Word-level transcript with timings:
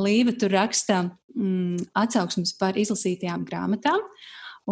Līva 0.00 0.32
tur 0.40 0.50
raksta 0.56 1.02
mm, 1.36 1.76
atsauksmes 2.02 2.52
par 2.60 2.72
izlasītajām 2.80 3.44
grāmatām. 3.48 4.00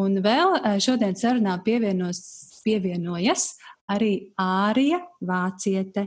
Un 0.01 0.11
vēl 0.23 0.49
šodien 0.83 1.15
sarunā 1.19 1.55
pievienos, 1.67 2.19
pievienojas 2.65 3.45
arī 3.91 4.13
Ārija 4.39 5.01
Vāciete, 5.27 6.07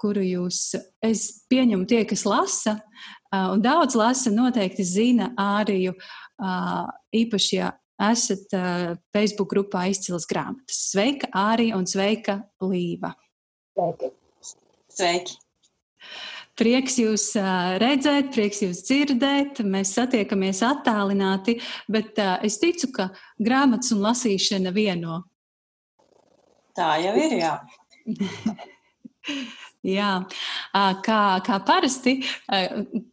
kuru 0.00 0.24
jūs, 0.24 0.72
es 1.04 1.24
pieņemu, 1.50 1.86
tie, 1.88 2.02
kas 2.08 2.24
lasa, 2.28 2.78
un 3.34 3.62
daudz 3.64 3.96
lasa, 3.98 4.32
noteikti 4.32 4.86
zina 4.86 5.32
Āriju, 5.38 5.94
īpaši, 7.14 7.52
ja 7.58 7.72
esat 7.98 8.54
Facebook 9.14 9.50
grupā 9.52 9.88
izcils 9.92 10.28
grāmatas. 10.30 10.78
Sveika, 10.92 11.28
Ārija, 11.34 11.76
un 11.76 11.86
sveika, 11.90 12.40
Līva. 12.62 13.12
Sveiki. 13.74 14.12
Sveiki. 14.94 15.36
Prieks 16.58 16.96
jūs 16.98 17.24
redzēt, 17.78 18.32
prieks 18.34 18.64
jūs 18.64 18.80
dzirdēt. 18.88 19.60
Mēs 19.62 19.92
satiekamies 19.94 20.62
attālināti, 20.66 21.58
bet 21.90 22.18
es 22.42 22.58
ticu, 22.58 22.90
ka 22.94 23.10
grāmatas 23.38 23.92
un 23.94 24.02
lasīšana 24.02 24.72
vieno. 24.74 25.20
Tā 26.78 26.96
jau 27.02 27.14
ir, 27.18 27.36
jā. 27.38 27.54
Jā, 29.86 30.10
kā, 31.06 31.18
kā 31.46 31.56
parasti, 31.62 32.16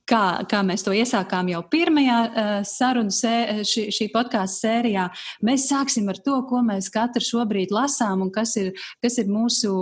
kā, 0.09 0.21
kā 0.49 0.61
mēs 0.65 0.81
to 0.81 0.95
iesākām 0.97 1.51
jau 1.51 1.61
pirmajā 1.69 2.17
sarunu 2.65 3.13
sē, 3.13 3.61
šī, 3.69 3.83
šī 3.93 4.07
podkāstu 4.13 4.65
sērijā, 4.65 5.05
mēs 5.45 5.67
sāksim 5.69 6.09
ar 6.09 6.17
to, 6.25 6.39
ko 6.49 6.63
mēs 6.65 6.89
katru 6.93 7.21
šobrīd 7.21 7.73
lasām 7.75 8.25
un 8.25 8.33
kas 8.33 8.55
ir, 8.57 8.73
kas 9.03 9.19
ir 9.21 9.29
mūsu 9.29 9.75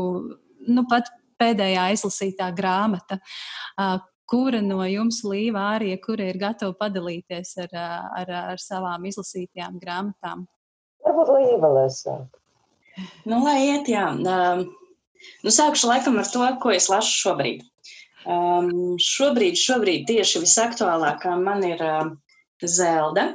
nu, 0.67 0.83
pat 0.91 1.07
pēdējā 1.39 1.87
izlasītā 1.95 2.51
grāmata. 2.55 3.21
Kura 4.33 4.59
no 4.63 4.83
jums, 4.87 5.21
Līva, 5.27 5.65
Ārija, 5.77 5.97
kura 6.03 6.27
ir 6.31 6.39
gatava 6.41 6.75
padalīties 6.79 7.57
ar, 7.63 7.73
ar, 8.19 8.35
ar 8.53 8.61
savām 8.61 9.03
izlasītajām 9.07 9.79
grāmatām? 9.81 10.45
Varbūt 11.03 11.33
Līva 11.37 11.73
lasām. 11.77 12.27
Nu, 13.27 13.41
lai 13.43 13.59
iet, 13.67 13.91
jā. 13.91 14.07
Um, 14.13 14.63
nu, 15.43 15.53
sākšu 15.53 15.91
laikam 15.91 16.17
ar 16.21 16.29
to, 16.33 16.47
ko 16.63 16.73
es 16.73 16.89
lasu 16.91 17.13
šobrīd. 17.21 17.63
Um, 18.23 18.95
šobrīd, 19.03 19.59
šobrīd 19.59 20.07
tieši 20.07 20.43
visaktuālākā 20.45 21.35
man 21.41 21.63
ir 21.67 21.81
uh, 21.83 22.11
Zelda. 22.63 23.33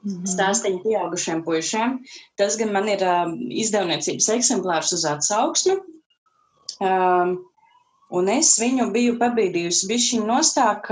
Mm 0.00 0.12
-hmm. 0.12 0.28
Stāstiņi 0.32 0.82
pieaugušiem 0.82 1.44
puišiem. 1.44 1.98
Tas 2.36 2.56
gan 2.56 2.72
man 2.72 2.88
ir 2.88 3.02
uh, 3.04 3.34
izdevniecības 3.50 4.28
eksemplārs 4.36 4.92
uz 4.96 5.04
atsauksmi. 5.04 5.76
Um, 6.80 7.38
Un 8.10 8.26
es 8.32 8.56
viņu 8.58 8.88
biju 8.90 9.14
pabīdījusi 9.20 9.86
bišķiņu 9.86 10.24
nostāk 10.26 10.88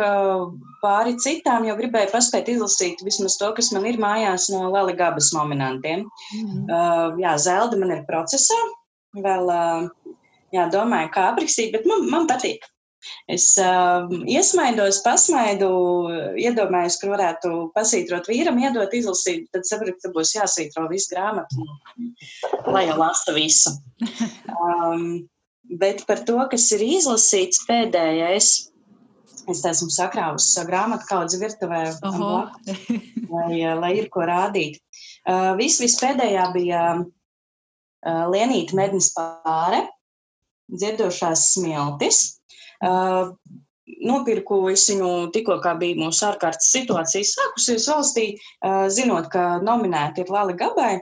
pāri 0.83 1.17
citām, 1.19 1.65
jo 1.67 1.75
gribēju 1.81 2.13
paspēt 2.13 2.51
izlasīt 2.53 3.03
vismaz 3.03 3.35
to, 3.41 3.49
kas 3.57 3.73
man 3.75 3.89
ir 3.91 3.99
mājās 3.99 4.47
no 4.55 4.69
Lali 4.71 4.95
Gabas 4.99 5.33
nominantiem. 5.35 6.05
Mm 6.07 6.45
-hmm. 6.45 6.69
uh, 6.71 7.19
jā, 7.19 7.35
Zelda 7.43 7.79
man 7.81 7.91
ir 7.97 8.05
procesā, 8.07 8.59
vēl, 9.27 9.51
uh, 9.51 10.15
jā, 10.55 10.67
domāju, 10.73 11.13
kā 11.15 11.31
aprakstīt, 11.33 11.73
bet 11.77 11.89
man, 11.89 12.05
man 12.11 12.29
patīk. 12.31 12.67
Es 13.31 13.53
uh, 13.63 14.11
iesmaidos, 14.27 14.99
pasmaidu, 15.05 15.69
iedomājos, 16.43 16.99
ka 16.99 17.13
varētu 17.13 17.53
pasītrot 17.77 18.27
vīram, 18.29 18.59
iedot 18.59 18.93
izlasīt, 18.99 19.47
tad 19.55 19.69
sapratu, 19.69 20.01
ka 20.03 20.13
būs 20.17 20.35
jāsītro 20.35 20.89
visu 20.91 21.15
grāmatu, 21.15 21.67
lai 22.67 22.89
jau 22.89 22.99
lasa 22.99 23.37
visu. 23.37 23.77
Um, 24.59 25.29
Bet 25.69 26.07
par 26.09 26.23
to, 26.25 26.39
kas 26.49 26.65
ir 26.73 26.83
izlasīts 26.85 27.61
pēdējais, 27.69 28.49
es 29.53 29.61
esmu 29.69 29.91
sakrāvusi 29.93 30.55
savu 30.55 30.71
grāmatu 30.71 31.05
kaudzi 31.11 31.41
virtuvē, 31.43 31.83
lai, 33.35 33.59
lai 33.77 33.93
ir 33.99 34.09
ko 34.13 34.25
rādīt. 34.29 34.79
Uh, 35.29 35.53
viss 35.61 35.83
vispēdējā 35.85 36.47
bija 36.55 36.83
uh, 36.97 38.25
Lienīta 38.33 38.79
mednis 38.81 39.11
pāre, 39.17 39.85
dzirdošās 40.73 41.53
smiltis. 41.55 42.21
Uh, 42.79 43.35
nopirku 44.05 44.61
viņu 44.67 45.11
tikko, 45.35 45.59
kā 45.65 45.75
bija 45.81 45.99
mūsu 45.99 46.27
ārkārtas 46.29 46.71
situācija 46.75 47.27
sākusies 47.27 47.87
valstī, 47.91 48.27
zinot, 48.95 49.31
ka 49.33 49.59
nominēti 49.65 50.25
ir 50.25 50.33
Lali 50.33 50.57
Gabai. 50.59 50.99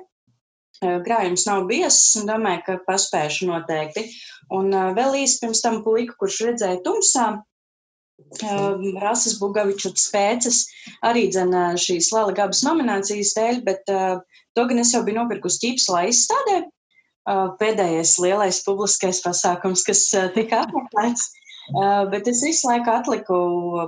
Krājums 0.81 1.47
nav 1.49 1.65
biezs, 1.71 2.15
un 2.21 2.29
domāju, 2.29 2.63
ka 2.67 2.79
paspēšu 2.87 3.49
noteikti. 3.49 4.07
Un 4.53 4.71
vēl 4.97 5.23
īsti 5.23 5.47
pirms 5.47 5.63
tam 5.65 5.81
puika, 5.87 6.17
kurš 6.21 6.43
redzēja 6.51 6.83
tumsā, 6.85 7.31
Rasas 9.01 9.37
Bugavičuts 9.41 10.07
pēcas, 10.13 10.63
arī 11.05 11.27
dzen 11.33 11.53
šīs 11.81 12.13
Lala 12.15 12.33
Gabas 12.37 12.63
nominācijas 12.65 13.35
dēļ, 13.37 13.61
bet 13.65 13.85
to 13.89 14.65
gan 14.69 14.81
es 14.81 14.93
jau 14.95 15.03
biju 15.05 15.23
nopirkusi 15.23 15.63
ķīpsla 15.65 16.07
izstādē. 16.13 16.63
Pēdējais 17.27 18.19
lielais 18.23 18.63
publiskais 18.63 19.19
pasākums, 19.25 19.83
kas 19.87 20.05
tika 20.37 20.63
apmeklēts. 20.67 21.33
Uh, 21.75 22.07
bet 22.11 22.29
es 22.31 22.45
visu 22.47 22.69
laiku 22.69 22.93
atliku 22.95 23.37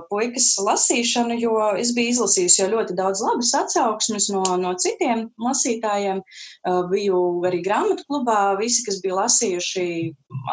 puikas 0.09 0.49
lasīšanu, 0.59 1.37
jo 1.39 1.53
es 1.79 1.93
biju 1.95 2.11
izlasījusi 2.11 2.59
jau 2.59 2.67
ļoti 2.73 2.95
daudz 2.97 3.21
labas 3.23 3.53
atsauksmes 3.55 4.27
no, 4.33 4.43
no 4.59 4.73
citiem 4.83 5.29
lasītājiem. 5.39 6.19
Uh, 6.19 6.81
biju 6.91 7.21
arī 7.47 7.61
grāmatu 7.63 8.03
klubā, 8.09 8.57
visi, 8.59 8.83
kas 8.83 8.99
bija 9.05 9.21
lasījuši 9.21 9.85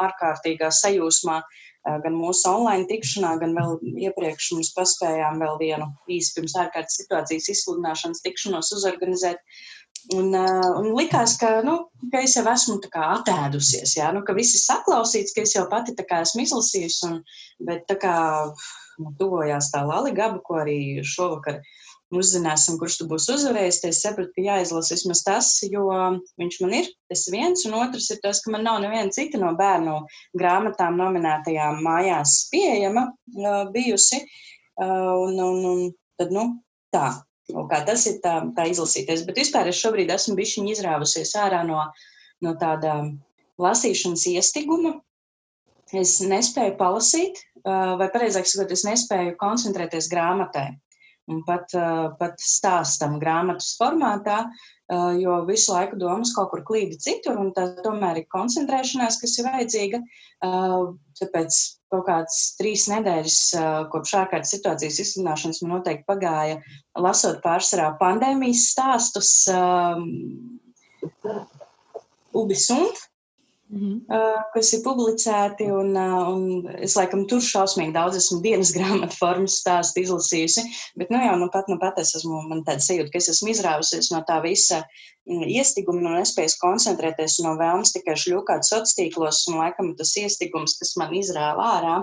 ārkārtīgā 0.04 0.70
sajūsmā, 0.70 1.40
uh, 1.42 1.96
gan 2.04 2.14
mūsu 2.14 2.46
online 2.52 2.86
tikšanā, 2.92 3.34
gan 3.42 3.58
vēl 3.58 3.74
iepriekš 4.06 4.52
mums 4.54 4.70
paspējām 4.78 5.42
vēl 5.42 5.58
vienu 5.64 5.90
īsi 6.06 6.36
pirms 6.38 6.54
ārkārtas 6.62 7.00
situācijas 7.02 7.50
izsludināšanas 7.56 8.22
tikšanos 8.22 8.70
uzorganizēt. 8.78 9.42
Uh, 9.42 9.75
un 10.14 10.90
likās, 10.94 11.34
ka, 11.40 11.60
nu, 11.66 11.78
ka 12.12 12.22
es 12.22 12.36
jau 12.36 12.44
esmu 12.50 12.78
atēdusies, 12.86 13.96
jā, 13.98 14.12
nu, 14.14 14.22
ka 14.26 14.36
viss 14.36 14.54
ir 14.54 14.62
saklausīts, 14.62 15.34
ka 15.34 15.42
es 15.42 15.56
jau 15.56 15.66
pati 15.70 15.96
esmu 15.96 16.44
izlasījusi. 16.44 17.08
Un, 17.08 17.18
bet 17.66 17.86
tā 17.90 17.96
kā 17.98 18.14
nu, 19.00 19.12
tuvojās 19.18 19.72
tā 19.72 19.82
Lali 19.86 20.14
Gaba, 20.14 20.38
ko 20.44 20.60
arī 20.62 21.02
šovakar 21.02 21.62
uzzināsim, 22.14 22.78
kurš 22.78 23.00
tu 23.00 23.08
būs 23.10 23.26
uzvarējis, 23.34 23.80
tad 23.82 23.90
es 23.90 24.00
sapratu, 24.04 24.30
ka 24.36 24.44
jāizlasa 24.44 24.94
vismaz 24.94 25.24
tas, 25.26 25.48
jo 25.66 25.88
viņš 26.38 26.58
man 26.62 26.76
ir 26.78 26.90
tas 27.10 27.24
viens, 27.32 27.64
un 27.66 27.74
otrs 27.80 28.10
ir 28.14 28.20
tas, 28.22 28.40
ka 28.44 28.52
man 28.54 28.62
nav 28.66 28.78
neviena 28.84 29.10
cita 29.14 29.40
no 29.42 29.50
bērnu 29.58 29.98
grāmatām 30.38 31.00
nominētajām 31.00 31.82
mājās 31.82 32.44
pieejama 32.52 33.08
bijusi. 33.74 34.22
Un, 34.76 35.38
un, 35.40 35.62
un 35.66 35.78
tad, 36.20 36.30
nu, 36.36 36.50
tā. 36.94 37.08
Kā 37.46 37.78
tas 37.86 38.06
ir 38.10 38.18
tā, 38.24 38.40
tā 38.56 38.66
izlasīties. 38.72 39.22
Bet 39.26 39.38
vispār 39.38 39.70
es 39.70 39.78
šobrīd 39.78 40.10
esmu 40.10 40.34
bišķiņi 40.38 40.72
izrāvusies 40.74 41.34
ārā 41.38 41.62
no, 41.66 41.84
no 42.42 42.54
tāda 42.58 42.96
lasīšanas 43.62 44.26
iestiguma. 44.32 44.96
Es 45.94 46.18
nespēju 46.18 46.74
palasīt, 46.80 47.38
vai 47.62 48.08
pareizāk 48.10 48.48
sakot, 48.50 48.74
es 48.74 48.82
nespēju 48.86 49.36
koncentrēties 49.38 50.10
grāmatai 50.10 50.72
un 51.30 51.42
pat, 51.46 51.70
pat 52.18 52.42
stāstam 52.42 53.20
grāmatas 53.22 53.72
formātā, 53.78 54.44
jo 55.18 55.40
visu 55.46 55.72
laiku 55.74 55.98
domas 55.98 56.34
kaut 56.34 56.52
kur 56.52 56.62
klīda 56.66 56.98
citur, 57.02 57.38
un 57.42 57.52
tā 57.54 57.68
tomēr 57.82 58.22
ir 58.22 58.28
koncentrēšanās, 58.34 59.18
kas 59.22 59.38
ir 59.38 59.48
vajadzīga. 59.48 60.02
Tāpēc 61.22 61.60
kaut 61.92 62.06
kāds 62.08 62.38
trīs 62.58 62.86
nedēļas 62.90 63.40
kopš 63.92 64.14
ārkārtas 64.20 64.54
situācijas 64.56 65.00
izsludināšanas 65.04 65.62
man 65.62 65.76
noteikti 65.76 66.06
pagāja, 66.08 66.60
lasot 66.98 67.42
pārsvarā 67.44 67.92
pandēmijas 68.00 68.70
stāstus, 68.72 69.34
Ubisunt, 72.36 72.96
Mm 72.96 73.15
-hmm. 73.74 73.94
uh, 74.16 74.42
kas 74.54 74.72
ir 74.76 74.82
publicēti, 74.84 75.66
un, 75.72 75.90
uh, 75.98 76.28
un 76.32 76.68
es 76.86 76.94
laikam 76.96 77.24
tur 77.26 77.42
šausmīgi 77.42 77.94
daudz 77.96 78.16
esmu 78.20 78.40
dienas 78.44 78.70
grāmatu 78.76 79.16
formas 79.18 79.58
stāstu 79.62 80.04
izlasījusi, 80.04 80.62
bet 80.96 81.10
nu 81.10 81.18
jau 81.18 81.36
nu 81.40 81.48
pat, 81.52 81.68
nu 81.68 81.78
pat 81.82 81.98
es 81.98 82.14
esmu, 82.18 82.42
man 82.50 82.62
tāda 82.68 82.84
sajūta, 82.86 83.10
ka 83.12 83.18
es 83.18 83.28
esmu 83.34 83.50
izrāvusies 83.50 84.12
no 84.14 84.22
tā 84.28 84.38
visa 84.44 84.82
mm, 85.26 85.46
iestiguma 85.58 86.02
un 86.02 86.18
nespējas 86.20 86.58
koncentrēties 86.62 87.40
no 87.46 87.56
vēlmes 87.58 87.94
tikai 87.96 88.14
šļūkāt 88.14 88.68
sociālos, 88.68 89.42
un 89.50 89.58
laikam 89.62 89.94
tas 89.98 90.14
iestigums, 90.16 90.78
kas 90.78 90.94
man 91.00 91.14
izrāva 91.14 91.70
ārā, 91.78 91.96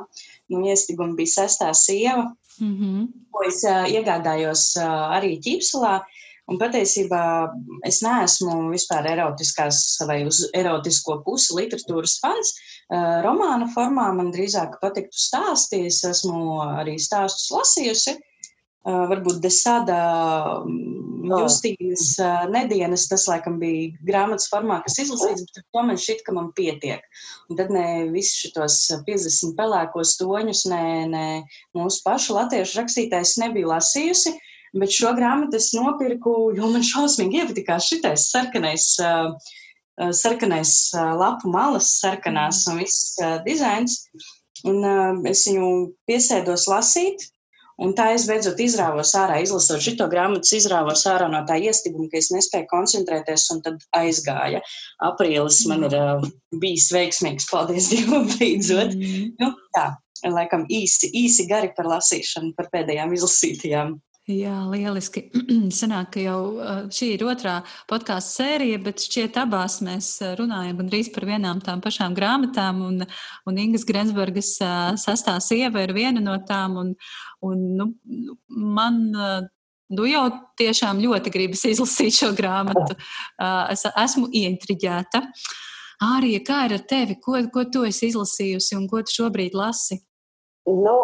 nu 0.52 0.66
iestiguma 0.68 1.16
bija 1.16 1.40
sestā 1.40 1.72
sieva, 1.74 2.34
mm 2.60 2.76
-hmm. 2.80 3.08
ko 3.32 3.48
es 3.48 3.64
uh, 3.64 3.88
iegādājos 3.88 4.76
uh, 4.82 5.16
arī 5.16 5.40
ķīpselā. 5.40 5.96
Uh, 6.02 6.20
Un 6.54 6.60
patiesībā 6.62 7.20
es 7.88 8.04
neesmu 8.06 8.68
vispār 8.70 9.08
erotiskās 9.10 9.80
vai 10.06 10.20
uz 10.28 10.44
erotisko 10.54 11.16
pusi 11.26 11.56
literatūras 11.58 12.20
fans. 12.22 12.52
Uh, 12.94 13.24
romāna 13.26 13.66
formā 13.74 14.12
man 14.14 14.30
drīzāk 14.36 14.78
patiktu 14.84 15.18
stāsti. 15.18 15.88
Es 15.90 16.04
esmu 16.06 16.60
arī 16.68 17.00
stāstus 17.02 17.50
lasījusi. 17.56 18.14
Uh, 18.84 19.08
varbūt 19.10 19.40
Desada, 19.42 19.98
mm, 20.68 21.34
Justīnas 21.40 22.06
uh, 22.22 22.46
nedēļas, 22.54 23.08
tas 23.10 23.26
laikam 23.32 23.58
bija 23.62 23.90
grāmatas 24.06 24.50
formā, 24.52 24.82
kas 24.86 25.00
izlasīts, 25.02 25.48
bet 25.48 25.64
to 25.64 25.86
man 25.88 25.98
šķiet, 25.98 26.22
ka 26.28 26.36
man 26.38 26.52
pietiek. 26.54 27.06
Un 27.50 27.58
tad 27.58 27.74
ne 27.74 28.12
visus 28.14 28.44
šitos 28.44 28.82
50 29.08 29.56
pelēkos 29.58 30.18
toņus, 30.20 30.66
ne, 30.70 30.86
ne 31.10 31.28
mūsu 31.80 32.04
pašu 32.06 32.38
latviešu 32.38 32.84
rakstītājs 32.84 33.40
nebija 33.42 33.72
lasījusi. 33.78 34.36
Uh, 34.36 34.50
Bet 34.74 34.94
šo 34.94 35.12
grāmatu 35.18 35.60
es 35.60 35.72
nopirku, 35.78 36.54
jo 36.58 36.70
man 36.74 36.86
šausmīgi 36.86 37.44
iepatikās 37.44 37.90
šitais 37.92 38.30
sarkanais, 38.34 38.88
uh, 39.04 39.36
sarkanais 40.18 40.74
uh, 40.98 41.12
lapu 41.20 41.52
malas, 41.54 41.92
sarkanās 42.00 42.64
un 42.72 42.82
viss 42.82 43.14
uh, 43.22 43.38
dizains. 43.46 44.02
Un 44.66 44.80
uh, 44.82 45.22
es 45.30 45.44
viņu 45.50 45.70
piesēdos 46.10 46.66
lasīt, 46.72 47.28
Un 47.82 47.96
tā 47.98 48.12
es 48.14 48.28
beidzot 48.30 48.60
izrāvos 48.62 49.16
ārā, 49.18 49.40
izlasot 49.42 49.82
šo 49.82 50.06
grāmatu, 50.12 50.46
izrāvos 50.56 51.08
ārā 51.10 51.26
no 51.32 51.42
tā 51.48 51.58
iestiguma, 51.58 52.06
ka 52.12 52.20
es 52.20 52.30
nespēju 52.34 52.70
koncentrēties, 52.70 53.48
un 53.56 53.64
tad 53.66 53.82
aizgāja. 53.98 54.62
Aprīlis 55.02 55.64
man 55.72 55.88
ir 55.88 55.98
uh, 55.98 56.28
bijis 56.62 56.92
veiksmīgs, 56.94 57.50
paldies 57.50 57.90
Dievam, 57.90 58.30
beidzot. 58.38 58.94
Mm. 58.94 59.34
Nu, 59.42 59.52
tā, 59.74 59.88
laikam 60.24 60.68
īsi, 60.70 61.10
īsi 61.24 61.48
gari 61.50 61.74
par 61.76 61.90
lasīšanu, 61.96 62.54
par 62.60 62.70
pēdējām 62.76 63.18
izlasītajām. 63.18 63.98
Jā, 64.24 64.56
lieliski. 64.72 65.26
Sanāk, 65.80 66.14
ka 66.14 66.22
jau 66.24 66.38
šī 66.96 67.10
ir 67.18 67.26
otrā 67.28 67.58
podkāstu 67.90 68.38
sērija, 68.38 68.80
bet 68.86 69.04
šķiet 69.04 69.40
abās 69.42 69.82
mēs 69.84 70.14
runājam 70.40 70.80
gandrīz 70.80 71.10
par 71.12 71.28
vienām 71.28 71.60
tām 71.64 71.82
pašām 71.84 72.16
grāmatām, 72.16 72.80
un, 72.88 73.04
un 73.04 73.60
Ingas 73.60 73.84
Grensbergas 73.90 74.54
sastā 75.04 75.36
sieva 75.44 75.84
ir 75.84 75.92
viena 75.98 76.24
no 76.24 76.38
tām, 76.48 76.80
un, 76.80 76.94
un 77.44 77.66
nu, 77.82 77.90
man 78.48 79.02
nu 79.92 80.08
jau 80.08 80.24
tiešām 80.56 81.04
ļoti 81.04 81.36
gribas 81.36 81.66
izlasīt 81.68 82.16
šo 82.22 82.32
grāmatu. 82.38 82.96
Es 83.76 83.84
esmu 83.92 84.32
ieintriģēta. 84.32 85.26
Ārija, 86.04 86.40
kā 86.48 86.64
ir 86.70 86.78
ar 86.80 86.88
tevi? 86.88 87.20
Ko, 87.20 87.36
ko 87.52 87.68
tu 87.68 87.84
esi 87.92 88.08
izlasījusi 88.14 88.80
un 88.80 88.88
ko 88.88 89.04
tu 89.04 89.20
šobrīd 89.20 89.56
lasi? 89.56 90.00
Nu, 90.70 90.96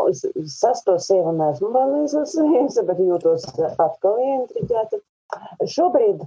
sesto 0.48 0.96
sievu 1.04 1.34
neesmu 1.36 1.72
vēl 1.74 1.96
izlasījusi, 2.06 2.84
bet 2.90 3.02
jūtos 3.04 3.48
atkal 3.76 4.22
ieintriģēta. 4.24 5.02
Šobrīd, 5.70 6.24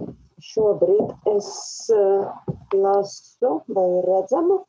šobrīd 0.53 1.33
es 1.33 1.47
uh, 1.91 2.29
lasu 2.71 3.57
vai 3.67 3.89
redzamu 4.05 4.61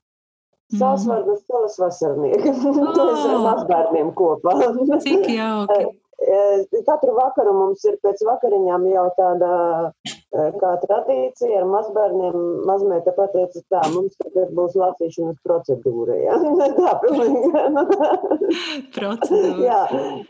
Sāsvārdas 0.73 1.43
mm. 1.43 1.47
Celas 1.49 1.77
vasarnieka. 1.79 2.55
Oh. 2.95 3.11
Mēs 3.11 3.27
ar 3.29 3.41
mazbērniem 3.45 4.11
kopā. 4.17 4.55
Cik 5.05 5.29
jauki. 5.35 5.85
Katru 6.87 7.15
vakaru 7.17 7.53
mums 7.57 7.85
ir 7.89 7.99
pēc 8.03 8.23
vakariņām 8.25 8.87
jau 8.93 9.05
tāda 9.19 9.51
kā 10.35 10.71
tradīcija 10.83 11.61
ar 11.61 11.67
mazbērniem. 11.71 12.37
Mazmeita 12.69 13.13
pateica, 13.17 13.63
tā, 13.73 13.83
mums 13.95 14.17
tagad 14.21 14.53
būs 14.57 14.77
lasīšanas 14.79 15.39
procedūra. 15.47 16.17
Ja? 16.23 16.39
tā, 16.79 16.95
pilnīgi. 17.03 17.51
procedūra. 18.97 19.59
jā, 19.63 19.81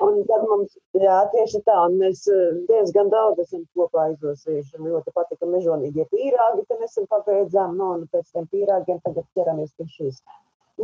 un 0.05 0.21
tad 0.31 0.47
mums, 0.51 0.75
jā, 1.01 1.21
tieši 1.35 1.63
tā, 1.69 1.79
un 1.89 1.99
mēs 2.03 2.25
diezgan 2.71 3.13
daudz 3.15 3.45
esam 3.47 3.65
kopā 3.77 4.11
izlasījuši. 4.15 4.83
Ļoti 4.85 5.15
patika 5.17 5.49
mežonīgie 5.49 6.09
pīrāgi, 6.13 6.67
ka 6.69 6.81
nesen 6.83 7.09
pabeidzām, 7.13 7.79
nu, 7.79 7.93
un 7.99 8.11
pēc 8.13 8.29
tiem 8.33 8.51
pīrāgiem 8.53 9.01
tagad 9.07 9.25
ķeramies 9.39 9.73
pie 9.79 9.89
šīs. 9.97 10.21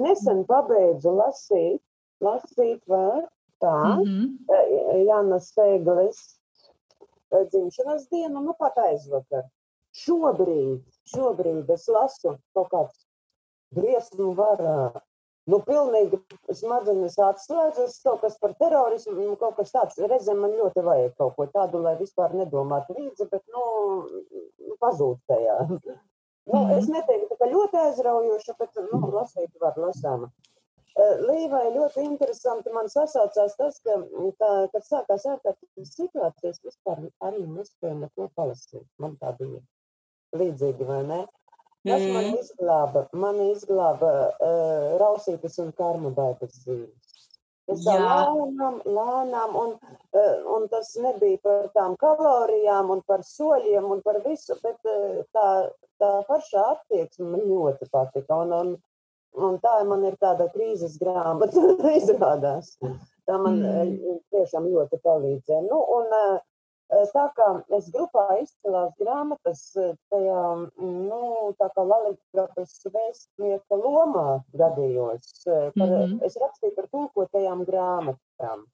Nesen 0.00 0.44
pabeidzu 0.48 1.12
lasīt, 1.18 1.80
lasīt 2.24 2.80
vēl 2.88 3.26
Tā, 3.60 3.96
mm 3.96 4.04
-hmm. 4.04 5.04
Jānis 5.04 5.50
Steiglis 5.52 6.39
dzimšanas 7.32 8.08
dienu, 8.10 8.42
nu 8.44 8.54
pat 8.58 8.78
aizvakar. 8.86 9.46
Šobrīd, 10.00 10.82
šobrīd 11.10 11.70
es 11.74 11.86
lasu 11.90 12.36
kaut 12.54 12.68
kāds 12.70 13.06
briesmu 13.74 14.34
varā. 14.38 14.90
Nu, 15.50 15.58
pilnīgi 15.66 16.18
smadzenes 16.54 17.16
atslēdzas, 17.26 17.96
kaut 18.04 18.20
kas 18.22 18.36
par 18.42 18.52
terorismu, 18.60 19.32
kaut 19.40 19.56
kas 19.58 19.72
tāds. 19.74 19.98
Reizēm 19.98 20.44
man 20.44 20.52
ļoti 20.58 20.84
vajag 20.86 21.16
kaut 21.18 21.34
ko 21.38 21.46
tādu, 21.50 21.80
lai 21.82 21.96
vispār 21.98 22.36
nedomātu 22.38 22.94
līdzi, 22.98 23.26
bet, 23.32 23.42
nu, 23.50 24.76
pazūd 24.82 25.18
tajā. 25.30 25.56
Nu. 26.50 26.60
Es 26.76 26.86
neteiktu, 26.90 27.36
ka 27.40 27.48
ļoti 27.50 27.80
aizraujoša, 27.86 28.54
bet, 28.60 28.78
nu, 28.92 29.00
lasīt 29.14 29.50
var 29.64 29.76
lasāma. 29.80 30.30
Līvai 30.98 31.70
ļoti 31.74 32.02
interesanti 32.02 32.72
man 32.74 32.88
sasaucās 32.90 33.54
tas, 33.56 33.76
ka, 33.86 33.98
tā, 34.42 34.48
kad 34.72 34.86
sākās 34.86 35.26
ārkārtas 35.30 35.92
situācijas, 35.94 36.58
vispār 36.66 37.04
arī 37.28 37.44
nespēja 37.46 37.94
neko 38.00 38.26
palasīt. 38.36 38.86
Man 38.98 39.14
tā 39.20 39.30
bija 39.38 39.62
līdzīgi, 40.36 40.88
vai 40.88 41.02
ne? 41.06 41.20
Tas 41.86 42.02
mm. 42.02 42.12
man 42.12 42.26
izglāba, 42.36 43.04
man 43.16 43.38
izglāba 43.46 44.10
uh, 44.28 44.98
rausītas 45.00 45.56
un 45.62 45.70
karma 45.78 46.10
baigas 46.12 46.58
dzīves. 46.66 47.14
Tas 47.70 47.84
tā 47.86 47.94
lēnām, 48.02 48.80
lēnām, 48.84 49.56
un, 49.56 49.72
uh, 50.10 50.34
un 50.56 50.66
tas 50.72 50.90
nebija 51.00 51.38
par 51.46 51.70
tām 51.76 51.94
kalorijām 52.00 52.90
un 52.92 53.00
par 53.08 53.24
soļiem 53.24 53.86
un 53.94 54.02
par 54.04 54.20
visu, 54.26 54.58
bet 54.64 54.90
uh, 54.90 55.22
tā, 55.32 55.48
tā 56.02 56.12
pašā 56.28 56.66
attieksme 56.74 57.30
man 57.30 57.46
ļoti 57.48 57.88
patika. 57.94 58.42
Un, 58.44 58.54
un, 58.58 58.74
Un 59.38 59.58
tā 59.62 59.76
man 59.86 60.02
ir 60.08 60.16
tāda 60.18 60.48
krīzes 60.50 60.96
grāmata, 60.98 61.62
izrādās. 62.00 62.74
Tā 63.28 63.36
man 63.38 63.60
mm. 63.62 63.90
Eh, 64.10 64.22
tiešām 64.34 64.66
ļoti 64.72 64.98
palīdzēja. 65.04 65.62
Nu, 65.68 65.78
un, 65.96 66.08
eh, 66.18 67.04
tā 67.14 67.28
kā 67.36 67.48
es 67.78 67.90
grupā 67.94 68.24
izcēlās 68.40 68.96
grāmatas, 68.98 69.62
eh, 69.78 69.92
tajā, 70.10 70.40
nu, 70.82 71.20
tā 71.60 71.70
kā 71.76 71.86
Lalikas 71.86 72.74
vēstnieka 72.96 73.78
lomā 73.78 74.40
gadījos, 74.62 75.30
par, 75.46 75.86
mm 75.86 75.94
-hmm. 75.94 76.18
es 76.26 76.38
rakstīju 76.42 76.74
par 76.74 76.90
tulkotajām 76.96 77.64
grāmatām. 77.70 78.66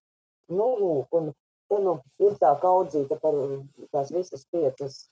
Nu, 0.48 0.70
lūk, 0.80 1.06
un 1.20 1.34
te 1.68 1.82
nu 1.82 1.98
ir 2.18 2.40
tā 2.40 2.54
kaudzīta 2.62 3.20
par 3.20 3.34
tās 3.92 4.12
visas 4.14 4.46
piecas. 4.52 5.08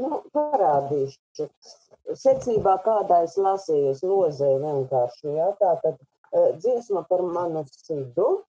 Nu, 0.00 0.22
parādīšu 0.34 1.48
secībā, 2.18 2.76
kādā 2.84 3.22
es 3.26 3.36
lasīju, 3.40 3.94
es 3.94 4.02
lozēju 4.04 4.60
vienkārši. 4.64 5.32
Ja? 5.36 5.50
Tā 5.60 5.74
tad 5.82 5.98
uh, 5.98 6.52
dziesma 6.58 7.04
par 7.08 7.22
manu 7.22 7.64
sidu. 7.70 8.44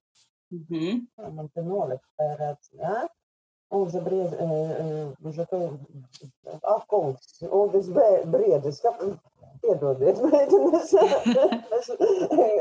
Mm 0.51 0.65
-hmm. 0.70 1.34
Man 1.36 1.50
te 1.50 1.62
nolikt 1.62 2.08
pērēts, 2.20 2.72
ja? 2.74 3.08
Un 3.72 3.89
za 3.89 4.01
bried, 4.01 4.32
za 5.24 5.46
to, 5.46 5.60
ak, 6.62 6.88
kungs, 6.88 7.41
un 7.51 7.70
tas 7.72 7.88
briedis, 8.25 8.82
kā, 8.84 8.91
piedodiet, 9.62 10.20
bet 10.32 10.51
es, 10.74 10.94
es, 11.77 11.89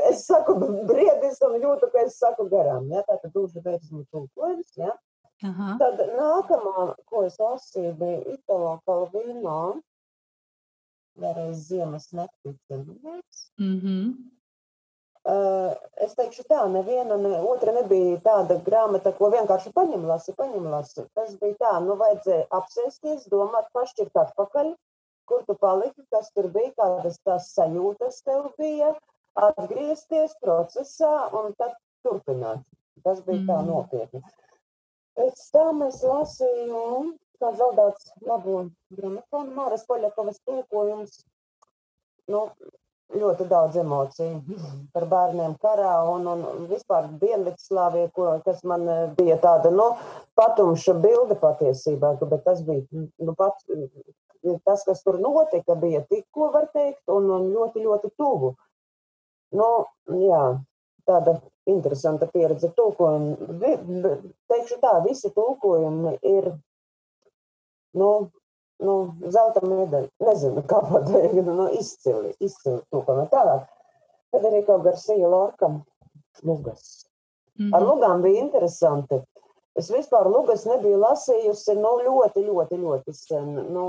es 0.09 0.25
saku 0.25 0.55
briedis 0.87 1.41
un 1.41 1.57
jūtu, 1.61 1.91
ka 1.91 2.05
es 2.05 2.17
saku 2.19 2.47
garām, 2.49 2.87
ja? 2.93 3.03
Tā 3.07 3.17
tad 3.21 3.33
duša 3.33 3.61
beidzas 3.65 4.07
tulkojums, 4.11 4.77
ja? 4.77 4.95
Aha. 5.43 5.75
Tad 5.81 6.01
nākamā, 6.15 6.93
ko 7.09 7.23
es 7.25 7.39
lasīju, 7.41 7.93
bija 7.97 8.19
Italo 8.35 8.75
Kalvino 8.85 9.81
vēlreiz 11.19 11.65
ziemas 11.67 12.09
cilvēks. 12.11 13.41
Mm 13.59 13.79
-hmm. 13.79 14.13
Uh, 15.21 15.75
es 16.01 16.15
teikšu 16.17 16.47
tā, 16.49 16.63
neviena, 16.73 17.13
ne, 17.21 17.35
otra 17.45 17.75
nebija 17.75 18.17
tāda 18.25 18.55
grāmata, 18.65 19.11
ko 19.13 19.29
vienkārši 19.29 19.69
paņem 19.75 20.07
lasi, 20.09 20.33
paņem 20.33 20.65
lasi. 20.65 21.03
Tas 21.13 21.35
bija 21.37 21.55
tā, 21.59 21.73
nu 21.85 21.93
vajadzēja 21.99 22.47
apsēsties, 22.49 23.27
domāt, 23.29 23.67
pašķirt 23.75 24.17
atpakaļ, 24.17 24.71
kur 25.29 25.43
tu 25.45 25.55
paliki, 25.61 26.01
kas 26.09 26.31
tur 26.33 26.49
bija, 26.49 26.73
kādas 26.73 27.19
tās 27.21 27.51
sajūtas 27.53 28.17
tev 28.25 28.49
bija, 28.57 28.95
atgriezties 29.37 30.33
procesā 30.41 31.13
un 31.37 31.53
tad 31.53 31.77
turpināt. 32.01 32.65
Tas 33.05 33.21
bija 33.21 33.43
mm. 33.43 33.47
tā 33.51 33.61
nopietni. 33.69 34.23
Pēc 35.17 35.45
tam 35.53 35.85
es 35.85 36.01
lasīju 36.01 36.81
kā 37.41 37.51
zaudēts 37.57 38.13
labo 38.27 38.67
gramofonu 38.97 39.57
Māras 39.57 39.87
Poļakovas 39.89 40.39
tulkojums. 40.45 41.23
nu, 42.31 42.45
ļoti 43.11 43.47
daudz 43.49 43.75
emociju 43.81 44.57
par 44.93 45.05
bērniem 45.11 45.57
karā 45.61 45.95
un, 46.11 46.27
un 46.31 46.67
vispār 46.69 47.09
Dienvidslāvija, 47.21 48.11
kas 48.45 48.63
man 48.67 48.87
eh, 48.87 49.03
bija 49.17 49.37
tāda, 49.41 49.71
nu, 49.73 49.91
patumša 50.39 50.95
bilde 51.03 51.37
patiesībā, 51.41 52.15
bet 52.21 52.43
tas 52.47 52.63
bija, 52.67 52.85
nu, 52.93 53.35
pats, 53.37 53.67
tas, 54.65 54.83
kas 54.87 55.03
tur 55.03 55.19
notika, 55.21 55.75
bija 55.75 56.03
tikko, 56.09 56.51
var 56.55 56.69
teikt, 56.73 57.03
un, 57.11 57.29
un 57.29 57.49
ļoti, 57.53 57.83
ļoti 57.85 58.13
tuvu. 58.17 58.55
Nu, 59.59 59.69
jā, 60.15 60.43
tāda 61.07 61.35
interesanta 61.67 62.27
pieredze 62.31 62.71
tulkojumi. 62.77 63.51
Teikšu 64.49 64.79
tā, 64.81 64.93
visi 65.05 65.31
tulkojumi 65.35 66.15
ir, 66.23 66.53
nu, 67.97 68.09
nu, 68.83 68.95
zelta 69.33 69.63
medaļa. 69.65 70.09
Nezinu, 70.25 70.63
kā 70.71 70.81
pateikt, 70.87 71.41
nu, 71.47 71.67
izcili, 71.77 72.33
izcili 72.39 72.81
tūkojumi. 72.93 73.29
Tālāk, 73.33 73.67
Federico 74.31 74.79
Garcia 74.85 75.27
Lorkam, 75.27 75.81
lugas. 76.43 77.05
Mm 77.59 77.65
-hmm. 77.67 77.75
Ar 77.75 77.83
lugām 77.83 78.21
bija 78.21 78.39
interesanti. 78.39 79.21
Es 79.75 79.91
vispār 79.91 80.27
lugas 80.27 80.65
nebiju 80.65 80.97
lasījusi 80.99 81.75
nu, 81.75 81.91
ļoti, 82.05 82.43
ļoti, 82.47 82.77
ļoti 82.77 83.13
sen. 83.15 83.53
Nu, 83.73 83.83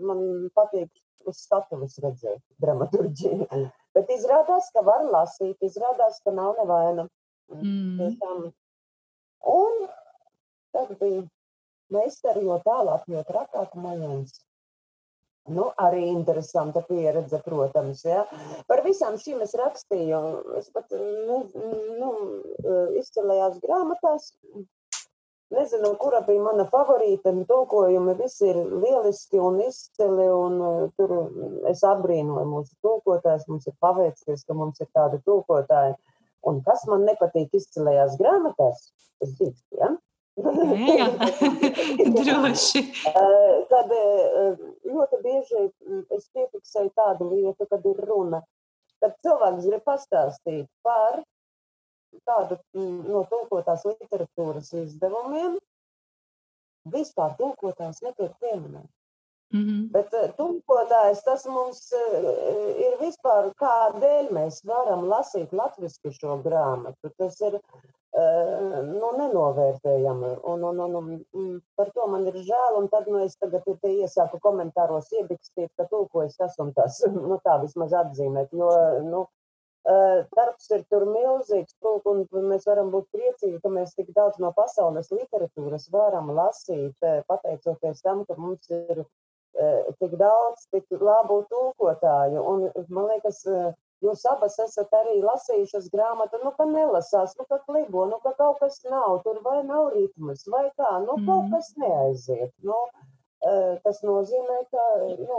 man 0.00 0.18
patīk 0.54 0.90
uz 1.26 1.36
skatuves 1.46 1.98
redzēt 2.02 2.40
dramaturģiju. 2.60 3.46
Bet 3.94 4.10
izrādās, 4.10 4.70
ka 4.72 4.82
var 4.84 5.04
lasīt, 5.04 5.56
izrādās, 5.60 6.20
ka 6.24 6.30
nav 6.30 6.56
nevaina. 6.58 7.08
Mm. 7.52 7.98
Tiešām. 8.00 8.52
Un 9.52 9.86
tad 10.72 10.92
bija 11.00 11.22
meistari, 11.94 12.46
jo 12.48 12.58
tālāk, 12.64 13.06
jo 13.12 13.22
trakāk 13.28 13.76
majons. 13.78 14.40
Nu, 15.50 15.72
arī 15.82 16.04
interesanta 16.06 16.84
pieredze, 16.86 17.40
protams. 17.42 18.04
Ja. 18.06 18.22
Par 18.70 18.84
visām 18.86 19.16
šīm 19.18 19.40
es 19.42 19.56
rakstīju. 19.58 20.20
Es 20.60 20.68
pat 20.70 20.92
nu, 20.94 21.40
nu, 21.98 22.12
izcēlējās 23.00 23.58
grāmatās. 23.64 24.30
Nezinu, 25.52 25.90
kura 26.00 26.22
bija 26.24 26.44
mana 26.46 26.64
favorīta. 26.70 27.32
Tulkojumi 27.48 28.14
visi 28.20 28.46
ir 28.52 28.60
lieliski 28.70 29.42
un 29.42 29.58
izcili. 29.66 30.28
Un, 30.30 30.54
uh, 30.62 30.86
tur 30.96 31.16
es 31.68 31.82
apbrīnoju 31.90 32.46
mūsu 32.54 32.78
tulkotājus. 32.86 33.48
Mums 33.50 33.66
ir 33.68 33.76
paveicies, 33.82 34.46
ka 34.46 34.56
mums 34.56 34.80
ir 34.80 34.88
tādi 34.94 35.20
tulkotāji. 35.26 35.98
Un 36.48 36.62
kas 36.66 36.86
man 36.90 37.04
nepatīk 37.10 37.52
izcēlējās 37.58 38.16
grāmatās, 38.22 38.86
tas 39.20 39.36
ir. 39.42 39.52
Ja? 39.78 39.90
Jā, 40.32 41.08
droši. 42.16 42.82
Tad 43.68 43.90
ļoti 43.92 45.18
bieži 45.24 45.66
es 46.16 46.30
piefiksēju 46.32 46.92
tādu 46.96 47.28
lietu, 47.34 47.66
kad 47.68 47.84
ir 47.90 48.00
runa, 48.08 48.40
kad 49.02 49.12
cilvēks 49.26 49.68
grib 49.68 49.84
pastāstīt 49.84 50.70
par 50.86 51.20
tādu 52.28 52.58
no 52.72 53.26
tulkotās 53.28 53.84
literatūras 53.88 54.72
izdevumiem, 54.86 55.58
vispār 56.96 57.36
tulkotās 57.38 58.00
netiek 58.02 58.32
pieminēts. 58.40 58.92
Mm 59.52 59.60
-hmm. 59.60 59.80
Bet 59.92 60.36
tulkotājs 60.36 61.20
tas 61.24 61.44
mums 61.44 61.92
ir 62.86 62.96
vispār, 63.00 63.50
kādēļ 63.60 64.30
mēs 64.32 64.62
varam 64.64 65.04
lasīt 65.08 65.52
latviešu 65.52 66.12
šo 66.20 66.38
grāmatu. 66.46 67.12
Tas 67.18 67.40
ir 67.40 67.60
nenovērtējami. 69.42 70.32
Un, 70.44 70.64
un, 70.64 70.80
un, 70.80 71.20
un 71.34 71.60
par 71.76 71.90
to 71.94 72.06
man 72.10 72.26
ir 72.26 72.38
žēl. 72.46 72.78
Un 72.78 72.88
tad 72.88 73.08
nu, 73.08 73.20
es 73.24 73.36
tagad 73.36 73.66
iesāku 73.66 74.40
komentāros 74.40 75.10
iebikstīt, 75.12 75.70
ka 75.76 75.86
tulkojas 75.90 76.36
tas 76.36 76.58
un 76.58 76.72
tas. 76.72 77.02
nu, 77.30 77.38
tā 77.44 77.58
vismaz 77.62 77.92
atzīmēt. 77.92 78.52
Jo, 78.52 78.70
nu, 79.06 79.26
Darbs 79.82 80.68
ir 80.70 80.84
tur 80.86 81.02
milzīgs, 81.10 81.74
un 81.82 82.20
mēs 82.46 82.68
varam 82.68 82.92
būt 82.92 83.08
priecīgi, 83.10 83.56
ka 83.64 83.68
mēs 83.68 83.96
tik 83.96 84.12
daudz 84.14 84.38
no 84.38 84.52
pasaules 84.54 85.10
literatūras 85.10 85.88
varam 85.90 86.30
lasīt, 86.30 86.94
pateicoties 87.26 88.04
tam, 88.06 88.22
ka 88.28 88.36
mums 88.38 88.70
ir 88.70 89.02
tik 89.98 90.14
daudz 90.20 90.68
tik 90.70 90.86
labu 91.02 91.40
tulkotāju. 91.50 92.44
Un, 92.46 92.68
man 92.94 93.10
liekas, 93.10 93.42
Jūs 94.02 94.24
abas 94.26 94.58
esat 94.62 94.90
arī 94.98 95.20
lasījušas 95.22 95.86
grāmatu, 95.92 96.40
nu, 96.42 96.50
ka 96.56 96.66
nelasās, 96.66 97.36
nu, 97.38 97.46
ka 97.50 97.60
klibo, 97.66 98.06
nu, 98.10 98.18
ka 98.24 98.32
kaut 98.38 98.58
kas 98.62 98.80
nav, 98.90 99.20
tur 99.26 99.38
vai 99.44 99.60
nav 99.66 99.92
ritmas, 99.94 100.42
vai 100.50 100.64
kā, 100.74 100.96
nu, 101.04 101.14
mm. 101.20 101.28
kaut 101.28 101.52
kas 101.54 101.70
neaiziet. 101.78 102.50
Nu, 102.66 102.80
tas 103.86 104.02
nozīmē, 104.06 104.58
ka, 104.74 104.88
nu, 105.22 105.38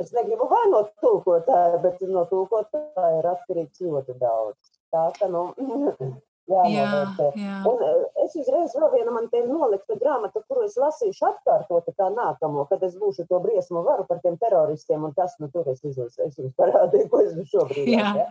es 0.00 0.14
negribu 0.16 0.48
vainot 0.48 0.94
tulkotāju, 1.04 1.82
bet 1.84 2.00
no 2.08 2.24
tulkotāja 2.32 3.12
ir 3.18 3.30
atkarīgs 3.34 3.84
ļoti 3.84 4.16
daudz. 4.22 4.74
Tā, 4.94 5.06
ka, 5.18 5.28
nu, 5.32 5.50
jānovērtē. 6.50 7.26
Jā, 7.38 7.44
jā. 7.44 7.56
Un 7.70 7.82
eh, 7.86 8.24
es 8.24 8.36
uzreiz 8.40 8.74
vēl 8.76 8.88
vienu 8.94 9.14
man 9.14 9.28
te 9.32 9.42
ir 9.42 9.48
nolikta 9.50 9.96
grāmata, 10.00 10.42
kuru 10.48 10.64
es 10.66 10.76
lasīšu 10.80 11.26
atkārtoti 11.30 11.94
kā 11.98 12.10
nākamo, 12.14 12.66
kad 12.70 12.82
es 12.86 12.96
būšu 13.00 13.26
to 13.30 13.40
briesmu 13.44 13.84
varu 13.86 14.06
par 14.08 14.20
tiem 14.24 14.38
teroristiem 14.40 15.06
un 15.08 15.14
tas, 15.16 15.36
nu, 15.42 15.50
tur 15.54 15.68
es 15.72 15.82
izlasu, 15.84 16.26
es 16.26 16.38
jums 16.40 16.56
parādīju, 16.58 17.08
ko 17.12 17.22
es 17.24 17.36
šobrīd. 17.52 17.92
Jā. 17.94 18.12
Ja? 18.22 18.28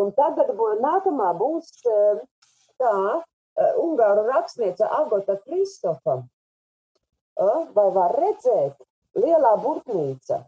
Un 0.00 0.12
tagad 0.14 0.52
nākamā 0.84 1.32
būs 1.38 1.72
eh, 1.88 2.22
tā, 2.80 2.94
eh, 3.58 3.72
Ungāru 3.82 4.28
rakstniece 4.30 4.86
Agota 5.00 5.38
Kristofa. 5.44 6.22
Vai 7.40 7.86
var 7.94 8.12
redzēt? 8.20 8.82
Lielā 9.16 9.54
burtnīca. 9.62 10.42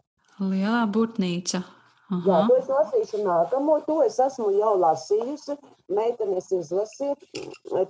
Lielā 0.45 0.83
burtnīca. 0.93 1.63
Aha. 2.11 2.21
Jā, 2.27 2.39
to 2.49 2.57
es 2.59 2.67
lasīšu 2.67 3.21
nākamo, 3.23 3.77
to 3.87 4.01
es 4.03 4.17
esmu 4.19 4.49
jau 4.57 4.73
lasījusi. 4.81 5.55
Meitenes 5.93 6.49
izlasīja, 6.55 7.15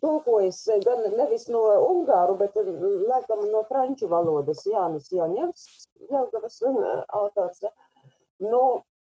tulkojas 0.02 0.62
gan 0.86 1.02
nevis 1.18 1.48
no 1.54 1.62
ungāru, 1.88 2.38
bet 2.38 2.56
laikam 2.58 3.44
no 3.52 3.64
franču 3.70 4.10
valodas. 4.12 4.64
Jānis 4.70 5.10
Jaņevs, 5.14 5.68
Jelgavas 6.12 6.62
autors. 6.68 7.64
Nu, 8.44 8.64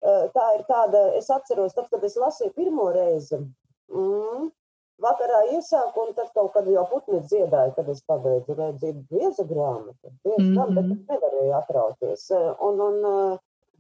tā 0.04 0.46
ir 0.58 0.64
tāda, 0.68 1.10
es 1.20 1.30
atceros, 1.32 1.76
tad, 1.78 1.90
kad 1.92 2.04
es 2.04 2.16
lasīju 2.20 2.56
pirmo 2.56 2.90
reizi, 2.96 3.40
mm, 3.92 4.48
vakarā 5.04 5.44
iesāku, 5.56 6.08
un 6.08 6.16
tad 6.18 6.32
kaut 6.36 6.54
kad 6.56 6.68
jau 6.68 6.86
putni 6.92 7.22
dziedāja, 7.24 7.74
kad 7.76 7.90
es 7.92 8.02
pabeidzu 8.08 8.56
redzēt 8.58 9.04
bieza 9.12 9.46
grāmatu. 9.48 10.12
Bieza 10.24 10.44
mm 10.44 10.58
-hmm. 10.58 10.76
bet 10.76 10.92
es 10.92 11.06
nevarēju 11.14 11.54
atrauties. 11.58 12.32
Un, 12.60 12.82
un, 12.82 13.06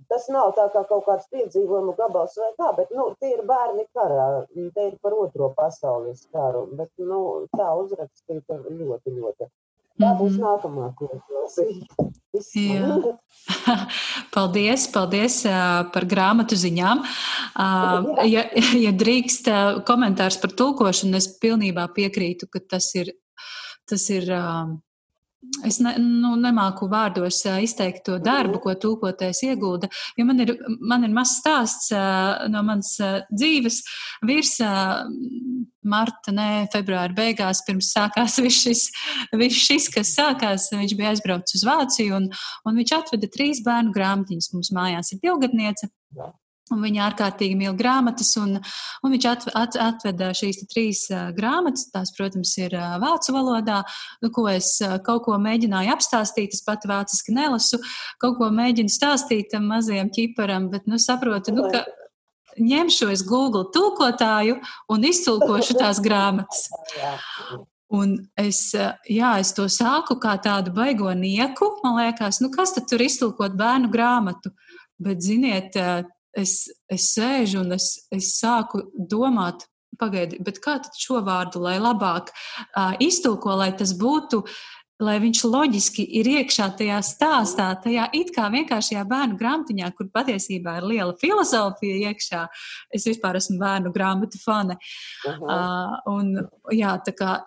Tas 0.09 0.25
nav 0.33 0.55
tā 0.57 0.65
kā 0.73 0.81
kaut 0.89 1.05
kāds 1.05 1.27
piedzīvojumu 1.29 1.93
gabals 1.97 2.37
vai 2.41 2.49
kā, 2.57 2.71
bet 2.77 2.93
nu, 2.97 3.11
tie 3.21 3.35
ir 3.35 3.43
bērni 3.45 3.85
karā. 3.93 4.27
Te 4.75 4.87
ir 4.87 4.95
par 5.03 5.13
otro 5.13 5.51
pasaules 5.57 6.25
karu. 6.33 6.65
Bet 6.79 6.89
nu, 6.97 7.19
tā 7.53 7.69
uzrakstīta 7.77 8.57
ļoti, 8.65 9.13
ļoti. 9.19 9.49
Tā 9.99 10.13
būs 10.15 10.31
mm 10.31 10.39
-hmm. 10.39 10.45
nākamā, 10.47 10.85
es 11.13 11.23
lasīju. 11.35 11.83
paldies, 14.35 14.87
paldies 14.93 15.41
par 15.93 16.05
grāmatu 16.13 16.55
ziņām. 16.55 17.03
Ja, 18.31 18.43
ja 18.85 18.91
drīkst 19.03 19.49
komentārs 19.89 20.39
par 20.41 20.55
tulkošanu, 20.61 21.17
es 21.17 21.27
pilnībā 21.43 21.89
piekrītu, 21.95 22.47
ka 22.47 22.59
tas 22.75 22.95
ir, 22.95 23.11
tas 23.89 24.09
ir 24.09 24.31
Es 25.63 25.77
ne, 25.79 25.93
nu, 26.03 26.33
nemāku 26.39 26.89
vārdos 26.91 27.37
izteikt 27.63 28.03
to 28.09 28.17
darbu, 28.19 28.59
ko 28.63 28.73
tūkotais 28.75 29.39
iegulda, 29.47 29.87
jo 30.19 30.25
man 30.27 30.43
ir, 30.43 30.51
man 30.83 31.07
ir 31.07 31.13
mazs 31.15 31.37
stāsts 31.39 31.93
no 32.51 32.63
manas 32.67 32.97
dzīves. 33.31 33.79
Vīrs 34.27 34.57
marta, 35.89 36.33
ne 36.35 36.67
februāra 36.73 37.15
beigās, 37.15 37.63
pirms 37.67 37.93
sākās 37.95 38.35
viss 38.45 38.65
šis, 38.67 38.83
viss 39.39 39.63
šis, 39.69 39.87
kas 39.93 40.11
sākās, 40.17 40.69
viņš 40.75 40.97
bija 40.99 41.13
aizbraucis 41.13 41.61
uz 41.61 41.65
Vāciju 41.69 42.19
un, 42.19 42.29
un 42.67 42.83
viņš 42.83 42.95
atveda 42.99 43.31
trīs 43.31 43.63
bērnu 43.65 43.95
grāmatiņas. 43.95 44.51
Mums 44.55 44.73
mājās 44.75 45.15
ir 45.15 45.23
divgadniece. 45.23 45.91
Un 46.69 46.83
viņa 46.85 47.05
ārkārtīgi 47.07 47.57
mīl 47.57 47.73
grāmatas, 47.77 48.35
un, 48.37 48.59
un 49.03 49.13
viņš 49.15 49.27
at, 49.29 49.45
at, 49.57 49.77
atveda 49.81 50.29
šīs 50.37 50.61
trīs 50.69 51.05
grāmatas. 51.37 51.87
Tās, 51.93 52.13
protams, 52.17 52.51
ir 52.61 52.75
vācu 53.01 53.33
valodā, 53.33 53.79
nu, 54.23 54.29
ko 54.35 54.45
es 54.51 54.75
kaut 55.05 55.25
ko 55.25 55.39
mēģināju 55.41 55.95
apstāstīt. 55.95 56.53
Es 56.53 56.65
pati 56.65 56.91
vāciski 56.91 57.33
nelasu, 57.33 57.81
kaut 58.21 58.37
ko 58.37 58.51
mēģinu 58.53 58.93
stāstīt 58.93 59.49
tam 59.53 59.65
mazajam 59.71 60.11
ķiparam, 60.13 60.69
bet 60.73 60.85
nu, 60.89 61.01
saprotu, 61.01 61.55
nu, 61.55 61.65
ka 61.73 61.85
ņemšu 62.59 63.09
es 63.13 63.23
Google 63.25 63.65
tulkotāju 63.73 64.59
un 64.91 65.09
iztulkošu 65.09 65.77
tās 65.79 66.01
grāmatas. 66.05 66.67
Un 67.89 68.19
es, 68.37 68.69
jā, 69.09 69.31
es 69.41 69.49
to 69.57 69.65
sāku 69.73 70.19
kā 70.21 70.35
tādu 70.37 70.73
baigo 70.75 71.09
nieku. 71.17 71.71
Man 71.81 71.97
liekas, 71.97 72.37
nu, 72.43 72.51
kas 72.53 72.75
tad 72.75 72.85
tur 72.91 73.01
iztulkot 73.01 73.57
bērnu 73.57 73.89
grāmatu? 73.89 74.53
Bet, 75.01 75.23
ziniet, 75.25 75.73
es, 76.37 76.69
es 76.91 77.11
sēžu 77.15 77.63
un 77.63 77.75
es, 77.77 77.91
es 78.11 78.33
sāku 78.39 78.83
domāt, 78.95 79.67
pagaidi, 79.99 80.39
bet 80.45 80.61
kā 80.63 80.77
tad 80.83 80.95
šo 80.95 81.19
vārdu, 81.25 81.61
lai 81.65 81.77
labāk 81.81 82.29
uh, 82.31 82.93
iztulko, 83.03 83.55
lai 83.59 83.71
tas 83.75 83.91
būtu 83.97 84.43
lai 84.99 85.15
viņš 85.23 85.41
loģiski 85.47 86.03
ir 86.19 86.27
iekšā 86.27 86.65
tajā 86.79 86.99
stāstā, 87.07 87.69
tajā 87.83 88.09
it 88.15 88.33
kā 88.35 88.49
vienkāršajā 88.51 89.05
bērnu 89.07 89.37
grāmatiņā, 89.39 89.91
kur 89.95 90.09
patiesībā 90.11 90.75
ir 90.81 90.87
liela 90.91 91.15
filozofija 91.21 92.11
iekšā. 92.11 92.41
Es 92.95 93.07
vispār 93.07 93.39
esmu 93.39 93.55
bērnu 93.61 93.93
grāmatu 93.95 94.41
fane. 94.43 94.75
Uh 95.23 95.37
-huh. 95.39 95.47
uh, 95.55 96.15
un, 96.15 96.33
jā, 96.75 96.97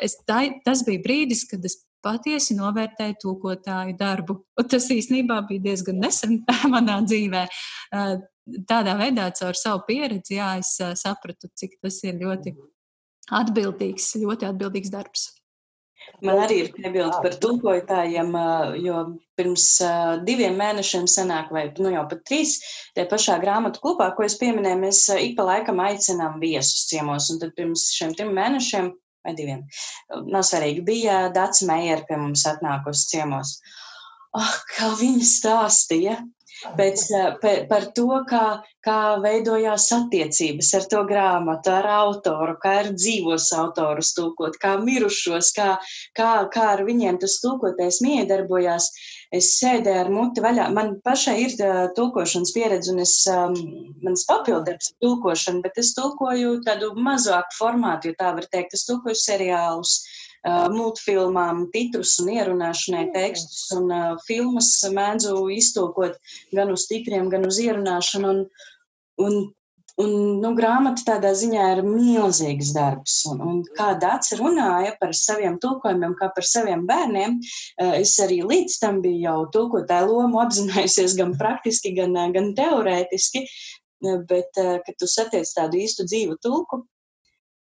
es, 0.01 0.17
tā, 0.27 0.41
tas 0.65 0.85
bija 0.85 1.05
brīdis, 1.05 1.45
kad 1.51 1.65
es 1.65 1.83
patiesi 2.03 2.57
novērtēju 2.59 3.19
tulkotāju 3.23 3.97
darbu. 3.99 4.39
Un 4.59 4.69
tas 4.69 4.89
īstenībā 4.91 5.47
bija 5.49 5.63
diezgan 5.69 6.01
nesen 6.03 6.41
manā 6.75 7.03
dzīvē. 7.05 7.47
Tādā 8.67 8.97
veidā, 8.99 9.29
caur 9.39 9.55
savu 9.55 9.85
pieredzi, 9.87 10.35
jā, 10.41 10.57
es 10.59 10.75
sapratu, 10.99 11.51
cik 11.55 11.77
tas 11.83 12.01
ir 12.03 12.19
ļoti 12.19 12.57
atbildīgs, 13.31 14.09
ļoti 14.19 14.49
atbildīgs 14.49 14.91
darbs. 14.91 15.29
Man 16.23 16.41
arī 16.43 16.57
ir 16.65 16.71
piebildi 16.75 17.19
par 17.23 17.37
tulkotājiem, 17.43 18.33
jo 18.83 18.97
pirms 19.39 19.67
diviem 20.27 20.57
mēnešiem 20.59 21.07
senāk, 21.11 21.53
vai 21.55 21.65
nu 21.79 21.93
jau 21.95 22.03
pat 22.11 22.25
trīs, 22.27 22.57
tie 22.97 23.05
pašā 23.11 23.39
grāmatu 23.43 23.83
klubā, 23.83 24.09
ko 24.17 24.27
es 24.27 24.35
pieminēju, 24.41 24.81
mēs 24.83 25.05
ik 25.15 25.37
pa 25.39 25.47
laikam 25.47 25.83
aicinām 25.83 26.41
viesus 26.43 26.89
ciemos. 26.91 27.31
Un 27.31 27.39
tad 27.43 27.55
pirms 27.59 27.89
šiem 27.95 28.17
trim 28.19 28.35
mēnešiem, 28.39 28.91
vai 29.27 29.37
diviem, 29.39 29.63
nav 30.27 30.47
svarīgi, 30.47 30.83
bija 30.87 31.25
Dācis 31.35 31.67
Meijer 31.71 32.03
pie 32.09 32.19
mums 32.19 32.47
atnākusi 32.51 33.09
ciemos. 33.15 33.57
Ah, 34.35 34.55
kā 34.75 34.91
viņa 34.99 35.27
stāstīja 35.29 36.19
pēc, 36.79 37.05
eh, 37.17 37.67
par 37.69 37.87
to, 37.97 38.09
kā, 38.29 38.63
kā 38.85 38.99
veidojās 39.23 39.87
attiecības 39.95 40.73
ar 40.79 40.87
to 40.91 41.03
grāmatu, 41.09 41.71
ar 41.71 41.89
autoru, 42.03 42.57
kā 42.63 42.75
ar 42.83 42.91
dzīvos 42.95 43.51
autorus 43.59 44.13
tūkot, 44.17 44.59
kā 44.63 44.77
mirušos, 44.83 45.53
kā, 45.57 45.79
kā, 46.19 46.31
kā 46.53 46.69
ar 46.77 46.85
viņiem 46.87 47.21
tas 47.23 47.39
tūkotais 47.45 48.01
miedarbojās. 48.03 48.89
Es 49.33 49.55
sēdēju 49.59 50.01
ar 50.05 50.11
muti 50.13 50.43
vaļā. 50.45 50.67
Man 50.77 51.01
pašai 51.01 51.39
ir 51.41 51.55
uh, 51.65 51.87
tulkošanas 51.97 52.53
pieredze, 52.53 52.93
un 52.93 53.01
es, 53.01 53.15
um, 53.33 53.55
mans 54.05 54.27
papildarbs 54.29 54.91
ir 54.91 55.07
tulkošana, 55.07 55.63
bet 55.65 55.79
es 55.81 55.95
tulkoju 55.97 56.59
tādu 56.67 56.93
mazāku 57.01 57.57
formātu, 57.57 58.11
jo 58.11 58.19
tā 58.19 58.35
var 58.37 58.51
teikt, 58.53 58.77
es 58.77 58.85
tulkoju 58.85 59.17
seriālus. 59.17 60.03
Uh, 60.03 60.22
multfilmām 60.49 61.69
titrus 61.75 62.17
un 62.23 62.33
ierunāšanai 62.35 63.07
tekstus, 63.15 63.71
un 63.77 63.91
uh, 63.95 64.13
filmas 64.27 64.75
mēdzu 64.91 65.37
iztulkot 65.55 66.19
gan 66.53 66.73
uz 66.75 66.87
titriem, 66.91 67.29
gan 67.31 67.47
uz 67.47 67.61
ierunāšanu. 67.63 68.33
Un, 68.33 68.41
un, 69.23 69.37
un 70.03 70.15
nu, 70.43 70.53
grāmata 70.59 71.05
tādā 71.07 71.31
ziņā 71.39 71.69
ir 71.77 71.83
milzīgs 71.87 72.73
darbs. 72.75 73.21
Un, 73.31 73.43
un 73.47 73.61
kā 73.77 73.93
Dārts 74.03 74.35
runāja 74.41 74.97
par 74.99 75.15
saviem 75.15 75.61
tulkojumiem, 75.63 76.17
kā 76.19 76.33
par 76.35 76.49
saviem 76.49 76.87
bērniem, 76.91 77.39
uh, 77.39 77.95
es 78.01 78.17
arī 78.25 78.43
līdz 78.43 78.81
tam 78.83 78.99
biju 79.05 79.23
jau 79.23 79.39
tulkotāju 79.55 80.11
lomu 80.11 80.43
apzinājusies 80.43 81.15
gan 81.21 81.37
praktiski, 81.39 81.95
gan, 81.99 82.19
gan 82.35 82.51
teorētiski. 82.59 83.47
Bet, 84.03 84.57
kad 84.59 84.97
tu 84.99 85.07
satiec 85.07 85.47
tādu 85.55 85.79
īstu 85.79 86.03
dzīvu 86.03 86.35
tulku, 86.43 86.81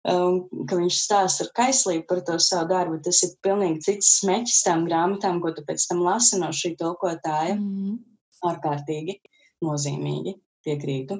um, 0.07 0.41
ka 0.69 0.79
viņš 0.79 0.99
stāsta 1.03 1.45
ar 1.45 1.51
kaislību 1.59 2.05
par 2.09 2.21
to 2.27 2.37
savu 2.43 2.69
darbu. 2.71 2.99
Tas 3.05 3.21
ir 3.27 3.35
pilnīgi 3.45 3.85
cits 3.87 4.11
smēķis 4.21 4.63
tām 4.67 4.85
grāmatām, 4.87 5.41
ko 5.43 5.53
tu 5.55 5.65
pēc 5.67 5.87
tam 5.89 6.03
lasi 6.05 6.39
no 6.41 6.51
šī 6.55 6.75
tulkotāja. 6.79 7.57
Mm. 7.57 7.97
Ārkārtīgi 8.49 9.19
nozīmīgi 9.65 10.37
piekrītu. 10.65 11.19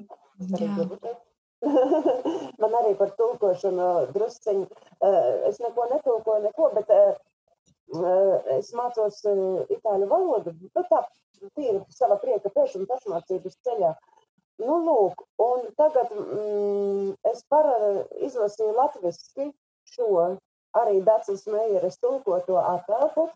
Man 2.62 2.76
arī 2.80 2.94
par 3.00 3.12
tulkošanu 3.20 3.88
drusciņu. 4.16 4.68
Uh, 5.00 5.18
es 5.50 5.60
neko 5.64 5.88
netulkoju, 5.92 6.44
neko, 6.46 6.70
bet 6.78 6.94
uh, 6.96 7.18
uh, 8.00 8.36
es 8.56 8.72
mācos 8.76 9.20
itāļu 9.28 10.08
valodu. 10.08 10.56
Nu, 10.62 10.70
tā 10.88 11.02
tīri 11.56 11.82
sava 11.96 12.18
prieka 12.24 12.52
pēc 12.56 12.78
un 12.80 12.88
pašmācības 12.90 13.60
ceļā. 13.68 13.92
Nu, 14.60 14.76
lūk, 14.84 15.24
un 15.40 15.68
tagad 15.80 16.12
mm, 16.12 17.14
es 17.32 17.46
paralēli 17.52 18.26
izlasīju 18.28 18.74
latviski 18.76 19.46
šo 19.88 20.10
arī 20.78 21.00
Dācis 21.06 21.46
Meijeres 21.50 21.96
tulkoto 22.04 22.60
attēlu, 22.62 23.30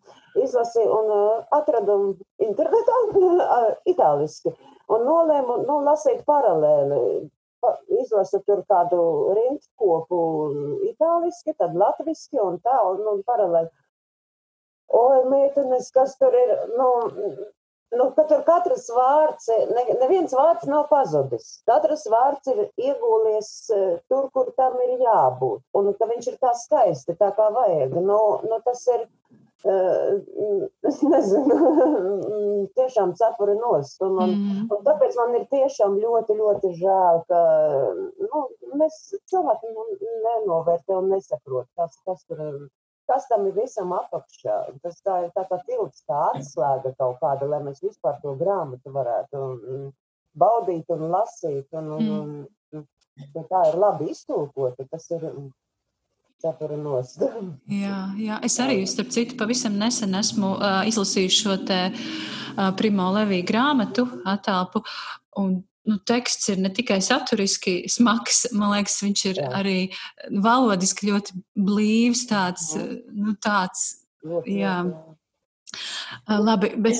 izlasīju 0.43 0.97
un 0.97 1.13
uh, 1.15 1.45
atradu 1.55 1.95
internetā 2.43 2.97
uh, 3.07 3.71
itāliski 3.93 4.51
un 4.91 5.07
nolēmu 5.07 5.63
nu, 5.63 5.79
lasīt 5.87 6.25
paralēli. 6.27 6.99
Pa, 7.63 7.77
izlasu 7.95 8.41
tur 8.43 8.59
kādu 8.67 8.99
rindkopu 9.37 10.17
itāliski, 10.89 11.53
tad 11.55 11.77
latviski 11.79 12.41
un 12.43 12.57
tā, 12.59 12.75
un, 12.89 12.99
un 13.07 13.21
paralēli. 13.23 13.71
Oi, 14.99 15.21
meitenes, 15.31 15.87
kas 15.95 16.17
tur 16.19 16.35
ir, 16.35 16.51
nu, 16.75 16.89
nu, 17.97 18.09
ka 18.15 18.25
tur 18.29 18.43
katrs 18.47 18.87
vārds, 18.93 19.49
ne, 19.71 19.83
neviens 20.01 20.33
vārds 20.35 20.67
nav 20.69 20.87
pazudis. 20.91 21.59
Katrs 21.69 22.05
vārds 22.11 22.51
ir 22.53 22.61
iegūlies 22.65 23.49
e, 23.73 23.81
tur, 24.11 24.29
kur 24.35 24.51
tam 24.57 24.79
ir 24.85 24.95
jābūt. 25.01 25.63
Un 25.79 25.91
ka 25.99 26.09
viņš 26.09 26.31
ir 26.33 26.39
tā 26.41 26.53
skaisti, 26.57 27.17
tā 27.19 27.31
kā 27.37 27.49
vajag. 27.53 27.95
Nu, 28.01 28.19
nu, 28.47 28.59
tas 28.65 28.83
ir, 28.95 29.05
uh, 29.69 30.59
es 30.89 31.01
nezinu, 31.05 31.57
tiešām 32.77 33.15
cepuri 33.19 33.57
nost. 33.59 33.99
Un, 34.05 34.17
un, 34.17 34.37
mm. 34.37 34.69
un 34.73 34.85
tāpēc 34.87 35.17
man 35.21 35.39
ir 35.39 35.49
tiešām 35.53 35.97
ļoti, 36.03 36.37
ļoti 36.39 36.75
žēl, 36.81 37.23
ka 37.29 37.41
nu, 38.27 38.45
mēs 38.79 39.01
cilvēki 39.31 39.73
nu, 39.73 39.89
nenovērtē 40.27 40.97
un 41.01 41.11
nesaprot, 41.15 41.69
kas, 41.79 41.99
kas 42.07 42.25
tur 42.27 42.47
ir 42.47 42.63
kas 43.09 43.27
tam 43.29 43.47
ir 43.49 43.57
visam 43.57 43.93
apakšā. 43.95 44.59
Tas 44.83 45.01
tā 45.05 45.19
ir 45.25 45.33
tā 45.35 45.45
kā 45.49 45.59
tilts, 45.67 46.03
kā 46.09 46.21
atslēga 46.33 46.93
kaut 46.99 47.19
kāda, 47.23 47.49
lai 47.49 47.61
mēs 47.65 47.83
vispār 47.83 48.19
to 48.23 48.35
grāmatu 48.39 48.93
varētu 48.93 49.41
mm, 49.55 49.89
baudīt 50.39 50.93
un 50.95 51.09
lasīt. 51.13 51.67
Un, 51.73 51.91
un, 51.97 52.07
mm. 52.07 52.79
un, 52.79 52.85
un, 53.25 53.43
tā 53.49 53.65
ir 53.71 53.79
labi 53.81 54.11
iztulkota. 54.13 54.87
Tas 54.91 55.09
ir 55.11 55.27
mm, 55.31 55.51
Jā, 57.83 57.99
jā, 58.19 58.39
es 58.43 58.57
arī, 58.59 58.81
starp 58.89 59.13
citu, 59.15 59.37
pavisam 59.39 59.77
nesen 59.79 60.15
esmu 60.19 60.55
uh, 60.57 60.81
izlasījis 60.89 61.37
šo 61.39 61.55
te 61.67 61.77
uh, 61.93 62.71
Primo 62.79 63.11
Levija 63.15 63.47
grāmatu 63.47 64.07
attēlu. 64.27 64.83
Un 65.39 65.61
nu, 65.89 65.97
teksts 66.07 66.51
ir 66.53 66.61
ne 66.63 66.71
tikai 66.73 66.99
saturiski 67.03 67.83
smags, 67.91 68.45
man 68.55 68.75
liekas, 68.77 68.99
viņš 69.03 69.25
ir 69.31 69.41
Jā. 69.41 69.49
arī 69.61 69.79
valodiski 70.43 71.09
ļoti 71.11 71.41
blīvs, 71.59 72.27
tāds, 72.29 72.71
Jā. 72.77 72.85
nu, 73.25 73.35
tāds, 73.43 73.89
ļoti, 74.23 74.59
jā. 74.61 74.77
jā. 74.87 75.09
Labi, 76.29 76.69
bet 76.77 76.99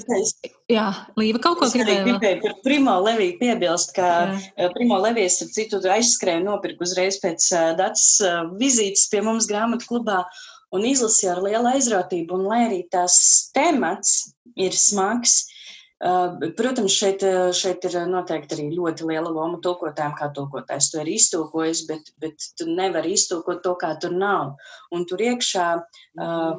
jā, 0.72 0.88
Līva 1.20 1.38
kaut 1.44 1.60
ko 1.60 1.68
gribēja. 1.70 2.08
gribēju 2.08 2.40
par 2.42 2.56
Primo 2.66 2.96
Leviju 3.06 3.36
piebilst, 3.38 3.94
ka 3.94 4.08
jā. 4.34 4.72
Primo 4.74 4.98
Levijas, 5.04 5.38
ar 5.46 5.52
citu, 5.54 5.78
aizskrēja 5.94 6.42
nopirku 6.42 6.88
uzreiz 6.88 7.20
pēc 7.22 7.52
dats 7.78 8.08
vizītes 8.58 9.06
pie 9.12 9.22
mums 9.22 9.46
grāmatu 9.50 9.92
klubā 9.92 10.24
un 10.74 10.88
izlasīja 10.90 11.36
ar 11.36 11.44
lielu 11.46 11.70
aizrautību, 11.76 12.34
un 12.34 12.50
lai 12.50 12.64
arī 12.66 12.82
tās 12.90 13.16
temats 13.54 14.34
ir 14.58 14.74
smags, 14.74 15.44
Protams, 16.58 16.92
šeit, 16.92 17.22
šeit 17.56 17.86
ir 17.88 17.94
noteikti 18.12 18.58
arī 18.58 18.66
ļoti 18.76 19.06
liela 19.08 19.30
loma 19.32 19.60
tulkotājiem, 19.64 20.16
kā 20.18 20.28
tulkotājs 20.36 20.90
to 20.92 21.00
ir 21.00 21.12
iztulkojis, 21.14 21.86
bet, 21.88 22.12
bet 22.20 22.48
tu 22.60 22.68
nevari 22.68 23.14
iztulkot 23.16 23.62
to, 23.64 23.76
kā 23.80 23.94
tur 24.02 24.12
nav. 24.12 24.58
Un 24.92 25.06
tur 25.08 25.24
iekšā, 25.24 25.68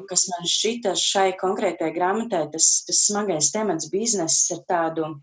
kas 0.09 0.25
man 0.31 0.49
šķita 0.49 0.95
šai 0.97 1.27
konkrētajai 1.41 1.93
grāmatai, 1.93 2.45
tas, 2.55 2.71
tas 2.87 3.05
smagais 3.11 3.51
temats 3.53 3.91
bizness 3.93 4.49
ar 4.55 4.65
tādu, 4.71 5.13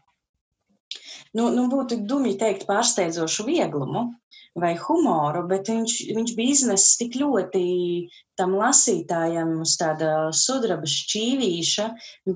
nu, 1.35 1.51
nu 1.57 1.67
būtu 1.73 2.05
dumji 2.07 2.37
teikt, 2.39 2.69
pārsteidzošu 2.71 3.49
vieglumu 3.49 4.13
vai 4.59 4.73
humoru, 4.77 5.47
bet 5.49 5.69
viņš, 5.71 5.95
viņš 6.13 6.33
bija 6.37 6.55
iznesis 6.57 6.99
tik 7.01 7.17
ļoti 7.21 7.63
tam 8.39 8.57
lasītājam 8.59 9.55
uz 9.65 9.77
tāda 9.81 10.11
sudraba 10.37 10.89
šķīvīša, 10.89 11.87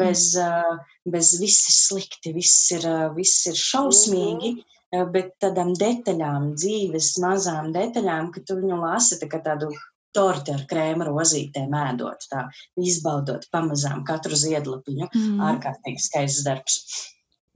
bez, 0.00 0.30
mm. 0.40 0.86
bez 1.12 1.34
viss 1.40 1.68
ir 1.68 1.76
slikti, 1.76 2.32
viss 2.36 2.70
ir, 2.76 2.86
viss 3.16 3.48
ir 3.50 3.58
šausmīgi, 3.60 4.54
mm. 4.56 5.10
bet 5.12 5.34
tādām 5.44 5.74
detaļām, 5.76 6.54
dzīves 6.56 7.16
mazām 7.24 7.74
detaļām, 7.76 8.32
ka 8.32 8.44
tu 8.48 8.56
viņu 8.62 8.80
lasi 8.80 9.20
tā 9.20 9.42
tādu 9.44 9.72
torti 10.16 10.54
ar 10.54 10.62
krēma 10.70 11.04
rozītēm 11.10 11.74
ēdot, 11.76 12.30
tā 12.30 12.46
izbaudot 12.80 13.44
pamazām 13.52 14.06
katru 14.08 14.38
ziedlapiņu. 14.40 15.10
Mm. 15.12 15.44
Ārkārtīgi 15.50 16.06
skaists 16.06 16.46
darbs. 16.48 16.80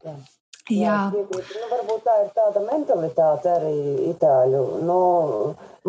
Jā. 0.05 0.19
Jā, 0.71 0.97
jā 1.13 1.23
nu, 1.27 1.67
varbūt 1.71 2.05
tā 2.07 2.17
ir 2.25 2.29
tāda 2.37 2.63
mentalitāte 2.65 3.51
arī 3.53 3.77
itāļu. 4.13 4.63
Nu, 4.87 4.99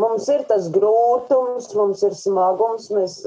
mums 0.02 0.30
ir 0.34 0.46
tas 0.50 0.70
grūtums, 0.74 1.70
mums 1.78 2.02
ir 2.08 2.16
smagums, 2.18 2.90
mēs 2.96 3.20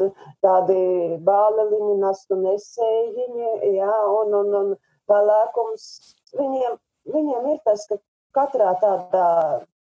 tādi 0.45 0.79
bāleliņi, 1.27 1.99
nastu 2.03 2.39
nesējiņi, 2.41 3.53
jā, 3.77 4.01
un, 4.21 4.35
un, 4.41 4.57
un 4.63 4.75
palēkums. 5.11 5.87
Viņiem, 6.35 6.81
viņiem 7.15 7.53
ir 7.53 7.63
tas, 7.69 7.87
ka 7.91 8.01
katrā 8.35 8.75
tādā 8.83 9.29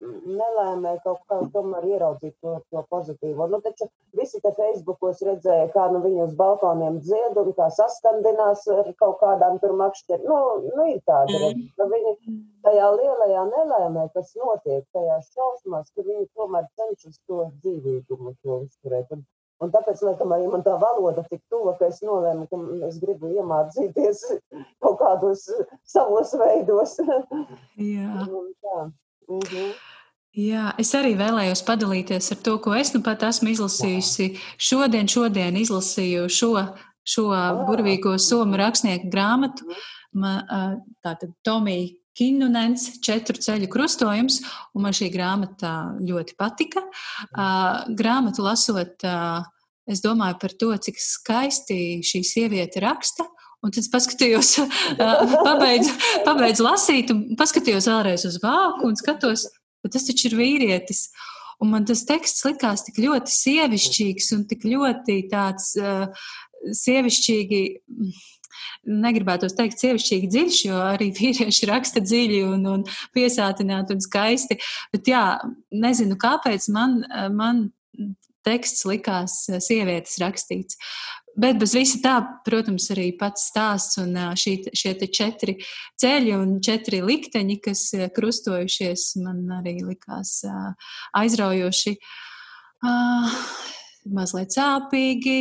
nelēmē 0.02 0.94
kaut 1.04 1.22
kā 1.30 1.40
tomēr 1.54 1.86
ieraudzīt 1.90 2.36
to, 2.44 2.58
to 2.72 2.84
pozitīvo. 2.92 3.48
Nu, 3.52 3.60
taču 3.66 3.88
visi 4.18 4.42
te 4.44 4.52
Facebookos 4.58 5.24
redzēja, 5.26 5.70
kā 5.74 5.88
nu 5.94 6.02
viņi 6.04 6.24
uz 6.28 6.36
balkoniem 6.38 7.00
dzied 7.06 7.40
un 7.42 7.54
kā 7.58 7.70
saskandinās 7.74 8.68
ar 8.74 8.92
kaut 9.02 9.18
kādām 9.24 9.58
tur 9.64 9.74
makšķeriem. 9.80 10.28
Nu, 10.28 10.38
nu, 10.76 10.90
ir 10.94 11.02
tāda, 11.08 11.40
mm. 11.50 11.72
ka 11.78 11.90
viņi 11.94 12.14
tajā 12.68 12.92
lielajā 13.00 13.48
nelēmē, 13.54 14.06
kas 14.14 14.36
notiek 14.38 14.86
tajās 14.94 15.32
šausmās, 15.34 15.90
ka 15.96 16.06
viņi 16.06 16.30
tomēr 16.38 16.70
cenšas 16.78 17.18
to 17.26 17.48
dzīvīgumu 17.64 18.38
to 18.44 18.62
uzturēt. 18.68 19.12
Un, 19.18 19.26
Un 19.58 19.72
tāpēc, 19.74 20.04
laikam, 20.06 20.30
arī 20.36 20.46
man 20.54 20.62
tā 20.62 20.76
valoda 20.78 21.24
tik 21.26 21.40
tuva, 21.50 21.72
ka 21.80 21.88
es 21.90 22.04
nolēmu, 22.06 22.44
ka 22.52 22.60
es 22.86 23.00
gribu 23.02 23.32
iemācīties 23.34 24.20
kaut 24.86 25.00
kādos 25.02 25.48
savos 25.82 26.36
veidos. 26.38 26.94
Jā. 27.82 28.28
Mm 29.28 29.40
-hmm. 29.40 29.74
Jā, 30.38 30.76
es 30.78 30.92
arī 30.94 31.16
vēlējos 31.18 31.64
padalīties 31.66 32.32
ar 32.32 32.38
to, 32.46 32.58
ko 32.62 32.76
es 32.78 32.92
nu 32.94 33.02
pat 33.02 33.24
esmu 33.24 33.50
izlasījusi. 33.50 34.38
Šodien, 34.58 35.08
šodien 35.08 35.56
izlasīju 35.58 36.28
šo, 36.30 36.52
šo 37.02 37.30
burvīgo 37.66 38.14
somu 38.22 38.58
rakstnieku 38.58 39.10
grāmatu. 39.10 39.66
Ma, 40.14 40.42
tātad 41.02 41.34
Tomija 41.44 41.90
Kinunens, 42.18 43.00
četru 43.02 43.38
ceļu 43.42 43.70
krustojums, 43.70 44.40
un 44.74 44.86
man 44.86 44.94
šī 44.94 45.10
grāmata 45.14 45.74
ļoti 46.02 46.38
patika. 46.38 46.82
Grāmatu 47.98 48.46
lasot, 48.46 49.06
es 49.90 50.02
domāju 50.06 50.38
par 50.42 50.54
to, 50.54 50.72
cik 50.78 51.02
skaisti 51.02 51.80
šī 52.06 52.24
sieviete 52.26 52.82
raksta, 52.82 53.26
Un 53.68 53.74
tad 53.76 53.88
paskatījos, 53.92 54.54
pabeidzu, 55.50 55.94
pabeidzu 56.24 56.64
lasīt, 56.64 57.12
un 57.12 57.36
paskatījos 57.40 57.90
vēlreiz 57.92 58.24
uz 58.30 58.38
vāku 58.40 58.88
un 58.88 58.96
skatos, 58.96 59.50
bet 59.84 59.98
tas 59.98 60.08
taču 60.08 60.30
ir 60.30 60.38
vīrietis. 60.40 61.10
Un 61.60 61.74
man 61.74 61.88
tas 61.90 62.06
teksts 62.08 62.46
likās 62.46 62.86
tik 62.86 63.02
ļoti 63.02 63.34
sievišķīgs 63.34 64.30
un 64.38 64.44
tik 64.48 64.64
ļoti 64.70 65.18
tāds 65.32 65.74
uh, 65.82 66.30
sievišķīgi. 66.84 67.62
Negribētu 68.88 69.50
teikt, 69.58 69.82
sievišķīgi 69.82 70.30
dziļš, 70.32 70.60
jo 70.70 70.78
arī 70.80 71.10
vīrieši 71.18 71.68
raksta 71.68 72.02
dziļi 72.04 72.40
un, 72.48 72.64
un 72.72 72.86
piesātināti 73.18 73.98
un 73.98 74.04
skaisti. 74.06 74.60
Bet, 74.94 75.12
jā, 75.12 75.26
nezinu, 75.76 76.16
kāpēc 76.22 76.70
man, 76.72 77.02
man 77.36 77.66
teksts 78.48 78.88
likās 78.88 79.42
sievietes 79.66 80.16
rakstīts. 80.24 80.80
Bet 81.38 81.60
bez 81.62 81.76
visa 81.78 82.00
tā, 82.02 82.16
protams, 82.46 82.88
arī 82.96 83.12
pats 83.18 83.44
stāsts 83.52 84.00
un 84.02 84.16
šī, 84.38 84.56
šie 84.74 84.96
četri 85.14 85.58
ceļi 86.02 86.34
un 86.34 86.56
četri 86.66 87.04
likteņi, 87.06 87.60
kas 87.62 87.84
krustojušies, 88.16 89.12
man 89.22 89.44
arī 89.60 89.76
likās 89.86 90.40
aizraujoši, 91.18 91.94
mazliet 94.18 94.58
sāpīgi, 94.58 95.40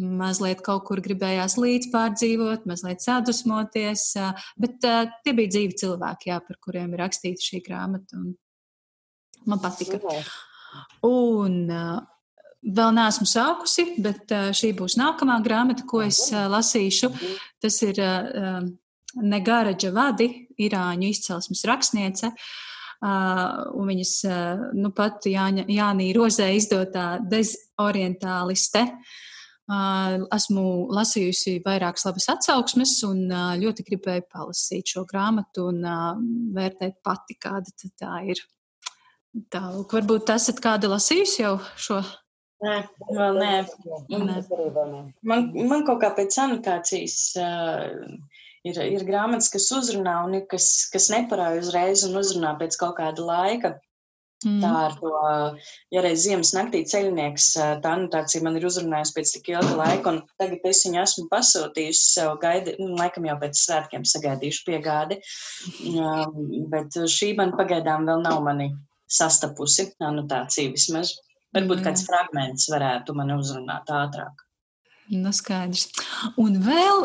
mazliet 0.00 0.64
kaut 0.66 0.86
kur 0.88 1.02
gribējās 1.04 1.58
līdz 1.60 1.90
pārdzīvot, 1.94 2.66
mazliet 2.66 3.04
sadusmoties, 3.04 4.06
bet 4.58 4.78
tie 4.82 5.34
bija 5.36 5.54
dzīvi 5.54 5.78
cilvēki, 5.84 6.32
jā, 6.32 6.40
par 6.42 6.58
kuriem 6.64 6.94
ir 6.96 7.04
rakstīta 7.04 7.50
šī 7.52 7.62
grāmata. 7.70 8.24
Man 9.46 9.62
patika. 9.62 10.00
Un 11.06 11.70
Vēl 12.60 12.90
neesmu 12.92 13.24
sākusi, 13.24 13.86
bet 14.04 14.28
šī 14.28 14.74
būs 14.76 14.98
nākamā 15.00 15.38
grāmata, 15.44 15.86
ko 15.88 16.02
es 16.04 16.26
lasīšu. 16.28 17.08
Tas 17.62 17.78
ir 17.86 18.00
Negara 19.16 19.72
Džavadi, 19.72 20.28
Irāņu 20.60 21.08
izcelsmes 21.08 21.64
rakstniece. 21.64 22.28
Un 23.00 23.88
viņas 23.88 24.12
nu 24.76 24.92
pat 24.92 25.24
Jāņa, 25.24 25.64
Jānī 25.72 26.10
Rozē 26.12 26.50
izdotā 26.58 27.14
dezorientāliste. 27.32 28.84
Esmu 30.36 30.68
lasījusi 30.92 31.60
vairākas 31.64 32.04
labas 32.10 32.28
atsauksmes 32.34 32.96
un 33.08 33.24
ļoti 33.62 33.88
gribēju 33.88 34.28
palasīt 34.28 34.96
šo 34.98 35.08
grāmatu 35.08 35.70
un 35.72 35.84
vērtēt 36.52 37.00
pati, 37.06 37.40
kāda 37.40 37.72
tā 37.96 38.20
ir. 38.28 38.42
Tā, 39.48 39.62
varbūt 39.88 40.34
esat 40.34 40.60
kādu 40.60 40.90
lasījusi 40.92 41.46
jau 41.46 41.54
šo 41.78 42.02
Nē, 42.60 42.76
vēl 43.08 43.38
nē. 43.40 43.52
nē. 44.92 45.02
Man, 45.24 45.46
man 45.70 45.84
kaut 45.88 46.02
kā 46.02 46.10
pēc 46.16 46.36
anotācijas 46.42 47.16
uh, 47.40 48.18
ir, 48.68 48.80
ir 48.96 49.04
grāmatas, 49.08 49.48
kas 49.52 49.70
uzrunā 49.76 50.18
un 50.26 50.40
ir 50.40 50.48
kas, 50.50 50.66
kas 50.92 51.08
neparāja 51.12 51.62
uzreiz 51.62 52.04
un 52.08 52.18
uzrunā 52.20 52.56
pēc 52.60 52.76
kaut 52.80 52.98
kāda 53.00 53.24
laika. 53.24 53.78
Mm. 54.40 54.60
Tā 54.62 54.68
ar 54.86 54.94
to, 54.96 55.10
ja 55.92 56.00
reiz 56.00 56.22
ziemas 56.24 56.54
naktī 56.56 56.80
ceļnieks, 56.88 57.48
tā 57.84 57.90
anotācija 57.90 58.40
man 58.44 58.54
ir 58.56 58.64
uzrunājusi 58.64 59.12
pēc 59.18 59.32
tik 59.34 59.50
ilga 59.52 59.74
laika, 59.76 60.14
un 60.14 60.22
tagad 60.40 60.64
es 60.70 60.80
viņu 60.86 61.00
esmu 61.02 61.24
pasūtījusi 61.32 62.06
sev 62.14 62.30
gaidi, 62.40 62.72
nu, 62.80 62.94
laikam 62.96 63.28
jau 63.28 63.36
pēc 63.42 63.60
svētkiem 63.60 64.06
sagaidīšu 64.08 64.64
piegādi, 64.64 65.20
um, 65.92 66.38
bet 66.72 66.96
šī 67.16 67.34
man 67.36 67.52
pagaidām 67.58 68.08
vēl 68.08 68.24
nav 68.24 68.40
mani 68.46 68.70
sastapusi, 69.12 69.90
anotācija 70.08 70.72
vismaz. 70.72 71.18
Varbūt 71.56 71.82
kāds 71.82 72.06
fragments 72.06 72.68
varētu 72.70 73.16
mani 73.18 73.34
uzrunāt 73.38 73.90
ātrāk. 73.90 74.46
Nu, 75.10 75.32
skaidrs. 75.34 75.88
Un 76.38 76.60
vēl, 76.62 77.00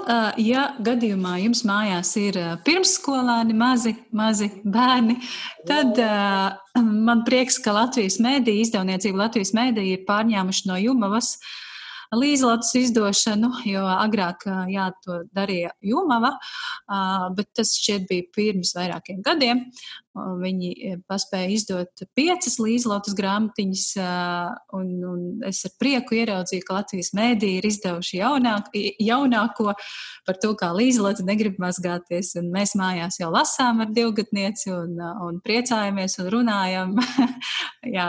ja 0.45 0.67
gadījumā 0.85 1.39
jums 1.41 1.63
mājās 1.65 2.11
ir 2.21 2.37
pirmsskolāni, 2.67 3.55
mazi, 3.57 3.95
mazi 4.13 4.51
bērni, 4.61 5.15
tad 5.65 5.97
man 6.77 7.23
prieks, 7.25 7.57
ka 7.57 7.73
Latvijas 7.73 8.19
mēdī, 8.21 8.59
izdevniecība 8.61 9.23
Latvijas 9.23 9.55
mēdī 9.57 9.87
ir 9.95 10.05
pārņēmuši 10.05 10.69
no 10.69 10.77
Jumavas 10.83 11.33
līdzlatus 12.13 12.75
izdošanu, 12.83 13.49
jo 13.65 13.81
agrāk 13.89 14.45
jā, 14.69 14.91
to 15.01 15.23
darīja 15.33 15.73
Jumava, 15.81 16.35
bet 17.33 17.49
tas 17.57 17.73
šķiet 17.79 18.05
bija 18.11 18.29
pirms 18.37 18.75
vairākiem 18.77 19.25
gadiem. 19.25 19.65
Viņi 20.15 20.69
e, 20.71 20.91
paspēja 21.09 21.49
izdot 21.51 22.03
piecas 22.15 22.55
līdzlotas 22.61 23.15
grāmatiņas, 23.17 23.83
un, 24.77 24.91
un 25.09 25.25
es 25.47 25.59
ar 25.67 25.73
prieku 25.81 26.15
ieraudzīju, 26.15 26.63
ka 26.63 26.77
Latvijas 26.77 27.11
mēdī 27.17 27.49
ir 27.57 27.67
izdevuši 27.67 28.21
jaunāk, 28.21 28.69
jaunāko 29.03 29.73
par 30.27 30.39
to, 30.39 30.53
kā 30.59 30.71
līdzlota 30.75 31.25
negrib 31.27 31.59
mazgāties. 31.59 32.31
Un 32.39 32.47
mēs 32.55 32.77
mājās 32.79 33.19
jau 33.19 33.27
lasām 33.33 33.83
ar 33.83 33.91
divgadnieci 33.95 34.71
un, 34.71 34.95
un 35.27 35.43
priecājamies 35.43 36.19
un 36.23 36.31
runājam. 36.31 36.95
Jā, 37.97 38.07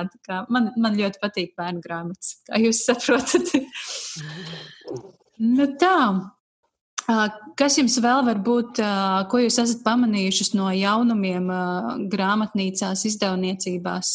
man, 0.52 0.70
man 0.78 1.00
ļoti 1.00 1.22
patīk 1.22 1.56
bērnu 1.58 1.82
grāmatas, 1.82 2.38
kā 2.46 2.62
jūs 2.62 2.84
saprotat. 2.86 3.50
nu 5.58 5.70
tā. 5.80 5.98
Kas 7.06 7.76
jums 7.78 7.96
vēl 8.02 8.24
var 8.26 8.38
būt, 8.42 8.80
ko 9.30 9.38
jūs 9.38 9.60
esat 9.62 9.84
pamanījušas 9.86 10.50
no 10.58 10.72
jaunumiem 10.74 11.46
grāmatnīcās, 12.10 13.04
izdevniecībās, 13.06 14.10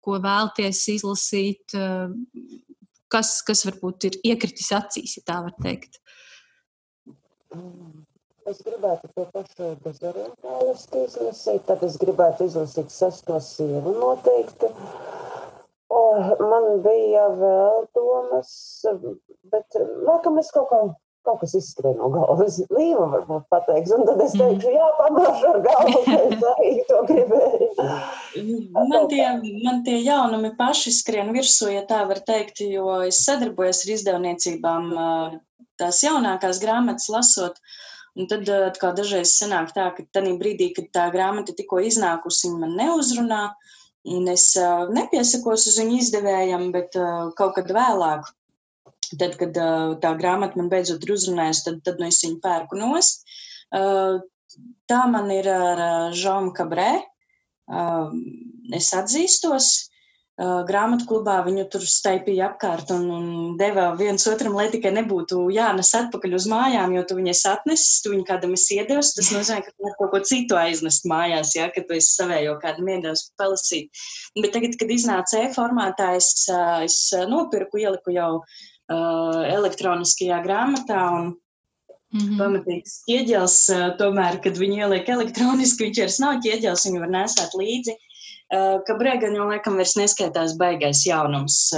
ko 0.00 0.16
vēlties 0.24 0.80
izlasīt, 0.94 1.76
kas, 3.12 3.36
kas 3.44 3.66
varbūt 3.68 4.08
ir 4.08 4.18
iekritis 4.32 4.72
acīs, 4.78 5.18
ja 5.18 5.26
tā 5.28 5.42
var 5.44 5.54
teikt? 5.60 6.00
Es 8.46 8.60
gribētu 8.62 9.10
to 9.12 9.24
pašu 9.34 9.70
dezorientālistu 9.84 11.04
izlasīt, 11.04 11.64
tad 11.68 11.80
es 11.82 11.96
gribētu 12.00 12.46
izlasīt 12.46 12.92
sesto 12.94 13.40
sievu 13.42 13.92
noteikti. 13.98 14.70
O, 15.92 16.02
man 16.40 16.80
bija 16.84 17.26
vēl 17.40 17.88
domas, 17.96 18.52
bet 19.50 19.76
nākamais 20.06 20.48
nu, 20.48 20.54
kaut 20.54 20.70
kā 20.70 20.80
kaut 21.26 21.40
kas 21.42 21.54
izskrien 21.58 21.96
no 21.98 22.10
galvas. 22.14 22.58
Līva 22.72 23.06
varbūt 23.12 23.48
pateiks, 23.52 23.92
un 23.96 24.06
tad 24.08 24.22
es 24.24 24.36
mm. 24.36 24.42
teikšu, 24.42 24.74
jā, 24.76 24.90
pamāšu 25.00 25.50
ar 25.50 25.58
galvu, 25.66 26.02
ka 26.06 26.20
es 26.28 26.46
arī 26.52 26.70
to 26.90 27.00
gribēju. 27.10 27.70
Man 28.76 29.10
tie, 29.10 29.24
man 29.64 29.82
tie 29.86 29.98
jaunumi 30.04 30.52
paši 30.58 30.94
skrien 30.94 31.32
virsū, 31.34 31.70
ja 31.74 31.82
tā 31.88 32.02
var 32.08 32.22
teikt, 32.26 32.62
jo 32.64 33.00
es 33.06 33.22
sadarbojos 33.26 33.84
ar 33.86 33.92
izdevniecībām 33.96 34.88
tās 35.80 36.00
jaunākās 36.04 36.62
grāmatas 36.62 37.10
lasot. 37.12 37.60
Un 38.16 38.30
tad 38.30 38.48
kā 38.80 38.94
dažreiz 38.96 39.34
sanāk 39.36 39.74
tā, 39.76 39.90
ka 39.92 40.06
tajā 40.16 40.38
brīdī, 40.40 40.70
kad 40.76 40.88
tā 40.94 41.10
grāmata 41.12 41.52
tikko 41.56 41.82
iznākusi, 41.84 42.48
viņa 42.48 42.62
man 42.62 42.72
neuzrunā, 42.78 43.42
un 44.16 44.30
es 44.32 44.54
nepiesakos 44.96 45.66
uz 45.68 45.76
viņu 45.82 45.98
izdevējam, 46.00 46.70
bet 46.72 46.96
kaut 47.36 47.58
kad 47.58 47.68
vēlāk 47.76 48.30
Tad, 49.14 49.36
kad 49.38 49.58
tā 50.02 50.12
grāmata 50.18 50.58
man 50.58 50.70
beidzot 50.72 51.04
ir 51.06 51.14
uzrunājusi, 51.14 51.66
tad, 51.68 51.82
tad 51.86 52.00
nu, 52.02 52.08
es 52.10 52.22
viņu 52.24 52.40
pērku 52.42 52.78
nost. 52.80 53.26
Tā 54.90 55.02
man 55.10 55.30
ir 55.34 55.48
ar 55.50 55.82
Žomu 56.16 56.54
Kabrē. 56.56 56.94
Es 58.76 58.94
atzīstos. 58.94 59.74
grāmatu 60.68 61.06
klubā 61.08 61.38
viņu 61.46 61.62
tur 61.72 61.84
staipīja 61.88 62.50
apkārt 62.50 62.90
un, 62.92 63.06
un 63.08 63.28
deva 63.56 63.86
viens 63.96 64.26
otram, 64.28 64.52
lai 64.58 64.66
tikai 64.68 64.90
nebūtu 64.92 65.46
jānes 65.54 65.94
atpakaļ 65.96 66.34
uz 66.36 66.46
mājām, 66.52 66.92
jo 66.92 67.04
tu 67.08 67.16
viņai 67.16 67.34
atnesis, 67.54 68.02
tu 68.04 68.12
viņu 68.12 68.26
kādam 68.28 68.52
esi 68.52 68.76
iedevis. 68.76 69.14
Tas 69.16 69.32
nozīmē, 69.32 69.62
ka 69.64 69.72
tu 69.72 69.94
kaut 69.96 70.12
ko 70.12 70.20
citu 70.28 70.60
aiznest 70.60 71.08
mājās, 71.08 71.54
ja, 71.56 71.70
ka 71.72 71.80
tu 71.88 71.96
esi 71.96 72.12
savējo 72.18 72.58
kādam 72.60 72.92
iedevis 72.92 73.30
palasīt. 73.40 74.04
Bet 74.36 74.52
tagad, 74.58 74.76
kad 74.76 74.92
iznāca 74.92 75.40
e-formātā, 75.46 76.12
es, 76.20 76.30
es 76.84 77.00
nopirku, 77.32 77.80
ieliku 77.86 78.12
jau 78.12 78.30
uh, 78.42 78.64
elektroniskajā 78.90 80.38
grāmatā 80.44 81.02
un 81.18 81.34
Mm 82.14 82.22
-hmm. 82.22 82.38
Pamatīgs 82.38 82.92
ķieģels, 83.08 83.56
tomēr, 83.98 84.38
kad 84.42 84.58
viņu 84.58 84.76
ieliek 84.86 85.08
elektroniski, 85.10 85.88
viņš 85.88 85.98
vairs 86.00 86.18
nav 86.22 86.36
ķieģels, 86.44 86.84
viņu 86.86 87.00
var 87.02 87.10
nesāt 87.12 87.56
līdzi. 87.58 87.96
Ka 88.86 88.94
Brēgan 89.00 89.34
jau 89.34 89.48
laikam 89.48 89.74
vairs 89.74 89.96
neskaitās 89.98 90.54
baigais 90.56 91.02
jaunums 91.06 91.74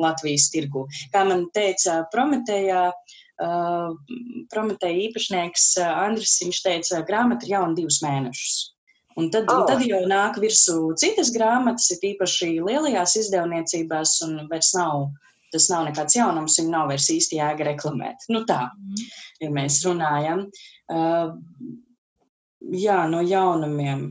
Latvijas 0.00 0.48
tirgu. 0.50 0.86
Kā 1.12 1.26
man 1.28 1.44
teica 1.52 2.06
Prometējā, 2.12 2.86
Prometēja 4.54 5.02
īpašnieks 5.10 5.66
Andris, 5.84 6.38
viņš 6.40 6.62
teica, 6.64 7.02
grāmata 7.04 7.44
ir 7.44 7.52
jauna 7.58 7.76
divus 7.76 8.00
mēnešus. 8.02 8.54
Un 9.16 9.30
tad, 9.30 9.44
oh. 9.46 9.60
un 9.60 9.66
tad 9.68 9.84
jau 9.86 10.00
nāk 10.08 10.40
virsū 10.42 10.96
citas 10.98 11.30
grāmatas, 11.36 11.90
ir 11.92 12.14
īpaši 12.14 12.48
lielajās 12.64 13.16
izdevniecībās, 13.20 14.22
un 14.26 14.48
vairs 14.50 14.72
nav 14.74 15.10
tas 15.54 15.70
nav 15.72 15.86
nekāds 15.88 16.18
jaunums, 16.18 16.58
viņu 16.60 16.74
nav 16.74 16.90
vairs 16.90 17.08
īsti 17.14 17.38
jēga 17.38 17.70
reklamēt. 17.70 18.26
Nu 18.34 18.42
tā, 18.48 18.66
mm. 18.74 19.06
ja 19.46 19.54
mēs 19.54 19.80
runājam. 19.86 20.44
Uh, 20.90 21.32
jā, 22.72 22.98
no 23.10 23.22
jaunumiem. 23.24 24.06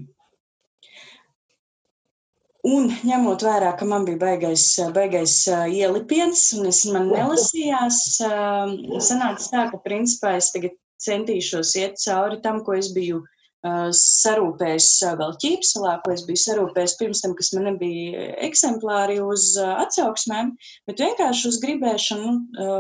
Un 2.64 2.88
ņemot 3.04 3.44
vērā, 3.44 3.74
ka 3.76 3.86
man 3.88 4.06
bija 4.08 4.22
baigais, 4.22 4.66
baigais 4.96 5.34
ielipiens, 5.52 6.46
un 6.56 6.70
es 6.70 6.86
man 6.88 7.10
nelasījās, 7.12 7.98
sanāca 8.24 9.50
tā, 9.52 9.66
ka 9.74 9.82
principā 9.84 10.38
es 10.40 10.54
tagad 10.54 10.78
centīšos 11.04 11.74
iet 11.82 12.00
cauri 12.00 12.40
tam, 12.46 12.62
ko 12.64 12.78
es 12.80 12.94
biju 12.96 13.20
sarūpējis 13.64 14.88
vēl 15.20 15.36
ķīpselā, 15.40 15.94
ko 16.04 16.12
es 16.12 16.26
biju 16.28 16.42
sarūpējis 16.42 16.96
pirms 17.00 17.22
tam, 17.24 17.36
kas 17.38 17.54
man 17.56 17.70
nebija 17.70 18.26
eksemplāri 18.44 19.22
uz 19.24 19.54
atsauksmēm, 19.64 20.52
bet 20.90 21.00
vienkārši 21.00 21.48
uz 21.48 21.60
gribēšanu, 21.64 22.34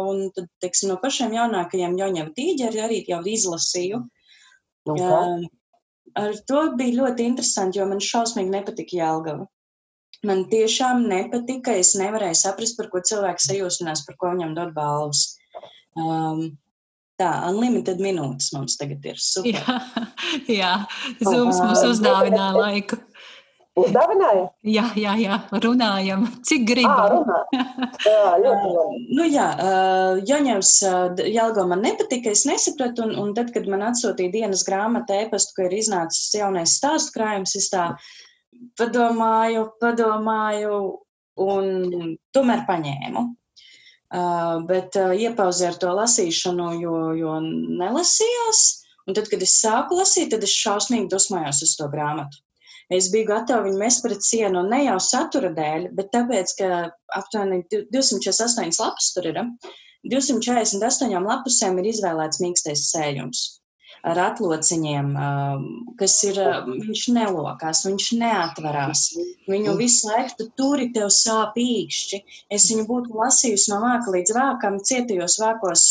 un 0.09 0.23
tad, 0.35 0.49
teiksim, 0.63 0.91
no 0.91 0.99
pašiem 0.99 1.35
jaunākajiem 1.37 1.95
Joņeva 2.01 2.35
tīģeri 2.35 2.83
arī 2.83 2.99
jau 3.07 3.21
izlasīju. 3.23 4.01
Nu, 4.89 4.95
okay. 4.97 5.51
Ar 6.19 6.35
to 6.45 6.65
bija 6.77 6.99
ļoti 6.99 7.29
interesanti, 7.31 7.79
jo 7.79 7.87
man 7.89 8.03
šausmīgi 8.03 8.51
nepatika 8.53 8.99
Jelgava. 8.99 9.47
Man 10.27 10.45
tiešām 10.51 11.07
nepatika, 11.09 11.73
es 11.79 11.95
nevarēju 11.99 12.37
saprast, 12.39 12.77
par 12.79 12.91
ko 12.91 13.01
cilvēks 13.03 13.47
sajūsminās, 13.49 14.03
par 14.07 14.19
ko 14.19 14.35
viņam 14.35 14.53
dod 14.55 14.75
balvas. 14.75 15.23
Um, 15.99 16.53
Tā, 17.21 17.29
unlimited 17.45 17.99
minūtes 18.01 18.49
mums 18.55 18.77
tagad 18.79 19.03
ir. 19.05 19.19
Super. 19.21 19.53
Jā, 19.53 19.79
jā. 20.61 20.73
Zums 21.21 21.61
mums 21.61 21.83
uzdāvināja 21.91 22.53
laiku. 22.57 22.97
Uzdāvināja? 23.73 24.43
Jā, 24.69 24.83
jā, 25.01 25.13
jā, 25.17 25.37
runājam, 25.63 26.27
cik 26.45 26.65
gribam. 26.69 27.23
jā, 28.05 28.51
nu 29.17 29.25
jā, 29.25 29.47
Jaņevs 30.29 30.73
Jelgo 31.25 31.65
man 31.71 31.81
nepatika, 31.81 32.35
es 32.37 32.45
nesapratu, 32.45 33.07
un, 33.07 33.15
un 33.17 33.31
tad, 33.37 33.49
kad 33.55 33.65
man 33.69 33.81
atsūtīja 33.89 34.33
dienas 34.35 34.61
grāmata 34.67 35.17
ēpastu, 35.23 35.57
ka 35.57 35.65
ir 35.65 35.73
iznācis 35.79 36.35
jaunais 36.37 36.77
stāstu 36.77 37.17
krājums, 37.17 37.55
es 37.57 37.71
tā 37.73 37.87
padomāju, 38.77 39.65
padomāju, 39.81 40.77
un 41.41 42.13
tomēr 42.33 42.67
paņēmu. 42.69 43.25
Uh, 44.13 44.59
bet 44.69 44.93
uh, 45.01 45.09
iepauzē 45.17 45.71
ar 45.71 45.77
to 45.81 45.89
lasīšanu, 45.97 46.67
jo, 46.83 46.97
jo 47.17 47.37
nelasījās. 47.43 48.59
Un 49.09 49.17
tad, 49.17 49.25
kad 49.31 49.41
es 49.43 49.55
sāku 49.59 49.97
lasīt, 49.97 50.29
tad 50.31 50.45
es 50.45 50.53
šausmīgi 50.53 51.09
dusmojos 51.11 51.63
uz 51.65 51.73
to 51.79 51.87
grāmatu. 51.91 52.43
Es 52.93 53.07
biju 53.11 53.31
gatava 53.31 53.65
viņu 53.65 53.79
mest 53.79 54.03
pret 54.05 54.21
sienu 54.23 54.61
ne 54.67 54.83
jau 54.83 54.99
satura 55.01 55.49
dēļ, 55.55 55.89
bet 55.97 56.11
tāpēc, 56.13 56.53
ka 56.59 56.69
aptuveni 57.17 57.63
248 57.71 58.79
lapas 58.83 59.09
tur 59.15 59.31
ir. 59.31 59.41
248 60.13 61.27
lapusēm 61.31 61.81
ir 61.81 61.89
izvēlēts 61.95 62.43
mīkstais 62.43 62.85
sējums 62.91 63.47
ar 64.03 64.19
atlociņiem, 64.19 65.11
um, 65.15 65.67
kas 65.99 66.15
ir, 66.27 66.39
um, 66.43 66.73
viņš 66.83 67.03
nelokās, 67.15 67.83
viņš 67.87 68.07
neatverās. 68.19 69.03
Viņu 69.49 69.75
visu 69.79 70.09
laiku 70.09 70.35
tu 70.39 70.49
turi 70.59 70.89
tev 70.95 71.11
sāp 71.13 71.55
īkšķi. 71.59 72.19
Es 72.51 72.67
viņu 72.71 72.87
būtu 72.89 73.15
lasījusi 73.19 73.71
no 73.71 73.79
vāka 73.83 74.15
līdz 74.15 74.35
vākam, 74.35 74.81
cietajos 74.83 75.39
vākos 75.43 75.85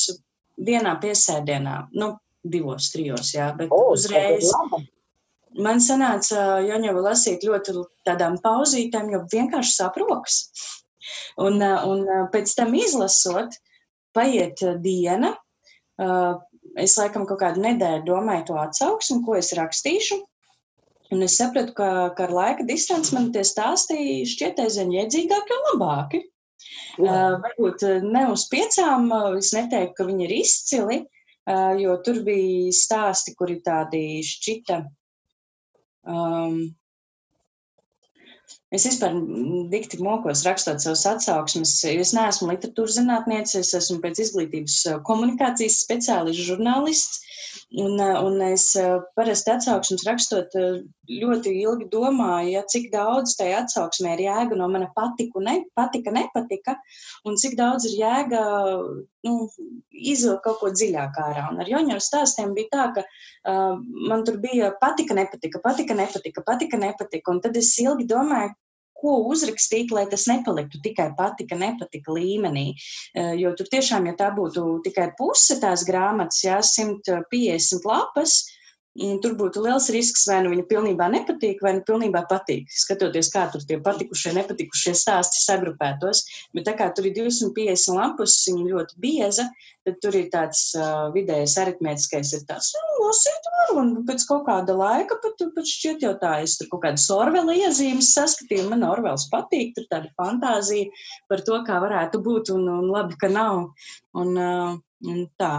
vienā 0.61 0.95
piesēdienā, 1.01 1.77
nu, 1.97 2.13
divos, 2.43 2.91
trijos, 2.93 3.33
jā, 3.37 3.53
bet 3.57 3.73
oh, 3.73 3.95
uzreiz. 3.95 4.53
Man 5.63 5.83
sanāca 5.85 6.63
Joņevu 6.65 7.03
lasīt 7.05 7.45
ļoti 7.45 7.75
tādām 8.09 8.39
pauzītēm, 8.45 9.11
jo 9.13 9.25
vienkārši 9.33 9.75
saproks. 9.77 10.39
Un, 11.41 11.61
un 11.61 12.07
pēc 12.33 12.55
tam 12.57 12.73
izlasot, 12.79 13.59
paiet 14.17 14.63
diena, 14.85 15.35
es 16.81 16.97
laikam 17.01 17.27
kaut 17.29 17.41
kādu 17.43 17.63
nedēļu 17.65 18.05
domāju 18.07 18.47
to 18.51 18.59
atsauksmi, 18.63 19.23
ko 19.27 19.37
es 19.39 19.53
rakstīšu. 19.59 20.21
Un 21.13 21.25
es 21.27 21.37
sapratu, 21.37 21.75
ka, 21.77 21.89
ka 22.17 22.25
ar 22.25 22.33
laika 22.33 22.65
distanci 22.65 23.13
man 23.17 23.31
tie 23.35 23.43
stāsti 23.45 24.23
šķiet 24.29 24.63
aizvien 24.65 24.95
iedzīgāki 25.03 25.57
un 25.59 25.67
labāki. 25.71 26.23
Uh, 27.03 27.37
varbūt 27.43 27.85
ne 28.07 28.27
uz 28.33 28.47
piecām, 28.53 29.11
es 29.37 29.51
neteiktu, 29.57 29.97
ka 29.99 30.07
viņi 30.09 30.25
ir 30.29 30.35
izcili, 30.39 30.99
uh, 31.03 31.73
jo 31.81 31.99
tur 32.07 32.23
bija 32.25 32.73
stāsti, 32.77 33.35
kuri 33.37 33.59
tādi 33.65 34.23
šķita 34.25 34.79
um, 36.07 36.63
Es 38.73 38.87
vispār 38.89 39.17
dikti 39.73 39.99
mokos 40.01 40.47
rakstot 40.47 40.81
savus 40.81 41.05
atsauksmes. 41.11 41.75
Es 41.91 42.15
neesmu 42.17 42.49
literatūras 42.49 42.97
zinātniece, 42.97 43.61
es 43.61 43.75
esmu 43.77 43.99
pēc 44.05 44.23
izglītības 44.25 44.79
komunikācijas 45.09 45.83
speciālists, 45.85 46.47
žurnālists. 46.49 47.21
Un, 47.73 47.97
un 47.97 48.35
es 48.45 48.67
parasti 49.17 49.49
atsauksmes 49.55 50.03
rakstot 50.05 50.53
ļoti 51.09 51.53
ilgi 51.63 51.87
domāju, 51.93 52.51
ja, 52.53 52.63
cik 52.69 52.91
daudz 52.93 53.33
tajā 53.39 53.63
atsauksmē 53.63 54.13
ir 54.17 54.25
jēga 54.27 54.59
no 54.61 54.69
mana 54.69 54.91
patiku, 54.97 55.41
ne, 55.41 55.55
patika, 55.79 56.13
nepatika, 56.13 56.75
un 57.25 57.39
cik 57.41 57.57
daudz 57.57 57.87
ir 57.89 57.95
jēga 58.03 58.43
nu, 59.25 59.37
izvilkt 59.91 60.45
kaut 60.45 60.61
ko 60.61 60.73
dziļāk 60.75 61.17
ārā. 61.25 61.47
Un 61.53 61.63
ar 61.65 61.71
Joņeru 61.73 62.05
stāstiem 62.05 62.53
bija 62.59 62.73
tā, 62.75 62.87
ka 62.99 63.07
uh, 63.07 63.81
man 64.11 64.27
tur 64.29 64.37
bija 64.43 64.75
patika, 64.83 65.17
nepatika, 65.17 65.63
patika, 65.65 65.97
nepatika, 65.97 66.45
patika, 66.45 66.81
nepatika, 66.85 67.33
un 67.33 67.41
tad 67.41 67.57
es 67.57 67.73
ilgi 67.81 68.09
domāju, 68.11 68.53
ko 69.03 69.19
uzrakstīt, 69.33 69.93
lai 69.95 70.07
tas 70.11 70.29
nepaliktu 70.31 70.81
tikai 70.85 71.11
patika, 71.19 71.59
nepatika 71.59 72.15
līmenī. 72.15 72.73
Eh, 73.15 73.35
jo 73.43 73.53
tur 73.59 73.69
tiešām, 73.73 74.07
ja 74.11 74.17
tā 74.19 74.31
būtu 74.37 74.81
tikai 74.87 75.11
puse 75.19 75.59
tās 75.63 75.85
grāmatas, 75.89 76.43
jā, 76.47 76.61
150 76.63 77.89
lapas, 77.89 78.45
Tur 78.93 79.33
būtu 79.41 79.63
liels 79.65 79.87
risks, 79.95 80.27
vai 80.29 80.43
nu 80.45 80.51
viņa 80.53 80.67
pilnībā 80.69 81.07
nepatīk, 81.15 81.63
vai 81.65 81.71
nu 81.79 81.85
pilnībā 81.89 82.27
patīk. 82.29 82.67
Skatoties, 82.77 83.31
kā 83.33 83.47
tur 83.49 83.65
tie 83.65 83.79
patikušie, 83.81 84.35
nepatikušie 84.37 84.93
stāsti 85.01 85.41
sagrupētos. 85.41 86.21
Bet 86.53 86.67
tā 86.69 86.75
kā 86.77 86.91
tur 86.93 87.09
ir 87.09 87.15
250 87.17 87.97
lapus, 87.97 88.37
viņa 88.51 88.67
ļoti 88.69 89.01
bieza, 89.01 89.49
tad 89.89 89.97
tur 90.05 90.21
ir 90.21 90.29
tāds 90.35 90.67
uh, 90.77 91.09
vidējais 91.17 91.57
aritmētiskais, 91.65 92.35
ir 92.37 92.45
tāds, 92.53 92.69
nu, 92.77 93.09
lasīt 93.09 93.51
var, 93.57 93.75
un 93.81 93.97
pēc 94.09 94.29
kaut 94.29 94.45
kāda 94.51 94.77
laika 94.77 95.17
pat, 95.25 95.41
pat 95.57 95.73
šķiet 95.73 96.05
jau 96.05 96.13
tā, 96.21 96.37
es 96.45 96.61
tur 96.61 96.69
kaut 96.75 96.85
kādas 96.85 97.09
orvela 97.17 97.57
iezīmes 97.57 98.13
saskatīju, 98.13 98.69
man 98.75 98.85
orvels 98.93 99.25
patīk, 99.33 99.73
tur 99.79 99.89
tāda 99.89 100.13
fantāzija 100.21 100.93
par 101.33 101.41
to, 101.49 101.65
kā 101.65 101.81
varētu 101.81 102.21
būt, 102.29 102.53
un, 102.53 102.69
un 102.77 102.93
labi, 102.93 103.17
ka 103.17 103.33
nav. 103.33 103.71
Un, 104.21 104.37
uh, 104.37 104.77
un 105.09 105.25
tā. 105.41 105.55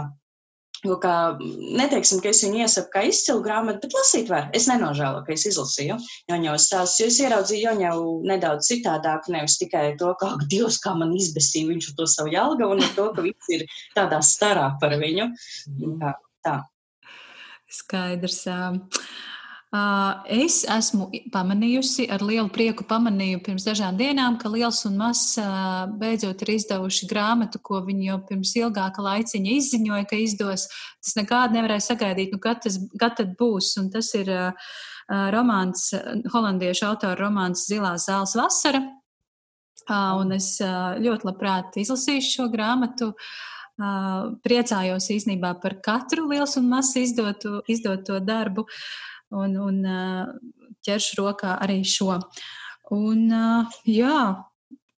Nu, 0.84 0.98
kā, 1.00 1.14
neteiksim, 1.40 2.20
ka 2.20 2.28
es 2.28 2.42
viņu 2.44 2.60
iesaku 2.64 2.92
kā 2.92 3.04
izcilu 3.08 3.40
grāmatu, 3.44 3.80
bet 3.86 3.96
lasīt 3.96 4.28
var. 4.32 4.50
Es 4.56 4.66
nenožēloju, 4.68 5.24
ka 5.24 5.32
es 5.32 5.46
izlasīju 5.48 5.96
Joņau 6.30 6.56
stāstus, 6.60 6.98
jo 7.00 7.08
es 7.08 7.20
ieraudzīju 7.24 7.64
Joņau 7.70 8.02
nedaudz 8.28 8.68
citādāk, 8.68 9.30
nevis 9.32 9.56
tikai 9.62 9.86
to, 10.00 10.12
kā 10.20 10.34
Dievs, 10.44 10.76
kā 10.84 10.92
man 10.98 11.14
izbesīja 11.16 11.70
viņš 11.72 11.92
to 11.96 12.08
savu 12.10 12.34
jalga, 12.34 12.68
un 12.68 12.84
to, 12.98 13.08
ka 13.16 13.24
viss 13.24 13.54
ir 13.56 13.64
tādā 13.96 14.20
starā 14.24 14.74
par 14.82 14.98
viņu. 15.00 15.30
Tā. 16.02 16.16
tā. 16.44 16.58
Skaidrs. 17.80 18.44
Uh... 18.44 19.32
Es 19.74 20.60
esmu 20.70 21.08
pamanījusi, 21.34 22.04
ar 22.12 22.22
lielu 22.22 22.46
prieku 22.54 22.84
pamanīju 22.86 23.40
pirms 23.42 23.64
dažām 23.66 23.96
dienām, 23.98 24.36
ka 24.38 24.50
Liels 24.52 24.84
un 24.86 24.98
Mazs 25.00 25.32
beidzot 25.98 26.44
ir 26.44 26.52
izdevuši 26.54 27.08
grāmatu, 27.10 27.58
ko 27.58 27.80
viņi 27.82 28.06
jau 28.06 28.18
pirms 28.28 28.52
ilgāka 28.60 29.02
laiciņa 29.02 29.56
izziņoja, 29.58 30.04
ka 30.10 30.20
izdos. 30.22 30.68
Tas 31.02 31.16
nekādi 31.18 31.58
nevarēja 31.58 31.88
sagaidīt, 31.88 32.36
nu, 32.36 32.38
kad, 32.44 32.60
tas, 32.62 32.78
kad 33.00 33.22
būs. 33.40 33.72
Un 33.80 33.88
tas 33.90 34.12
ir 34.14 34.30
romāns, 35.34 35.88
holandiešu 36.30 36.86
autora 36.92 37.18
romāns 37.18 37.64
Zilās 37.66 38.06
zāles 38.06 38.36
vasara. 38.38 38.84
Un 39.90 40.36
es 40.36 40.52
ļoti 40.62 41.28
labprāt 41.28 41.80
izlasīšu 41.82 42.36
šo 42.36 42.46
grāmatu. 42.52 43.10
Priecājos 44.46 45.10
īstenībā 45.10 45.56
par 45.58 45.80
katru 45.82 46.28
lielu 46.30 46.46
un 46.60 46.70
mazu 46.70 47.02
izdotu, 47.02 47.56
izdoto 47.66 48.20
darbu, 48.22 48.68
un, 49.34 49.56
un 49.68 49.78
ķeršu 50.84 51.20
rokā 51.20 51.58
arī 51.64 51.82
šo. 51.88 52.18
Un, 52.94 53.30
jā, 53.88 54.18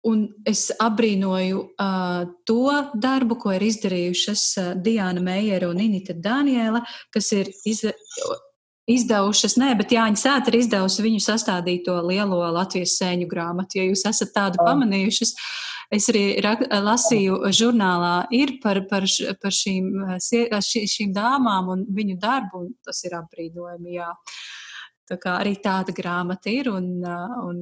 Un 0.05 0.19
es 0.45 0.67
abrīnoju 0.77 1.61
uh, 1.81 2.27
to 2.45 2.73
darbu, 2.93 3.39
ko 3.41 3.55
ir 3.55 3.63
izdarījušas 3.65 4.43
uh, 4.61 4.67
Diana 4.77 5.21
Meijera 5.25 5.71
un 5.71 5.79
Inita 5.81 6.13
Daniela, 6.13 6.83
kas 7.09 7.31
ir 7.33 7.49
iz, 7.65 7.81
izdevušas, 8.85 9.57
nē, 9.57 9.71
bet 9.79 9.95
Jāņa 9.95 10.21
Sēta 10.21 10.51
ir 10.51 10.59
izdevusi 10.59 11.05
viņu 11.05 11.23
sastādīto 11.25 11.95
lielo 12.05 12.37
Latvijas 12.53 12.99
sēņu 12.99 13.25
grāmatu. 13.31 13.79
Ja 13.79 13.87
jūs 13.87 14.05
esat 14.05 14.33
tādu 14.35 14.61
pamanījušas, 14.61 15.33
es 15.93 16.09
arī 16.11 16.23
lasīju 16.41 17.39
žurnālā, 17.55 18.27
ir 18.33 18.57
par, 18.63 18.81
par, 18.89 19.05
par 19.41 19.55
šīm, 19.55 19.89
ši, 20.19 20.85
šīm 20.89 21.13
dāmām 21.15 21.71
un 21.75 21.85
viņu 21.95 22.17
darbu, 22.21 22.65
un 22.65 22.71
tas 22.85 23.03
ir 23.05 23.17
apbrīnojami, 23.19 23.97
jā. 23.99 24.11
Tā 25.05 25.19
kā 25.21 25.35
arī 25.37 25.53
tāda 25.61 25.93
grāmata 25.93 26.49
ir 26.49 26.71
un, 26.73 26.89
un 27.45 27.61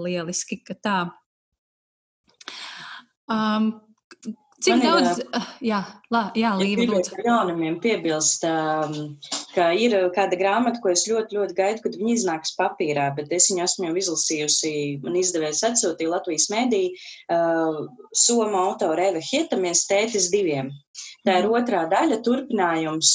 lieliski, 0.00 0.62
ka 0.64 0.76
tā. 0.80 0.98
Um, 3.28 3.83
Cik 4.64 4.78
Man 4.78 4.84
daudz, 4.86 5.18
ir, 5.20 5.26
ah, 5.36 5.48
jā, 5.60 5.78
lā, 6.14 6.20
jā 6.40 6.50
Līva, 6.56 7.00
jaunumiem 7.20 7.74
piebilst, 7.82 8.46
ka 9.52 9.66
ir 9.76 9.96
kāda 10.14 10.38
grāmata, 10.40 10.80
ko 10.80 10.88
es 10.88 11.02
ļoti, 11.10 11.36
ļoti 11.36 11.56
gaidu, 11.58 11.82
kad 11.84 11.98
viņi 12.00 12.14
iznāks 12.16 12.54
papīrā, 12.56 13.10
bet 13.18 13.34
es 13.36 13.50
viņu 13.50 13.64
esmu 13.66 13.90
jau 13.90 13.98
izlasījusi, 14.00 14.72
man 15.04 15.18
izdevējs 15.20 15.60
atsūtīja 15.68 16.14
Latvijas 16.14 16.48
medī, 16.54 16.82
uh, 17.28 17.82
Soma 18.16 18.64
autora 18.70 19.10
Eva 19.10 19.20
Hietamies 19.28 19.84
tētis 19.90 20.30
diviem. 20.32 20.72
Tā 21.28 21.42
ir 21.42 21.50
mhm. 21.50 21.60
otrā 21.60 21.84
daļa, 21.92 22.22
turpinājums 22.24 23.12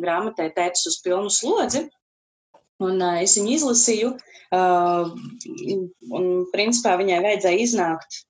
grāmatai 0.00 0.50
tētis 0.56 0.88
uz 0.88 1.00
pilnu 1.04 1.28
slodzi, 1.32 1.84
un 2.80 2.96
es 3.20 3.36
viņu 3.36 3.56
izlasīju, 3.60 4.16
un 6.16 6.28
principā 6.52 6.96
viņai 7.00 7.24
vajadzēja 7.28 7.66
iznākt 7.68 8.22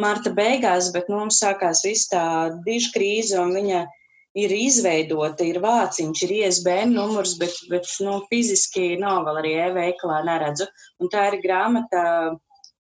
marta 0.00 0.32
beigās, 0.34 0.92
bet 0.94 1.10
nu, 1.10 1.18
mums 1.22 1.40
sākās 1.42 1.82
viss 1.86 2.10
tā 2.12 2.24
diža 2.66 2.92
krīze, 2.94 3.40
un 3.40 3.52
viņa 3.56 3.82
ir 4.42 4.54
izveidota, 4.56 5.44
ir 5.44 5.60
vāciņš, 5.60 6.22
ir 6.24 6.36
ISBN 6.38 6.94
numurs, 6.96 7.34
bet, 7.40 7.58
bet 7.72 7.88
nu, 8.04 8.20
fiziski 8.30 8.94
nav 9.00 9.26
vēl 9.28 9.42
arī 9.42 9.52
e-veikalā 9.66 10.22
neredzu. 10.28 10.68
Un 11.02 11.12
tā 11.12 11.28
ir 11.30 11.42
grāmata, 11.44 12.04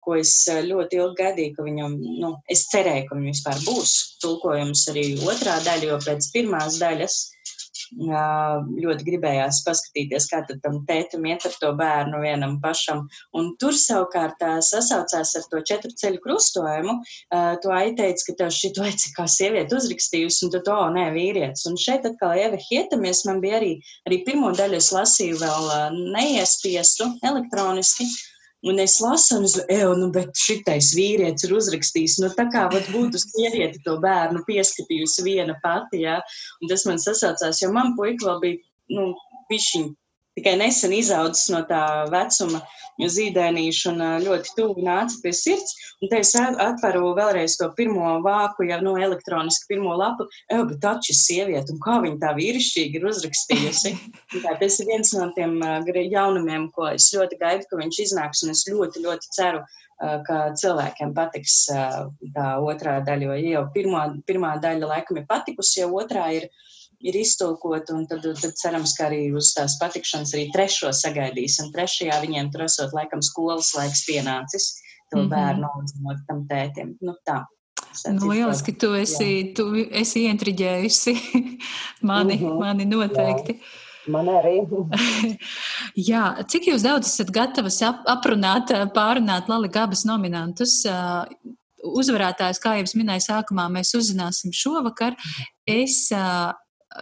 ko 0.01 0.15
es 0.17 0.33
ļoti 0.47 0.97
ilgi 0.97 1.19
gaidīju, 1.19 1.55
ka 1.57 1.65
viņam, 1.65 1.97
nu, 2.23 2.31
es 2.49 2.63
cerēju, 2.71 3.09
ka 3.09 3.17
viņam 3.17 3.35
vispār 3.35 3.59
būs 3.67 3.97
tulkojums 4.23 4.87
arī 4.93 5.05
otrā 5.19 5.59
daļa, 5.67 5.91
jo 5.91 5.99
pēc 6.07 6.31
pirmās 6.33 6.79
daļas 6.81 7.19
ļoti 7.91 9.05
gribējās 9.07 9.61
paskatīties, 9.65 10.27
kā 10.31 10.41
tam 10.63 10.79
tētim 10.87 11.25
iet 11.27 11.45
ar 11.45 11.55
to 11.59 11.71
bērnu 11.75 12.21
vienam 12.23 12.57
pašam. 12.63 13.07
Un 13.35 13.53
tur 13.59 13.75
savukārt 13.75 14.39
sasaucās 14.63 15.35
ar 15.35 15.47
to 15.51 15.61
četru 15.67 15.91
ceļu 15.91 16.21
krustojumu. 16.23 16.97
Tu 17.61 17.73
aiteici, 17.75 18.25
ka 18.29 18.37
tev 18.43 18.51
šito 18.55 18.85
eci 18.87 19.13
kā 19.17 19.27
sieviete 19.27 19.75
uzrakstījusi, 19.75 20.45
un 20.45 20.55
tu 20.55 20.63
to, 20.65 20.79
nē, 20.95 21.09
vīrietis. 21.15 21.67
Un 21.69 21.79
šeit 21.79 22.07
atkal 22.07 22.37
Ieva 22.39 22.59
Hietamies, 22.69 23.25
man 23.27 23.41
bija 23.43 23.59
arī, 23.59 23.73
arī 24.07 24.23
pirmo 24.27 24.53
daļu 24.55 24.79
es 24.79 24.91
lasīju 24.95 25.41
vēl 25.41 25.71
neiespiestu 26.15 27.11
elektroniski. 27.27 28.07
Un 28.69 28.77
es 28.83 28.99
lasu, 29.01 29.39
un 29.39 29.47
es 29.47 29.55
domāju, 29.57 29.93
nu, 29.97 30.11
bet 30.13 30.37
šitais 30.37 30.91
vīrietis 30.93 31.47
ir 31.47 31.55
uzrakstījis, 31.57 32.19
nu, 32.21 32.29
tā 32.37 32.45
kā 32.53 32.67
vat, 32.69 32.91
būtu 32.93 33.21
sieviete 33.23 33.81
to 33.85 33.95
bērnu 34.03 34.43
pieskatījusi 34.45 35.25
viena 35.25 35.55
pati, 35.63 36.03
jā. 36.05 36.19
Un 36.61 36.69
tas 36.69 36.85
man 36.85 37.01
sasaucās, 37.01 37.63
jo 37.63 37.71
man 37.73 37.95
puika 37.97 38.27
vēl 38.27 38.43
bija, 38.43 38.61
nu, 38.93 39.07
pišķiņ 39.49 39.89
tikai 40.37 40.55
nesen 40.59 40.93
izaudzis 40.95 41.49
no 41.53 41.63
tā 41.67 41.81
vecuma 42.11 42.61
zīdainīšu 43.01 43.91
un 43.91 44.01
ļoti 44.21 44.53
tuvu 44.57 44.83
nāca 44.85 45.17
pie 45.23 45.31
sirds. 45.33 45.73
Un 46.01 46.11
te 46.11 46.19
es 46.21 46.33
atveru 46.37 47.13
vēlreiz 47.17 47.55
to 47.57 47.69
pirmo 47.77 48.17
vāku, 48.25 48.67
jau 48.69 48.79
no 48.85 48.95
elektroniski 49.01 49.71
pirmo 49.71 49.95
lapu, 49.97 50.27
jau, 50.51 50.63
bet 50.69 50.81
taču 50.83 51.15
sieviete, 51.17 51.73
un 51.73 51.81
kā 51.81 51.97
viņa 52.03 52.19
tā 52.21 52.33
vīrišķīgi 52.37 52.99
ir 52.99 53.07
uzrakstījusi. 53.11 53.93
tā, 54.45 54.55
tas 54.61 54.79
ir 54.79 54.89
viens 54.91 55.13
no 55.17 55.29
tiem 55.37 55.57
jaunumiem, 56.11 56.69
ko 56.75 56.91
es 56.91 57.11
ļoti 57.15 57.39
gaidu, 57.41 57.69
ka 57.69 57.81
viņš 57.81 58.01
iznāks, 58.07 58.43
un 58.45 58.53
es 58.55 58.65
ļoti, 58.69 59.05
ļoti 59.07 59.33
ceru, 59.37 59.63
ka 60.25 60.37
cilvēkiem 60.57 61.13
patiks 61.13 61.63
tā 62.35 62.47
otrā 62.65 62.99
daļa, 63.05 63.35
jo 63.37 63.55
jau 63.55 63.65
pirmā, 63.75 64.05
pirmā 64.25 64.55
daļa 64.61 64.93
laikam 64.95 65.21
ir 65.21 65.27
patikusi, 65.29 65.81
jau 65.83 65.91
otrā 66.01 66.31
ir 66.39 66.49
ir 67.03 67.17
iztulkota, 67.21 67.95
un 67.97 68.07
tad, 68.09 68.25
tad 68.41 68.57
cerams, 68.59 68.95
ka 68.97 69.07
arī 69.09 69.23
uz 69.37 69.53
tās 69.57 69.77
patikšanas 69.81 70.33
arī 70.37 70.47
trešo 70.53 70.91
sagaidīsim. 70.95 71.71
Trešajā 71.75 72.21
viņiem 72.25 72.51
tur 72.53 72.65
esot 72.67 72.95
laikam 72.97 73.23
skolas 73.25 73.73
laiks 73.77 74.05
pienācis, 74.07 74.73
to 75.11 75.17
mm 75.17 75.23
-hmm. 75.23 75.29
bērnu 75.35 75.67
audzinot 75.75 76.25
tam 76.27 76.45
tētim. 76.47 76.95
Nu, 77.01 77.15
tā. 77.27 77.43
Nu, 78.07 78.31
lieliski, 78.31 78.71
tu 78.77 78.93
esi, 78.95 79.29
jā. 79.41 79.55
tu 79.55 79.63
esi 79.75 80.27
ientriģējusi 80.29 81.15
mani, 82.09 82.37
mm 82.37 82.43
-hmm. 82.43 82.59
mani 82.59 82.85
noteikti. 82.85 83.57
Jā. 83.59 83.87
Man 84.09 84.29
arī. 84.31 84.55
Jā, 86.11 86.25
cik 86.49 86.71
jūs 86.71 86.85
daudz 86.85 87.09
esat 87.11 87.29
gatavas 87.33 87.81
ap, 87.85 88.01
aprunāt, 88.09 88.73
pārunāt 88.95 89.49
Lali 89.51 89.69
Gabas 89.69 90.05
nominantus? 90.09 90.81
Uzvarētājs, 91.81 92.61
kā 92.61 92.75
jau 92.77 92.85
es 92.85 92.95
minēju 92.97 93.25
sākumā, 93.25 93.67
mēs 93.73 93.93
uzzināsim 93.97 94.53
šovakar. 94.53 95.17
Es 95.69 96.09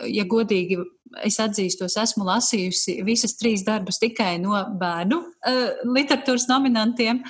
ja 0.07 0.25
godīgi, 0.29 0.79
es 1.25 1.39
atzīstos, 1.41 1.97
esmu 1.99 2.27
lasījusi 2.27 2.99
visas 3.07 3.35
trīs 3.39 3.63
darbus 3.67 4.01
tikai 4.01 4.35
no 4.41 4.57
bērnu 4.79 5.21
uh, 5.23 5.63
literatūras 5.89 6.49
nominantiem. 6.51 7.23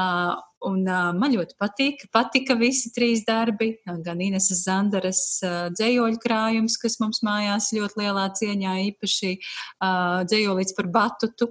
Uh, 0.00 0.38
un 0.68 0.82
uh, 0.86 1.10
man 1.16 1.32
ļoti 1.34 1.56
patīk, 1.60 2.04
patika 2.14 2.54
visi 2.58 2.92
trīs 2.94 3.24
darbi, 3.26 3.72
gan 4.04 4.20
Ineses 4.22 4.64
Zandaras 4.66 5.22
uh, 5.44 5.68
dzējoļu 5.74 6.20
krājums, 6.22 6.76
kas 6.80 6.98
mums 7.02 7.22
mājās 7.26 7.72
ļoti 7.76 8.02
lielā 8.02 8.26
cieņā, 8.38 8.76
īpaši 8.92 9.32
uh, 9.36 10.20
dzējolīts 10.28 10.76
par 10.78 10.90
batutu, 10.94 11.50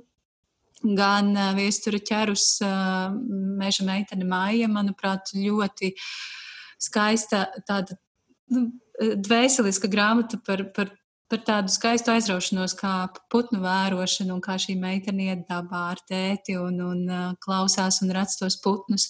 gan 0.83 1.33
uh, 1.35 1.51
viestura 1.57 1.99
ķerus 1.99 2.51
uh, 2.65 3.09
meža 3.59 3.85
meitene 3.87 4.27
Māja, 4.29 4.69
manuprāt, 4.71 5.33
ļoti 5.35 5.93
skaista 6.79 7.49
tāda 7.67 7.99
nu, 8.53 8.69
dvēseliska 8.99 9.89
grāmata 9.91 10.39
par, 10.45 10.63
par, 10.75 10.91
par 11.29 11.41
tādu 11.45 11.71
skaistu 11.71 12.11
aizraušanos, 12.11 12.73
kā 12.77 12.93
putnu 13.31 13.61
vērošana 13.63 14.33
un 14.35 14.41
kā 14.43 14.57
šī 14.59 14.75
meitene 14.81 15.29
iet 15.29 15.43
dabā 15.49 15.83
ar 15.93 16.01
tēti 16.09 16.57
un, 16.59 16.79
un 16.83 17.03
uh, 17.05 17.27
klausās 17.43 18.01
un 18.03 18.13
redz 18.15 18.39
tos 18.41 18.59
putnus. 18.63 19.07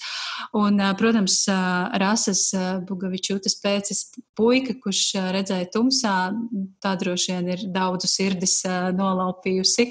Un, 0.58 0.78
uh, 0.82 0.91
protams, 0.99 1.41
Rasas 2.04 2.43
Bugavičūtas 2.89 3.58
pēcis 3.63 4.04
puika, 4.38 4.75
kurš 4.84 5.06
redzēja 5.36 5.71
tumsā, 5.73 6.17
tā 6.84 6.93
droši 6.99 7.34
vien 7.38 7.49
ir 7.56 7.65
daudzu 7.73 8.12
sirdis 8.12 8.60
nolaupījusi. 8.95 9.89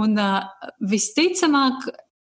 Un 0.00 0.18
visticamāk, 0.84 1.86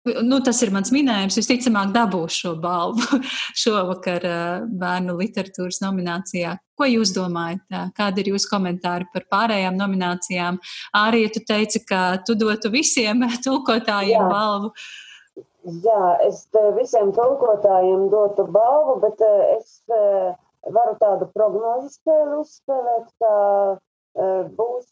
Nu, 0.03 0.41
tas 0.43 0.57
ir 0.65 0.71
mans 0.75 0.91
minējums. 0.91 1.37
Visticamāk, 1.39 1.93
dabūšu 1.95 2.39
šo 2.41 2.49
balvu 2.59 3.19
šovakar 3.61 4.25
bērnu 4.67 5.15
literatūras 5.15 5.79
nominācijā. 5.83 6.57
Ko 6.75 6.87
jūs 6.89 7.13
domājat? 7.15 7.63
Kādi 7.95 8.23
ir 8.23 8.33
jūsu 8.33 8.49
komentāri 8.51 9.07
par 9.13 9.23
pārējām 9.31 9.79
nominācijām? 9.79 10.59
Arī 10.99 11.23
tu 11.31 11.43
teici, 11.47 11.79
ka 11.87 12.19
tu 12.27 12.35
dotu 12.35 12.73
visiem 12.73 13.23
tulkotājiem 13.45 14.19
Jā. 14.19 14.27
balvu. 14.27 14.73
Jā, 15.63 16.03
es 16.27 16.43
visiem 16.75 17.15
tulkotājiem 17.15 18.09
dotu 18.11 18.43
balvu, 18.51 18.97
bet 19.05 19.23
es 19.55 19.79
varu 19.87 20.97
tādu 20.99 21.31
prognozi 21.31 21.93
spēli 21.95 22.41
uzspēlēt, 22.41 23.07
ka 23.23 24.51
būs 24.59 24.91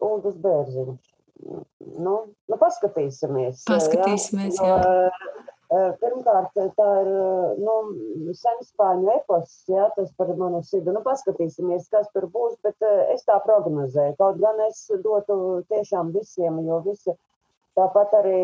Uldas 0.00 0.40
Bērziņš. 0.40 1.09
Nu, 1.40 2.16
nu, 2.48 2.58
paskatīsimies. 2.60 3.64
Paskatīsimies, 3.68 4.60
jā. 4.60 4.76
jā. 4.76 5.30
Pirmkārt, 6.00 6.56
tā 6.74 6.86
ir 7.04 7.08
nu, 7.62 7.74
senspāņu 8.34 9.12
epos, 9.12 9.52
jā, 9.70 9.86
tas 9.94 10.10
par 10.18 10.32
manu 10.34 10.64
sidu. 10.66 10.90
Nu, 10.96 11.02
paskatīsimies, 11.04 11.86
kas 11.92 12.08
tur 12.14 12.26
būs, 12.32 12.56
bet 12.66 12.88
es 13.14 13.22
tā 13.28 13.38
prognozēju. 13.44 14.16
Kaut 14.18 14.40
gan 14.42 14.58
es 14.66 14.82
dotu 15.04 15.36
tiešām 15.70 16.10
visiem, 16.16 16.58
jo 16.66 16.80
visi 16.88 17.14
tāpat 17.78 18.16
arī 18.18 18.40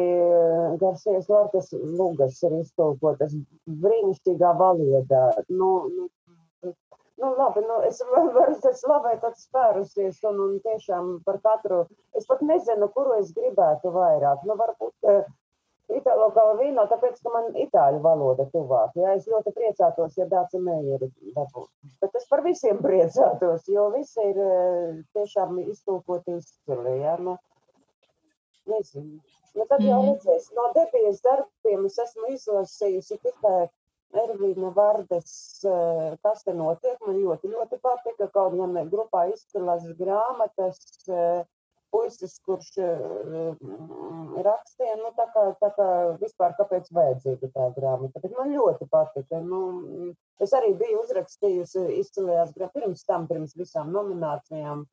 Garsies 0.80 1.26
Lorkas 1.32 1.72
Lugas 1.74 2.38
ir 2.46 2.60
iztulkotas 2.60 3.34
brīnišķīgā 3.66 4.52
valodā. 4.62 5.24
Nu, 5.50 5.72
nu, 7.22 7.32
labi, 7.38 7.64
nu, 7.66 7.80
es 7.88 8.02
varu 8.12 8.56
slavēt, 8.60 9.20
tad 9.24 9.38
spērusies 9.40 10.22
un, 10.30 10.40
un 10.48 10.60
tiešām 10.64 11.16
par 11.26 11.40
katru. 11.44 11.84
Es 12.14 12.26
pat 12.28 12.42
nezinu, 12.42 12.88
kuru 12.94 13.18
es 13.20 13.32
gribētu 13.36 13.92
vairāk. 13.94 14.44
Nu, 14.48 14.58
varbūt 14.60 15.12
Itālo 15.86 16.32
galvīno, 16.34 16.82
tāpēc, 16.90 17.20
ka 17.22 17.30
man 17.30 17.52
itāļu 17.62 18.00
valoda 18.02 18.48
tuvāk. 18.50 18.96
Jā, 18.98 19.12
es 19.14 19.28
ļoti 19.30 19.52
priecātos, 19.54 20.16
ja 20.18 20.24
Dāca 20.26 20.58
Meijeri 20.58 21.06
dabūtu. 21.36 21.70
Bet 22.02 22.16
es 22.18 22.26
par 22.26 22.42
visiem 22.42 22.80
priecātos, 22.82 23.68
jo 23.70 23.84
visi 23.94 24.18
ir 24.32 24.40
eh, 24.42 24.96
tiešām 25.14 25.60
iztūkoti 25.62 26.40
izcili, 26.40 26.96
jā. 27.04 27.14
Nu, 27.22 27.36
nezinu. 28.66 29.20
Nu, 29.54 29.64
tad 29.70 29.84
jau 29.86 30.00
Mhm. 30.02 30.08
redzēs, 30.10 30.50
no 30.58 30.66
debijas 30.74 31.22
darbiem 31.22 31.86
es 31.86 31.98
esmu 32.02 32.34
izlasījusi 32.34 33.20
tikai 33.22 33.68
Ervīna 34.14 34.70
Vardes, 34.74 35.64
eh, 35.64 36.14
kas 36.22 36.44
te 36.46 36.54
notiek. 36.54 36.96
Man 37.06 37.18
ļoti, 37.18 37.50
ļoti 37.52 37.78
patika, 37.82 38.30
kaut 38.32 38.56
gan 38.58 38.78
grupā 38.90 39.26
izcilās 39.32 39.84
grāmatas, 39.98 40.78
eh, 41.08 41.44
puisis, 41.92 42.38
kurš 42.46 42.70
eh, 42.78 43.02
rakstīja, 44.46 44.96
nu, 45.02 45.12
tā 45.18 45.26
kā, 45.34 45.44
tā 45.60 45.70
kā 45.76 45.88
vispār 46.22 46.54
kāpēc 46.58 46.90
vajadzīga 46.92 47.50
tā 47.54 47.68
grāmata. 47.76 48.22
Bet 48.22 48.32
man 48.38 48.54
ļoti 48.54 48.88
patika. 48.90 49.40
Nu, 49.40 50.14
es 50.40 50.52
arī 50.52 50.74
biju 50.78 51.02
uzrakstījusi 51.04 51.86
izcilajās 52.00 52.54
grāmatās 52.56 52.74
pirms 52.80 53.06
tam, 53.06 53.28
pirms 53.30 53.56
visām 53.58 53.94
nominācijām. 53.94 54.86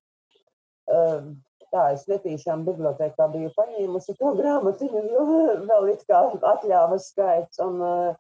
Eh, 0.92 1.34
Tā, 1.74 1.88
es 1.96 2.04
netīšām 2.06 2.68
bibliotekā 2.68 3.26
biju 3.34 3.50
paņēmusi 3.56 4.14
to 4.20 4.36
grāmatiņu, 4.38 5.00
jo 5.10 5.24
vēl 5.70 5.88
it 5.96 6.04
kā 6.06 6.20
atļāva 6.52 7.00
skaits. 7.02 7.58
Un, 7.66 7.82
un 7.82 8.14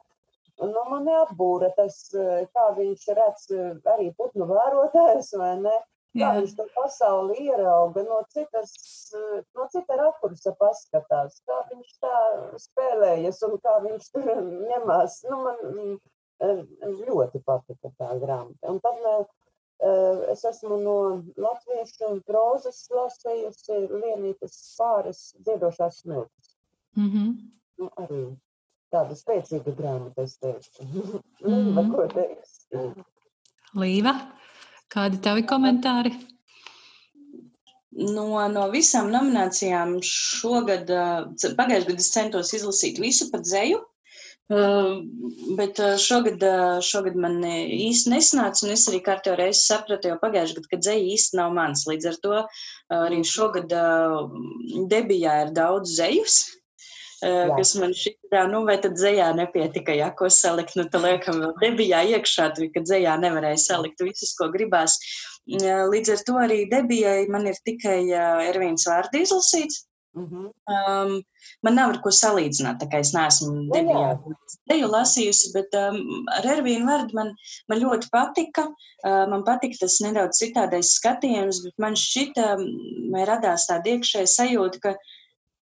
nu, 0.61 0.83
man 0.89 1.07
neapbūra 1.07 1.71
tas, 1.77 1.97
eh, 2.13 2.45
kā 2.53 2.67
viņš 2.77 3.07
redz 3.17 3.49
eh, 3.51 3.73
arī 3.95 4.11
putnu 4.17 4.47
vērotājs, 4.49 5.33
vai 5.39 5.55
ne? 5.61 5.75
Kā 6.13 6.27
Jā. 6.27 6.33
viņš 6.37 6.51
to 6.59 6.65
pasauli 6.75 7.47
ierauga, 7.47 8.03
no 8.05 8.19
citas, 8.29 8.73
eh, 9.17 9.39
no 9.57 9.67
cita 9.73 9.97
rakursa 9.97 10.53
paskatās, 10.59 11.39
kā 11.47 11.61
viņš 11.71 11.93
tā 12.03 12.17
spēlējas 12.67 13.41
un 13.49 13.57
kā 13.63 13.79
viņš 13.87 14.11
tur 14.13 14.29
ņemās. 14.73 15.23
Nu, 15.29 15.39
man 15.47 15.63
mm, 15.71 16.99
ļoti 17.07 17.41
patika 17.45 17.93
tā 17.97 18.13
grāmata. 18.21 18.69
Un 18.69 18.83
tad 18.83 19.31
Es 19.83 20.45
esmu 20.47 20.77
no 20.79 20.97
latviešu 21.43 22.21
prozas 22.23 22.85
lasījusi 22.93 23.81
Lienītas 23.91 24.53
pāris 24.77 25.33
dziedošās 25.43 25.97
smiltis. 26.05 26.53
Mhm. 26.95 27.33
Nu, 27.81 27.89
arī 27.99 28.21
tāda 28.93 29.17
spēcīga 29.17 29.73
grāmata, 29.77 30.27
es 30.27 30.37
teiktu. 30.41 30.89
Mhm. 31.43 31.73
Līva, 31.75 31.81
ko 31.91 32.03
teiks? 32.13 32.59
Līva, 33.75 34.13
kādi 34.93 35.17
tavi 35.19 35.43
komentāri? 35.43 36.13
No, 37.93 38.25
no 38.49 38.67
visām 38.73 39.11
nominācijām 39.13 39.97
šogad, 40.07 40.89
eh, 40.89 41.49
pagājušajā 41.57 41.89
gadā 41.89 41.99
es 42.01 42.13
centos 42.13 42.53
izlasīt 42.57 43.01
visu 43.01 43.27
par 43.29 43.43
dzēju, 43.45 43.81
eh, 43.81 44.87
bet 45.59 45.79
eh, 45.79 45.97
šogad, 46.01 46.45
šogad 46.81 47.19
man 47.25 47.37
īsti 47.43 48.15
nesanāca, 48.15 48.63
un 48.65 48.73
es 48.77 48.87
arī 48.89 49.03
kārtējo 49.05 49.37
reizi 49.37 49.67
sapratu 49.67 50.09
jau 50.09 50.17
pagājušajā 50.23 50.57
gadā, 50.57 50.71
ka 50.71 50.81
dzēja 50.85 51.05
īsti 51.13 51.39
nav 51.41 51.53
mans. 51.53 51.85
Līdz 51.91 52.09
ar 52.13 52.19
to 52.25 52.41
arī 53.03 53.21
šogad 53.35 53.77
debijā 54.89 55.39
ir 55.45 55.53
daudz 55.53 55.93
dzējus. 55.97 56.41
Jā. 57.23 57.43
Kas 57.55 57.71
man 57.79 57.93
šķiet, 57.95 58.33
nu, 58.51 58.63
vai 58.67 58.75
tad 58.83 58.97
dzējā 58.97 59.29
nepietika, 59.37 59.93
ja 59.95 60.09
ko 60.17 60.27
salikt, 60.33 60.75
nu, 60.75 60.83
tā 60.91 60.99
liekam, 61.03 61.39
vēl 61.39 61.53
debijā 61.61 62.01
iekšā, 62.17 62.49
tur, 62.57 62.67
ka 62.73 62.83
dzējā 62.83 63.13
nevarēja 63.21 63.61
salikt 63.63 64.03
visus, 64.03 64.33
ko 64.39 64.49
gribās. 64.51 64.97
Līdz 65.47 66.13
ar 66.17 66.27
to 66.27 66.35
arī 66.41 66.59
debijai 66.71 67.23
man 67.31 67.47
ir 67.47 67.59
tikai 67.67 68.01
Ervīns 68.49 68.87
vārdi 68.89 69.23
izlasīts. 69.23 69.85
Mhm. 70.13 70.49
Um, 70.69 71.13
man 71.65 71.73
nav 71.75 71.95
ar 71.95 71.97
ko 72.03 72.11
salīdzināt, 72.13 72.77
tā 72.83 72.87
kā 72.91 72.99
es 73.01 73.15
neesmu 73.15 73.47
Nu, 73.55 73.61
debijā 73.73 74.11
jā. 74.11 74.35
teju 74.69 74.89
lasījusi, 74.91 75.49
bet 75.55 75.73
um, 75.79 75.97
ar 76.37 76.45
Ervīnu 76.53 76.85
vārdu 76.85 77.17
man, 77.17 77.31
man 77.71 77.81
ļoti 77.81 78.11
patika. 78.13 78.67
Uh, 79.01 79.23
man 79.31 79.41
patika 79.47 79.81
tas 79.81 79.97
nedaudz 80.05 80.37
citādais 80.43 80.93
skatījums, 80.99 81.63
bet 81.65 81.81
man 81.81 81.97
šķita, 81.97 82.51
um, 82.59 83.17
radās 83.25 83.65
tāda 83.71 83.95
iekšēja 83.95 84.29
sajūta, 84.35 84.83
ka, 84.85 84.93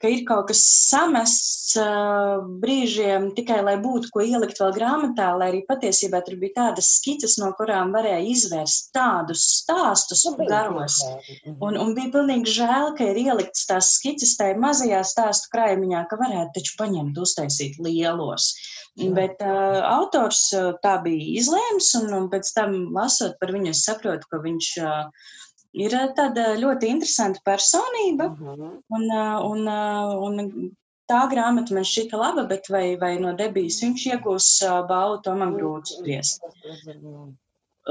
ka 0.02 0.10
ir 0.12 0.24
kaut 0.28 0.49
kas 0.49 0.62
samests 0.89 1.76
uh, 1.80 2.41
brīžiem 2.62 3.30
tikai, 3.38 3.62
lai 3.66 3.78
būtu 3.82 4.12
ko 4.14 4.24
ielikt 4.26 4.60
vēl 4.62 4.74
grāmatā, 4.76 5.30
lai 5.38 5.52
arī 5.52 5.62
patiesībā 5.68 6.24
tur 6.26 6.39
bija 6.41 6.58
tādas 6.58 6.89
skices, 6.97 7.38
no 7.41 7.52
kurām 7.58 7.93
varēja 7.95 8.24
izvērst 8.34 8.91
tādus 8.97 9.45
stāstus 9.62 10.26
Nu, 10.32 10.47
garos. 10.47 10.99
Mhm. 11.06 11.58
Un, 11.64 11.78
un 11.80 11.95
bija 11.97 12.12
pilnīgi 12.14 12.56
žēl, 12.60 12.91
ka 12.97 13.08
ir 13.12 13.22
ielikts 13.24 13.66
tās 13.70 13.93
skices 13.97 14.36
tajā 14.39 14.58
mazajā 14.62 15.02
stāstu 15.08 15.52
krājumiņā, 15.56 16.06
ka 16.10 16.20
varētu 16.20 16.56
taču 16.60 16.78
paņemt, 16.80 17.18
uztaisīt 17.22 17.80
lielos. 17.82 18.52
Jā. 18.99 19.12
Bet 19.16 19.43
uh, 19.45 19.80
autors 19.88 20.49
uh, 20.58 20.74
tā 20.84 20.97
bija 21.04 21.39
izlēms, 21.39 21.93
un, 22.02 22.10
un 22.18 22.26
pēc 22.32 22.49
tam 22.58 22.76
lasot 22.95 23.38
par 23.39 23.54
viņu, 23.56 23.72
es 23.72 23.86
saprotu, 23.88 24.28
ka 24.32 24.41
viņš 24.43 24.72
uh, 24.84 25.30
ir 25.78 25.95
uh, 25.97 26.07
tāda 26.17 26.51
ļoti 26.59 26.89
interesanta 26.91 27.43
personība. 27.45 28.30
Mhm. 28.32 28.72
Un, 28.97 29.09
uh, 29.09 29.38
un, 29.47 29.67
uh, 29.67 30.15
un 30.28 30.72
tā 31.11 31.22
grāmata 31.32 31.76
man 31.76 31.88
šķita 31.88 32.19
laba, 32.19 32.47
bet 32.47 32.69
vai, 32.72 32.95
vai 32.99 33.15
no 33.19 33.36
debijas 33.38 33.82
viņš 33.84 34.07
iegūs 34.13 34.49
balvu, 34.89 35.22
to 35.26 35.36
man 35.36 35.55
grūti 35.57 35.97
spriest. 35.97 36.45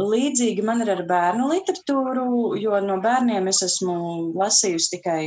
Līdzīgi 0.01 0.63
man 0.65 0.85
ir 0.85 0.93
ar 0.95 1.03
bērnu 1.09 1.49
literatūru, 1.51 2.27
jo 2.63 2.79
no 2.85 3.01
bērniem 3.03 3.51
es 3.51 3.65
esmu 3.67 3.97
lasījusi 4.39 4.93
tikai 4.97 5.23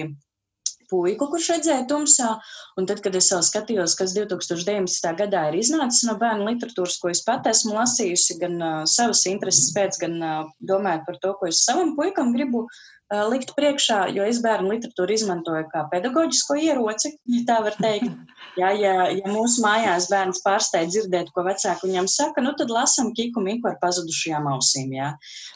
puiku, 0.94 1.28
kurš 1.34 1.50
redzēja 1.56 1.88
tumsā. 1.90 2.30
Un 2.78 2.88
tad, 2.90 3.02
kad 3.04 3.18
es 3.18 3.32
vēl 3.34 3.44
skatījos, 3.50 3.98
kas 4.00 4.16
2019. 4.18 5.12
gadā 5.20 5.48
ir 5.50 5.60
iznācis 5.60 6.06
no 6.08 6.16
bērnu 6.22 6.48
literatūras, 6.52 7.00
ko 7.02 7.12
es 7.14 7.24
pat 7.26 7.50
esmu 7.50 7.76
lasījusi, 7.80 8.40
gan 8.42 8.58
uh, 8.62 8.82
savas 8.90 9.26
intereses 9.30 9.74
pēc, 9.76 10.00
gan 10.06 10.20
uh, 10.22 10.42
domājot 10.74 11.08
par 11.10 11.22
to, 11.26 11.38
ko 11.40 11.50
es 11.50 11.66
savam 11.66 11.96
puikam 11.98 12.34
gribu 12.38 12.68
likt 13.30 13.54
priekšā, 13.58 14.00
jo 14.16 14.26
es 14.28 14.40
bērnu 14.44 14.74
literatūru 14.74 15.16
izmantoju 15.16 15.68
kā 15.72 15.86
pedagoģisko 15.92 16.58
ieroci, 16.68 17.14
ja 17.34 17.42
tā 17.50 17.60
var 17.66 17.78
teikt. 17.82 18.12
Jā, 18.54 18.68
ja, 18.78 19.08
ja 19.10 19.30
mūsu 19.34 19.64
mājās 19.64 20.06
bērns 20.12 20.44
pārstāja 20.44 20.86
dzirdēt, 20.86 21.32
ko 21.34 21.42
vecāki 21.48 21.88
viņam 21.88 22.06
saka, 22.12 22.44
nu 22.44 22.52
tad 22.54 22.70
lasam 22.70 23.10
kiku 23.18 23.42
miku 23.42 23.72
ar 23.72 23.80
pazudušajām 23.82 24.46
ausīm. 24.52 24.92
Jā. 24.94 25.08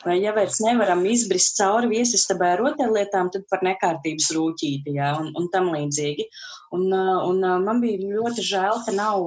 Vai 0.02 0.16
ja 0.18 0.32
vairs 0.34 0.58
nevaram 0.66 1.04
izbrist 1.06 1.60
cauri 1.60 1.92
viesistabē 1.92 2.56
rotaļlietām, 2.58 3.30
tad 3.36 3.46
par 3.52 3.62
nekārtības 3.68 4.32
rūķīti 4.34 4.96
jā, 4.98 5.12
un, 5.22 5.30
un 5.38 5.46
tam 5.54 5.70
līdzīgi. 5.76 6.26
Un, 6.74 6.88
uh, 6.90 7.22
un 7.30 7.46
uh, 7.46 7.60
man 7.64 7.84
bija 7.84 8.02
ļoti 8.02 8.44
žēl, 8.44 8.82
ka 8.88 8.96
nav 8.98 9.22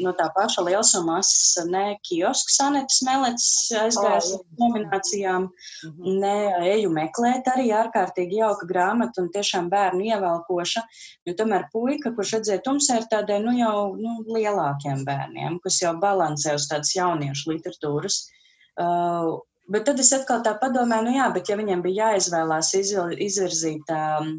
no 0.00 0.14
tā 0.16 0.30
paša 0.34 0.64
lielsuma 0.66 1.20
ne 1.68 1.84
kiosks 2.06 2.56
Anetes 2.64 3.02
Melets 3.06 3.50
aizgājis 3.76 4.32
uz 4.38 4.40
nominācijām, 4.58 5.50
Mhm. 5.84 6.18
ne 6.20 6.34
eju 6.74 6.90
meklēt 6.90 7.29
arī 7.52 7.70
ārkārtīgi 7.76 8.40
jauka 8.40 8.66
grāmata 8.68 9.22
un 9.22 9.30
tiešām 9.34 9.70
bērnu 9.72 10.06
ievelkoša. 10.10 10.82
Jo 11.28 11.34
tomēr 11.38 11.68
puika, 11.72 12.12
kurš 12.16 12.34
redzēja 12.38 12.64
tumsā, 12.66 13.00
ir 13.00 13.06
tādai 13.12 13.38
nu, 13.44 13.54
jau 13.58 13.94
nu, 13.98 14.18
lielākiem 14.26 15.04
bērniem, 15.06 15.60
kas 15.64 15.80
jau 15.82 15.94
balansē 16.02 16.56
uz 16.58 16.68
tādas 16.70 16.92
jauniešu 16.96 17.54
literatūras. 17.54 18.20
Uh, 18.80 19.40
bet 19.70 19.86
tad 19.88 20.00
es 20.02 20.12
atkal 20.16 20.44
tā 20.46 20.54
padomāju, 20.60 21.08
nu 21.08 21.16
jā, 21.18 21.26
bet 21.34 21.50
ja 21.50 21.58
viņiem 21.60 21.82
bija 21.84 22.12
jāizvēlās 22.12 22.74
izvil, 22.78 23.16
izvirzīt 23.28 23.90
um, 23.94 24.38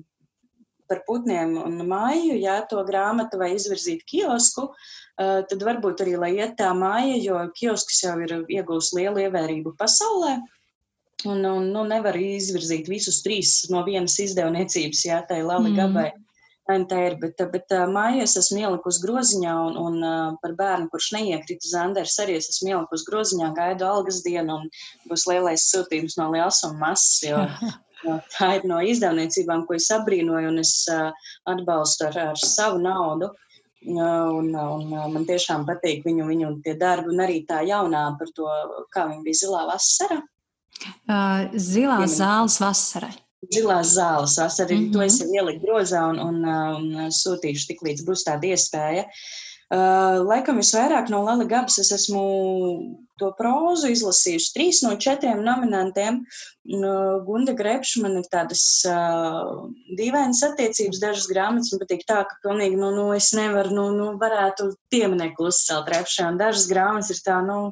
par 0.91 1.03
putniem 1.07 1.55
un 1.61 1.81
māju, 1.87 2.35
jā, 2.41 2.57
to 2.69 2.81
grāmatu 2.87 3.39
vai 3.39 3.53
izvirzīt 3.55 4.03
kiosku, 4.07 4.71
uh, 4.71 5.43
tad 5.47 5.67
varbūt 5.67 6.03
arī, 6.03 6.17
lai 6.19 6.33
iet 6.39 6.57
tā 6.59 6.71
māja, 6.75 7.19
jo 7.21 7.43
kiosks 7.55 8.03
jau 8.03 8.17
ir 8.23 8.41
iegūst 8.47 8.97
lielu 8.97 9.27
ievērību 9.27 9.77
pasaulē. 9.79 10.39
Un, 11.29 11.43
un 11.45 11.69
nu, 11.73 11.83
nevar 11.85 12.17
izvirzīt 12.17 12.89
visus 12.89 13.21
trīs 13.25 13.53
no 13.69 13.83
vienas 13.85 14.17
izdevniecības, 14.23 15.05
jā, 15.05 15.21
tai 15.29 15.41
Lali 15.45 15.71
Mm. 15.71 15.77
Gabai. 15.77 16.09
Mm. 16.15 16.27
Tā 16.71 16.97
ir, 17.03 17.17
bet, 17.19 17.41
bet 17.51 17.73
māju 17.91 18.21
es 18.23 18.37
esmu 18.39 18.61
ielikusi 18.61 19.01
groziņā, 19.03 19.53
un, 19.67 19.77
un 19.81 20.37
par 20.39 20.53
bērnu, 20.55 20.87
kurš 20.93 21.09
neiekrita 21.17 21.67
Zanders, 21.67 22.15
arī 22.23 22.37
es 22.39 22.47
esmu 22.53 22.69
ielikusi 22.69 23.07
groziņā, 23.09 23.49
gaidu 23.57 23.87
algas 23.89 24.21
dienu, 24.23 24.55
un 24.61 25.09
būs 25.09 25.25
lielais 25.27 25.65
sūtījums 25.73 26.15
no 26.21 26.29
liels 26.31 26.61
un 26.63 26.77
mazs, 26.79 27.25
jo 27.25 27.41
tā 28.37 28.53
ir 28.59 28.67
no 28.71 28.79
izdevniecībām, 28.87 29.65
ko 29.67 29.75
es 29.75 29.89
abrīnoju, 29.91 30.53
un 30.53 30.63
es 30.63 30.73
atbalstu 31.49 32.07
ar, 32.07 32.19
ar 32.31 32.39
savu 32.39 32.79
naudu. 32.79 33.33
Un, 33.81 34.51
un 34.53 34.91
man 34.93 35.23
tiešām 35.25 35.65
patīk 35.65 36.05
viņu, 36.05 36.27
viņu 36.29 36.49
tie 36.63 36.75
darbi, 36.77 37.09
un 37.15 37.23
arī 37.25 37.39
tā 37.49 37.63
jaunā 37.65 38.03
par 38.19 38.29
to, 38.37 38.45
kā 38.93 39.07
viņa 39.09 39.23
bija 39.25 39.39
zilā 39.39 39.63
vasara. 39.73 40.21
Uh, 41.07 41.51
zilā 41.53 41.97
Piemini. 42.01 42.15
zāles 42.17 42.57
vasarai. 42.61 43.13
Zilās 43.51 43.95
zāles 43.97 44.35
vasara, 44.37 44.69
mm 44.69 44.77
Mhm. 44.77 44.89
-hmm. 44.89 44.93
to 44.93 45.01
es 45.01 45.19
jau 45.19 45.27
ieliku 45.33 45.65
grozā 45.65 46.01
un, 46.09 46.19
un, 46.19 46.35
uh, 46.45 46.75
un 46.77 47.09
sūtīšu 47.09 47.67
tik 47.67 47.79
līdz 47.81 48.05
būs 48.05 48.23
tāda 48.27 48.45
iespēja. 48.53 49.05
Uh, 49.71 50.19
laikam 50.27 50.57
visvairāk 50.59 51.09
no 51.09 51.23
Lala 51.23 51.45
Gabas 51.45 51.77
es 51.79 51.91
esmu 51.91 52.21
to 53.19 53.31
prózu 53.39 53.87
izlasījusi 53.87 54.51
trīs 54.55 54.81
no 54.83 54.95
četriem 54.97 55.43
nominantiem. 55.43 56.25
Uh, 56.65 57.23
Gunda 57.25 57.53
Grepša 57.53 58.01
man 58.01 58.17
ir 58.17 58.25
tādas 58.33 58.83
uh, 58.85 59.69
dīvainas 59.97 60.43
attiecības, 60.43 60.99
dažas 60.99 61.27
grāmatas 61.31 61.71
man 61.71 61.79
patīk 61.85 62.03
tā, 62.05 62.23
ka 62.27 62.35
pilnīgi, 62.43 62.75
nu, 62.77 62.91
nu 62.91 63.13
es 63.13 63.31
nevaru, 63.33 63.71
nu, 63.73 63.89
nu 63.95 64.17
varētu 64.19 64.73
pieminekli 64.91 65.47
uzcelt 65.47 65.87
repšā, 65.87 66.27
un 66.27 66.37
dažas 66.37 66.67
grāmatas 66.67 67.09
ir 67.15 67.21
tā, 67.25 67.39
nu, 67.45 67.71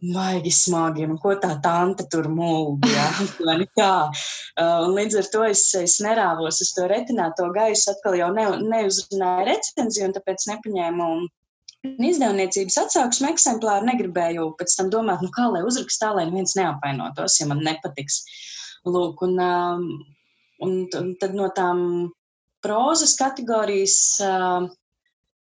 Baigi 0.00 0.50
smagi, 0.54 1.04
un 1.04 1.18
ko 1.20 1.34
tā 1.36 1.50
tante 1.60 2.06
tur 2.08 2.28
vai 3.46 3.66
tā. 3.76 4.08
Uh, 4.56 4.86
un 4.86 4.94
līdz 4.96 5.18
ar 5.20 5.28
to 5.32 5.42
es, 5.44 5.66
es 5.76 5.98
nerāvos 6.00 6.62
uz 6.64 6.70
to 6.76 6.86
retināto 6.88 7.50
gaisu, 7.52 7.90
atkal 7.92 8.16
jau 8.16 8.30
ne, 8.32 8.46
neuzrunāju 8.64 9.48
recenziju, 9.50 10.08
un 10.08 10.16
tāpēc 10.16 10.46
nepaņēmu 10.52 11.10
izdevniecības 11.82 12.78
atsauksmu 12.82 13.28
eksemplāru, 13.30 13.88
negribēju 13.88 14.50
pēc 14.60 14.76
tam 14.78 14.88
domāt, 14.92 15.24
nu 15.24 15.32
kā 15.36 15.48
lai 15.52 15.62
uzrakst 15.68 16.00
tā, 16.02 16.14
lai 16.16 16.26
neviens 16.28 16.56
neapvainotos, 16.56 17.38
ja 17.40 17.48
man 17.50 17.62
nepatiks. 17.64 18.22
Lūk, 18.88 19.20
un, 19.26 19.36
um, 19.44 19.86
un, 20.64 20.76
un 20.96 21.14
tad 21.20 21.36
no 21.36 21.48
tām 21.56 21.82
prozas 22.64 23.12
kategorijas 23.20 23.96
uh, 24.24 24.68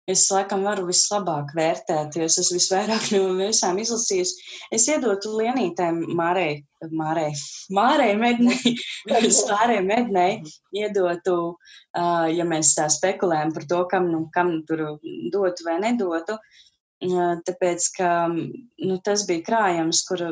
es 0.09 0.25
laikam 0.33 0.63
varu 0.65 0.87
vislabāk 0.87 1.53
vērtēt, 1.57 2.17
jo 2.17 2.27
es 2.27 2.51
visvairāk 2.53 3.09
no 3.13 3.35
visām 3.39 3.79
izlasījusi. 3.81 4.47
Es 4.75 4.87
iedotu 4.91 5.35
Lienītēm 5.37 6.01
Mārei, 6.17 6.63
Mārei, 6.91 7.33
Mārei 7.75 8.15
Mednei, 8.19 8.75
Mārei 9.51 9.83
Mednei 9.85 10.39
iedotu, 10.75 11.37
uh, 11.53 12.25
ja 12.31 12.47
mēs 12.47 12.73
tā 12.77 12.89
spekulējam 12.93 13.53
par 13.55 13.69
to, 13.69 13.83
kam, 13.91 14.09
nu, 14.13 14.25
kam 14.35 14.59
tur 14.69 14.85
dotu 15.33 15.67
vai 15.67 15.77
nedotu, 15.83 16.39
uh, 16.39 17.29
tāpēc, 17.47 17.91
ka 17.97 18.09
nu, 18.33 18.99
tas 19.05 19.27
bija 19.29 19.45
krājums, 19.51 20.03
kur 20.07 20.25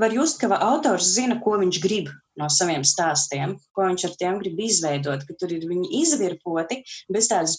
var 0.00 0.12
just, 0.12 0.40
ka 0.40 0.50
autors 0.60 1.14
zina, 1.14 1.38
ko 1.40 1.56
viņš 1.60 1.80
grib 1.82 2.10
no 2.40 2.48
saviem 2.52 2.84
stāstiem, 2.86 3.56
ko 3.76 3.86
viņš 3.88 4.06
ar 4.08 4.14
tiem 4.20 4.38
grib 4.42 4.60
izveidot, 4.60 5.24
ka 5.26 5.36
tur 5.40 5.52
ir 5.52 5.66
viņi 5.68 5.92
izvirpoti 6.02 6.82
bez 7.12 7.28
tādas 7.32 7.58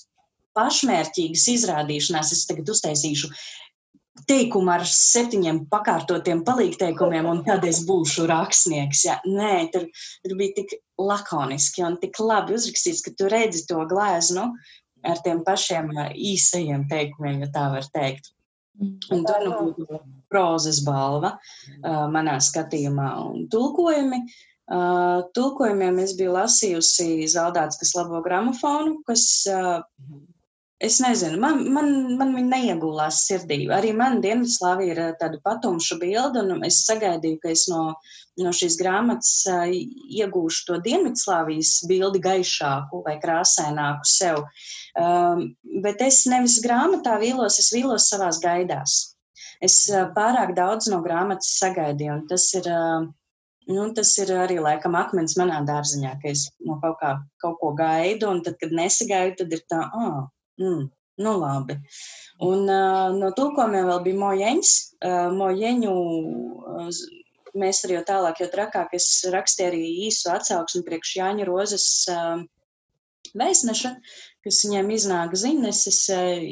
pašmērķīgas 0.58 1.48
izrādīšanās. 1.56 2.34
Es 2.36 2.46
tagad 2.50 2.72
uztaisīšu 2.74 3.32
teikumu 4.30 4.74
ar 4.74 4.84
septiņiem 4.88 5.64
pakārtotiem 5.72 6.44
palīgteikumiem, 6.48 7.28
un 7.30 7.42
tad 7.48 7.66
es 7.68 7.82
būšu 7.88 8.28
rakstnieks. 8.32 9.06
Ja? 9.08 9.18
Nē, 9.26 9.72
tur, 9.74 9.88
tur 10.26 10.38
bija 10.40 10.62
tik 10.62 10.76
lakoniski 11.02 11.86
un 11.88 11.98
tik 12.02 12.20
labi 12.22 12.58
uzrakstīts, 12.58 13.04
ka 13.06 13.16
tu 13.18 13.32
redzi 13.32 13.66
to 13.70 13.82
glēznu 13.90 14.52
ar 15.08 15.24
tiem 15.26 15.42
pašiem 15.46 15.90
īsajiem 16.14 16.86
teikumiem, 16.92 17.42
ja 17.46 17.50
tā 17.56 17.66
var 17.74 17.88
teikt. 17.94 18.32
Un 18.82 19.26
tur 19.28 19.44
nu 19.46 19.58
būtu 19.58 20.00
prozas 20.32 20.80
balva 20.86 21.36
uh, 21.36 22.08
manā 22.14 22.38
skatījumā 22.42 23.10
un 23.26 23.46
tulkojumi. 23.52 24.22
Uh, 24.72 25.26
tulkojumiem 25.36 26.00
es 26.00 26.14
biju 26.16 26.36
lasījusi 26.38 27.28
Zaldāts, 27.30 27.80
kas 27.82 27.92
labo 27.98 28.22
gramofonu, 28.24 29.02
kas 29.08 29.26
uh, 29.52 29.82
Es 30.82 30.96
nezinu, 30.98 31.38
man, 31.38 31.60
man, 31.76 31.92
man 32.18 32.32
viņa 32.34 32.50
neiegulās 32.50 33.20
sirdī. 33.28 33.60
Arī 33.70 33.92
man 33.94 34.18
Dienvidslāvija 34.24 34.96
ir 34.96 35.02
tāda 35.20 35.38
patumša 35.46 36.00
bilde, 36.02 36.42
un 36.42 36.66
es 36.66 36.80
sagaidīju, 36.88 37.38
ka 37.44 37.52
es 37.54 37.68
no, 37.70 37.84
no 38.42 38.54
šīs 38.58 38.80
grāmatas 38.80 39.36
uh, 39.52 39.68
iegūšu 39.70 40.66
to 40.72 40.80
Dienvidslāvijas 40.88 41.76
bildi 41.92 42.24
gaišāku 42.26 43.04
vai 43.06 43.20
krāsaināku 43.22 44.10
sev. 44.10 44.42
Um, 44.98 45.52
bet 45.86 46.02
es 46.02 46.24
nevis 46.32 46.58
grāmatā 46.66 47.20
vīlos, 47.22 47.62
es 47.62 47.70
vīlos 47.76 48.10
savās 48.10 48.42
gaidās. 48.42 48.98
Es 49.62 49.84
uh, 49.94 50.08
pārāk 50.18 50.56
daudz 50.58 50.90
no 50.90 51.04
grāmatas 51.06 51.54
sagaidīju, 51.62 52.20
un 52.20 52.30
tas 52.34 52.52
ir. 52.58 52.70
Uh, 52.70 53.10
Nu, 53.70 53.84
tas 53.94 54.10
ir 54.18 54.32
arī 54.34 54.56
laikam 54.58 54.96
akmens 54.98 55.36
manā 55.38 55.60
dārziņā, 55.64 56.16
ka 56.20 56.32
es 56.32 56.48
no 56.66 56.80
kaut, 56.82 56.96
kā, 57.00 57.12
kaut 57.40 57.60
ko 57.62 57.70
gaidu, 57.78 58.26
un 58.34 58.40
tad, 58.44 58.56
kad 58.60 58.74
nesagaidu, 58.74 59.36
tad 59.44 59.54
ir 59.54 59.62
tā, 59.70 59.84
ah, 59.86 60.08
oh, 60.10 60.24
Mm, 60.60 60.90
nu 61.24 61.40
labi. 61.40 61.78
Un 62.44 62.68
uh, 62.68 63.12
no 63.16 63.32
tulkojumiem 63.38 63.88
vēl 63.90 64.04
bija 64.06 64.22
mojeņš. 64.22 64.72
Uh, 65.02 65.28
mojeņu 65.38 65.94
uh, 65.96 67.02
mēs 67.62 67.84
arī 67.86 68.00
jau 68.00 68.06
tālāk, 68.10 68.42
jo 68.42 68.50
trakāk 68.52 68.96
es 68.98 69.08
rakstīju 69.34 69.72
arī 69.72 69.84
īsu 70.08 70.32
atsauksmi 70.34 70.84
priekš 70.88 71.16
Jāņa 71.20 71.48
Rozes 71.50 71.88
uh, 72.12 72.44
vēstneša, 73.38 73.94
kas 74.46 74.62
viņiem 74.66 74.94
iznāk 74.98 75.36
ziņnesis. 75.38 76.04
Uh, 76.16 76.46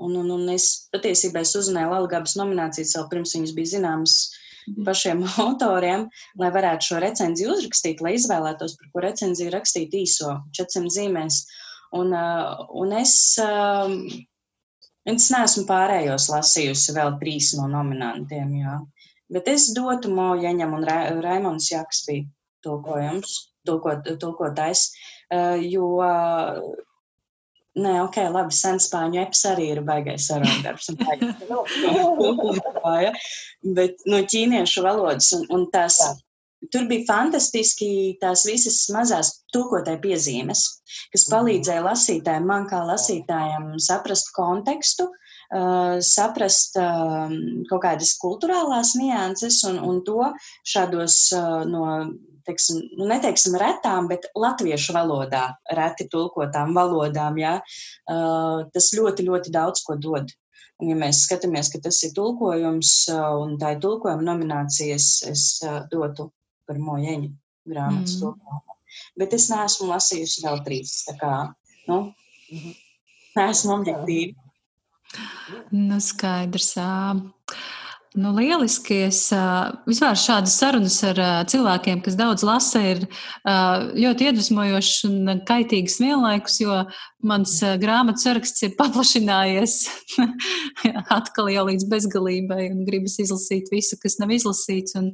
un, 0.00 0.20
un, 0.24 0.30
un 0.38 0.52
es 0.54 0.70
patiesībā 0.94 1.44
es 1.44 1.56
uzzināju 1.58 1.94
Lalgabas 1.94 2.36
nominācijas 2.40 2.96
vēl 2.96 3.10
pirms 3.14 3.34
viņas 3.36 3.56
bija 3.56 3.74
zināmas 3.76 4.20
mhm. 4.26 4.84
pašiem 4.88 5.24
autoriem, 5.46 6.08
lai 6.40 6.52
varētu 6.56 6.92
šo 6.92 7.02
recenziju 7.06 7.56
uzrakstīt, 7.56 8.04
lai 8.04 8.16
izvēlētos, 8.18 8.78
par 8.80 8.94
ko 8.94 9.08
recenziju 9.08 9.54
rakstīt 9.58 9.98
īso 10.02 10.38
400 10.56 10.96
zīmēs. 10.98 11.44
Uh, 11.44 11.66
Un, 11.96 12.12
uh, 12.14 12.60
un 12.78 12.92
es, 12.94 13.14
um, 13.42 13.96
es 15.10 15.30
neesmu 15.34 15.64
pārējos 15.66 16.28
lasījusi 16.30 16.94
vēl 16.94 17.16
trīs 17.22 17.50
no 17.58 17.66
nominantiem, 17.70 18.52
jā. 18.60 18.76
Bet 19.30 19.50
es 19.50 19.70
dotu 19.74 20.12
Mojaņam 20.14 20.76
un 20.78 20.86
Ra 20.86 21.00
Raimons 21.22 21.70
Jaks 21.72 22.04
bija 22.06 22.28
tulkojums, 22.66 23.34
tulkot, 23.66 24.06
tulkotais, 24.22 24.86
uh, 25.34 25.58
jo 25.58 25.90
Nē, 27.78 28.00
ok, 28.02 28.16
labi, 28.34 28.50
senspāņu 28.50 29.20
eps 29.22 29.44
arī 29.46 29.68
ir 29.76 29.80
baigais 29.86 30.24
sarundarbs. 30.26 30.88
Bet 33.78 34.02
no 34.10 34.18
ķīniešu 34.32 34.82
valodas 34.82 35.28
un, 35.36 35.44
un 35.54 35.68
tās 35.70 36.00
Tur 36.68 36.84
bija 36.90 37.06
fantastiski 37.08 38.18
tās 38.20 38.44
visas 38.44 38.82
mazās 38.92 39.32
tūkotāju 39.54 40.02
piezīmes, 40.02 40.64
kas 41.12 41.24
mhm. 41.24 41.32
palīdzēja 41.32 41.84
lasītājiem, 41.86 42.48
man 42.50 42.66
kā 42.68 42.82
lasītājam, 42.84 43.72
saprast 43.80 44.28
kontekstu, 44.36 45.08
uh, 45.08 45.96
saprast 46.04 46.76
uh, 46.80 47.32
kaut 47.70 47.84
kādas 47.86 48.12
kultūrālās 48.20 48.92
nianses 49.00 49.62
un, 49.70 49.80
un 49.80 50.02
to 50.04 50.28
šādos 50.68 51.22
uh, 51.38 51.62
no, 51.70 51.86
teiksim, 52.46 52.82
nu, 52.98 53.06
neteiksim 53.08 53.56
retām, 53.60 54.10
bet 54.10 54.28
latviešu 54.36 54.94
valodā, 54.96 55.46
reti 55.76 56.08
tulkotām 56.12 56.74
valodām, 56.76 57.38
jā, 57.40 57.56
uh, 57.60 58.66
tas 58.74 58.92
ļoti, 58.96 59.26
ļoti 59.30 59.54
daudz 59.54 59.84
ko 59.86 59.96
dod. 59.96 60.28
Un, 60.80 60.88
ja 60.92 60.96
mēs 60.96 61.24
skatāmies, 61.26 61.68
ka 61.72 61.80
tas 61.84 61.98
ir 62.06 62.12
tulkojums 62.16 62.92
uh, 63.12 63.32
un 63.42 63.56
tā 63.60 63.74
ir 63.74 63.82
tulkojuma 63.84 64.24
nominācijas, 64.24 65.08
es 65.28 65.46
uh, 65.64 65.82
dotu 65.92 66.30
par 66.70 66.78
mojeņu 66.78 67.32
grāmatas 67.70 68.16
mm. 68.16 68.20
tulkojumu. 68.22 68.78
Bet 69.18 69.34
es 69.36 69.48
neesmu 69.50 69.90
lasījusi 69.90 70.44
vēl 70.46 70.62
trīs. 70.66 70.94
Tā 71.08 71.16
kā, 71.20 71.32
nu, 71.90 71.98
neesmu 73.38 73.76
objektīva. 73.76 74.48
Nu, 75.74 75.98
skaidrs. 76.02 76.72
Nu, 78.18 78.32
lieliski. 78.34 78.96
Es 79.06 79.20
vispār 79.86 80.16
šādas 80.18 80.56
sarunas 80.58 80.96
ar 81.06 81.18
cilvēkiem, 81.46 82.00
kas 82.02 82.16
daudz 82.18 82.42
lasa, 82.42 82.80
ir 82.82 83.04
ļoti 83.46 84.26
iedvesmojošas 84.26 85.04
un 85.06 85.42
kaitīgas 85.46 86.00
vienlaikus, 86.02 86.56
jo 86.58 86.80
mans 87.22 87.52
grāmatu 87.78 88.24
saraksts 88.24 88.66
ir 88.66 88.74
paplašinājies 88.80 89.76
atkal 91.20 91.52
jau 91.54 91.64
līdz 91.68 91.86
bezgalībai 91.92 92.66
un 92.72 92.82
gribas 92.88 93.14
izlasīt 93.22 93.70
visu, 93.70 94.00
kas 94.02 94.18
nav 94.18 94.34
izlasīts. 94.34 94.98
Un, 94.98 95.12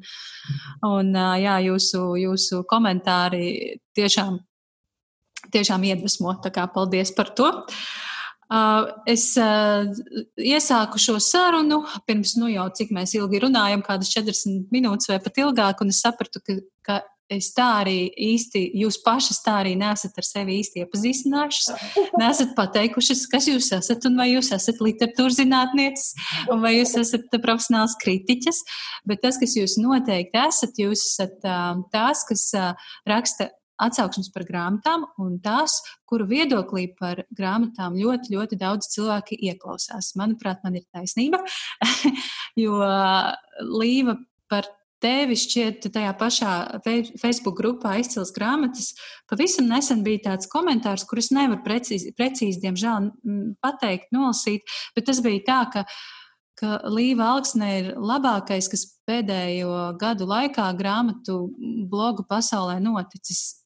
un 0.88 1.12
jā, 1.42 1.60
jūsu, 1.68 2.02
jūsu 2.22 2.64
komentāri 2.70 3.76
tiešām, 3.98 4.40
tiešām 5.52 5.84
iedvesmo. 5.92 6.38
Tā 6.40 6.54
kā 6.54 6.64
paldies 6.72 7.12
par 7.12 7.34
to. 7.36 7.52
Uh, 7.52 7.84
es 9.10 9.26
iesāku 10.38 11.00
šo 11.02 11.18
sarunu 11.22 11.82
pirms, 12.06 12.36
nu 12.38 12.50
jau 12.52 12.68
cik 12.78 12.94
mēs 12.94 13.16
ilgi 13.18 13.42
runājam, 13.42 13.82
kādas 13.86 14.12
40 14.14 14.70
minūtes 14.74 15.10
vai 15.10 15.18
pat 15.22 15.42
ilgāk, 15.42 15.82
un 15.82 15.90
es 15.90 16.02
sapratu, 16.04 16.42
ka, 16.44 16.60
ka 16.86 17.00
es 17.32 17.48
tā 17.56 17.66
arī 17.80 18.06
īsti, 18.22 18.60
jūs 18.78 19.00
pašas 19.02 19.40
tā 19.42 19.56
arī 19.64 19.74
nesat 19.78 20.14
ar 20.18 20.26
sevi 20.26 20.60
īsti 20.60 20.84
iepazīstinājušas, 20.84 21.88
nesat 22.22 22.54
pateikušas, 22.58 23.24
kas 23.32 23.48
jūs 23.50 23.72
esat, 23.74 24.06
un 24.06 24.20
vai 24.20 24.28
jūs 24.30 24.52
esat 24.54 24.78
literatūras 24.84 25.40
zinātnieces, 25.40 26.14
un 26.52 26.62
vai 26.62 26.76
jūs 26.76 26.94
esat 27.02 27.34
profesionāls 27.42 27.98
kritiķis, 28.02 28.62
bet 29.10 29.24
tas, 29.26 29.40
kas 29.42 29.58
jūs 29.58 29.74
noteikti 29.82 30.38
esat, 30.44 30.78
jūs 30.78 31.02
esat 31.10 31.40
tās, 31.90 32.22
kas 32.30 32.48
raksta 33.08 33.50
atsauksmes 33.82 34.30
par 34.34 34.46
grāmatām 34.48 35.04
un 35.22 35.36
tās, 35.44 35.80
kuru 36.08 36.28
viedoklī 36.30 36.88
par 36.98 37.24
grāmatām 37.36 37.98
ļoti, 37.98 38.32
ļoti 38.36 38.58
daudz 38.60 38.90
cilvēki 38.94 39.38
ieklausās. 39.50 40.14
Manuprāt, 40.18 40.62
man 40.64 40.78
ir 40.80 40.86
taisnība, 40.94 41.42
jo 42.62 42.80
Līva 43.66 44.16
par 44.50 44.68
tevi 45.02 45.36
šķiet 45.38 45.88
tajā 45.92 46.12
pašā 46.18 46.52
Facebook 47.20 47.58
grupā 47.58 47.96
izcils 48.00 48.32
grāmatas. 48.34 48.92
Pavisam 49.30 49.68
nesen 49.70 50.02
bija 50.06 50.30
tāds 50.30 50.48
komentārs, 50.50 51.06
kurus 51.08 51.30
nevar 51.34 51.60
precīzi, 51.66 52.14
precīzi, 52.16 52.62
diemžēl, 52.64 53.10
pateikt, 53.64 54.08
nolasīt, 54.16 54.64
bet 54.96 55.08
tas 55.10 55.20
bija 55.24 55.44
tā, 55.46 55.60
ka, 55.74 55.84
ka 56.60 56.78
Līva 56.88 57.34
Alksne 57.34 57.70
ir 57.80 57.92
labākais, 58.00 58.70
kas 58.72 58.86
pēdējo 59.08 59.92
gadu 60.00 60.28
laikā 60.30 60.70
grāmatu 60.78 61.42
blogu 61.90 62.26
pasaulē 62.28 62.80
noticis. 62.82 63.65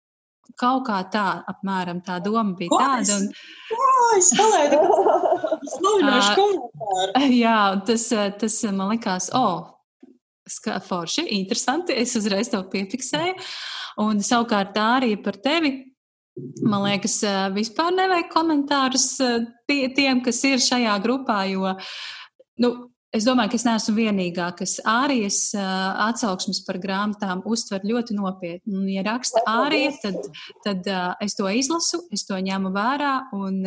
Kaut 0.58 0.86
kā 0.88 1.00
tā, 1.12 1.26
apmēram 1.50 2.00
tā 2.06 2.18
doma 2.24 2.56
bija 2.58 2.72
Ko 2.72 2.78
tāda. 2.80 3.18
Un... 3.20 3.28
Jā, 3.70 4.06
es 4.18 4.30
palaidu 4.38 4.80
slavinošu 5.74 6.32
komentāru. 6.40 7.28
Jā, 7.44 7.58
tas, 7.86 8.06
tas 8.40 8.56
man 8.70 8.94
likās, 8.94 9.30
o, 9.36 9.44
oh, 9.44 10.80
forši, 10.86 11.26
interesanti. 11.38 11.96
Es 11.96 12.16
uzreiz 12.18 12.50
to 12.52 12.62
piefiksēju. 12.72 13.36
Un 14.02 14.22
savukārt 14.24 14.74
tā 14.74 14.86
arī 14.98 15.14
par 15.22 15.38
tevi. 15.42 15.74
Man 16.64 16.86
liekas, 16.86 17.18
vispār 17.52 17.92
nevajag 17.92 18.30
komentārus 18.32 19.10
tie, 19.68 19.82
tiem, 19.92 20.22
kas 20.24 20.38
ir 20.48 20.62
šajā 20.62 20.94
grupā, 21.04 21.42
jo 21.50 21.74
nu, 22.62 22.70
es 23.16 23.26
domāju, 23.26 23.52
ka 23.52 23.58
es 23.58 23.64
neesmu 23.66 23.94
vienīgā, 23.96 24.46
kas 24.58 24.76
ārijas 24.86 25.38
atsauksmes 25.56 26.62
par 26.66 26.78
grāmatām 26.82 27.42
uztver 27.48 27.84
ļoti 27.86 28.16
nopietni. 28.18 28.74
Un, 28.76 28.86
ja 28.90 29.04
raksta 29.06 29.42
ārija, 29.50 29.92
tad, 30.02 30.28
tad 30.64 30.90
es 31.24 31.36
to 31.38 31.50
izlasu, 31.50 32.04
es 32.14 32.24
to 32.28 32.38
ņemu 32.38 32.72
vērā, 32.74 33.14
un 33.38 33.60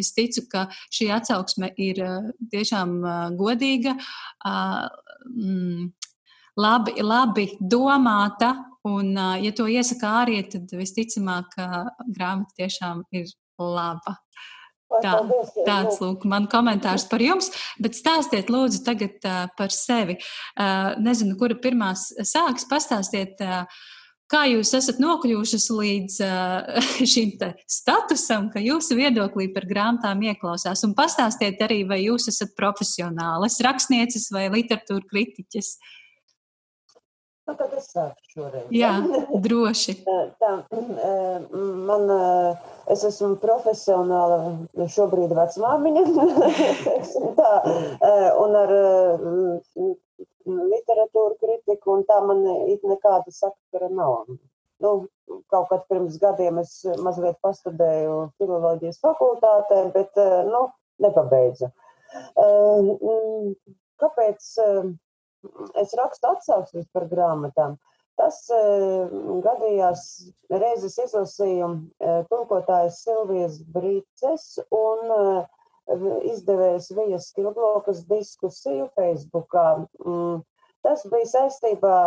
es 0.00 0.12
ticu, 0.16 0.46
ka 0.50 0.66
šī 0.94 1.10
atsauksme 1.16 1.72
ir 1.80 2.02
tiešām 2.54 2.96
godīga. 3.38 3.96
Mm, 4.44 5.90
labi, 6.60 6.98
labi 7.02 7.48
domāta. 7.60 8.54
Un, 8.84 9.14
ja 9.40 9.50
to 9.56 9.64
iesaka 9.64 10.10
ārī, 10.20 10.42
tad 10.52 10.68
visticamāk, 10.76 11.54
grāmata 12.04 12.52
tiešām 12.58 13.06
ir 13.16 13.30
laba. 13.56 14.18
Tā, 15.02 15.16
tāds 15.66 15.98
lūk, 16.02 16.26
man 16.28 16.46
komentārs 16.50 17.06
par 17.10 17.24
jums, 17.24 17.50
bet 17.82 17.96
stāstiet 17.98 18.52
lūdzu 18.52 18.84
tagad 18.86 19.26
uh, 19.26 19.44
par 19.58 19.74
sevi. 19.74 20.18
Uh, 20.54 20.94
nezinu, 21.02 21.38
kura 21.40 21.56
pirmā 21.58 21.94
sāks, 21.96 22.68
pastāstiet, 22.70 23.40
uh, 23.42 23.64
kā 24.30 24.44
jūs 24.50 24.74
esat 24.76 25.00
nokļuvušas 25.02 25.66
līdz 25.74 26.20
uh, 26.26 26.78
šim 27.14 27.34
statusam, 27.70 28.52
ka 28.54 28.62
jūsu 28.62 28.98
viedoklī 29.00 29.48
par 29.54 29.68
grāmatām 29.70 30.22
ieklausās, 30.30 30.84
un 30.86 30.94
pastāstiet 30.98 31.62
arī, 31.64 31.82
vai 31.88 32.04
jūs 32.04 32.30
esat 32.32 32.54
profesionālis, 32.58 33.60
rakstnieces 33.64 34.30
vai 34.34 34.48
literatūra 34.52 35.06
kritiķis. 35.10 35.76
Uh, 35.78 36.00
Nu, 37.44 37.52
tad 37.60 37.74
es 37.76 37.90
sāku 37.92 38.30
šoreiz. 38.32 38.68
Jā, 38.72 38.94
droši. 39.44 39.98
Tā, 40.40 40.52
man, 41.88 42.12
es 42.92 43.04
esmu 43.08 43.34
profesionāla 43.42 44.88
šobrīd 44.96 45.34
vecmāmiņa, 45.36 46.02
tā, 47.40 47.52
un 48.42 48.56
ar 48.60 48.74
literatūru 50.44 51.38
kritiku, 51.40 51.98
un 51.98 52.04
tā 52.08 52.18
man 52.26 52.42
it 52.68 52.84
nekāda 52.84 53.32
sakara 53.32 53.88
nav. 53.92 54.26
Nu, 54.84 54.90
kaut 55.48 55.70
kad 55.70 55.86
pirms 55.88 56.18
gadiem 56.20 56.58
es 56.60 56.74
mazliet 57.00 57.38
pastudēju 57.44 58.18
filoloģijas 58.40 59.00
fakultātē, 59.04 59.80
bet, 59.94 60.20
nu, 60.50 60.66
nepabeidzu. 61.04 61.70
Kāpēc? 64.02 64.52
es 65.80 65.94
rakstu 65.98 66.30
atsauksmes 66.30 66.86
par 66.92 67.08
grāmatām. 67.10 67.76
Tas 68.20 68.36
uh, 68.54 69.10
gadījās 69.42 70.02
reizes 70.52 70.96
izlasīju 71.02 71.68
uh, 71.68 72.20
tulkotājas 72.30 73.00
Silvijas 73.02 73.56
Brīces 73.74 74.60
un 74.74 75.14
uh, 75.14 75.48
izdevējs 76.30 76.92
Vijas 76.96 77.32
Kilblokas 77.34 78.04
diskusiju 78.10 78.86
Facebookā. 78.94 79.66
Mm, 80.04 80.44
tas 80.86 81.02
bija 81.10 81.30
saistībā 81.32 81.98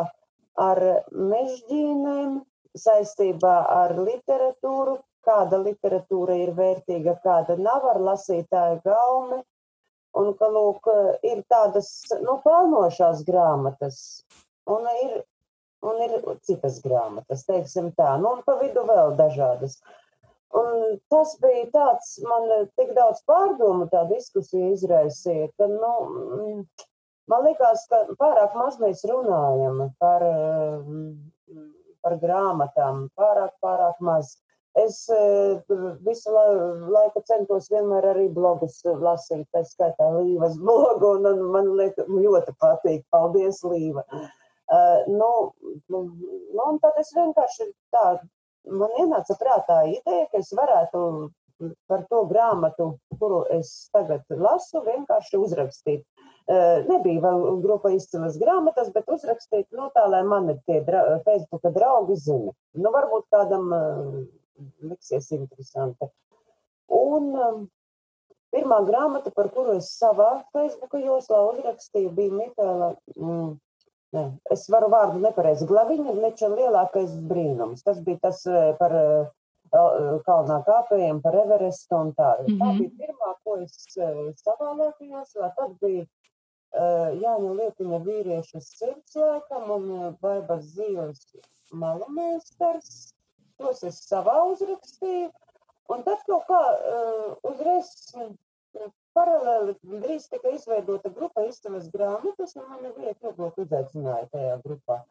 ar 0.64 0.82
mežģīnēm, 1.12 2.40
saistībā 2.78 3.58
ar 3.74 3.98
literatūru, 4.00 4.98
kāda 5.28 5.60
literatūra 5.60 6.40
ir 6.40 6.56
vērtīga, 6.56 7.18
kāda 7.24 7.60
nav 7.60 7.86
ar 7.92 8.00
lasītāju 8.14 8.80
gaumi, 8.88 9.44
Un 10.18 10.34
ka, 10.40 10.48
lūk, 10.50 10.88
ir 11.28 11.44
tādas, 11.52 11.90
nu, 12.24 12.38
pelnošās 12.46 13.24
grāmatas, 13.28 13.98
un 14.66 14.88
ir, 15.04 15.20
un 15.88 16.02
ir 16.06 16.18
citas 16.48 16.82
grāmatas, 16.84 17.46
teiksim 17.48 17.92
tā, 17.98 18.16
nu, 18.22 18.38
un 18.38 18.44
pa 18.46 18.58
vidu 18.62 18.84
vēl 18.88 19.16
dažādas. 19.20 19.80
Un 20.58 20.98
tas 21.12 21.34
bija 21.44 21.66
tāds, 21.74 22.14
man 22.24 22.70
tik 22.80 22.94
daudz 22.96 23.20
pārdomu 23.28 23.90
tā 23.92 24.06
diskusija 24.12 24.72
izraisīja, 24.74 25.50
ka, 25.60 25.68
nu, 25.68 26.64
man 27.28 27.46
likās, 27.48 27.84
ka 27.92 28.06
pārāk 28.20 28.56
maz 28.56 28.80
mēs 28.80 29.04
runājam 29.10 29.84
par, 30.00 30.24
par 32.06 32.20
grāmatām, 32.24 33.08
pārāk, 33.20 33.58
pārāk 33.64 34.00
maz. 34.00 34.38
Es 34.78 35.08
eh, 35.10 35.58
visu 36.06 36.32
laiku 36.94 37.24
centos 37.26 37.68
vienmēr 37.74 38.12
arī 38.12 38.28
blogus 38.30 38.78
lasīt, 38.86 39.48
tā 39.50 39.64
skaitā 39.66 40.12
Līvas 40.20 40.60
blogu, 40.62 41.16
un, 41.18 41.48
man 41.50 41.72
liek, 41.80 41.98
ļoti 42.08 42.54
patīk. 42.62 43.02
Paldies, 43.12 43.64
Līva! 43.66 44.06
Uh, 44.06 44.28
nu, 45.08 45.30
nu, 45.88 46.00
un 46.68 46.80
tad 46.84 46.98
es 47.00 47.14
vienkārši 47.16 47.70
tā, 47.94 48.06
man 48.68 48.96
ienāca 49.00 49.38
prātā 49.40 49.84
ideja, 49.88 50.28
ka 50.32 50.42
es 50.42 50.52
varētu 50.56 51.04
par 51.90 52.04
to 52.10 52.24
grāmatu, 52.30 52.88
kuru 53.20 53.44
es 53.54 53.90
tagad 53.94 54.26
lasu, 54.30 54.84
vienkārši 54.86 55.40
uzrakstīt. 55.42 56.04
Nebija 56.88 57.24
vēl 57.24 57.62
grupa 57.64 57.92
izcilas 57.96 58.38
grāmatas, 58.40 58.92
bet 58.96 59.10
uzrakstīt, 59.12 59.66
nu 59.76 59.90
tā, 59.96 60.06
lai 60.12 60.22
mani 60.28 60.56
tie 60.68 60.80
dra 60.86 61.18
Facebooka 61.26 61.72
draugi 61.76 62.20
zina. 62.22 62.54
Nu, 62.78 62.92
varbūt 62.94 63.26
kādam 63.34 63.74
liksies 64.84 65.32
interesanti. 65.36 66.08
Un 66.94 67.68
pirmā 68.54 68.80
grāmata, 68.88 69.34
par 69.36 69.50
kuru 69.54 69.76
es 69.82 69.90
savā 69.98 70.44
Facebooka 70.56 71.02
joslā 71.04 71.42
uzrakstīju, 71.52 72.14
bija 72.16 72.38
Mikēla. 72.38 72.92
Mm, 73.18 73.58
ne, 74.16 74.26
es 74.54 74.68
varu 74.72 74.90
vārdu 74.94 75.22
nepareizi. 75.24 75.68
Glaviņa 75.70 76.14
leča 76.22 76.52
lielākais 76.54 77.18
brīnums. 77.30 77.84
Tas 77.86 78.00
bija 78.06 78.22
tas 78.28 78.44
eh, 78.48 78.72
par 78.80 78.96
uh, 78.98 79.28
kalnā 80.28 80.62
kāpējiem, 80.68 81.22
par 81.24 81.36
Everestu 81.36 81.96
un 81.96 82.14
tā. 82.14 82.30
Mm 82.40 82.46
-hmm. 82.46 82.60
Tā 82.62 82.66
mhm. 82.66 82.78
bija 82.78 82.92
pirmā, 83.02 83.34
ko 83.44 83.58
es 83.64 83.76
savā 84.44 84.72
joslā. 85.00 85.52
Tad 85.58 85.76
bija 85.82 86.06
Jāņa 87.24 87.52
Lietiņa 87.58 88.00
vīrieša 88.06 88.60
sirds 88.62 89.16
laikam 89.16 89.72
un 89.72 90.18
Baibas 90.22 90.66
Zīles 90.76 91.22
malumēstars 91.72 93.14
tos 93.58 93.84
es 93.88 94.00
savā 94.06 94.38
uzrakstīju, 94.52 95.30
un 95.94 96.04
tad 96.06 96.24
kaut 96.30 96.46
kā 96.50 96.62
uzreiz 97.50 97.92
paralēli 99.18 99.76
drīz 100.06 100.28
tika 100.32 100.54
izveidota 100.56 101.12
grupa 101.14 101.44
izcēlas 101.50 101.90
grāmatas, 101.94 102.56
un 102.60 102.68
mani 102.72 102.94
vieta 102.98 103.32
ilgāk 103.32 103.60
uzaicināja 103.64 104.30
tajā 104.34 104.56
grupā. 104.66 105.02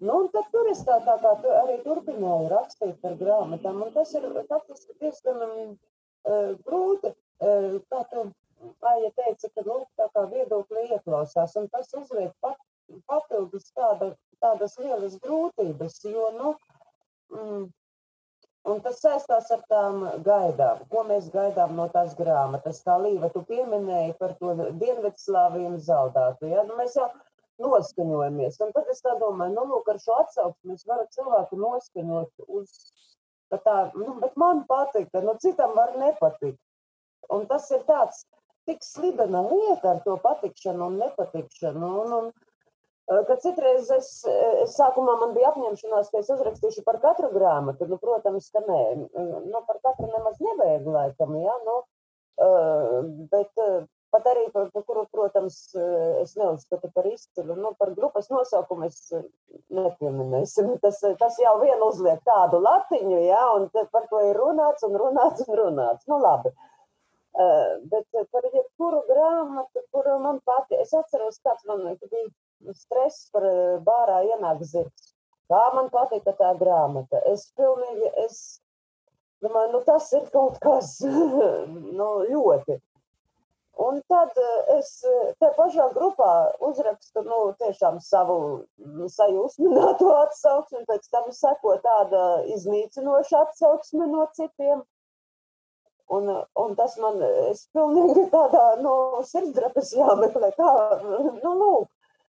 Nu, 0.00 0.20
un 0.22 0.30
tad 0.32 0.48
tur 0.52 0.68
es 0.70 0.82
tā, 0.86 0.98
tā 1.06 1.16
kā 1.22 1.32
tu 1.42 1.52
arī 1.58 1.76
turpināju 1.84 2.50
rakstīt 2.52 2.98
par 3.04 3.16
grāmatām, 3.20 3.80
un 3.86 3.94
tas 3.94 4.12
ir 4.18 4.26
faktiski 4.50 4.96
diezgan 5.00 5.44
uh, 5.46 6.50
grūti, 6.66 7.12
uh, 7.12 7.78
kā 7.92 8.02
tu, 8.12 8.28
Aija 8.88 9.10
teica, 9.12 9.50
ka, 9.52 9.62
lūk, 9.66 9.88
tā 10.00 10.06
kā 10.14 10.22
viedokļi 10.30 10.86
ieklausās, 10.96 11.52
un 11.60 11.66
tas 11.68 11.90
uzliek 11.98 12.30
pat, 12.40 12.56
papildus 13.10 13.66
tāda, 13.76 14.14
tādas 14.40 14.78
lielas 14.80 15.18
grūtības, 15.20 15.98
jo, 16.08 16.30
nu, 16.38 16.54
Mm. 17.30 17.72
Un 18.66 18.80
tas 18.82 18.98
saistās 18.98 19.50
ar 19.54 19.60
tām 19.70 20.00
gaidām, 20.26 20.80
ko 20.90 21.04
mēs 21.06 21.28
gaidām 21.30 21.76
no 21.78 21.86
tās 21.92 22.16
grāmatas. 22.18 22.80
Kā 22.86 22.96
Līva, 22.98 23.30
tu 23.30 23.44
pieminēji 23.46 24.16
par 24.18 24.34
to 24.40 24.54
Dienvidslāviju 24.80 25.70
un 25.70 25.76
zaudātu. 25.86 26.48
Ja? 26.50 26.64
Nu, 26.66 26.74
mēs 26.80 26.96
jau 26.98 27.06
noskaņojamies. 27.62 28.58
Un 28.66 28.72
tad 28.74 28.90
es 28.92 29.04
tā 29.04 29.14
domāju, 29.20 29.54
nu, 29.54 29.66
lūk, 29.70 29.90
ar 29.92 30.00
šo 30.02 30.18
atsauksmi 30.24 30.72
mēs 30.72 30.86
varam 30.88 31.06
cilvēku 31.14 31.60
noskaņot 31.60 32.48
uz, 32.58 32.74
tā, 33.54 33.76
nu, 33.94 34.16
bet 34.24 34.34
man 34.40 34.64
patīk, 34.68 35.14
nu, 35.24 35.36
citam 35.42 35.76
var 35.78 35.94
nepatikt. 36.00 36.58
Un 37.32 37.46
tas 37.50 37.70
ir 37.74 37.86
tāds 37.86 38.24
tik 38.66 38.82
slidena 38.82 39.44
lieta 39.46 39.94
ar 39.94 40.02
to 40.04 40.18
patikšanu 40.22 40.90
un 40.90 40.98
nepatikšanu. 41.04 41.92
Un, 42.02 42.16
un, 42.18 42.28
Kad 43.06 43.38
citreiz 43.38 43.90
es, 43.94 44.08
es 44.64 44.72
sākumā 44.74 45.12
man 45.20 45.34
bija 45.36 45.52
apņemšanās, 45.52 46.08
ka 46.10 46.22
es 46.24 46.30
uzrakstīšu 46.34 46.82
par 46.86 46.98
katru 47.02 47.30
grāmatu. 47.30 47.86
Nu, 47.86 48.00
protams, 48.02 48.48
ka 48.50 48.64
nē, 48.66 48.80
nu, 49.46 49.60
par 49.68 49.78
katru 49.84 50.08
nemaz 50.10 50.40
nevajag 50.42 50.88
laikam, 50.90 51.36
ja, 51.38 51.54
nu, 51.68 51.76
bet 53.30 53.62
pat 54.10 54.26
arī 54.30 54.46
par, 54.50 54.72
par 54.74 54.84
kuru, 54.88 55.04
protams, 55.12 55.58
es 56.22 56.34
neuzskatu 56.40 56.90
par 56.94 57.06
izcilu. 57.06 57.54
Nu, 57.58 57.72
par 57.78 57.92
grupas 57.94 58.26
nosaukumu 58.32 58.88
es 58.88 58.98
nepieminēsim. 59.70 60.72
Tas, 60.84 60.98
tas 61.20 61.38
jau 61.42 61.54
vien 61.62 61.82
uzliek 61.86 62.18
tādu 62.26 62.58
latiņu, 62.64 63.20
ja, 63.22 63.44
un 63.54 63.68
par 63.92 64.08
to 64.10 64.22
ir 64.30 64.40
runāts 64.40 64.86
un 64.88 64.98
runāts 64.98 65.46
un 65.46 65.60
runāts. 65.60 66.08
Nu, 66.10 66.18
labi. 66.22 66.50
Bet 67.92 68.18
par 68.32 68.50
jebkuru 68.50 69.04
grāmatu, 69.10 69.84
kuru 69.92 70.18
man 70.24 70.42
pati, 70.48 70.78
es 70.80 70.94
atceros, 70.96 71.38
kāds 71.44 71.66
man 71.68 71.84
bija 71.84 72.26
stress 72.76 73.28
par 73.34 73.46
bārā 73.86 74.22
ienāk 74.30 74.64
zirgs. 74.66 75.12
Kā 75.50 75.62
man 75.76 75.90
patika 75.92 76.34
tā 76.34 76.52
grāmata. 76.58 77.20
Es 77.30 77.46
pilnīgi, 77.58 78.10
es 78.24 78.38
domāju, 79.44 79.72
nu 79.76 79.82
tas 79.86 80.10
ir 80.18 80.26
kaut 80.34 80.58
kas, 80.62 80.98
nu 82.00 82.10
ļoti. 82.32 82.80
Un 83.86 83.98
tad 84.08 84.38
es 84.72 84.88
te 85.36 85.48
pašā 85.52 85.90
grupā 85.92 86.30
uzrakstu, 86.64 87.20
nu, 87.26 87.40
tiešām 87.60 87.98
savu 88.00 88.38
sajūsmināto 89.12 90.14
atsauksmi, 90.22 90.80
pēc 90.88 91.10
tam 91.12 91.28
seko 91.36 91.74
tāda 91.84 92.22
iznīcinoša 92.54 93.42
atsauksme 93.44 94.08
no 94.08 94.24
citiem. 94.38 94.80
Un, 96.16 96.30
un 96.62 96.74
tas 96.78 96.94
man, 97.02 97.20
es 97.50 97.66
pilnīgi 97.74 98.24
tādā, 98.32 98.64
nu, 98.80 98.94
sirdsdrapes 99.26 99.92
jāmeklē, 99.98 100.52
kā, 100.56 100.72
nu, 101.42 101.52
lūk, 101.60 101.90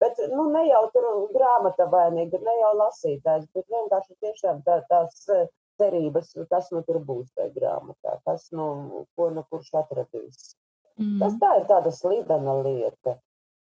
Bet 0.02 0.20
nu, 0.30 0.50
ne 0.54 0.64
jau 0.68 0.84
tur 0.94 1.08
grāmata 1.34 1.88
vainīga, 1.90 2.40
ne 2.44 2.54
jau 2.60 2.74
lasītājs, 2.84 3.48
bet 3.56 3.66
vienkārši 3.74 4.18
tiešām 4.22 4.62
tā, 4.68 4.78
tās 4.92 5.24
eh, 5.34 5.48
cerības, 5.82 6.36
kas 6.52 6.70
nu 6.74 6.84
tur 6.86 7.02
būs 7.06 7.32
tajā 7.38 7.50
grāmatā, 7.56 8.20
kas 8.28 8.50
nu, 8.54 9.06
ko 9.18 9.32
nu 9.34 9.46
kurš 9.50 9.74
atradīs. 9.82 10.54
Mm. 10.98 11.18
Tas 11.22 11.38
tā 11.42 11.52
ir 11.60 11.68
tāda 11.70 11.94
slidena 11.94 12.60
lieta. 12.62 13.18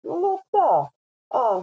Nu, 0.06 0.18
no 0.22 0.32
tā. 0.54 0.70
Ah, 1.32 1.62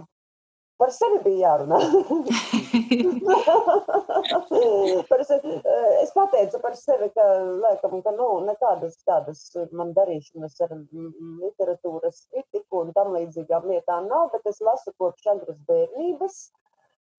Par 0.80 0.92
sevi 0.96 1.18
bija 1.24 1.50
jārunā. 1.50 1.78
par 5.10 5.22
sevi, 5.26 5.54
eh, 5.58 5.94
es 6.02 6.12
pateicu 6.14 6.60
par 6.62 6.74
sevi, 6.78 7.08
ka, 7.16 7.24
laikam, 7.64 7.96
ka 8.04 8.12
nu, 8.16 8.28
nekādas 8.46 8.94
tādas 9.08 9.40
man 9.76 9.88
darīšanas 9.96 10.54
ar 10.66 10.70
literatūras 10.76 12.18
kritiku 12.30 12.74
un 12.84 12.88
tam 12.96 13.08
līdzīgām 13.16 13.64
lietām 13.72 14.02
nav, 14.12 14.24
bet 14.34 14.42
es 14.52 14.58
lasu 14.64 14.90
kopš 14.98 15.22
agras 15.34 15.60
bērnības. 15.68 16.36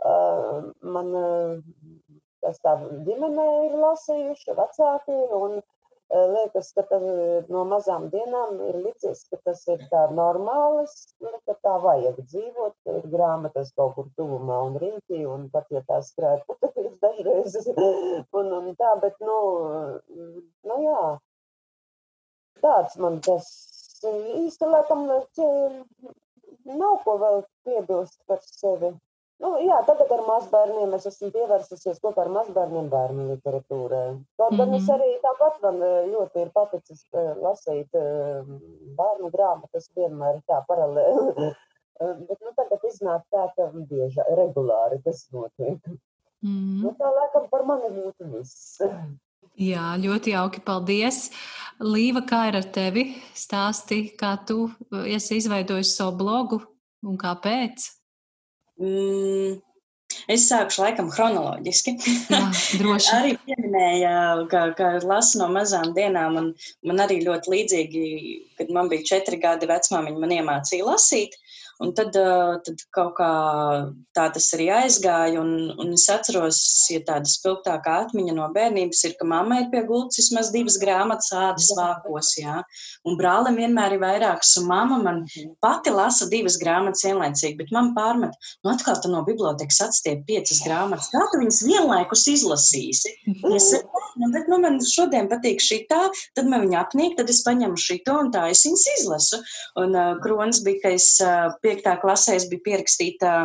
Uh, 0.02 0.72
man 0.82 1.08
tas 2.41 2.58
tā 2.66 2.72
ģimenē 3.06 3.49
ir 3.68 3.74
lasījuši, 3.78 4.56
vecāki, 4.58 5.18
un 5.38 5.52
liekas, 6.12 6.72
ka 6.76 6.84
tas 6.89 7.03
no 7.53 7.64
mazām 7.68 8.09
dienām 8.12 8.57
ir 8.68 8.78
licies, 8.84 9.24
ka 9.32 9.39
tas 9.45 9.62
ir 9.72 9.84
tā 9.91 10.03
normālis, 10.12 10.93
nu, 11.24 11.32
ka 11.47 11.55
tā 11.64 11.78
vajag 11.84 12.20
dzīvot, 12.20 12.76
ka 12.84 12.97
ir 12.99 13.07
grāmatas 13.14 13.72
kaut 13.78 13.95
kur 13.95 14.09
tuvumā 14.20 14.59
un 14.68 14.80
rītī, 14.82 15.22
un 15.28 15.47
pat, 15.53 15.70
ja 15.72 15.84
tā 15.88 16.01
skrēja 16.03 16.43
putekļus 16.49 16.97
dažreiz, 17.03 17.57
un, 18.39 18.51
un 18.59 18.72
tā, 18.80 18.95
bet, 19.03 19.16
nu, 19.24 19.38
nu 20.68 20.80
jā, 20.84 21.03
tāds 22.66 22.97
man 22.99 23.22
tas 23.24 23.47
īsti, 24.12 24.68
laikam, 24.68 25.07
nav 26.68 26.99
ko 27.05 27.18
vēl 27.24 27.41
piebilst 27.66 28.20
par 28.28 28.43
sevi. 28.43 28.91
Nu, 29.42 29.56
jā, 29.66 29.80
tagad 29.88 30.12
ar 30.14 30.22
mazbērniem 30.28 30.92
es 30.98 31.08
esmu 31.10 31.32
pievērsusies 31.34 31.98
kopā 32.04 32.26
ar 32.26 32.30
mazbērniem 32.36 32.89
bērnu 32.92 33.26
literatūrai. 33.32 34.06
Kaut 34.38 34.54
gan 34.54 34.68
mm 34.68 34.74
-hmm. 34.74 34.78
es 34.78 34.84
mhm. 34.88 34.94
arī 34.96 35.10
tāpat 35.24 35.56
man 35.64 35.82
eh, 35.88 36.10
ļoti 36.14 36.44
ir 36.44 36.52
paticis 36.58 37.02
eh, 37.14 37.32
lasīt 37.46 37.98
eh, 37.98 38.52
bērnu 39.00 39.32
grāmatas 39.36 39.89
vienmēr 39.96 40.42
tā 40.48 40.62
paralēli. 40.70 41.34
Bet 42.28 42.39
nu, 42.42 42.52
tagad 42.58 42.86
iznāk 42.89 43.26
tā, 43.30 43.44
ka 43.56 43.68
bieži 43.74 44.24
regulāri 44.38 44.98
tas 45.06 45.28
notiek. 45.34 45.78
Mm 46.42 46.54
-hmm. 46.54 46.82
nu, 46.84 46.94
tā 47.00 47.10
laikam 47.18 47.50
par 47.50 47.66
mani 47.66 47.89
būtu 47.98 48.30
viss. 48.38 48.82
Jā, 49.58 49.98
ļoti 49.98 50.32
jauki. 50.32 50.62
Paldies. 50.66 51.32
Līva, 51.80 52.22
kā 52.22 52.48
ir 52.50 52.56
ar 52.56 52.64
tevi? 52.64 53.04
Stāsti, 53.34 54.16
kā 54.18 54.38
tu 54.48 54.70
esi 55.06 55.38
izveidojis 55.38 55.96
savu 55.98 56.18
blogu 56.18 56.62
un 57.04 57.18
kāpēc? 57.18 58.01
Mm, 58.82 59.60
es 60.32 60.48
sākušu 60.50 60.82
laikam 60.84 61.12
chronoloģiski. 61.14 61.94
Jā, 62.32 62.42
arī 63.20 63.36
pieminēja, 63.46 64.16
ka, 64.52 64.64
ka 64.78 64.94
lasu 65.06 65.42
no 65.42 65.50
mazām 65.54 65.94
dienām, 65.98 66.40
un 66.42 66.52
man 66.88 67.04
arī 67.06 67.22
ļoti 67.26 67.54
līdzīgi, 67.56 68.06
kad 68.60 68.74
man 68.74 68.90
bija 68.92 69.14
četri 69.14 69.40
gadi 69.42 69.70
vecmāmiņa, 69.70 70.22
man 70.24 70.36
iemācīja 70.40 70.88
lasīt. 70.88 71.38
Un 71.82 71.94
tad, 71.98 72.14
tad 72.14 72.82
kaut 72.94 73.16
kā 73.18 73.30
tā 74.16 74.28
tas 74.36 74.48
arī 74.56 74.68
aizgāja. 74.76 75.42
Un, 75.42 75.72
un 75.82 75.94
es 75.96 76.06
atceros, 76.14 76.60
ja 76.94 77.02
tāda 77.08 77.30
spilgtākā 77.30 77.96
atmiņa 78.06 78.36
no 78.38 78.48
bērnības 78.54 79.02
ir, 79.08 79.16
ka 79.20 79.28
mammai 79.30 79.64
ir 79.64 79.72
pie 79.74 79.82
gultas 79.88 80.20
vismaz 80.22 80.52
divas 80.54 80.78
grāmatas 80.82 81.32
ādas 81.34 81.72
vākos. 81.78 82.36
Jā. 82.38 82.60
Un 83.08 83.18
brālim 83.20 83.58
vienmēr 83.62 83.98
ir 83.98 84.04
vairākas. 84.04 84.54
Un 84.62 84.70
mamma 84.70 85.00
man 85.02 85.24
pati 85.64 85.94
lasa 85.96 86.30
divas 86.32 86.60
grāmatas 86.62 87.06
vienlaicīgi, 87.08 87.58
bet 87.64 87.74
man 87.76 87.96
pārmet, 87.98 88.38
nu 88.62 88.74
atkal 88.76 89.02
no 89.10 89.24
bibliotekas 89.26 89.82
atstiep 89.88 90.26
piecas 90.30 90.62
grāmatas. 90.66 91.10
Kā 91.14 91.26
tu 91.32 91.42
viņas 91.42 91.64
vienlaikus 91.66 92.28
izlasīsi? 92.36 93.18
Ja 93.26 93.60
nu, 94.16 94.28
bet 94.34 94.48
nu, 94.52 94.60
man 94.62 94.80
šodien 94.84 95.30
patīk 95.32 95.62
šī 95.64 95.82
tā, 95.90 96.02
tad 96.38 96.50
man 96.52 96.66
viņa 96.66 96.80
apnīk, 96.84 97.16
tad 97.20 97.32
es 97.32 97.42
paņemu 97.46 97.80
šī 97.80 98.02
to 98.08 98.18
un 98.26 98.32
tā 98.34 98.48
es 98.52 98.64
viņas 98.68 98.86
izlasu. 98.98 99.40
Un 99.82 99.96
uh, 99.96 100.14
kronis 100.24 100.62
bija, 100.66 100.82
ka 100.84 100.94
es 100.98 101.08
uh, 101.24 101.54
pie 101.64 101.70
piektā 101.72 101.97
klasē 102.03 102.38
es 102.38 102.49
biju 102.51 102.65
pierakstīta 102.67 103.36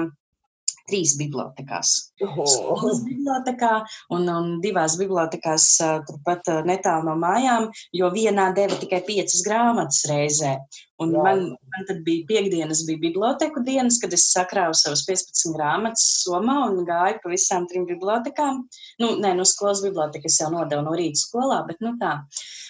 trīs 0.87 1.17
bibliotekās. 1.19 1.93
Skolas 2.21 3.03
bibliotekā 3.07 3.73
un, 4.15 4.29
un 4.31 4.51
divās 4.63 4.97
bibliotekās 5.01 5.69
turpat 6.09 6.51
netālu 6.69 7.11
no 7.11 7.17
mājām, 7.23 7.69
jo 7.97 8.11
vienā 8.15 8.53
deva 8.57 8.79
tikai 8.81 9.03
piecas 9.07 9.43
grāmatas 9.47 10.05
reizē. 10.11 10.57
Un 11.03 11.13
Jā. 11.13 11.23
man, 11.27 11.41
man 11.75 11.87
tad 11.89 11.99
bija 12.07 12.25
piekdienas, 12.31 12.81
bija 12.89 13.03
biblioteku 13.03 13.61
dienas, 13.67 13.99
kad 14.01 14.15
es 14.17 14.31
sakrāvu 14.33 14.77
savas 14.79 15.03
15 15.05 15.53
grāmatas 15.53 16.07
somā 16.23 16.55
un 16.71 16.87
gāju 16.89 17.21
pa 17.21 17.33
visām 17.33 17.67
trim 17.69 17.85
bibliotekām. 17.89 18.63
Nu, 19.03 19.11
nē, 19.21 19.35
no 19.37 19.45
skolas 19.45 19.83
bibliotekas 19.85 20.41
jau 20.41 20.49
nodevu 20.55 20.87
no 20.87 20.95
rīta 20.97 21.21
skolā, 21.21 21.61
bet 21.69 21.85
nu 21.85 21.93
tā. 22.01 22.15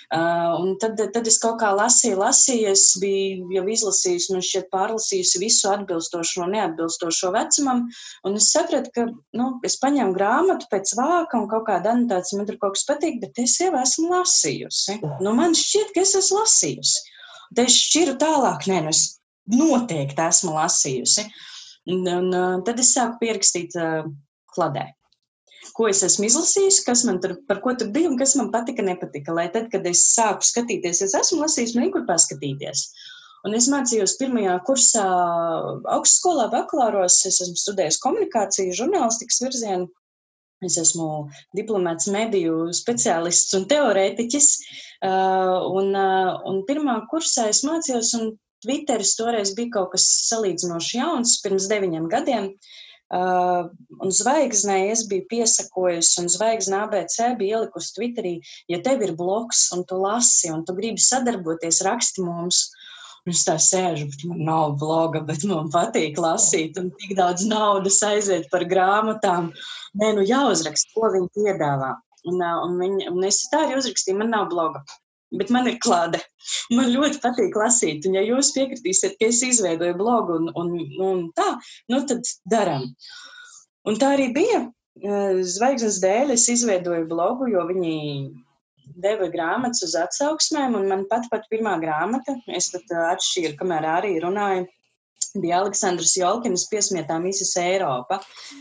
Uh, 0.07 0.57
un 0.63 0.75
tad, 0.83 0.99
tad 1.15 1.27
es 1.27 1.39
kaut 1.43 1.57
kā 1.63 1.73
lasīju, 1.75 2.19
lasīju, 2.19 2.75
es 2.75 2.85
biju 3.03 3.49
jau 3.55 3.65
izlasījusi, 3.75 4.35
man 4.35 4.45
šķiet 4.49 4.69
pārlasījusi 4.75 5.43
visu 5.43 5.71
atbilstošo 5.71 6.45
un 6.45 6.55
neatbilstošo 6.55 7.33
vecumam, 7.35 7.83
un 8.27 8.39
es 8.39 8.53
sapratu, 8.55 8.93
ka, 8.95 9.09
nu, 9.39 9.49
es 9.67 9.79
paņēmu 9.83 10.15
grāmatu 10.15 10.71
pēc 10.71 10.95
vāka 10.99 11.41
un 11.41 11.51
kaut 11.51 11.67
kāda 11.71 11.95
anotācija, 11.95 12.39
man 12.39 12.47
tur 12.51 12.59
kaut 12.63 12.79
kas 12.79 12.87
patīk, 12.91 13.19
bet 13.23 13.43
es 13.43 13.59
jau 13.63 13.73
esmu 13.83 14.15
lasījusi. 14.15 15.01
Nu, 15.27 15.35
man 15.35 15.59
šķiet, 15.59 15.95
ka 15.95 16.07
es 16.07 16.15
esmu 16.23 16.43
lasījusi. 16.43 17.16
Es 17.55 17.77
šķiru 17.87 18.17
tālāk, 18.21 18.67
nē, 18.71 18.83
nu 18.87 18.93
es 18.93 19.03
noteikti 19.53 20.23
esmu 20.27 20.57
lasījusi. 20.57 21.27
Un, 21.95 22.07
un 22.11 22.63
tad 22.67 22.81
es 22.83 22.91
sāku 22.97 23.21
pierakstīt 23.21 23.77
uh, 23.79 24.09
kladē. 24.55 24.89
Ko 25.77 25.89
es 25.91 26.01
esmu 26.07 26.27
izlasījusi, 26.29 26.85
kas 26.87 27.05
man 27.07 27.21
tur, 27.23 27.37
par 27.49 27.61
ko 27.63 27.75
tur 27.79 27.91
bija 27.95 28.11
un 28.11 28.17
kas 28.19 28.35
man 28.39 28.51
patika, 28.55 28.85
nepatika. 28.87 29.35
Lai 29.35 29.47
tad, 29.55 29.69
kad 29.73 29.87
es 29.87 30.05
sāku 30.15 30.47
skatīties, 30.47 31.03
es 31.07 31.15
esmu 31.19 31.43
lasījusi, 31.45 31.77
man 31.79 31.89
ir 31.89 31.95
kur 31.95 32.07
paskatīties. 32.09 32.87
Un 33.47 33.55
es 33.55 33.69
mācījos 33.71 34.17
pirmajā 34.19 34.57
kursā 34.67 35.05
augstskolā, 35.95 36.49
bakalāros. 36.55 37.21
Es 37.29 37.39
esmu 37.45 37.59
studējis 37.61 38.01
komunikāciju, 38.03 38.75
žurnālistikas 38.81 39.43
virzienu. 39.45 39.91
Es 40.65 40.79
esmu 40.81 41.29
diplomāts, 41.57 42.09
mediju 42.09 42.71
speciālists 42.73 43.53
un 43.59 43.67
teorētiķis. 43.69 44.49
Uh, 45.05 45.67
un, 45.77 45.93
uh, 45.93 46.33
un 46.49 46.63
pirmā 46.69 46.97
kursā 47.11 47.51
es 47.53 47.61
mācījos, 47.67 48.15
un 48.17 48.33
Twitteris 48.65 49.13
toreiz 49.19 49.53
bija 49.57 49.75
kaut 49.77 49.93
kas 49.93 50.07
salīdzinoši 50.31 50.99
jauns, 50.99 51.37
pirms 51.45 51.69
deviņiem 51.73 52.09
gadiem. 52.13 52.51
Uh, 53.07 53.69
un 54.03 54.11
zvaigznē 54.11 54.81
es 54.91 55.05
biju 55.07 55.29
piesakojusi, 55.31 56.17
un 56.25 56.33
zvaigzne 56.33 56.81
ABC 56.81 57.19
bija 57.39 57.61
ielikusi 57.61 57.93
Twitterī, 57.95 58.33
ja 58.73 58.81
tev 58.83 59.05
ir 59.07 59.13
bloks 59.19 59.69
un 59.77 59.85
tu 59.87 60.01
lasi, 60.01 60.51
un 60.51 60.65
tu 60.67 60.75
gribi 60.75 61.05
sadarboties, 61.05 61.85
raksti 61.87 62.25
mums. 62.27 62.65
Es 63.27 63.43
tā 63.43 63.57
sēžu, 63.59 64.07
bet 64.13 64.21
man 64.31 64.43
nav 64.47 64.77
bloga, 64.79 65.21
bet 65.27 65.43
man 65.51 65.71
patīk 65.75 66.19
lasīt, 66.23 66.77
un 66.79 66.93
tik 67.01 67.17
daudz 67.19 67.43
naudas 67.51 67.99
aiziet 68.07 68.47
par 68.53 68.63
grāmatām. 68.71 69.49
Nē, 69.99 70.13
nu 70.19 70.27
jāuzraksta, 70.27 70.93
ko 70.95 71.11
viņi 71.15 71.33
piedāvā. 71.35 71.97
Un, 72.31 72.39
un, 72.43 72.79
viņa, 72.83 73.11
un 73.11 73.27
es 73.27 73.41
tā 73.51 73.65
arī 73.67 73.81
uzrakstīju, 73.81 74.21
man 74.21 74.31
nav 74.35 74.47
bloga. 74.53 74.85
Bet 75.35 75.51
man 75.51 75.67
ir 75.67 75.81
klāte. 75.83 76.21
Man 76.71 76.93
ļoti 76.93 77.19
patīk 77.23 77.59
lasīt. 77.59 78.07
Un, 78.07 78.15
ja 78.15 78.23
jūs 78.23 78.53
piekritīsiet, 78.55 79.19
ka 79.19 79.27
es 79.27 79.43
izveidoju 79.43 79.99
blogu 79.99 80.39
un, 80.39 80.51
un, 80.55 80.73
un 81.03 81.25
tā, 81.35 81.49
nu 81.91 82.03
tad 82.07 82.31
darām. 82.51 82.87
Un 83.91 83.99
tā 83.99 84.15
arī 84.15 84.31
bija. 84.35 84.69
Zvaigznes 84.97 85.99
dēļ 86.01 86.33
es 86.39 86.47
izveidoju 86.55 87.09
blogu, 87.11 87.51
jo 87.51 87.67
viņi 87.69 87.97
deva 89.03 89.29
grāmatas 89.33 89.85
uz 89.87 89.97
atsauksmēm, 90.01 90.79
un 90.79 90.89
man 90.93 91.05
pat 91.11 91.29
pat 91.33 91.47
pirmā 91.53 91.77
grāmata, 91.83 92.37
es 92.49 92.73
tad 92.73 92.91
atšķīru, 93.13 93.57
kamēr 93.61 93.89
arī 93.97 94.17
runāju, 94.25 94.67
bija 95.41 95.61
Aleksandrs 95.61 96.15
Jolkins 96.17 96.67
piesmietā 96.71 97.19
Mises 97.21 97.53
Eiropa. 97.61 98.19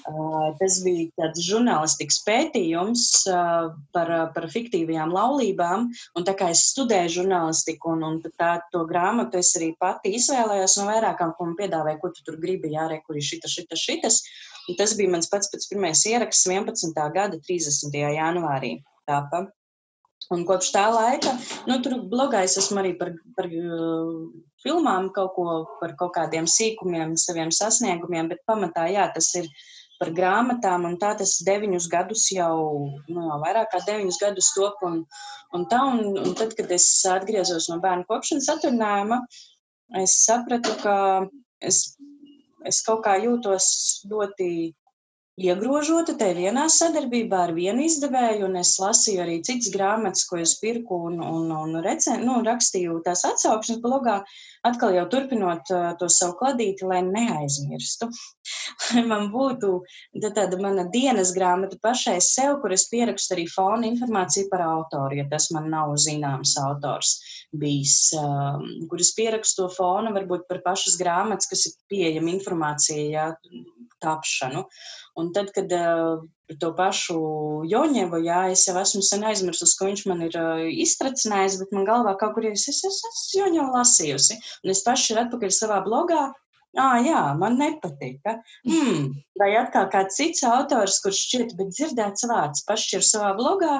Uh, 0.09 0.51
tas 0.59 0.79
bija 0.83 1.07
tāds 1.19 1.43
žurnālistikas 1.45 2.21
pētījums 2.27 3.05
uh, 3.31 3.69
par, 3.95 4.11
par 4.35 4.47
fiktīvajām 4.51 5.13
laulībām, 5.15 5.87
un 5.89 6.27
tā 6.27 6.35
kā 6.37 6.51
es 6.53 6.65
studēju 6.73 7.15
žurnālistiku, 7.19 7.95
un, 7.95 8.05
un 8.09 8.37
tā, 8.39 8.55
to 8.73 8.85
grāmatu 8.89 9.39
es 9.41 9.53
arī 9.59 9.71
pati 9.79 10.15
izvēlējos 10.19 10.79
no 10.81 10.89
vairākām, 10.91 11.35
ko 11.37 11.49
man 11.49 11.59
piedāvāja, 11.59 12.01
ko 12.01 12.11
tu 12.15 12.25
tur 12.27 12.39
gribi, 12.41 12.73
jārē, 12.75 13.01
kur 13.05 13.19
ir 13.19 13.25
šita, 13.25 13.51
šita, 13.51 13.79
šitas. 13.79 14.23
Un 14.69 14.79
tas 14.79 14.95
bija 14.97 15.11
mans 15.13 15.29
pats 15.29 15.51
pats 15.51 15.69
pirmais 15.69 16.01
ieraksts 16.09 16.47
11. 16.49 16.95
gada 17.13 17.37
30. 17.37 18.01
janvārī. 18.17 18.79
Tāpa. 19.05 19.45
Un 20.33 20.41
kopš 20.47 20.71
tā 20.73 20.87
laika, 20.89 21.35
nu, 21.69 21.77
tur 21.85 21.99
blogā 22.09 22.41
es 22.47 22.57
esmu 22.57 22.81
arī 22.81 22.95
par, 22.97 23.11
par 23.37 23.45
uh, 23.45 24.13
filmām, 24.63 25.11
kaut 25.13 25.35
ko 25.35 25.47
par 25.81 25.93
kaut 25.99 26.15
kādiem 26.15 26.47
sīkumiem, 26.49 27.13
saviem 27.21 27.51
sasniegumiem, 27.53 28.31
bet 28.31 28.41
pamatā, 28.49 28.87
jā, 28.89 29.05
tas 29.13 29.29
ir 29.37 29.49
par 29.99 30.11
grāmatām, 30.15 30.87
un 30.89 30.97
tā 30.99 31.13
tas 31.19 31.37
deviņus 31.47 31.87
gadus 31.91 32.25
jau, 32.33 32.55
nu, 33.07 33.27
jau 33.29 33.37
vairāk 33.43 33.69
kā 33.71 33.83
deviņus 33.85 34.19
gadus 34.23 34.49
top, 34.57 34.81
un, 34.87 35.03
un 35.55 35.67
tā, 35.71 35.81
un, 35.93 36.17
un 36.23 36.33
tad, 36.37 36.55
kad 36.57 36.73
es 36.73 36.87
atgriezos 37.09 37.69
no 37.71 37.77
bērnu 37.83 38.07
kopšanas 38.09 38.49
atvaļinājuma, 38.55 39.21
es 40.01 40.17
sapratu, 40.25 40.73
ka 40.81 40.97
es, 41.61 41.83
es 42.65 42.81
kaut 42.87 43.05
kā 43.05 43.15
jūtos 43.21 43.69
ļoti 44.09 44.49
iegrožota 45.35 46.15
te 46.15 46.29
vienā 46.35 46.65
sadarbībā 46.71 47.41
ar 47.47 47.53
vienu 47.55 47.83
izdevēju, 47.85 48.45
un 48.47 48.55
es 48.61 48.75
lasīju 48.79 49.23
arī 49.23 49.35
citas 49.43 49.71
grāmatas, 49.73 50.23
ko 50.29 50.39
es 50.39 50.55
pirku 50.61 50.99
un, 51.09 51.19
un, 51.19 51.51
un 51.51 51.79
recen, 51.83 52.23
nu, 52.27 52.37
rakstīju 52.45 53.01
tās 53.03 53.25
atsauksmes 53.27 53.81
blogā, 53.83 54.21
atkal 54.65 54.95
jau 54.95 55.05
turpinot 55.11 55.71
uh, 55.75 55.91
to 55.99 56.07
savu 56.09 56.37
kladīti, 56.39 56.87
lai 56.87 57.01
neaizmirstu. 57.07 58.09
lai 58.93 59.05
man 59.11 59.27
būtu 59.33 59.73
tāda 60.23 60.59
mana 60.61 60.87
dienas 60.93 61.35
grāmata 61.35 61.79
pašai 61.83 62.17
sev, 62.23 62.61
kur 62.63 62.75
es 62.75 62.87
pierakstu 62.91 63.35
arī 63.35 63.49
fona 63.51 63.91
informāciju 63.91 64.47
par 64.53 64.63
autoru, 64.69 65.19
ja 65.19 65.27
tas 65.31 65.51
man 65.51 65.67
nav 65.73 65.97
zināms 65.99 66.55
autors 66.63 67.17
uh, 67.19 67.34
kur 68.89 69.01
es 69.01 69.13
pierakstu 69.17 69.63
to 69.63 69.69
fonu 69.73 70.13
varbūt 70.15 70.47
par 70.49 70.61
pašas 70.65 70.97
grāmatas, 71.01 71.49
kas 71.51 71.67
ir 71.69 71.75
pieejama 71.91 72.33
informācija, 72.33 73.05
jā, 73.13 73.27
tapšanu. 74.03 74.65
Un 75.19 75.31
tad, 75.35 75.51
kad 75.55 75.71
uh, 75.71 76.23
par 76.45 76.57
to 76.61 76.71
pašu 76.77 77.19
Joņevu, 77.71 78.21
jā, 78.25 78.41
es 78.53 78.65
jau 78.67 78.75
esmu 78.81 79.03
sen 79.05 79.23
aizmirsusi, 79.29 79.77
ko 79.79 79.89
viņš 79.89 80.05
man 80.11 80.25
ir 80.27 80.35
uh, 80.39 80.63
iztracinājis, 80.85 81.59
bet 81.61 81.75
man 81.75 81.87
galvā 81.87 82.15
kaut 82.19 82.35
kur 82.35 82.47
ir, 82.47 82.57
es, 82.57 82.67
es, 82.71 82.81
es, 82.89 83.03
es 83.11 83.27
Joņevu 83.37 83.71
lasījusi. 83.77 84.39
Un 84.65 84.73
es 84.75 84.83
paši 84.85 85.13
ir 85.15 85.23
atpakaļ 85.25 85.55
savā 85.55 85.79
blogā. 85.85 86.25
Ah, 86.75 86.97
jā, 86.99 87.21
man 87.39 87.55
nepatika. 87.55 88.41
Hmm. 88.67 89.13
Vai 89.39 89.53
atkal 89.55 89.87
kāds 89.93 90.17
cits 90.19 90.43
autors, 90.43 90.99
kurš 91.03 91.21
šķiet, 91.29 91.53
bet 91.55 91.71
dzirdēts 91.71 92.27
vārds, 92.27 92.65
pašķir 92.67 93.05
savā 93.05 93.31
blogā, 93.37 93.77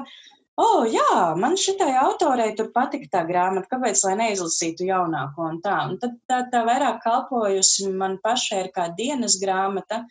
oh, 0.62 0.86
jā, 0.88 1.36
man 1.40 1.58
šitai 1.60 1.92
autorei 2.00 2.54
tur 2.58 2.72
patika 2.76 3.10
tā 3.18 3.24
grāmata, 3.28 3.70
kāpēc 3.72 4.04
lai 4.08 4.16
neizlasītu 4.22 4.88
jaunāko 4.90 5.50
un 5.50 5.60
tā. 5.64 5.76
Un 5.90 6.00
tad 6.02 6.16
tā, 6.30 6.44
tā 6.52 6.64
vairāk 6.68 7.02
kalpojusi 7.04 7.92
man 7.92 8.18
pašai 8.24 8.66
ir 8.66 8.72
kā 8.76 8.88
dienas 8.98 9.40
grāmata, 9.42 10.06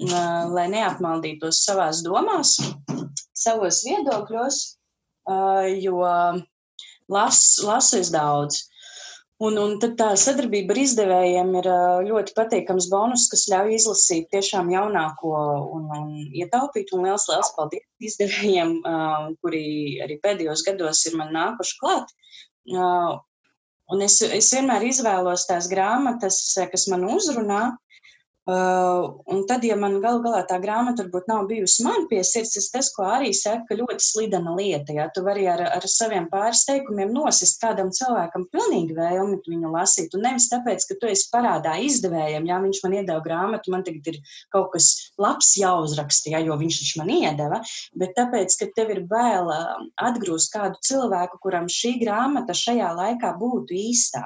lai 0.00 0.66
neapmaldītos 0.72 1.60
savās 1.66 2.00
domās, 2.06 2.56
savos 3.36 3.82
viedokļos, 3.84 4.60
jo 5.82 6.00
las, 7.10 7.40
lasu 7.66 8.00
es 8.00 8.12
daudz. 8.14 8.64
Un, 9.40 9.54
un 9.56 9.78
tad 9.80 9.94
tā 9.96 10.06
sadarbība 10.20 10.74
ar 10.74 10.78
izdevējiem 10.82 11.54
ir 11.62 11.66
ļoti 12.10 12.34
patīkams 12.36 12.90
bonus, 12.92 13.22
kas 13.32 13.46
ļauj 13.48 13.72
izlasīt 13.78 14.26
tiešām 14.34 14.68
jaunāko 14.68 15.30
un, 15.76 15.86
un 15.96 16.10
ietaupīt. 16.42 16.92
Un 16.92 17.06
liels, 17.08 17.24
liels 17.30 17.52
paldies 17.56 17.86
izdevējiem, 18.10 18.74
kuri 19.40 19.64
arī 20.04 20.18
pēdējos 20.20 20.64
gados 20.68 21.00
ir 21.08 21.16
man 21.16 21.32
nākuši 21.38 21.78
klāt. 21.80 22.12
Un 23.90 24.04
es, 24.04 24.20
es 24.22 24.52
vienmēr 24.52 24.84
izvēlos 24.90 25.46
tās 25.48 25.70
grāmatas, 25.72 26.42
kas 26.70 26.84
man 26.92 27.08
uzrunā, 27.08 27.62
un 28.50 29.42
tad, 29.48 29.64
ja 29.66 29.76
man 29.78 29.98
galu 30.02 30.22
galā 30.24 30.40
tā 30.48 30.56
grāmata 30.62 31.04
varbūt 31.04 31.28
nav 31.30 31.46
bijusi 31.50 31.84
man 31.86 32.06
pie 32.10 32.22
sirds, 32.26 32.54
tas 32.56 32.68
tas, 32.72 32.88
ko 32.94 33.04
arī 33.08 33.30
saka, 33.36 33.76
ļoti 33.78 34.04
slidena 34.04 34.54
lieta. 34.56 34.94
Ja? 34.96 35.08
Tu 35.14 35.22
vari 35.26 35.46
ar, 35.50 35.62
ar 35.76 35.86
saviem 35.90 36.28
pāris 36.32 36.64
teikumiem 36.68 37.12
nosist 37.14 37.60
kādam 37.62 37.92
cilvēkam 37.94 38.46
pilnīgi 38.52 38.96
vēlmi 38.96 39.40
viņu 39.46 39.72
lasīt. 39.74 40.16
Un 40.16 40.26
nevis 40.28 40.48
tāpēc, 40.52 40.86
ka 40.88 40.98
tu 41.00 41.10
esi 41.10 41.28
parādā 41.32 41.76
izdevējam, 41.84 42.48
ja 42.48 42.60
viņš 42.64 42.82
man 42.86 42.98
iedeva 43.00 43.20
grāmatu, 43.24 43.74
man 43.74 43.86
tagad 43.86 44.12
ir 44.14 44.20
kaut 44.54 44.72
kas 44.74 44.90
labs 45.20 45.52
jāuzraksta, 45.60 46.34
ja? 46.34 46.42
jo 46.44 46.58
viņš 46.60 46.82
viņš 46.82 46.96
man 47.02 47.14
iedeva, 47.20 47.62
bet 48.00 48.16
tāpēc, 48.18 48.58
ka 48.60 48.70
tev 48.76 48.94
ir 48.96 49.04
bail 49.10 49.52
atgrūst 50.00 50.52
kādu 50.54 50.80
cilvēku, 50.86 51.40
kuram 51.44 51.70
šī 51.70 51.98
grāmata 52.02 52.56
šajā 52.56 52.94
laikā 52.96 53.34
būtu 53.40 53.76
īstā. 53.90 54.24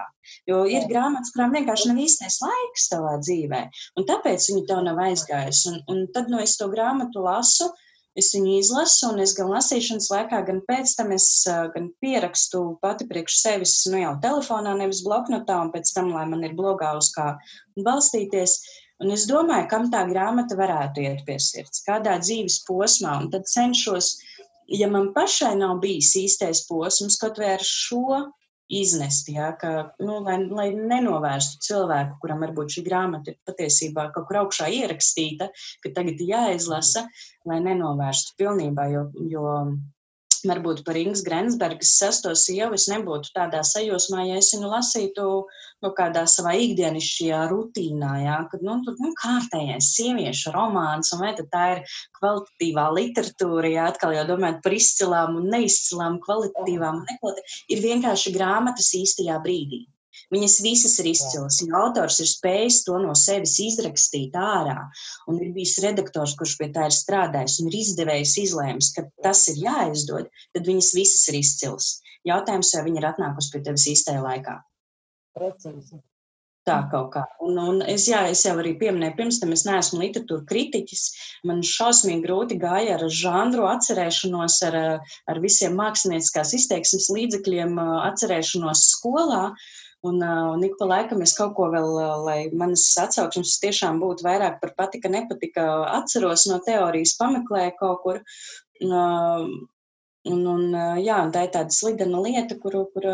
Jo 0.51 0.64
ir 0.70 0.89
grāmatas, 0.91 1.33
kurām 1.35 1.55
vienkārši 1.57 1.91
nav 1.91 2.03
īstais 2.05 2.41
laiks 2.43 2.91
tavā 2.93 3.16
dzīvē, 3.22 3.62
un 3.99 4.07
tāpēc 4.09 4.51
viņi 4.51 4.66
tev 4.70 4.85
nav 4.87 5.01
aizgājusi. 5.07 5.72
Un, 5.72 5.81
un 5.93 6.05
tad, 6.14 6.31
nu, 6.33 6.41
es 6.45 6.57
to 6.61 6.68
grāmatu 6.72 7.25
lasu, 7.25 7.70
es 8.18 8.31
viņu 8.35 8.59
izlasu, 8.61 9.11
un 9.11 9.22
es 9.25 9.35
gan 9.37 9.51
lasīšanas 9.51 10.09
laikā, 10.12 10.41
gan 10.47 10.61
pēc 10.68 10.95
tam 10.99 11.12
es 11.16 11.27
gan 11.75 11.91
pierakstu 12.03 12.62
pati 12.83 13.09
priekš 13.11 13.41
sevis, 13.41 13.75
nu 13.91 14.01
jau 14.03 14.14
telefonā, 14.22 14.77
nevis 14.79 15.03
bloknotā, 15.07 15.59
un 15.66 15.72
pēc 15.75 15.91
tam, 15.97 16.12
lai 16.14 16.25
man 16.31 16.47
ir 16.47 16.55
blogā 16.59 16.95
uz 16.99 17.11
kā 17.14 17.35
balstīties. 17.87 18.61
Un 19.03 19.11
es 19.11 19.27
domāju, 19.27 19.66
kam 19.72 19.89
tā 19.91 20.05
grāmata 20.07 20.55
varētu 20.57 21.03
iet 21.03 21.25
pie 21.27 21.41
sirds, 21.43 21.83
kādā 21.87 22.14
dzīves 22.22 22.61
posmā, 22.68 23.16
un 23.25 23.33
tad 23.33 23.49
cenšos, 23.51 24.12
ja 24.70 24.87
man 24.89 25.11
pašai 25.16 25.57
nav 25.59 25.81
bijis 25.83 26.14
īstais 26.20 26.62
posms, 26.68 27.18
kaut 27.20 27.43
vai 27.43 27.57
ar 27.57 27.66
šo 27.66 28.22
iznest, 28.73 29.29
jā, 29.29 29.51
ka, 29.61 29.73
nu, 30.01 30.21
lai, 30.25 30.39
lai 30.49 30.69
nenovērstu 30.75 31.61
cilvēku, 31.67 32.19
kuram 32.23 32.45
varbūt 32.47 32.77
šī 32.77 32.85
grāmata 32.87 33.33
ir 33.33 33.39
patiesībā 33.49 34.09
kaut 34.15 34.29
kur 34.29 34.41
augšā 34.45 34.71
ierakstīta, 34.73 35.51
ka 35.85 35.93
tagad 35.97 36.23
jāizlasa, 36.25 37.07
lai 37.49 37.61
nenovērstu 37.65 38.39
pilnībā, 38.41 38.89
jo, 38.95 39.05
jo 39.31 39.49
varbūt 40.49 40.83
par 40.87 40.99
Ingas 41.01 41.23
Grensbergas 41.27 41.95
sesto 41.99 42.33
sievu 42.39 42.77
es 42.79 42.87
nebūtu 42.91 43.33
tādā 43.37 43.63
sajūsmā, 43.67 44.27
ja 44.29 44.41
es 44.41 44.53
viņu 44.55 44.71
lasītu 44.73 45.25
nu, 45.85 45.91
kādā 45.97 46.25
savā 46.31 46.55
ikdienišķajā 46.65 47.41
rutīnā, 47.51 48.13
jā, 48.25 48.37
kad, 48.53 48.65
nu, 48.67 48.79
tur, 48.87 48.97
nu, 49.03 49.13
kārtējais 49.21 49.91
sieviešu 49.97 50.55
romāns, 50.55 51.13
un 51.15 51.25
vai 51.25 51.33
tad 51.39 51.51
tā 51.53 51.65
ir 51.77 51.83
kvalitatīvā 52.21 52.87
literatūra, 52.99 53.73
jā, 53.75 53.89
atkal 53.93 54.15
jau 54.17 54.27
domājot 54.33 54.63
par 54.65 54.79
izcilām 54.79 55.41
un 55.41 55.51
neizcilām, 55.57 56.21
kvalitatīvām 56.25 57.03
un 57.03 57.09
nekvalitatīvām, 57.11 57.67
ir 57.77 57.85
vienkārši 57.89 58.37
grāmatas 58.39 58.95
īstajā 59.01 59.41
brīdī. 59.45 59.85
Viņas 60.33 60.57
visas 60.64 60.95
ir 61.03 61.11
izcilas, 61.11 61.61
jo 61.61 61.75
autors 61.81 62.20
ir 62.25 62.31
spējis 62.31 62.81
to 62.87 63.01
no 63.03 63.12
sevis 63.18 63.59
izrakstīt 63.64 64.39
ārā, 64.41 64.87
un 65.29 65.43
ir 65.43 65.53
bijis 65.57 65.77
redaktors, 65.85 66.37
kurš 66.39 66.57
pie 66.61 66.70
tā 66.77 66.89
ir 66.89 66.97
strādājis, 66.97 67.59
un 67.61 67.68
ir 67.70 67.81
izdevējis 67.83 68.39
izlēms, 68.47 68.95
ka 68.97 69.07
tas 69.27 69.45
ir 69.53 69.61
jāizdod, 69.66 70.33
tad 70.57 70.72
viņas 70.72 70.95
visas 70.97 71.29
ir 71.33 71.43
izcilas. 71.43 71.93
Jautājums, 72.25 72.72
vai 72.77 72.87
viņa 72.89 73.03
ir 73.03 73.11
atnākusi 73.12 73.53
pie 73.53 73.62
tevis 73.68 73.87
īstajā 73.93 74.25
laikā? 74.25 74.59
Precīzi. 75.37 76.01
Tā 76.64 76.79
kaut 76.89 77.11
kā. 77.12 77.22
Un, 77.45 77.59
un 77.61 77.83
es, 77.93 78.07
jā, 78.09 78.22
es 78.33 78.41
jau 78.47 78.55
arī 78.57 78.70
pieminēju, 78.81 79.14
pirms 79.18 79.39
tam 79.43 79.51
es 79.53 79.66
neesmu 79.68 79.99
literatūra 80.01 80.47
kritiķis. 80.49 81.03
Man 81.45 81.61
šausmīgi 81.61 82.25
grūti 82.25 82.57
gāja 82.62 82.95
ar 82.97 83.05
žanru 83.12 83.66
atcerēšanos, 83.68 84.57
ar, 84.70 84.79
ar 85.29 85.41
visiem 85.45 85.77
mākslinieckās 85.77 86.55
izteiksmes 86.57 87.11
līdzekļiem 87.12 87.77
atcerēšanos 87.85 88.87
skolā. 88.95 89.43
Un, 90.05 90.21
un 90.21 90.65
ik 90.67 90.75
pa 90.77 90.85
laikam 90.89 91.23
es 91.25 91.33
kaut 91.37 91.55
ko 91.57 91.71
vēl, 91.73 91.95
lai 92.27 92.39
manas 92.53 92.83
atsauksmes 93.01 93.55
tiešām 93.63 94.03
būtu 94.03 94.27
vairāk 94.27 94.59
par 94.61 94.75
patika, 94.77 95.09
nepatika, 95.09 95.65
atceros 95.95 96.45
no 96.51 96.59
teorijas, 96.67 97.15
pameklēju 97.21 97.73
kaut 97.79 98.03
kur. 98.03 98.21
Un, 98.85 99.55
un, 100.53 100.63
jā, 101.01 101.23
un 101.25 101.33
tā 101.33 101.47
ir 101.47 101.55
tāda 101.57 101.73
slidena 101.73 102.21
lieta, 102.25 102.59
kuru, 102.61 102.85
kur 102.93 103.09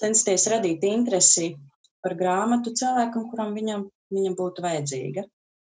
censties 0.00 0.48
radīt 0.50 0.82
interesi 0.88 1.52
par 2.02 2.16
grāmatu 2.18 2.74
cilvēkam, 2.74 3.28
kuram 3.30 3.54
viņam, 3.54 3.86
viņam 4.10 4.36
būtu 4.38 4.66
vajadzīga. 4.66 5.26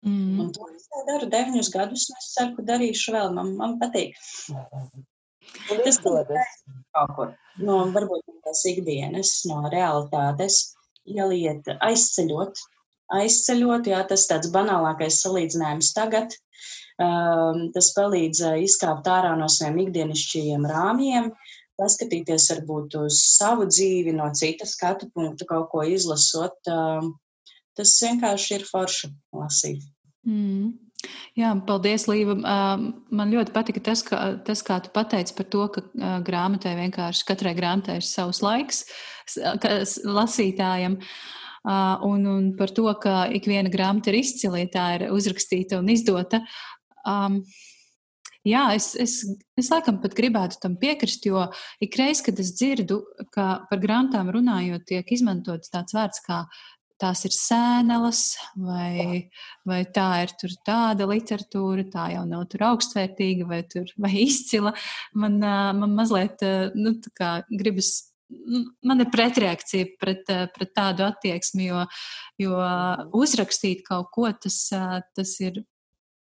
Mm. 0.04 0.40
Un 0.42 0.52
to 0.52 0.66
es 0.74 0.88
daru 1.08 1.30
deviņus 1.32 1.70
gadus, 1.72 2.08
un 2.10 2.18
es 2.20 2.32
ceru, 2.34 2.56
ka 2.56 2.66
darīšu 2.74 3.14
vēl. 3.14 3.30
Man, 3.38 3.54
man 3.60 3.78
patīk. 3.80 4.18
Tas 5.68 5.86
izdodas. 5.88 6.60
Kaut 6.96 7.14
kur 7.16 7.34
no 7.62 7.84
varbūt 7.94 8.33
tās 8.54 8.64
ikdienas, 8.70 9.42
no 9.50 9.66
realitātes, 9.70 10.74
ieliet, 11.06 11.66
aizceļot. 11.82 12.62
Aizceļot, 13.14 13.90
jā, 13.90 14.00
tas 14.08 14.26
tāds 14.30 14.50
banālākais 14.50 15.20
salīdzinājums 15.22 15.92
tagad. 15.94 16.32
Um, 16.94 17.72
tas 17.74 17.90
palīdz 17.96 18.40
uh, 18.46 18.54
izkāpt 18.62 19.06
ārā 19.10 19.34
no 19.36 19.48
saviem 19.50 19.88
ikdienišķajiem 19.88 20.64
rāmjiem, 20.70 21.32
paskatīties 21.76 22.46
varbūt 22.52 22.94
uz 23.02 23.18
savu 23.34 23.66
dzīvi 23.66 24.14
no 24.14 24.30
citas 24.38 24.76
skatu 24.78 25.10
punkta, 25.10 25.44
kaut 25.50 25.72
ko 25.72 25.82
izlasot. 25.82 26.54
Tas 27.74 27.96
vienkārši 28.06 28.54
ir 28.54 28.66
forši 28.68 29.10
lasīt. 29.34 29.82
Mm. 30.22 30.70
Jā, 31.38 31.50
paldies, 31.66 32.06
Līva. 32.10 32.36
Man 33.10 33.32
ļoti 33.34 33.54
patika 33.54 33.82
tas, 33.90 34.04
ka, 34.06 34.20
tas 34.46 34.62
kā 34.66 34.78
tu 34.84 34.92
pateici 34.94 35.34
par 35.36 35.48
to, 35.50 35.66
ka 35.74 35.84
grāmatai 36.26 36.76
vienkārši 36.78 37.26
katrai 37.28 37.54
grāmatai 37.58 37.98
ir 38.00 38.06
savs 38.06 38.42
laiks 38.44 38.84
lasītājiem. 40.04 40.98
Un, 41.64 42.26
un 42.28 42.48
par 42.58 42.74
to, 42.76 42.86
ka 43.00 43.24
ik 43.32 43.48
viena 43.48 43.72
grāmata 43.72 44.12
ir 44.12 44.20
izcila, 44.20 44.60
tā 44.70 44.88
ir 44.98 45.06
uzrakstīta 45.14 45.78
un 45.80 45.88
izdota. 45.92 46.42
Um, 47.08 47.40
jā, 48.44 48.66
es, 48.76 48.92
es, 49.00 49.16
es 49.56 49.70
laikam 49.72 49.98
pat 50.02 50.16
gribētu 50.16 50.60
tam 50.60 50.76
piekrist, 50.80 51.24
jo 51.24 51.46
ikreiz, 51.84 52.20
kad 52.24 52.38
es 52.40 52.52
dzirdu, 52.58 53.00
ka 53.32 53.64
par 53.70 53.80
grāmatām 53.80 54.30
runājot, 54.34 54.84
tiek 54.90 55.14
izmantots 55.16 55.72
tāds 55.72 55.96
vārds 55.96 56.20
kā 56.26 56.44
tās 57.00 57.24
ir 57.26 57.34
sēnelas, 57.34 58.22
vai, 58.60 59.28
vai 59.66 59.82
tā 59.94 60.08
ir 60.24 60.34
tāda 60.66 61.08
literatūra, 61.10 61.86
tā 61.92 62.08
jau 62.14 62.24
nav 62.28 62.46
tur 62.52 62.66
augstvērtīga 62.70 63.46
vai, 63.50 63.60
tur, 63.70 63.90
vai 64.00 64.12
izcila. 64.24 64.74
Man, 65.14 65.38
man 65.42 65.94
mazliet 65.98 66.44
nu, 66.78 66.96
gribas. 67.50 67.94
Man 68.82 69.04
ir 69.04 69.10
pretreakcija 69.12 69.92
pret, 70.00 70.30
pret 70.54 70.70
tādu 70.74 71.04
attieksmi, 71.06 71.68
jo, 71.68 71.82
jo 72.40 72.56
uzrakstīt 73.14 73.84
kaut 73.86 74.08
ko 74.16 74.30
tas, 74.32 74.56
tas 75.14 75.34
ir 75.44 75.60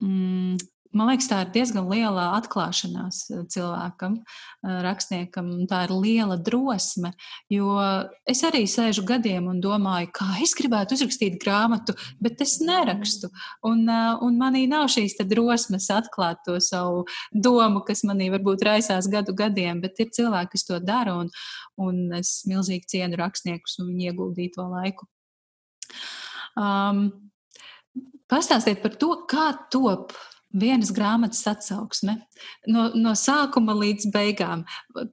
mm, 0.04 0.60
Man 0.96 1.10
liekas, 1.10 1.26
tā 1.28 1.42
ir 1.44 1.50
diezgan 1.52 1.88
liela 1.90 2.30
atklāšanās 2.38 3.18
eh, 3.34 3.42
cilvēkam, 3.52 4.16
eh, 4.22 4.76
rakstniekam. 4.86 5.50
Tā 5.68 5.82
ir 5.86 5.92
liela 5.92 6.38
drosme. 6.40 7.10
Jo 7.52 7.74
es 8.28 8.40
arī 8.46 8.62
sēžu 8.70 9.04
gadiem 9.08 9.50
un 9.50 9.60
domāju, 9.60 10.08
kā 10.16 10.28
es 10.44 10.54
gribētu 10.56 10.96
uzrakstīt 10.96 11.36
grāmatu, 11.42 11.96
bet 12.22 12.40
es 12.44 12.56
nerakstu. 12.64 13.28
Un, 13.66 13.82
eh, 13.92 14.12
un 14.24 14.38
manī 14.40 14.64
nav 14.70 14.86
šīs 14.92 15.18
drosmes 15.28 15.90
atklāt 15.92 16.40
to 16.46 16.56
savu 16.64 17.04
domu, 17.32 17.82
kas 17.84 18.04
manī 18.08 18.30
varbūt 18.32 18.64
raisās 18.64 19.10
gadu 19.12 19.34
gadiem, 19.36 19.82
bet 19.84 20.00
ir 20.00 20.12
cilvēki, 20.16 20.54
kas 20.54 20.64
to 20.64 20.80
dara. 20.80 21.18
Un, 21.20 21.28
un 21.76 22.16
es 22.16 22.40
milzīgi 22.48 22.88
cienu 22.96 23.20
rakstniekus 23.20 23.76
un 23.82 23.92
viņu 23.92 24.08
ieguldīto 24.12 24.64
laiku. 24.70 25.08
Um, 26.56 27.10
pastāstiet 28.32 28.80
par 28.80 28.96
to, 28.96 29.12
kā 29.28 29.50
top 29.70 30.16
vienas 30.56 30.90
grāmatas 30.94 31.42
atsauksme 31.50 32.16
no, 32.70 32.86
no 32.96 33.12
sākuma 33.18 33.74
līdz 33.76 34.08
beigām. 34.14 34.64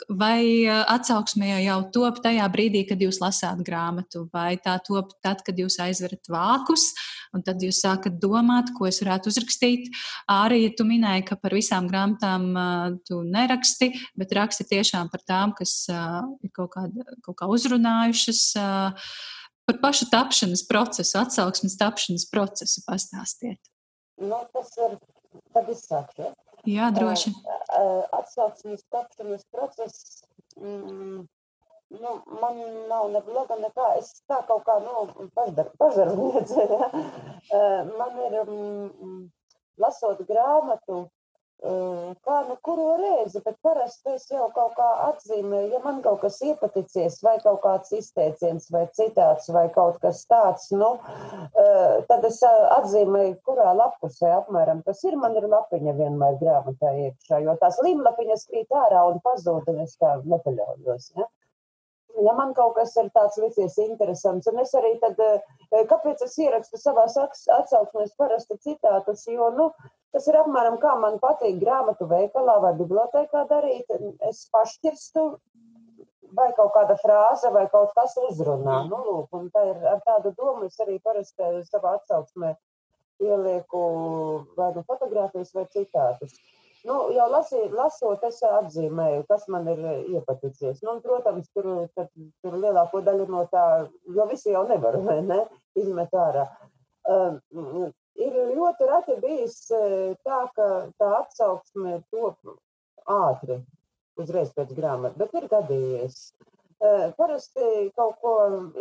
Vai 0.09 0.65
atsauksme 0.67 1.49
jau 1.63 1.79
top 1.95 2.21
tajā 2.23 2.45
brīdī, 2.53 2.83
kad 2.89 3.01
jūs 3.03 3.19
lasāt 3.23 3.63
grāmatu, 3.65 4.25
vai 4.33 4.55
tā 4.63 4.77
top 4.85 5.13
tad, 5.23 5.43
kad 5.45 5.59
jūs 5.59 5.79
aizverat 5.83 6.31
vākus, 6.31 6.89
un 7.35 7.43
tad 7.45 7.63
jūs 7.63 7.81
sākat 7.83 8.19
domāt, 8.23 8.71
ko 8.77 8.87
es 8.89 9.01
varētu 9.03 9.31
uzrakstīt. 9.33 9.91
Arī 10.31 10.65
tu 10.77 10.87
minēji, 10.87 11.27
ka 11.29 11.39
par 11.39 11.55
visām 11.57 11.89
grāmatām 11.91 12.49
uh, 12.53 12.87
tu 13.07 13.21
neraksti, 13.27 13.91
bet 14.19 14.35
raksti 14.35 14.67
tiešām 14.71 15.11
par 15.13 15.25
tām, 15.27 15.55
kas 15.57 15.83
uh, 15.91 16.21
ir 16.43 16.53
kaut, 16.55 16.73
kāda, 16.77 17.07
kaut 17.25 17.39
kā 17.41 17.49
uzrunājušas. 17.51 18.45
Par 19.63 19.77
pašu 19.79 20.09
tapšanas 20.11 20.65
procesu, 20.67 21.15
atsauksmes 21.21 21.77
tapšanas 21.79 22.25
procesu 22.31 22.83
pastāstiet. 22.83 23.61
Nu, 24.19 24.41
tas 24.51 24.75
ir 24.77 24.97
Tad 25.53 25.69
es 25.73 25.85
sākšu. 25.89 26.31
Jā, 26.69 26.89
droši. 26.95 27.33
Atsauksmes 28.15 28.85
tapšanas 28.93 29.43
process. 29.51 30.23
Mm, 30.59 31.25
nu, 31.99 32.13
man 32.41 32.61
nav 32.89 33.09
ne 33.11 33.21
bloga, 33.25 33.57
nekā. 33.59 33.89
Es 33.99 34.13
tā 34.29 34.39
kaut 34.47 34.63
kā, 34.67 34.79
nu, 34.83 35.29
pažarniece. 35.81 36.67
Ja? 36.73 36.89
Man 37.99 38.15
ir, 38.23 38.37
mm, 38.47 39.25
lasot 39.83 40.21
grāmatu, 40.29 41.03
kā 41.63 42.37
nu 42.47 42.55
kuru 42.65 42.85
reizi, 42.99 43.39
bet 43.45 43.55
parasti 43.63 44.13
es 44.17 44.25
jau 44.31 44.49
kaut 44.55 44.73
kā 44.75 44.87
atzīmēju, 45.07 45.69
ja 45.71 45.79
man 45.83 46.01
kaut 46.03 46.19
kas 46.23 46.41
iepaticies, 46.43 47.21
vai 47.23 47.37
kaut 47.43 47.61
kāds 47.63 47.93
izteiciens, 47.95 48.67
vai 48.73 48.83
citāts, 48.97 49.47
vai 49.55 49.69
kaut 49.75 50.01
kas 50.03 50.25
tāds, 50.27 50.69
nu, 50.75 50.97
tad 52.09 52.27
es 52.27 52.41
atzīmēju, 52.47 53.37
kurā 53.47 53.71
lapusē 53.79 54.33
apmēram 54.41 54.83
tas 54.83 55.03
ir. 55.07 55.15
Man 55.23 55.37
ir 55.39 55.47
lapiņa 55.47 55.95
vienmēr 56.01 56.35
grāmatā 56.41 56.91
iekšā, 57.05 57.39
jo 57.45 57.55
tās 57.61 57.79
līmlapiņas 57.85 58.49
krīt 58.49 58.75
ārā 58.83 59.05
un 59.13 59.23
pazūd, 59.23 59.71
un 59.71 59.85
es 59.85 59.95
tā 60.01 60.17
nepaļaujos. 60.25 61.13
Ja? 61.15 61.29
ja 62.27 62.35
man 62.37 62.53
kaut 62.57 62.75
kas 62.77 62.93
ir 62.99 63.09
tāds 63.15 63.39
licies 63.41 63.79
interesants, 63.87 64.51
un 64.51 64.59
es 64.61 64.73
arī 64.77 64.97
tad, 65.01 65.19
kāpēc 65.71 66.27
es 66.27 66.37
ierakstu 66.43 66.79
savās 66.81 67.15
atsauksmēs 67.17 68.15
parasti 68.19 68.59
citātus, 68.67 69.25
jo, 69.31 69.49
nu, 69.55 69.71
Tas 70.13 70.27
ir 70.29 70.37
apmēram 70.37 70.77
kā 70.81 70.93
man 71.01 71.17
patīk 71.21 71.57
grāmatu 71.61 72.05
veikalā 72.09 72.59
vai 72.61 72.73
bibliotekā 72.77 73.47
darīt. 73.49 73.89
Es 74.29 74.43
pašķirstu 74.53 75.23
vai 76.37 76.49
kaut 76.57 76.73
kāda 76.75 76.97
frāze 77.01 77.49
vai 77.53 77.65
kaut 77.71 77.93
kas 77.97 78.13
uzrunā. 78.21 78.83
Nu, 78.89 78.99
lūk, 79.07 79.33
un 79.37 79.49
tā 79.53 79.65
ir 79.71 79.87
ar 79.89 80.03
tādu 80.05 80.33
domu 80.37 80.69
es 80.69 80.77
arī 80.85 80.99
parasti 81.03 81.65
savā 81.69 81.97
atsauksmē 81.99 82.53
ielieku 83.23 83.81
vai 84.57 84.73
nu 84.75 84.83
fotogrāfijas 84.87 85.53
vai 85.57 85.65
citātus. 85.73 86.37
Nu, 86.83 86.97
jau 87.15 87.29
lasī, 87.31 87.61
lasot, 87.71 88.25
es 88.27 88.41
atzīmēju, 88.43 89.23
kas 89.29 89.45
man 89.53 89.69
ir 89.71 89.83
iepaticies. 90.17 90.81
Nu, 90.83 90.97
un, 90.97 91.01
protams, 91.05 91.47
tur, 91.55 91.69
tad, 91.95 92.09
tur 92.43 92.57
lielāko 92.59 92.99
daļu 93.05 93.27
no 93.31 93.45
tā, 93.51 93.63
jo 94.17 94.25
visi 94.27 94.51
jau 94.51 94.65
nevar, 94.67 94.99
ne, 95.23 95.39
izmet 95.79 96.11
ārā. 96.25 96.43
Uh, 97.07 97.39
ir 98.21 98.35
ļoti 98.53 98.89
reti 98.89 99.17
bijis 99.21 99.57
e, 99.73 99.83
tā, 100.25 100.43
ka 100.55 100.69
tā 101.01 101.11
atsauksme 101.19 101.99
top 102.13 102.55
ātri, 103.09 103.59
uzreiz 104.19 104.51
pēc 104.55 104.73
grāmatas, 104.77 105.17
bet 105.19 105.37
ir 105.39 105.49
gadījies. 105.51 106.19
E, 106.83 106.91
parasti 107.17 107.89
kaut 107.97 108.19
ko 108.21 108.33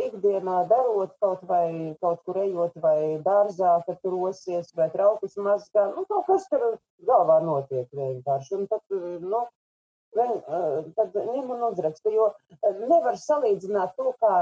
ikdienā 0.09 0.63
darot, 0.71 1.15
kaut 1.23 1.43
vai 1.49 1.95
kaut 2.03 2.23
kur 2.27 2.41
ejot, 2.43 2.77
vai 2.85 2.99
dārzā, 3.25 3.79
kad 3.87 4.01
tur 4.03 4.19
osies, 4.29 4.73
vai 4.79 4.91
traukus 4.95 5.39
mazgā, 5.39 5.89
nu, 5.97 6.05
kaut 6.11 6.29
kas 6.29 6.49
tur 6.51 6.77
galvā 7.09 7.41
notiek 7.47 7.89
vienkārši. 7.95 8.57
Un 8.59 8.71
tad, 8.71 8.85
nu, 9.23 9.45
tad 10.13 11.15
ņem 11.17 11.51
un 11.55 11.65
uzraksta. 11.71 12.13
Jo 12.13 12.29
nevar 12.91 13.17
salīdzināt 13.21 13.95
to, 13.97 14.13
kā 14.23 14.35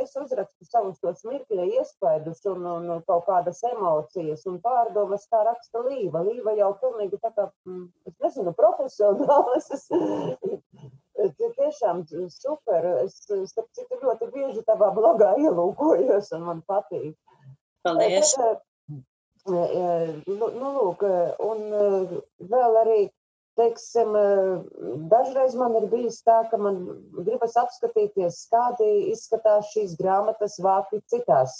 es 0.00 0.14
uzrakstu 0.18 0.68
savus 0.68 1.00
tos 1.02 1.24
mirkļa 1.26 1.66
iespaidus 1.78 2.44
un, 2.52 2.66
un 2.66 3.02
kaut 3.08 3.26
kādas 3.26 3.62
emocijas 3.72 4.46
un 4.50 4.60
pārdomas, 4.64 5.26
kā 5.32 5.42
raksta 5.48 5.82
Līva. 5.86 6.22
Līva 6.26 6.54
jau 6.58 6.72
pilnīgi 6.82 7.20
tā 7.22 7.32
kā, 7.36 7.48
es 8.08 8.16
nezinu, 8.24 8.54
profesionāls. 8.58 9.70
Es, 11.18 11.34
tiešām 11.58 12.04
super. 12.30 12.84
Es, 13.02 13.18
starp 13.26 13.66
citu, 13.74 13.98
ļoti 14.04 14.30
bieži 14.34 14.62
tavā 14.68 14.92
blogā 14.94 15.34
ielūkojos 15.42 16.30
un 16.38 16.46
man 16.46 16.64
patīk. 16.68 17.16
Paldies! 17.82 18.34
Tad, 18.38 18.62
nu, 19.48 20.48
nu, 20.54 20.70
lūk, 20.76 21.04
un 21.42 21.64
vēl 22.52 22.78
arī 22.82 23.00
Teiksim, 23.58 24.12
dažreiz 25.10 25.56
man 25.58 25.72
ir 25.80 25.88
bijis 25.90 26.20
tā, 26.22 26.36
ka 26.50 26.58
man 26.62 26.76
gribas 27.16 27.56
apskatīties, 27.58 28.36
kādi 28.52 28.86
izskatās 29.10 29.72
šīs 29.72 29.96
grāmatas 29.98 30.54
vāki 30.62 31.00
citās, 31.10 31.56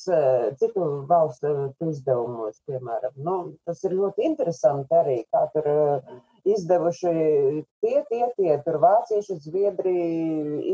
citu 0.60 0.86
valstu 1.10 1.50
izdevumos, 1.88 2.60
piemēram. 2.70 3.16
Nu, 3.26 3.36
tas 3.66 3.82
ir 3.82 3.96
ļoti 3.98 4.28
interesanti 4.30 4.94
arī, 5.00 5.18
kā 5.34 5.42
tur 5.56 5.66
izdevuši 6.54 7.12
tie, 7.82 7.98
tie, 8.12 8.24
tie, 8.38 8.54
tur 8.62 8.78
vācieši, 8.82 9.40
zviedri, 9.48 9.98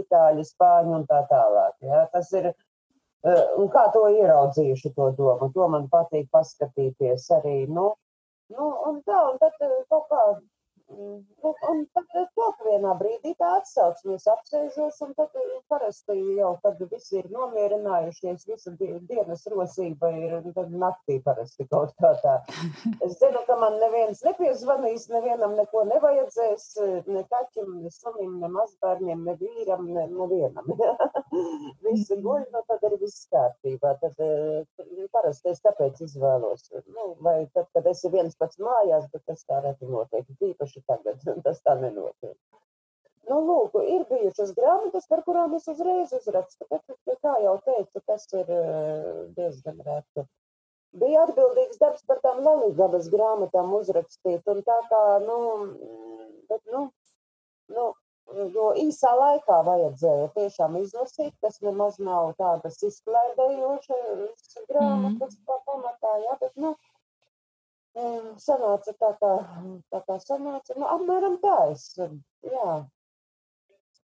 itāļi, 0.02 0.44
spāņi 0.52 0.96
un 1.00 1.08
tā 1.08 1.24
tālāk. 1.32 1.76
Ja? 1.88 2.04
Tas 2.12 2.32
ir, 2.36 2.52
un 3.24 3.70
kā 3.72 3.88
to 3.96 4.06
ieraudzījuši 4.12 4.92
to 4.96 5.12
domu, 5.18 5.48
to 5.56 5.68
man 5.72 5.88
patīk 5.92 6.28
paskatīties 6.34 7.30
arī, 7.38 7.62
nu, 7.70 7.94
nu 8.52 8.74
un 8.90 9.00
tā, 9.08 9.30
un 9.32 9.40
tad 9.40 9.56
kaut 9.88 10.10
kā 10.12 10.26
Un, 10.94 11.24
un 11.70 11.80
tad 11.94 12.10
to 12.36 12.48
vienā 12.64 12.94
brīdī 13.00 13.34
tā 13.40 13.50
atsauksmes 13.58 14.26
apsēžos, 14.30 15.00
un 15.06 15.14
tad 15.18 15.34
parasti 15.72 16.16
jau, 16.38 16.54
kad 16.62 16.80
visi 16.90 17.18
ir 17.20 17.28
nomierinājušies, 17.34 18.46
visa 18.48 18.72
dienas 18.78 19.44
rosība 19.50 20.10
ir, 20.14 20.36
un 20.40 20.54
tad 20.56 20.72
naktī 20.84 21.18
parasti 21.24 21.66
kaut 21.70 21.94
kā 22.00 22.12
tā. 22.22 22.36
Es 23.04 23.16
zinu, 23.20 23.42
ka 23.48 23.56
man 23.60 23.78
neviens 23.82 24.22
nepiezvanīs, 24.26 25.08
nevienam 25.12 25.56
neko 25.58 25.84
nevajadzēs, 25.90 26.68
ne 27.10 27.24
kaķim, 27.30 27.80
ne 27.84 27.92
sunim, 27.94 28.38
ne 28.42 28.50
mazbērniem, 28.54 29.24
ne 29.28 29.36
vīram, 29.40 29.88
ne, 29.96 30.06
nevienam. 30.12 30.70
visi 31.86 32.18
guļ, 32.24 32.46
nu 32.54 32.62
tad 32.68 32.84
ir 32.88 32.96
viss 33.02 33.28
kārtībā. 33.32 33.96
Tad 34.02 34.20
parasti 35.14 35.52
es 35.52 35.62
tāpēc 35.64 36.02
izvēlos. 36.06 36.68
Nu, 36.86 37.10
vai 37.24 37.36
tad, 37.54 37.68
kad 37.74 37.86
esi 37.90 38.10
viens 38.12 38.36
pats 38.38 38.60
mājās, 38.62 39.08
bet 39.12 39.24
tas 39.30 39.44
tā 39.48 39.60
reti 39.64 39.88
notiek. 39.90 40.26
Tīpaši 40.40 40.83
tagad. 40.90 41.22
Tas 41.46 41.62
tā 41.64 41.76
nenotiek. 41.80 42.36
Nu, 43.24 43.38
lūk, 43.40 43.76
ir 43.88 44.02
bijušas 44.10 44.52
grāmatas, 44.56 45.06
par 45.08 45.22
kurām 45.24 45.54
es 45.56 45.64
uzreiz 45.70 46.10
uzrakstu, 46.12 46.66
bet, 46.68 47.14
kā 47.24 47.38
jau 47.40 47.54
teicu, 47.64 48.02
tas 48.04 48.26
ir 48.36 48.50
diezgan 49.36 49.78
reti. 49.86 50.26
Bija 51.00 51.24
atbildīgs 51.26 51.80
darbs 51.80 52.04
par 52.06 52.20
tām 52.22 52.42
Lalīgabas 52.44 53.08
grāmatām 53.10 53.72
uzrakstīt, 53.80 54.44
un 54.52 54.60
tā 54.66 54.76
kā, 54.90 55.00
nu, 55.24 55.38
bet, 56.50 56.60
nu, 56.70 56.84
nu, 57.72 57.86
jo 58.54 58.68
īsā 58.84 59.10
laikā 59.18 59.56
vajadzēja 59.66 60.28
tiešām 60.36 60.76
izlasīt, 60.82 61.32
tas 61.42 61.58
nemaz 61.64 61.98
nav 61.98 62.34
tādas 62.38 62.78
izklaidējošas 62.90 64.60
grāmatas 64.68 65.34
mm. 65.40 65.58
pamatā, 65.66 66.12
jā, 66.28 66.36
bet, 66.44 66.54
nu, 66.60 66.74
sanāca 67.94 68.94
tā 68.98 69.12
kā, 69.20 69.32
tā 69.92 70.00
kā 70.08 70.18
sanāca, 70.22 70.74
nu, 70.76 70.86
apmēram 70.86 71.38
tā 71.42 71.58
es, 71.72 71.86
jā. 72.42 72.72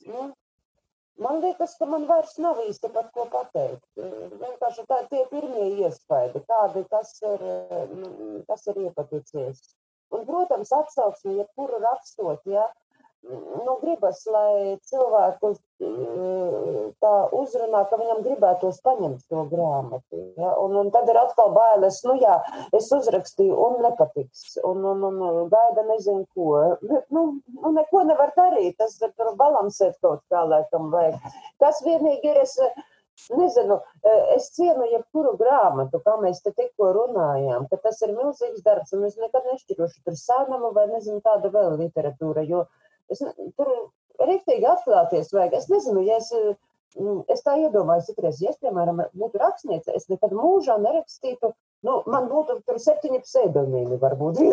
Nu, 0.05 0.27
man 1.19 1.41
liekas, 1.41 1.75
ka 1.79 1.87
man 1.89 2.05
vairs 2.09 2.37
nav 2.37 2.61
īsti 2.67 2.91
par 2.93 3.09
ko 3.15 3.25
pateikt. 3.33 3.85
Vienkārši 3.97 4.85
tā 4.87 5.01
tie 5.09 5.25
pirmie 5.31 5.67
iespaidi, 5.83 6.43
kādi 6.47 6.85
tas 6.89 7.15
ir, 7.21 7.45
tas 8.47 8.67
ir 8.67 8.83
iepaticies. 8.85 9.63
Un, 10.09 10.23
protams, 10.25 10.71
atsauksme, 10.73 11.35
ja 11.37 11.45
kuru 11.57 11.81
rakstot, 11.83 12.45
ja, 12.49 12.65
nu, 13.65 13.77
gribas, 13.81 14.21
lai 14.31 14.77
cilvēku 14.89 15.51
mm, 15.83 16.91
tā 17.03 17.13
uzrunā, 17.35 17.83
ka 17.89 17.99
viņam 17.99 18.21
gribētos 18.25 18.79
paņemt 18.85 19.25
to 19.31 19.43
grāmatu. 19.51 20.21
Ja? 20.39 20.53
Un, 20.63 20.77
un 20.81 20.91
tad 20.95 21.09
ir 21.11 21.19
atkal 21.19 21.51
bailes, 21.55 22.01
nu 22.07 22.15
jā, 22.21 22.37
es 22.75 22.89
uzrakstīju 22.95 23.57
un 23.65 23.79
nepatiks, 23.85 24.59
un, 24.67 24.85
un, 24.93 25.03
un 25.09 25.51
gaida 25.51 25.85
nezinu 25.89 26.25
ko. 26.35 26.77
Nu, 26.85 27.01
nu, 27.15 27.73
neko 27.75 28.05
nevar 28.07 28.33
darīt, 28.37 28.79
tas 28.79 28.97
tur 29.01 29.33
balansēt 29.39 29.99
kaut 30.03 30.23
kā, 30.31 30.45
laikam 30.47 30.89
vajag. 30.93 31.19
Tas 31.61 31.83
vienīgi 31.85 32.33
ir, 32.33 32.41
es 32.45 32.55
nezinu, 33.35 33.81
es 34.35 34.49
cienu 34.55 34.87
jebkuru 34.93 35.35
grāmatu, 35.39 35.99
kā 36.05 36.15
mēs 36.23 36.39
te 36.45 36.53
tikko 36.55 36.93
runājām, 36.95 37.67
ka 37.71 37.79
tas 37.83 37.99
ir 38.05 38.15
milzīgs 38.15 38.63
darbs, 38.65 38.93
un 38.95 39.03
es 39.09 39.17
nekad 39.19 39.47
nešķirošu 39.51 40.05
tur 40.05 40.15
sēnamu 40.17 40.71
vai 40.75 40.87
nezinu 40.93 41.19
tāda 41.25 41.51
vēl 41.51 41.75
literatūra, 41.83 42.47
jo 42.47 42.63
Es, 43.13 43.21
tur 43.57 43.69
rīktīgi 44.19 44.67
atklāties 44.69 45.31
vajag. 45.33 45.55
Es 45.59 45.69
nezinu, 45.71 46.03
ja 46.07 46.19
es, 46.19 46.29
mm, 46.97 47.23
es 47.33 47.43
tā 47.45 47.55
iedomājos, 47.61 48.09
citreiz, 48.09 48.41
ja 48.43 48.53
es, 48.53 48.59
piemēram, 48.63 49.01
būtu 49.17 49.41
rakstniece, 49.41 49.95
es 49.95 50.09
nekad 50.11 50.35
mūžā 50.35 50.75
nerakstītu, 50.83 51.53
nu, 51.87 51.93
man 52.11 52.29
būtu 52.31 52.59
tur 52.67 52.77
septiņi 52.81 53.23
pseidonīmi 53.25 53.99
varbūt. 54.01 54.35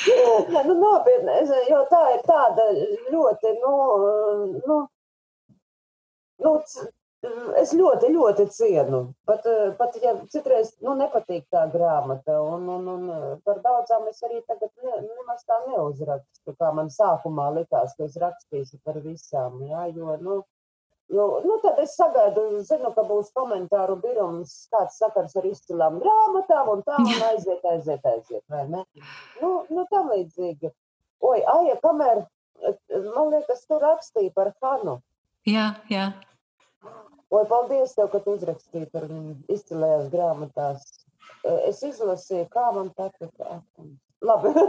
Nē, 0.00 0.60
nu, 0.64 0.74
nopietni, 0.80 1.32
jo 1.68 1.82
tā 1.90 2.04
ir 2.14 2.22
tāda 2.24 2.62
ļoti, 3.12 3.52
nu, 3.60 3.72
nu, 4.64 4.76
nu 6.40 6.52
Es 7.60 7.74
ļoti, 7.76 8.08
ļoti 8.14 8.46
cienu. 8.54 9.00
Pat, 9.28 9.44
pat 9.76 9.96
ja 10.00 10.14
citreiz 10.32 10.70
nu, 10.80 10.94
nepatīk 10.96 11.42
tā 11.52 11.66
grāmata, 11.72 12.38
un, 12.40 12.64
un, 12.72 12.86
un 12.88 13.10
par 13.44 13.58
daudzām 13.64 14.06
es 14.08 14.22
arī 14.24 14.40
tagad 14.48 14.70
ne, 14.80 15.02
nemaz 15.04 15.44
tā 15.44 15.58
neuzrakstu, 15.66 16.54
kā 16.56 16.70
man 16.76 16.88
sākumā 16.94 17.50
likās, 17.58 17.92
ka 17.98 18.08
es 18.08 18.16
rakstīšu 18.22 18.80
par 18.86 19.02
visām. 19.04 19.58
Jā, 19.68 19.82
jo, 19.92 20.14
nu, 20.24 20.38
jo, 21.12 21.26
nu, 21.44 21.58
tad 21.66 21.82
es 21.84 21.92
sagaidu, 22.00 22.46
zinu, 22.64 22.94
ka 22.96 23.04
būs 23.10 23.34
komentāru 23.36 23.98
birums, 24.00 24.56
kāds 24.72 24.96
sakars 25.02 25.36
ar 25.36 25.50
izcilām 25.50 26.00
grāmatām, 26.00 26.72
un 26.72 26.86
tā, 26.88 27.02
un 27.04 27.12
aiziet, 27.34 27.60
aiziet, 27.74 28.10
aiziet, 28.14 28.44
vai 28.48 28.64
ne? 28.72 28.86
Nu, 29.42 29.52
nu 29.68 29.84
tā 29.92 30.06
līdzīgi. 30.08 30.72
Oi, 31.20 31.44
Aija, 31.58 31.76
kamēr, 31.84 32.24
man 33.12 33.28
liekas, 33.36 33.68
tu 33.68 33.76
rakstīji 33.76 34.32
par 34.32 34.54
Hanu. 34.64 35.02
Jā, 35.44 35.74
jā. 35.92 36.08
Oi, 37.30 37.44
paldies 37.46 37.94
tev, 37.94 38.10
ka 38.12 38.18
tu 38.24 38.34
uzrakstīji 38.38 38.88
par 38.92 39.04
viņu 39.10 39.36
izcilējās 39.54 40.06
grāmatās. 40.12 40.86
Es 41.68 41.82
izlasīju, 41.86 42.46
kā 42.52 42.70
man 42.76 42.88
patika. 42.96 43.60
Labi. 44.20 44.50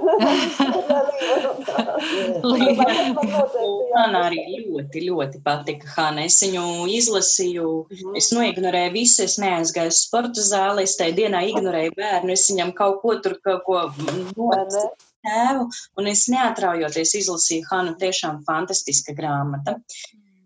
Man 3.92 4.16
arī 4.16 4.40
ļoti, 4.62 5.02
ļoti 5.10 5.42
patika 5.44 5.90
Hanna. 5.98 6.24
Es 6.30 6.38
viņu 6.40 6.88
izlasīju, 6.88 7.66
mm. 7.92 8.16
es 8.22 8.32
noignorēju 8.32 8.94
visu, 8.96 9.26
es 9.26 9.36
neaizgāju 9.44 9.92
sporta 9.98 10.46
zāli, 10.48 10.86
es 10.88 10.96
tajā 11.00 11.18
dienā 11.20 11.44
ignorēju 11.50 11.92
bērnu, 11.98 12.32
es 12.38 12.48
viņam 12.54 12.72
kaut 12.78 13.02
ko 13.04 13.18
tur, 13.26 13.36
kaut 13.44 13.62
ko 13.68 13.82
noticu 13.92 14.86
tēvu, 15.28 15.68
un 16.00 16.08
es 16.10 16.22
neatraujoties 16.32 17.12
izlasīju 17.20 17.68
Hannu, 17.74 18.00
tiešām 18.00 18.42
fantastiska 18.48 19.12
grāmata. 19.18 19.76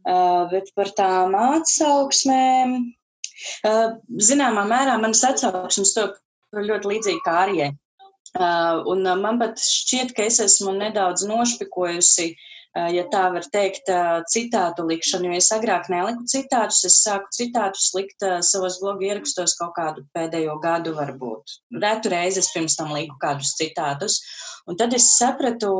Uh, 0.06 0.45
bet 0.51 0.70
par 0.78 0.91
tām 0.93 1.34
atsauksmēm, 1.34 2.76
uh, 3.66 3.95
zināmā 4.22 4.66
mērā 4.70 4.99
manas 5.01 5.24
atsauksmes 5.26 5.95
to 5.95 6.03
ļoti 6.53 6.91
līdzīgi 6.91 7.24
kā 7.26 7.39
Arijai. 7.45 7.72
Uh, 8.36 8.84
un 8.91 9.01
man 9.22 9.39
pat 9.39 9.58
šķiet, 9.58 10.14
ka 10.14 10.28
es 10.30 10.38
esmu 10.43 10.76
nedaudz 10.78 11.24
nošpikojusi, 11.26 12.34
ja 12.76 13.05
tā 13.11 13.23
var 13.32 13.45
teikt, 13.51 13.89
citātu 14.32 14.84
likšanu, 14.89 15.30
jo 15.32 15.39
es 15.39 15.51
agrāk 15.55 15.88
neliku 15.91 16.26
citātus, 16.28 16.82
es 16.89 16.97
sāku 17.05 17.32
citātus 17.36 17.91
likt 17.95 18.26
savos 18.43 18.82
blogu 18.82 19.07
ierakstos 19.07 19.55
kaut 19.59 19.76
kādu 19.78 20.03
pēdējo 20.15 20.57
gadu 20.63 20.95
varbūt. 20.97 21.55
Retu 21.82 22.11
reizi 22.11 22.41
es 22.43 22.51
pirms 22.51 22.76
tam 22.80 22.91
liku 22.95 23.15
kādus 23.21 23.55
citātus. 23.59 24.19
Un 24.65 24.80
tad 24.80 24.95
es 24.97 25.11
sapratu 25.13 25.71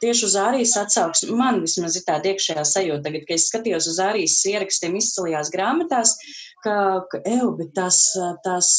tieši 0.00 0.26
uz 0.28 0.34
Ārijas 0.38 0.76
atsauksmi. 0.78 1.34
Man 1.36 1.60
vismaz 1.64 1.96
ir 1.98 2.04
tāda 2.06 2.30
iekšējā 2.32 2.64
sajūta, 2.70 3.02
tagad, 3.08 3.24
kad 3.26 3.34
es 3.34 3.48
skatījos 3.50 3.88
uz 3.90 3.98
Ārijas 4.02 4.36
ierakstiem 4.46 4.94
izcilajās 5.00 5.50
grāmatās, 5.54 6.14
ka, 6.64 6.76
ka 7.10 7.20
eju, 7.26 7.50
bet 7.58 7.72
tās, 7.76 7.98
tās, 8.44 8.70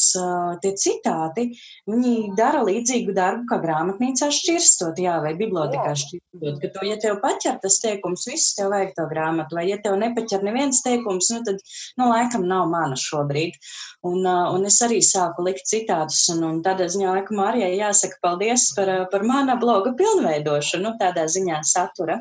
tie 0.62 0.72
citāti, 0.78 1.46
viņi 1.90 2.32
dara 2.38 2.62
līdzīgu 2.66 3.14
darbu, 3.16 3.46
kā 3.50 3.60
grāmatnīcā 3.62 4.30
šķirstot, 4.34 5.00
jā, 5.02 5.18
vai 5.24 5.34
bibliotekā 5.38 5.94
šķirstot, 6.02 6.60
ka 6.62 6.72
to, 6.74 6.86
ja 6.88 6.98
tev 7.02 7.20
paķer 7.24 7.60
tas 7.62 7.78
teikums, 7.82 8.26
viss 8.30 8.56
tev 8.58 8.72
vajag 8.74 8.94
to 8.98 9.06
grāmatu, 9.10 9.58
vai 9.58 9.66
ja 9.70 9.80
tev 9.82 9.98
nepaķer 10.00 10.44
neviens 10.46 10.82
teikums, 10.86 11.30
nu 11.34 11.42
tad, 11.46 11.62
nu, 12.00 12.10
laikam 12.10 12.46
nav 12.50 12.68
mana 12.72 12.98
šobrīd. 12.98 13.58
Un, 14.06 14.24
un 14.24 14.64
es 14.68 14.78
arī 14.84 15.02
sāku 15.04 15.44
likt 15.44 15.68
citātus, 15.68 16.22
un, 16.32 16.44
un 16.46 16.60
tādā 16.64 16.88
ziņā, 16.92 17.16
laikam, 17.18 17.42
arī 17.44 17.66
jāsaka 17.76 18.20
paldies 18.24 18.70
par, 18.76 18.92
par 19.12 19.26
mana 19.28 19.58
bloga 19.60 19.92
pilnveidošanu, 19.98 20.86
nu, 20.86 20.96
tādā 21.00 21.26
ziņā 21.28 21.60
satura. 21.68 22.20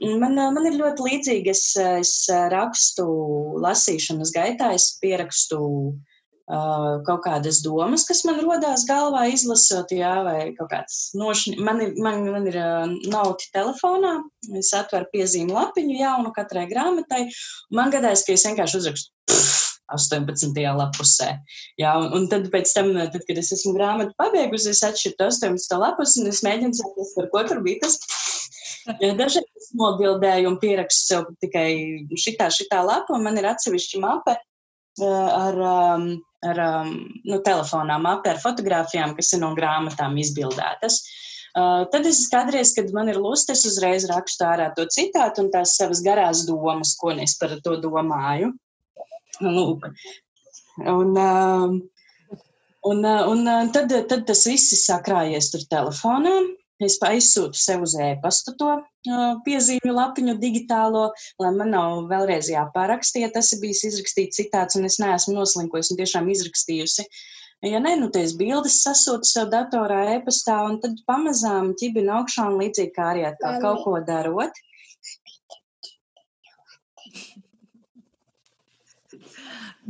Man, 0.00 0.32
man 0.36 0.64
ir 0.64 0.78
ļoti 0.80 1.04
līdzīgi, 1.04 1.52
es, 1.52 1.64
es 1.76 2.14
rakstu 2.52 3.04
lasīšanas 3.60 4.32
gaitā, 4.32 4.70
es 4.72 4.94
pierakstu 5.02 5.58
uh, 5.60 7.02
kaut 7.06 7.20
kādas 7.26 7.60
domas, 7.64 8.06
kas 8.08 8.22
man 8.24 8.40
rodās 8.40 8.86
galvā 8.88 9.26
izlasot, 9.28 9.92
jā, 9.92 10.14
vai 10.24 10.38
kaut 10.56 10.70
kāds 10.72 11.10
nošņi. 11.20 11.58
Man 11.66 11.82
ir, 11.84 11.92
man, 12.00 12.24
man 12.32 12.48
ir 12.48 12.56
nauti 13.12 13.50
telefonā, 13.54 14.16
es 14.58 14.72
atveru 14.76 15.10
piezīmu 15.12 15.54
lapiņu 15.54 16.00
jaunu 16.00 16.32
katrai 16.36 16.64
grāmatai, 16.70 17.26
man 17.76 17.92
gadās, 17.92 18.24
ka 18.24 18.34
es 18.38 18.46
vienkārši 18.48 18.80
uzrakstu. 18.80 19.12
Pff, 19.30 19.70
18. 19.90 20.54
lapusē. 20.76 21.30
Jā, 21.80 21.94
un, 21.98 22.10
un 22.16 22.28
tad, 22.30 22.46
tam, 22.50 22.92
tad, 22.96 23.22
kad 23.26 23.40
es 23.40 23.52
esmu 23.56 23.74
grāmatu 23.76 24.14
pabeigusi, 24.20 24.72
es 24.74 24.82
atšķiru 24.86 25.18
18. 25.26 25.78
lapus 25.80 26.16
un 26.20 26.30
es 26.30 26.42
mēģinu 26.46 26.78
saprast, 26.78 27.16
par 27.18 27.30
ko 27.32 27.44
tur 27.48 27.62
bija 27.66 27.84
tas. 27.86 27.98
Dažreiz 28.86 29.58
es 29.60 29.72
nobildēju 29.76 30.48
un 30.50 30.58
pierakstu 30.62 31.14
sev 31.14 31.26
tikai 31.42 31.70
šitā, 32.18 32.48
šitā 32.54 32.80
lapa, 32.86 33.12
un 33.16 33.26
man 33.26 33.38
ir 33.40 33.48
atsevišķa 33.50 34.00
mape 34.02 34.36
ar, 35.00 35.58
ar 36.50 36.62
nu, 37.24 37.40
telefonā 37.44 37.98
mape 38.02 38.32
ar 38.32 38.40
fotografijām, 38.42 39.14
kas 39.18 39.34
ir 39.36 39.44
no 39.44 39.52
grāmatām 39.58 40.16
izbildētas. 40.20 41.02
Uh, 41.50 41.82
tad 41.90 42.04
es 42.06 42.28
kādreiz, 42.30 42.70
kad 42.76 42.92
man 42.94 43.08
ir 43.10 43.16
lustes, 43.18 43.64
uzreiz 43.66 44.04
rakstu 44.06 44.44
ārā 44.46 44.68
to 44.76 44.84
citātu 44.86 45.42
un 45.42 45.48
tās 45.50 45.74
savas 45.80 45.98
garās 46.06 46.44
domas, 46.46 46.92
ko 46.94 47.10
es 47.18 47.34
par 47.40 47.56
to 47.64 47.74
domāju. 47.82 48.52
Lūk. 49.42 49.88
Un, 50.78 51.10
um, 51.18 51.74
un, 52.86 53.02
un 53.02 53.42
uh, 53.50 53.66
tad, 53.74 53.90
tad 54.12 54.22
tas 54.28 54.44
viss 54.46 54.76
ir 54.76 54.82
sakrājies 54.84 55.50
tur 55.50 55.66
telefonā. 55.74 56.36
Es 56.80 56.96
aizsūtu 57.04 57.58
sev 57.60 57.82
uz 57.84 57.92
e-pastu 58.00 58.54
to 58.56 58.70
piezīmju 59.44 59.92
lapiņu 59.92 60.36
digitālo, 60.40 61.10
lai 61.42 61.50
man 61.56 61.74
nav 61.74 62.06
vēlreiz 62.08 62.48
jāpāraksta, 62.52 63.20
ja 63.20 63.28
tas 63.34 63.52
ir 63.52 63.60
bijis 63.64 63.82
izrakstīts 63.90 64.40
citāts, 64.40 64.78
un 64.80 64.88
es 64.88 64.96
neesmu 65.02 65.36
noslinkojusi 65.36 65.92
un 65.94 66.00
tiešām 66.00 66.30
izrakstījusi. 66.32 67.04
Ja 67.68 67.82
nē, 67.84 67.98
nu 68.00 68.08
tās 68.08 68.32
bildes 68.40 68.78
sasūtu 68.80 69.28
sev 69.28 69.50
datorā, 69.52 70.00
e-pastā, 70.16 70.56
un 70.64 70.78
tad 70.80 70.96
pamazām 71.08 71.74
ķibina 71.76 72.22
augšā 72.22 72.46
un 72.48 72.56
līdzīgi 72.62 72.94
kā 72.96 73.10
arī 73.12 73.26
tā 73.42 73.58
kaut 73.60 73.84
ko 73.84 73.98
darot. 74.00 74.56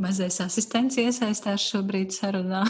Mazais 0.01 0.41
asistents 0.43 0.99
iesaistās 0.99 1.63
šobrīd 1.71 2.11
sarunā. 2.15 2.65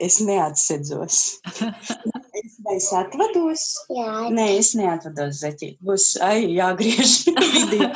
Es 0.00 0.20
neatsedzos. 0.20 1.40
es 2.44 2.54
Vai 2.64 2.78
es 2.78 2.88
atvados? 2.96 3.66
Jā, 3.92 4.30
Nē, 4.34 4.46
es 4.58 4.72
neatvados 4.78 5.42
zeķīt. 5.42 5.78
Būs 5.84 6.14
ai, 6.24 6.46
jāgriež 6.56 7.20
video. 7.54 7.90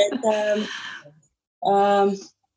Bet, 0.00 0.26
um, 0.26 0.64
um, 1.70 2.12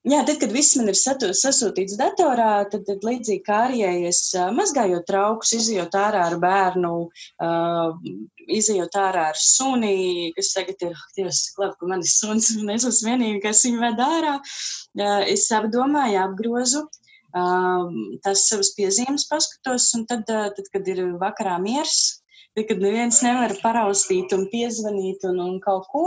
jā, 0.09 0.23
tad, 0.27 0.39
kad 0.41 0.55
viss 0.55 0.75
man 0.79 0.91
ir 0.91 0.97
satu, 0.99 1.29
sasūtīts 1.37 1.97
datorā, 1.99 2.65
tad, 2.71 2.85
tad 2.89 3.05
līdzīgi 3.07 3.43
kā 3.45 3.59
arī 3.69 3.83
es 4.09 4.23
uh, 4.37 4.49
mazgājot 4.55 5.07
traukus, 5.09 5.53
izjot 5.59 5.95
ārā 5.99 6.25
ar 6.31 6.37
bērnu, 6.41 6.95
uh, 7.45 7.93
izjot 8.51 8.97
ārā 8.99 9.29
ar 9.31 9.39
suni, 9.39 10.33
kas 10.35 10.51
tagad 10.57 10.89
ir, 10.89 10.97
Dievs, 11.17 11.45
labi, 11.61 11.77
ka 11.79 11.93
manis 11.93 12.17
suns, 12.19 12.51
un 12.59 12.73
es 12.73 12.89
esmu 12.89 13.13
vienīga, 13.13 13.45
kas 13.47 13.63
viņu 13.67 13.85
ved 13.85 14.03
ārā. 14.09 14.35
Uh, 14.97 15.21
es 15.29 15.47
apdomāju, 15.53 16.19
apgrozu. 16.25 16.87
Uh, 17.33 17.89
tās 18.21 18.43
savas 18.45 18.69
piezīmes 18.77 19.23
paskatos, 19.25 19.87
un 19.97 20.03
tad, 20.05 20.27
uh, 20.29 20.51
tad 20.53 20.67
kad 20.69 20.89
ir 20.93 20.99
vakarā 21.17 21.55
miers, 21.63 22.21
tad, 22.53 22.67
kad 22.69 22.83
neviens 22.83 23.23
nevar 23.25 23.55
paraustīt 23.63 24.35
un 24.37 24.45
piezvanīt 24.51 25.25
un, 25.25 25.39
un 25.41 25.55
kaut 25.63 25.87
ko, 25.89 26.03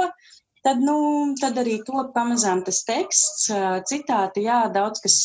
tad, 0.66 0.78
nu, 0.82 0.96
tad 1.40 1.58
arī 1.62 1.76
to 1.86 2.04
pamazām 2.14 2.62
tas 2.66 2.80
teksts, 2.86 3.48
citāti, 3.90 4.46
jā, 4.46 4.60
daudz 4.74 5.02
kas 5.04 5.18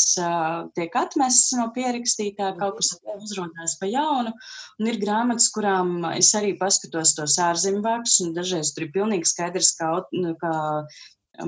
tiek 0.77 0.97
atmests 0.97 1.55
no 1.57 1.67
pierakstītā, 1.75 2.51
kaut 2.59 2.77
kas 2.77 2.93
uzrādās 3.15 3.77
pa 3.81 3.89
jaunu, 3.89 4.33
un 4.81 4.91
ir 4.91 4.99
grāmatas, 5.01 5.49
kurām 5.53 6.05
es 6.11 6.33
arī 6.37 6.53
paskatos 6.59 7.15
tos 7.17 7.39
ārzemju 7.41 7.81
vārdus, 7.85 8.19
un 8.25 8.35
dažreiz 8.37 8.73
tur 8.75 8.85
ir 8.85 8.93
pilnīgi 8.97 9.33
skaidrs, 9.33 9.73
ka, 9.79 9.93
nu, 10.13 10.35
ka 10.41 10.53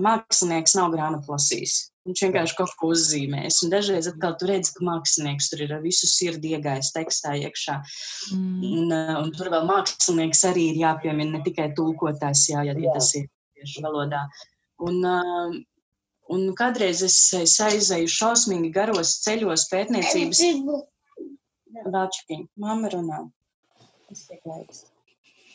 mākslinieks 0.01 0.75
nav 0.77 0.93
grāmatu 0.93 1.33
lasījis. 1.33 1.79
Viņš 2.03 2.21
vienkārši 2.25 2.55
kaut 2.57 2.73
ko 2.79 2.89
uzzīmēs. 2.91 3.61
Un 3.63 3.71
dažreiz 3.71 4.09
atkal 4.09 4.35
tur 4.39 4.51
redz, 4.51 4.73
ka 4.75 4.83
mākslinieks 4.83 5.47
tur 5.51 5.63
ir 5.63 5.73
visu 5.83 6.09
sirdi 6.11 6.51
iegājis 6.57 6.91
tekstā 6.95 7.35
iekšā. 7.39 7.77
Mm. 8.35 8.63
Un, 8.69 8.95
un 9.21 9.31
tur 9.37 9.51
vēl 9.53 9.67
mākslinieks 9.69 10.43
arī 10.49 10.69
ir 10.73 10.81
jāpiemina, 10.81 11.37
ne 11.37 11.43
tikai 11.45 11.69
tulkotājs, 11.77 12.47
jā, 12.51 12.65
ja, 12.67 12.75
ja 12.75 12.95
tas 12.97 13.13
ir 13.19 13.29
tieši 13.55 13.85
valodā. 13.85 14.25
Un, 14.83 14.99
un 16.35 16.47
kādreiz 16.59 17.05
es, 17.07 17.17
es 17.39 17.55
aizēju 17.63 18.11
šausmīgi 18.11 18.73
garos 18.75 19.19
ceļos 19.23 19.69
pētniecības. 19.71 20.43
Vāčkiņ, 21.93 22.49
mamma 22.59 22.91
runā. 22.91 23.23
Tas 24.09 24.27
tiek 24.27 24.43
laiks. 24.45 24.83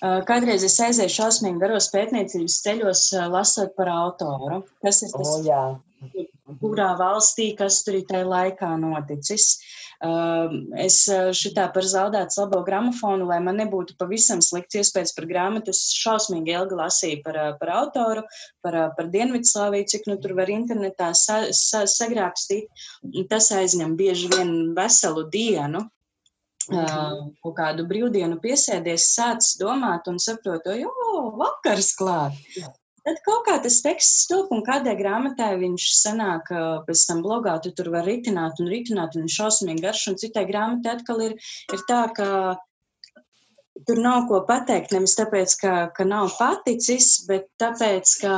Kādreiz 0.00 0.62
es 0.66 0.78
aizēju 0.78 1.10
šausmīgi 1.10 1.58
garos 1.62 1.88
pētniecības 1.90 2.60
ceļos, 2.62 3.04
lasot 3.32 3.74
par 3.78 3.90
autoru. 3.90 4.62
Kas 4.84 5.02
ir 5.02 5.10
tas? 5.14 5.32
O, 5.32 5.42
jā. 5.46 5.62
kurā 6.62 6.92
valstī, 7.00 7.50
kas 7.58 7.82
tur 7.86 7.98
ir 7.98 8.06
tajā 8.06 8.28
laikā 8.28 8.70
noticis. 8.78 9.56
Es 10.78 11.00
šitā 11.34 11.64
par 11.74 11.82
zaudētu 11.90 12.38
labo 12.38 12.60
gramofonu, 12.62 13.26
lai 13.26 13.40
man 13.42 13.58
nebūtu 13.58 13.96
pavisam 13.98 14.38
slikts 14.44 14.78
iespējas 14.78 15.16
par 15.16 15.26
grāmatu, 15.26 15.74
es 15.74 15.90
šausmīgi 15.98 16.54
ilgi 16.54 16.78
lasīju 16.78 17.24
par, 17.24 17.40
par 17.58 17.74
autoru, 17.80 18.22
par, 18.62 18.78
par 18.94 19.10
Dienvidslāviju, 19.10 19.90
cik 19.90 20.06
nu 20.06 20.20
tur 20.22 20.36
var 20.38 20.54
internetā 20.54 21.10
sa, 21.18 21.48
sa, 21.50 21.82
sagrākstīt. 21.90 22.70
Tas 23.26 23.50
aizņem 23.50 23.98
bieži 23.98 24.30
vien 24.36 24.54
veselu 24.78 25.26
dienu. 25.34 25.88
Uh, 26.68 27.30
kaut 27.40 27.54
kādu 27.56 27.86
brīvdienu 27.88 28.36
piesēdies, 28.42 29.06
sācis 29.14 29.56
domāt 29.60 30.08
un 30.10 30.18
saprotu, 30.20 30.74
jo 30.76 30.92
vakars 31.40 31.94
klāt. 31.96 32.36
Tad 33.08 33.22
kaut 33.24 33.46
kā 33.46 33.54
tas 33.64 33.78
teksts 33.80 34.26
top, 34.28 34.50
un 34.52 34.60
kādai 34.66 34.92
grāmatai 34.98 35.54
viņš 35.62 35.84
sanāk, 35.96 36.50
pēc 36.84 37.04
tam 37.08 37.22
blogā 37.24 37.54
tu 37.64 37.72
tur 37.72 37.88
var 37.94 38.04
ritināt 38.04 38.60
un 38.60 38.68
ritināt, 38.68 39.16
un 39.16 39.30
šausmīgi 39.32 39.80
garš, 39.86 40.02
un 40.10 40.18
citai 40.20 40.44
grāmatai 40.50 40.98
atkal 40.98 41.22
ir, 41.24 41.38
ir 41.72 41.84
tā, 41.88 42.02
ka 42.12 42.28
tur 43.88 44.02
nav 44.04 44.26
ko 44.28 44.42
pateikt, 44.48 44.92
nevis 44.92 45.16
tāpēc, 45.16 45.56
ka, 45.62 45.72
ka 45.96 46.04
nav 46.04 46.34
paticis, 46.36 47.14
bet 47.30 47.48
tāpēc, 47.62 48.12
ka, 48.20 48.34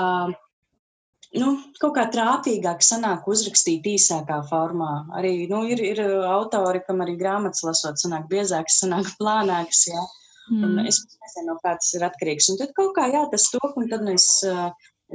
nu, 1.38 1.50
kaut 1.78 1.94
kā 1.94 2.06
trāpīgāk 2.10 2.82
sanāk 2.82 3.28
uzrakstīt 3.30 3.86
īsākā 3.86 4.40
formā. 4.48 4.92
Arī, 5.18 5.34
nu, 5.50 5.62
ir, 5.70 5.82
ir 5.92 6.02
autori, 6.26 6.82
kam 6.86 7.04
arī 7.04 7.16
grāmatas 7.20 7.62
lasot 7.66 8.00
sanāk 8.02 8.26
biezāks, 8.32 8.80
sanāk 8.82 9.12
plānāks, 9.20 9.86
jā. 9.92 10.06
Mm. 10.50 10.62
Un 10.66 10.86
es 10.90 10.98
nezinu, 11.06 11.52
no 11.52 11.58
kā 11.62 11.76
tas 11.78 11.92
ir 11.94 12.02
atkarīgs. 12.08 12.48
Un 12.50 12.58
tad 12.58 12.72
kaut 12.74 12.96
kā, 12.96 13.06
jā, 13.12 13.22
tas 13.30 13.46
top, 13.52 13.76
un 13.78 13.86
tad 13.92 14.02
es, 14.10 14.26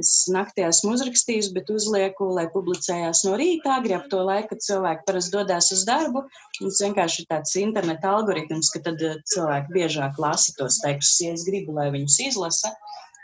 es 0.00 0.12
naktī 0.32 0.64
esmu 0.64 0.94
uzrakstījis, 0.96 1.50
bet 1.52 1.68
uzlieku, 1.74 2.30
lai 2.38 2.46
publicējās 2.54 3.26
no 3.26 3.34
rīta, 3.36 3.74
agri 3.76 3.98
ap 3.98 4.06
to 4.12 4.22
laiku, 4.24 4.54
kad 4.54 4.64
cilvēki 4.64 5.04
parasti 5.10 5.34
dodas 5.36 5.68
uz 5.76 5.84
darbu. 5.88 6.24
Tas 6.56 6.80
vienkārši 6.86 7.20
ir 7.22 7.28
tāds 7.34 7.52
interneta 7.60 8.14
algoritms, 8.16 8.72
ka 8.72 8.80
tad 8.88 9.04
cilvēki 9.34 9.76
biežāk 9.76 10.16
lasa 10.22 10.56
tos 10.56 10.80
tekstus. 10.80 11.20
Ja 11.26 11.36
es 11.36 11.44
gribu, 11.44 11.76
lai 11.76 11.90
viņus 11.92 12.18
izlasa, 12.30 12.72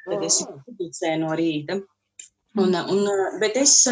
tad 0.04 0.28
es 0.28 0.42
viņus 0.44 0.68
publicēju 0.68 1.24
no 1.24 1.32
rīta. 1.40 1.80
Un, 2.60 2.74
un, 2.76 3.06
bet 3.40 3.56
es, 3.56 3.88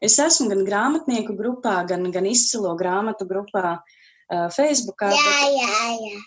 es 0.00 0.18
esmu 0.22 0.48
gan 0.52 0.62
grāmatnieku 0.64 1.36
grupā, 1.36 1.82
gan, 1.88 2.06
gan 2.14 2.26
izcilo 2.28 2.72
grāmatu 2.80 3.26
grupā 3.28 3.76
Facebookā. 4.56 5.10
Jā, 5.12 5.34
jā, 5.52 5.82
jā. 6.00 6.22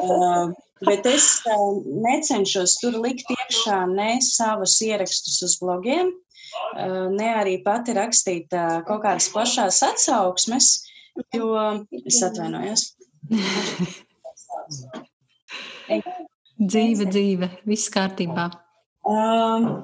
uh, 0.00 0.52
bet 0.84 1.06
es 1.08 1.26
uh, 1.48 1.80
necenšos 2.04 2.78
tur 2.80 2.98
likt 3.04 3.28
iekšā 3.32 3.78
ne 3.92 4.10
savus 4.24 4.76
ierakstus 4.84 5.42
uz 5.46 5.56
blogiem, 5.60 6.12
uh, 6.12 7.08
ne 7.12 7.30
arī 7.40 7.58
pati 7.64 7.96
rakstīt 7.96 8.48
kaut 8.88 9.02
kādas 9.04 9.28
plašās 9.34 9.82
atsauksmes, 9.90 10.70
jo 11.36 11.52
es 12.04 12.22
atvainojos. 12.28 12.82
dzīve, 15.88 17.10
dzīve, 17.10 17.50
viss 17.68 17.92
kārtībā. 17.92 18.48
Uh, 19.04 19.82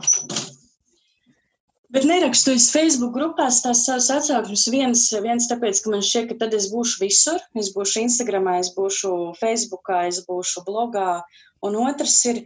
Bet 1.90 2.05
nerakstu 2.06 2.52
es 2.55 2.68
Facebook 2.70 3.10
grupās 3.16 3.56
tās 3.64 3.81
savas 3.82 4.06
atsauksmes. 4.14 4.68
Viens, 4.70 5.09
viens 5.24 5.48
tāpēc, 5.51 5.81
ka 5.82 5.90
man 5.90 6.05
šķiet, 6.06 6.28
ka 6.28 6.36
tad 6.44 6.52
es 6.55 6.68
būšu 6.70 7.01
visur. 7.02 7.40
Es 7.59 7.72
būšu 7.74 8.05
Instagramā, 8.05 8.60
es 8.62 8.70
būšu 8.77 9.10
Facebookā, 9.40 10.05
es 10.12 10.20
būšu 10.28 10.62
blogā. 10.68 11.24
Un 11.66 11.81
otrs 11.82 12.14
ir, 12.31 12.44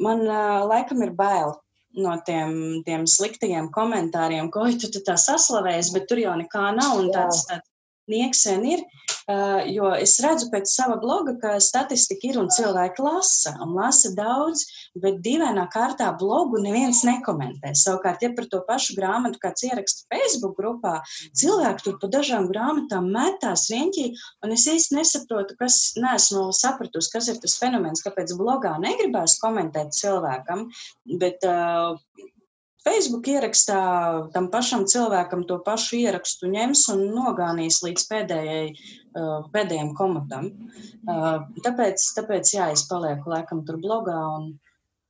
man 0.00 0.24
laikam 0.70 1.04
ir 1.04 1.12
bail 1.18 1.52
no 2.00 2.16
tiem, 2.24 2.80
tiem 2.86 3.04
sliktajiem 3.04 3.68
komentāriem, 3.76 4.48
ko 4.48 4.64
tu, 4.72 4.88
tu 4.88 5.04
tā 5.04 5.18
saslavējies, 5.20 5.92
bet 5.92 6.08
tur 6.08 6.22
jau 6.22 6.32
nekā 6.40 6.70
nav. 6.78 6.96
Un 7.02 7.12
tāds, 7.12 7.44
tāds 7.50 7.68
nieksen 8.10 8.64
ir, 8.66 8.82
jo 9.70 9.90
es 9.94 10.16
redzu 10.22 10.48
pēc 10.52 10.70
sava 10.70 10.96
bloga, 11.02 11.34
ka 11.40 11.54
statistika 11.62 12.28
ir 12.28 12.38
un 12.40 12.48
cilvēki 12.52 13.04
lasa, 13.04 13.54
un 13.62 13.74
lasa 13.76 14.12
daudz, 14.16 14.64
bet 15.02 15.20
dīvainā 15.24 15.68
kārtā 15.72 16.10
blogu 16.18 16.60
neviens 16.62 17.02
nekomentē. 17.06 17.74
Savukārt, 17.78 18.24
ja 18.24 18.32
par 18.36 18.48
to 18.50 18.62
pašu 18.68 18.96
grāmatu 18.98 19.40
kāds 19.42 19.64
ieraksta 19.68 20.08
Facebook 20.12 20.56
grupā, 20.58 20.98
cilvēki 21.38 21.86
tur 21.86 21.98
pa 22.02 22.10
dažām 22.16 22.48
grāmatām 22.50 23.10
metās 23.14 23.68
riņķī, 23.72 24.08
un 24.44 24.56
es 24.56 24.66
īsti 24.70 24.98
nesaprotu, 24.98 25.56
kas, 25.60 25.80
neesmu 26.00 26.48
sapratusi, 26.56 27.12
kas 27.14 27.30
ir 27.32 27.40
tas 27.42 27.58
fenomens, 27.60 28.02
kāpēc 28.04 28.34
blogā 28.38 28.74
negribēs 28.82 29.38
komentēt 29.42 29.94
cilvēkam, 29.96 30.68
bet 31.22 31.46
uh, 31.46 31.94
Facebook 32.82 33.28
ierakstā 33.30 33.78
tam 34.34 34.48
pašam 34.50 34.84
cilvēkam 34.90 35.44
to 35.46 35.58
pašu 35.62 36.00
ierakstu 36.00 36.50
ņems 36.50 36.88
un 36.94 37.04
nogānīs 37.14 37.78
līdz 37.84 38.06
pēdējai, 38.10 38.64
uh, 38.72 39.46
pēdējiem 39.54 39.92
komatam. 39.98 40.50
Uh, 41.06 41.44
tāpēc, 41.62 42.08
tāpēc, 42.18 42.54
jā, 42.56 42.72
es 42.74 42.82
palieku 42.90 43.30
laikam 43.30 43.62
tur 43.68 43.78
blogā. 43.82 44.16
Un, 44.38 44.48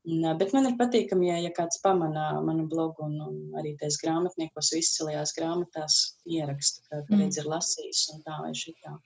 un, 0.04 0.26
bet 0.40 0.52
man 0.56 0.68
ir 0.68 0.76
patīkami, 0.80 1.30
ja, 1.30 1.38
ja 1.46 1.52
kāds 1.56 1.80
pamana 1.84 2.28
manu 2.44 2.68
blogu 2.68 3.06
un, 3.08 3.16
un 3.24 3.56
arī 3.60 3.72
tais 3.80 3.96
grāmatniekos 4.04 4.74
izcilajās 4.76 5.32
grāmatās 5.38 6.02
ieraksta, 6.28 6.84
ka 6.90 7.00
mm. 7.06 7.24
redz 7.24 7.40
ir 7.40 7.48
lasījis 7.54 8.04
un 8.12 8.22
tā 8.26 8.36
vai 8.44 8.52
šitā. 8.58 8.98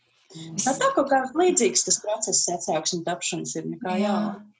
Tā 0.59 0.75
tā 0.75 0.91
kaut 0.97 1.07
kā 1.13 1.23
līdzīgs 1.39 1.87
tas 1.87 2.03
process 2.03 2.49
atsauksmi 2.51 3.05
tapšanas 3.07 3.55
ir 3.61 3.71
nekā 3.77 3.95
jā. 3.95 4.11
jauna. 4.11 4.56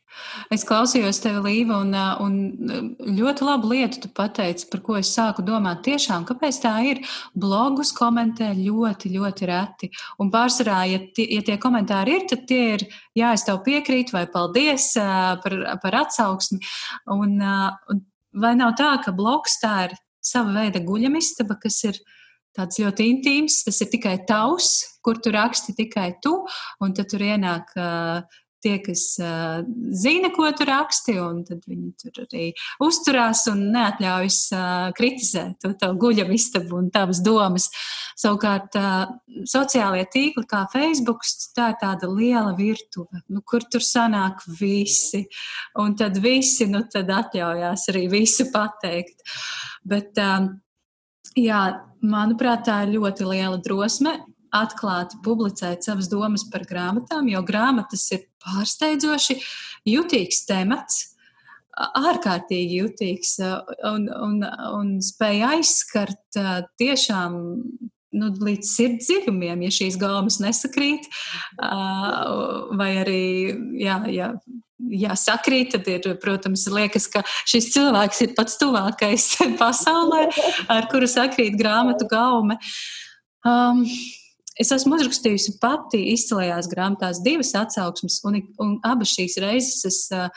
Es 0.55 0.65
klausījos 0.67 1.19
tevi, 1.23 1.41
Līva, 1.45 1.81
un, 1.83 1.93
un 2.23 3.17
ļoti 3.19 3.47
labu 3.47 3.71
lietu 3.73 4.01
tu 4.05 4.11
pateici, 4.15 4.69
par 4.71 4.83
ko 4.87 4.97
es 5.01 5.11
sāku 5.13 5.45
domāt. 5.47 5.83
Tiešām, 5.87 6.25
kāpēc 6.29 6.61
tā 6.63 6.75
ir? 6.89 7.03
Blogus 7.35 7.93
komentē 7.97 8.53
ļoti, 8.57 9.13
ļoti 9.17 9.51
reti. 9.51 9.91
Un 10.23 10.31
pārsvarā, 10.35 10.81
ja 10.93 11.03
tie, 11.17 11.27
ja 11.37 11.45
tie 11.47 11.59
komentāri 11.63 12.17
ir, 12.19 12.27
tad 12.31 12.47
tie 12.49 12.63
ir, 12.77 12.87
jā, 13.19 13.35
es 13.37 13.47
tev 13.47 13.61
piekrītu, 13.67 14.17
vai 14.17 14.27
paldies 14.31 14.93
par, 15.45 15.59
par 15.83 16.01
atsauksmi. 16.05 16.63
Un, 17.17 17.39
un 17.43 18.05
vai 18.37 18.55
nav 18.59 18.77
tā, 18.79 18.95
ka 19.05 19.15
blogs 19.17 19.61
tā 19.63 19.77
ir 19.89 19.97
sava 20.25 20.55
veida 20.57 20.83
guļamistaba, 20.85 21.59
kas 21.63 21.83
ir 21.87 22.01
tāds 22.57 22.81
ļoti 22.81 23.05
intīms, 23.13 23.61
tas 23.67 23.79
ir 23.85 23.91
tikai 23.93 24.17
tavs, 24.29 24.99
kur 25.05 25.21
tu 25.23 25.31
raksti 25.35 25.77
tikai 25.77 26.15
tu, 26.25 26.33
un 26.83 26.95
tad 26.97 27.11
tur 27.13 27.23
ienāk 27.23 27.75
uh, 27.77 28.39
tie, 28.67 28.77
kas 28.83 29.05
uh, 29.23 29.63
zina, 29.95 30.33
ko 30.35 30.49
tu 30.57 30.67
raksti, 30.67 31.15
un 31.23 31.43
tad 31.47 31.63
viņi 31.69 31.93
tur 32.03 32.25
arī 32.25 32.49
uzturās 32.83 33.45
un 33.53 33.63
neatļaujas 33.75 34.41
uh, 34.57 34.67
kritizēt 34.97 35.61
to 35.63 35.73
tavu 35.79 36.01
guļamistabu 36.03 36.81
un 36.81 36.91
tavas 36.95 37.23
domas. 37.25 37.69
Savukārt, 38.19 38.77
uh, 38.81 39.07
sociālie 39.47 40.05
tīkli 40.13 40.47
kā 40.51 40.65
Facebook, 40.73 41.25
tā 41.57 41.71
ir 41.73 41.81
tāda 41.83 42.11
liela 42.11 42.55
virtuve, 42.59 43.23
nu, 43.31 43.43
kur 43.47 43.65
tur 43.71 43.85
sanāk 43.85 44.43
visi, 44.59 45.27
un 45.83 45.97
tad 45.99 46.19
visi, 46.23 46.69
nu, 46.71 46.83
tad 46.93 47.13
atļaujās 47.23 47.89
arī 47.93 48.07
visu 48.19 48.51
pateikt. 48.55 49.23
Bet, 49.87 50.19
um, 50.19 50.55
jā, 51.39 51.63
manuprāt, 52.03 52.67
tā 52.67 52.83
ir 52.87 52.97
ļoti 52.99 53.29
liela 53.29 53.61
drosme 53.63 54.19
atklāti 54.55 55.19
publicēt 55.25 55.87
savas 55.87 56.11
domas 56.13 56.47
par 56.53 56.67
grāmatām, 56.69 57.29
jo 57.31 57.43
grāmatas 57.47 58.07
ir 58.15 58.27
pārsteidzoši 58.45 59.39
jutīgs 59.89 60.45
temats, 60.49 61.03
ārkārtīgi 61.77 62.81
jutīgs 62.81 63.37
un, 63.85 64.07
un, 64.09 64.39
un 64.73 64.95
spēja 65.05 65.57
aizskart 65.57 66.39
tiešām 66.81 67.37
nu, 68.17 68.31
līdz 68.49 68.71
sirds 68.71 69.09
dziļumiem, 69.11 69.67
ja 69.67 69.73
šīs 69.75 69.99
gaumas 70.01 70.39
nesakrīt, 70.41 71.09
vai 71.61 72.91
arī, 73.03 73.25
jā, 73.81 73.99
jā, 74.13 74.31
jā, 75.05 75.17
sakrīt, 75.21 75.75
tad 75.75 75.89
ir, 75.93 76.09
protams, 76.23 76.67
liekas, 76.73 77.09
ka 77.13 77.25
šis 77.49 77.71
cilvēks 77.75 78.23
ir 78.25 78.37
pats 78.39 78.59
tuvākais 78.61 79.33
pasaulē, 79.63 80.29
ar 80.73 80.89
kuru 80.93 81.09
sakrīt 81.11 81.59
grāmatu 81.61 82.09
gaume. 82.11 82.59
Um, 83.47 83.85
Es 84.61 84.71
esmu 84.73 84.97
uzrakstījusi 84.97 85.59
pati 85.61 86.01
izcilajās 86.15 86.69
grāmatās 86.71 87.21
divas 87.25 87.53
atsauksmes, 87.59 88.23
un, 88.25 88.41
un 88.63 88.79
abas 88.89 89.13
šīs 89.13 89.37
reizes 89.43 89.85
es 89.89 89.99
uh, 90.17 90.31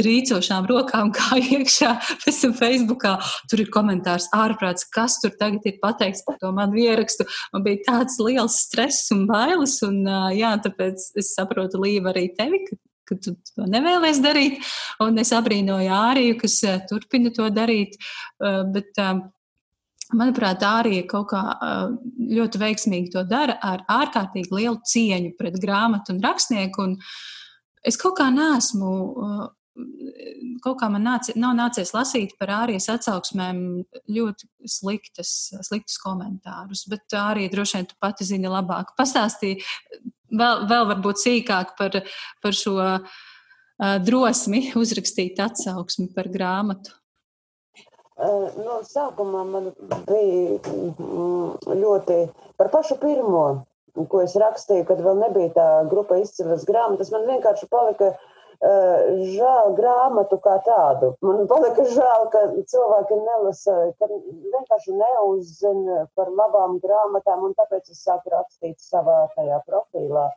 trīcošām 0.00 0.68
rokām 0.68 1.12
kā 1.16 1.38
iekšā, 1.40 1.92
pēc 2.24 2.40
tam 2.44 2.54
Facebookā. 2.58 3.16
Tur 3.50 3.64
ir 3.64 3.72
komentārs 3.72 4.28
ārprāts, 4.36 4.86
kas 4.92 5.18
tur 5.22 5.34
tagad 5.40 5.64
ir 5.68 5.80
pateikts 5.82 6.24
par 6.28 6.38
to 6.42 6.52
manu 6.56 6.80
ierakstu. 6.84 7.26
Man 7.54 7.66
bija 7.66 7.84
tāds 7.88 8.20
liels 8.22 8.60
stress 8.66 9.12
un 9.14 9.26
bailes, 9.30 9.78
un 9.88 10.02
uh, 10.04 10.30
jā, 10.36 10.54
tāpēc 10.64 11.12
es 11.20 11.34
saprotu 11.36 11.80
Līva 11.82 12.12
arī 12.12 12.28
tevi, 12.36 12.64
ka, 12.68 12.80
ka 13.08 13.20
tu 13.24 13.36
to 13.54 13.68
nevēlies 13.68 14.20
darīt, 14.24 14.60
un 15.04 15.20
es 15.22 15.32
abrīnoju 15.36 15.92
Āriju, 15.96 16.40
kas 16.44 16.60
turpina 16.90 17.32
to 17.34 17.48
darīt, 17.52 17.96
bet 18.38 19.00
Manuprāt, 20.18 20.62
arī 20.66 21.02
kaut 21.08 21.30
kā 21.32 21.40
ļoti 22.32 22.60
veiksmīgi 22.60 23.12
to 23.14 23.24
dara 23.28 23.56
ar 23.64 23.84
ārkārtīgi 23.90 24.52
lielu 24.52 24.78
cieņu 24.88 25.34
pret 25.38 25.56
grāmatu 25.62 26.14
un 26.14 26.22
rakstnieku. 26.24 26.86
Un 26.86 26.96
es 27.86 27.98
kaut 28.00 28.18
kā 28.20 28.28
nesmu, 28.34 28.92
kaut 30.62 30.78
kā 30.82 30.90
man 30.92 31.06
nāc, 31.08 31.30
nav 31.38 31.56
nācies 31.56 31.94
lasīt 31.96 32.36
par 32.40 32.52
ārijas 32.62 32.90
atsauksmēm 32.92 33.58
ļoti 34.12 34.48
sliktas, 34.68 35.34
sliktus 35.64 35.98
komentārus, 36.02 36.84
bet 36.92 37.16
arī 37.16 37.48
droši 37.52 37.80
vien 37.80 37.90
tu 37.90 37.98
pati 38.02 38.28
zini 38.28 38.52
labāk. 38.52 38.92
Pastāstīji 38.98 39.62
vēl, 40.28 40.66
vēl 40.70 40.88
varbūt 40.92 41.24
sīkāk 41.24 41.76
par, 41.78 42.02
par 42.44 42.56
šo 42.56 42.76
drosmi 44.04 44.66
uzrakstīt 44.78 45.40
atsauksmi 45.42 46.12
par 46.14 46.28
grāmatu. 46.32 46.98
No 48.22 48.80
sākumā 48.86 49.42
man 49.48 49.70
bija 50.06 50.58
ļoti 51.66 52.18
par 52.60 52.70
pašu 52.70 52.98
pirmo, 53.02 53.46
ko 54.08 54.20
es 54.22 54.36
rakstīju, 54.38 54.86
kad 54.88 55.00
vēl 55.02 55.18
nebija 55.24 55.54
tā 55.56 55.70
grupa 55.90 56.20
izcīlas 56.20 56.62
grāmatas. 56.68 57.10
Man 57.14 57.26
vienkārši 57.26 57.66
palika 57.72 58.12
žēl 58.62 59.72
grāmatu 59.74 60.38
kā 60.44 60.54
tādu. 60.62 61.16
Man 61.26 61.48
palika 61.50 61.82
žēl, 61.82 62.28
ka 62.30 62.44
cilvēki 62.70 63.18
nelasa, 63.18 63.78
ka 63.98 64.06
vienkārši 64.12 64.94
neuzzina 65.00 66.04
par 66.14 66.30
labām 66.30 66.78
grāmatām, 66.84 67.48
un 67.48 67.58
tāpēc 67.58 67.90
es 67.90 68.04
sāku 68.06 68.30
rakstīt 68.30 68.78
savā 68.78 69.24
tajā 69.34 69.58
profīlā. 69.66 70.28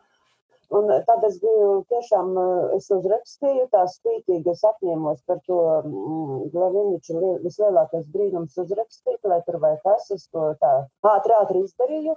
Un 0.73 0.87
tad 1.05 1.23
es 1.27 1.35
biju 1.41 1.83
tiešām, 1.91 2.31
eh, 2.41 2.75
es 2.77 2.87
uzrakstīju 2.93 3.67
tā 3.73 3.83
spītīgi, 3.91 4.51
es 4.51 4.63
apņēmos 4.65 5.19
par 5.29 5.41
to 5.45 5.57
mm, 5.85 6.39
Glaviniču 6.53 7.13
vislielākais 7.43 8.07
brīnums 8.13 8.57
uzrakstīt, 8.63 9.19
lai 9.29 9.41
tur 9.45 9.59
vai 9.61 9.75
kas, 9.83 10.09
es 10.15 10.25
to 10.33 10.47
tā 10.61 10.71
ātri, 11.11 11.33
ātri 11.37 11.61
izdarīju. 11.67 12.15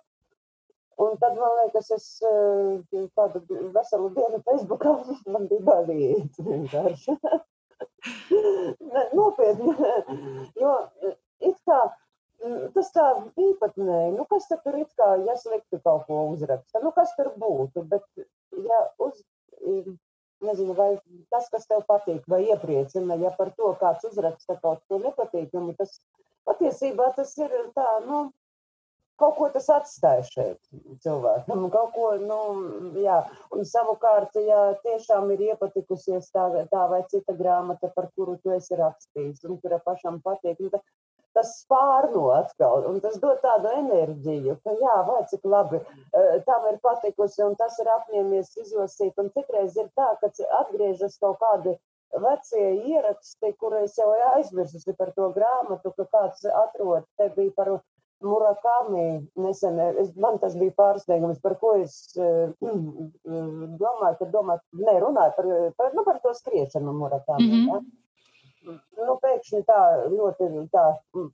Un 0.99 1.15
tad, 1.21 1.37
man 1.39 1.53
liekas, 1.61 1.93
es 1.95 2.07
eh, 2.25 3.05
tādu 3.19 3.45
veselu 3.77 4.09
dienu 4.17 4.41
Facebookā 4.49 4.97
man 5.35 5.47
bija 5.53 5.69
bailīgi 5.69 6.49
vienkārši. 6.49 7.19
Nopietni, 9.19 9.77
jo 10.63 10.73
it 11.39 11.59
kā 11.69 11.83
Mm, 12.39 12.69
tas 12.71 12.93
tā 12.95 13.05
īpatnēji, 13.35 14.13
nu 14.15 14.25
kas 14.31 14.45
tur 14.51 14.77
ir 14.79 14.87
kā, 14.99 15.09
ja 15.27 15.35
slikti 15.41 15.81
kaut 15.83 16.05
ko 16.07 16.21
uzraksta, 16.37 16.79
nu 16.85 16.93
kas 16.95 17.11
tur 17.17 17.33
būtu, 17.35 17.83
bet 17.91 18.05
nezinu, 20.45 20.75
vai 20.79 20.91
tas, 21.33 21.49
kas 21.53 21.67
tev 21.71 21.85
patīk, 21.89 22.23
vai 22.31 22.45
iepriecina, 22.47 23.19
ja 23.23 23.33
par 23.35 23.51
to 23.59 23.73
kāds 23.81 24.07
uzraksta 24.11 24.59
kaut 24.63 24.85
ko 24.89 25.01
nepatīkamu, 25.03 25.75
tas 25.79 25.99
patiesībā 26.49 27.13
tas 27.17 27.35
ir 27.41 27.55
tā, 27.77 27.87
nu, 28.07 28.29
kaut 29.19 29.35
ko 29.39 29.49
tas 29.55 29.67
atstāja 29.75 30.25
šeit 30.29 30.61
cilvēkam, 31.03 31.67
kaut 31.75 31.91
ko, 31.97 32.13
nu, 32.23 32.39
jā, 33.03 33.19
un 33.55 33.67
savukārt, 33.67 34.39
ja 34.47 34.61
tiešām 34.85 35.33
ir 35.35 35.45
iepatikusies 35.51 36.31
tā, 36.35 36.47
tā 36.71 36.85
vai 36.93 37.03
cita 37.11 37.35
grāmata, 37.39 37.91
par 37.97 38.11
kuru 38.15 38.39
tu 38.43 38.55
esi 38.55 38.79
rakstījis, 38.79 39.43
un 39.49 39.59
kura 39.63 39.81
pašam 39.85 40.23
patīk, 40.25 40.63
nu, 40.63 40.71
tas 41.37 41.53
spārno 41.63 42.29
atkal, 42.35 42.87
un 42.91 43.01
tas 43.05 43.19
dod 43.23 43.41
tādu 43.43 43.71
enerģiju, 43.81 44.57
ka 44.65 44.75
jā, 44.81 44.95
vai 45.09 45.21
cik 45.31 45.45
labi 45.45 45.83
tam 46.47 46.67
ir 46.71 46.81
patikusi, 46.83 47.43
un 47.47 47.55
tas 47.61 47.79
ir 47.83 47.91
apņēmies 47.97 48.57
izlasīt, 48.65 49.15
un 49.23 49.31
citreiz 49.37 49.77
ir 49.77 49.91
tā, 49.99 50.09
ka 50.23 50.33
atgriežas 50.63 51.19
kaut 51.23 51.39
kādi 51.43 51.77
vecie 52.25 52.65
ieraksti, 52.89 53.53
kurus 53.61 53.99
jau 53.99 54.09
aizmirsusi 54.33 54.97
par 54.97 55.13
to 55.17 55.29
grāmatu, 55.37 55.93
ka 55.97 56.09
kāds 56.17 56.45
atrod, 56.65 57.07
te 57.21 57.31
bija 57.37 57.55
par 57.57 57.79
Murakami 58.19 59.29
nesen, 59.39 59.77
es, 60.03 60.09
man 60.19 60.41
tas 60.43 60.57
bija 60.59 60.75
pārsteigums, 60.75 61.39
par 61.43 61.55
ko 61.61 61.77
es 61.79 61.95
uh, 62.19 62.51
domāju, 63.83 64.17
ka 64.19 64.27
domāju, 64.33 64.65
ne, 64.81 64.97
runāju 65.05 65.37
par, 65.37 65.51
par, 65.79 65.93
nu, 65.95 66.03
par 66.09 66.19
to 66.25 66.35
skriešanu 66.35 66.97
Murakami. 66.99 67.47
Mm 67.47 67.53
-hmm. 67.53 67.69
ja? 67.75 67.81
Nu, 68.69 69.17
pēkšņi 69.23 69.63
tā 69.69 69.81
ļoti 70.13 70.49
tā 70.75 70.85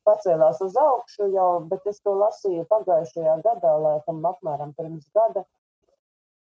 pacēlās 0.08 0.62
uz 0.66 0.78
augšu 0.80 1.28
jau, 1.34 1.48
bet 1.70 1.86
es 1.90 2.00
to 2.04 2.14
lasīju 2.20 2.64
pagājušajā 2.70 3.36
gadā, 3.46 3.74
laikam 3.88 4.24
apmēram 4.30 4.74
pirms 4.78 5.10
gada. 5.16 5.44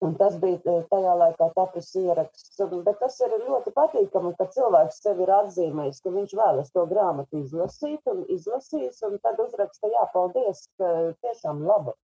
Un 0.06 0.12
tas 0.14 0.36
bija 0.38 0.60
e, 0.62 0.82
tajā 0.92 1.14
laikā 1.18 1.48
tapis 1.56 1.88
ieraksts. 1.98 2.60
Bet 2.86 3.00
tas 3.00 3.16
ir 3.26 3.32
ļoti 3.48 3.72
patīkami, 3.74 4.30
ka 4.38 4.46
cilvēks 4.55 5.00
sev 5.02 5.22
ir 5.24 5.32
atzīmējis, 5.34 6.02
ka 6.05 6.12
viņš 6.14 6.34
vēlas 6.38 6.70
to 6.74 6.84
grāmatu 6.92 7.40
izlasīt 7.42 8.12
un 8.12 8.22
izlasīs, 8.30 9.00
un 9.09 9.18
tad 9.24 9.42
uzraksta, 9.42 9.90
jā, 9.90 10.05
paldies, 10.14 10.68
tiešām 10.78 11.64
laba. 11.66 11.96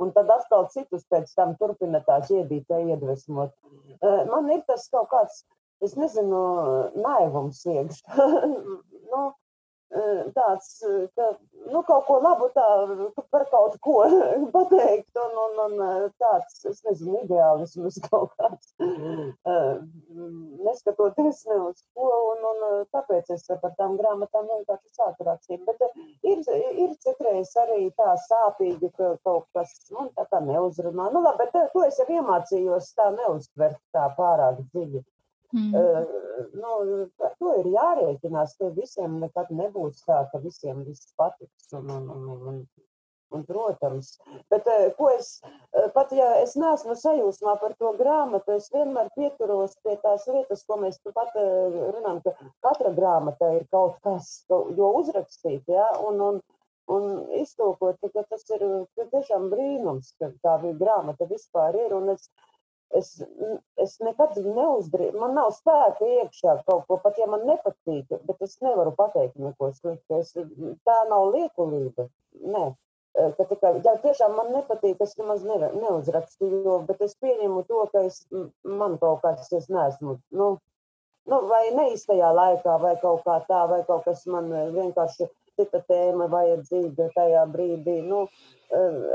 Un 0.00 0.14
tad 0.16 0.32
atkal 0.32 0.64
citus 0.72 1.04
pēc 1.12 1.34
tam 1.36 1.52
turpina 1.60 2.00
tā 2.06 2.22
ķēdītē 2.24 2.80
iedvesmot. 2.94 3.52
E, 4.00 4.14
man 4.32 4.48
ir 4.56 4.64
tas 4.70 4.88
kaut 4.94 5.12
kāds 5.12 5.44
es 5.84 5.96
nezinu, 5.98 6.42
naivums 7.04 7.62
iekšā. 7.76 8.32
nu, 9.12 9.22
tāds, 10.34 10.68
ka 11.16 11.26
nu, 11.72 11.82
kaut 11.84 12.06
ko 12.06 12.18
labu 12.22 12.48
tā, 12.54 12.66
par 13.30 13.44
kaut 13.50 13.76
ko 13.84 13.96
pateikt, 14.54 15.10
un, 15.20 15.36
un, 15.44 15.60
un 15.66 16.06
tāds, 16.20 16.62
es 16.68 16.80
nezinu, 16.86 17.20
ideālisms 17.26 17.98
kaut 18.08 18.32
kāds, 18.40 18.72
neskatoties 20.64 21.44
ne 21.50 21.58
uz 21.68 21.84
ko, 21.94 22.08
un, 22.32 22.46
un 22.52 22.84
tāpēc 22.94 23.32
es 23.36 23.46
par 23.52 23.74
tām 23.78 23.98
grāmatām 24.00 24.48
vienkārši 24.48 24.96
sāku 24.96 25.28
rakstīt. 25.28 25.64
Bet 25.68 25.84
ir, 26.24 26.42
ir 26.86 26.96
citreiz 27.04 27.52
arī 27.64 27.90
tā 27.98 28.14
sāpīgi, 28.28 28.92
ka 28.96 29.14
kaut 29.26 29.48
kas, 29.56 29.74
nu, 29.92 30.08
tā 30.16 30.26
kā 30.30 30.40
neuzrunā. 30.44 31.10
Nu, 31.12 31.24
labi, 31.24 31.44
bet 31.44 31.72
to 31.74 31.84
es 31.86 32.00
jau 32.00 32.08
iemācījos 32.08 32.94
tā 32.96 33.12
neuztvert 33.18 33.80
tā 33.92 34.08
pārāk 34.16 34.64
dziļi. 34.72 35.04
Mm. 35.52 35.74
Uh, 35.74 36.22
nu, 36.52 36.70
ar 37.26 37.34
to 37.40 37.56
ir 37.60 37.68
jārēķinās, 37.74 38.54
ka 38.60 38.70
visiem 38.76 39.18
nekad 39.22 39.50
nebūs 39.52 40.00
tā, 40.06 40.22
ka 40.32 40.40
visiem 40.44 40.80
viss 40.86 41.12
patiks. 41.18 41.68
Un, 41.76 41.90
un, 41.92 42.08
un, 42.14 42.30
un, 42.30 42.62
un, 43.36 43.44
protams, 43.48 44.14
bet 44.52 44.68
ko 44.96 45.10
es, 45.12 45.34
pat 45.96 46.12
ja 46.16 46.30
es 46.40 46.54
neesmu 46.60 46.96
sajūsmā 47.00 47.56
par 47.60 47.76
to 47.80 47.92
grāmatu, 48.00 48.56
es 48.56 48.70
vienmēr 48.72 49.12
pieturos 49.16 49.76
pie 49.84 49.98
tās 50.04 50.26
vietas, 50.28 50.64
ko 50.68 50.80
mēs 50.82 51.00
pat 51.04 51.36
runājam, 51.36 52.22
ka 52.24 52.34
katra 52.68 52.92
grāmata 52.96 53.52
ir 53.58 53.68
kaut 53.72 54.00
kas, 54.04 54.32
jo 54.50 54.92
uzrakstīt, 55.00 55.68
ja, 55.68 55.88
un, 56.04 56.20
un, 56.30 56.40
un 56.92 57.10
iztūkot, 57.40 58.00
ka 58.14 58.24
tas 58.28 58.48
ir 58.56 58.66
tiešām 59.02 59.50
brīnums, 59.52 60.14
ka 60.20 60.32
tā 60.44 60.56
grāmata 60.80 61.28
vispār 61.30 61.76
ir. 61.86 61.96
Un 61.96 62.12
es 62.16 62.28
es, 62.98 63.10
es 63.80 63.96
nekad 64.04 64.36
neuzdrīkstu, 64.42 65.20
man 65.20 65.34
nav 65.38 65.50
spēka 65.56 66.08
iekšā 66.18 66.56
kaut 66.66 66.86
ko, 66.88 66.98
pat 67.02 67.18
ja 67.20 67.28
man 67.30 67.44
nepatīk, 67.48 68.12
bet 68.28 68.44
es 68.44 68.58
nevaru 68.64 68.94
pateikt 68.98 69.38
neko 69.40 69.72
sliktu. 69.76 70.20
Es, 70.20 70.32
tā 70.86 70.96
nav 71.10 71.30
liekulība. 71.34 72.08
Nē. 72.54 72.70
Ka 73.36 73.44
tikai, 73.44 73.74
ja 73.84 73.92
tiešām 74.00 74.38
man 74.38 74.54
nepatīk, 74.54 75.00
es 75.04 75.18
nemaz 75.18 75.42
ne, 75.44 75.58
neuzrakstu, 75.76 76.48
jo, 76.64 76.78
bet 76.88 77.02
es 77.04 77.12
pieņemu 77.20 77.64
to, 77.68 77.82
ka 77.92 78.06
es, 78.08 78.22
man 78.64 78.96
kaut 79.02 79.20
kāds, 79.20 79.50
es 79.52 79.66
neesmu, 79.68 80.14
nu, 80.32 80.46
nu, 81.28 81.40
vai 81.50 81.66
neiztajā 81.76 82.30
laikā, 82.32 82.78
vai 82.80 82.94
kaut 83.02 83.20
kā 83.26 83.36
tā, 83.50 83.66
vai 83.68 83.82
kaut 83.84 84.06
kas 84.08 84.24
man 84.32 84.48
vienkārši 84.48 85.28
cita 85.58 85.82
tēma 85.88 86.28
vajadzīga 86.32 87.08
tajā 87.16 87.44
brīdī. 87.52 87.98
Nu, 88.06 88.24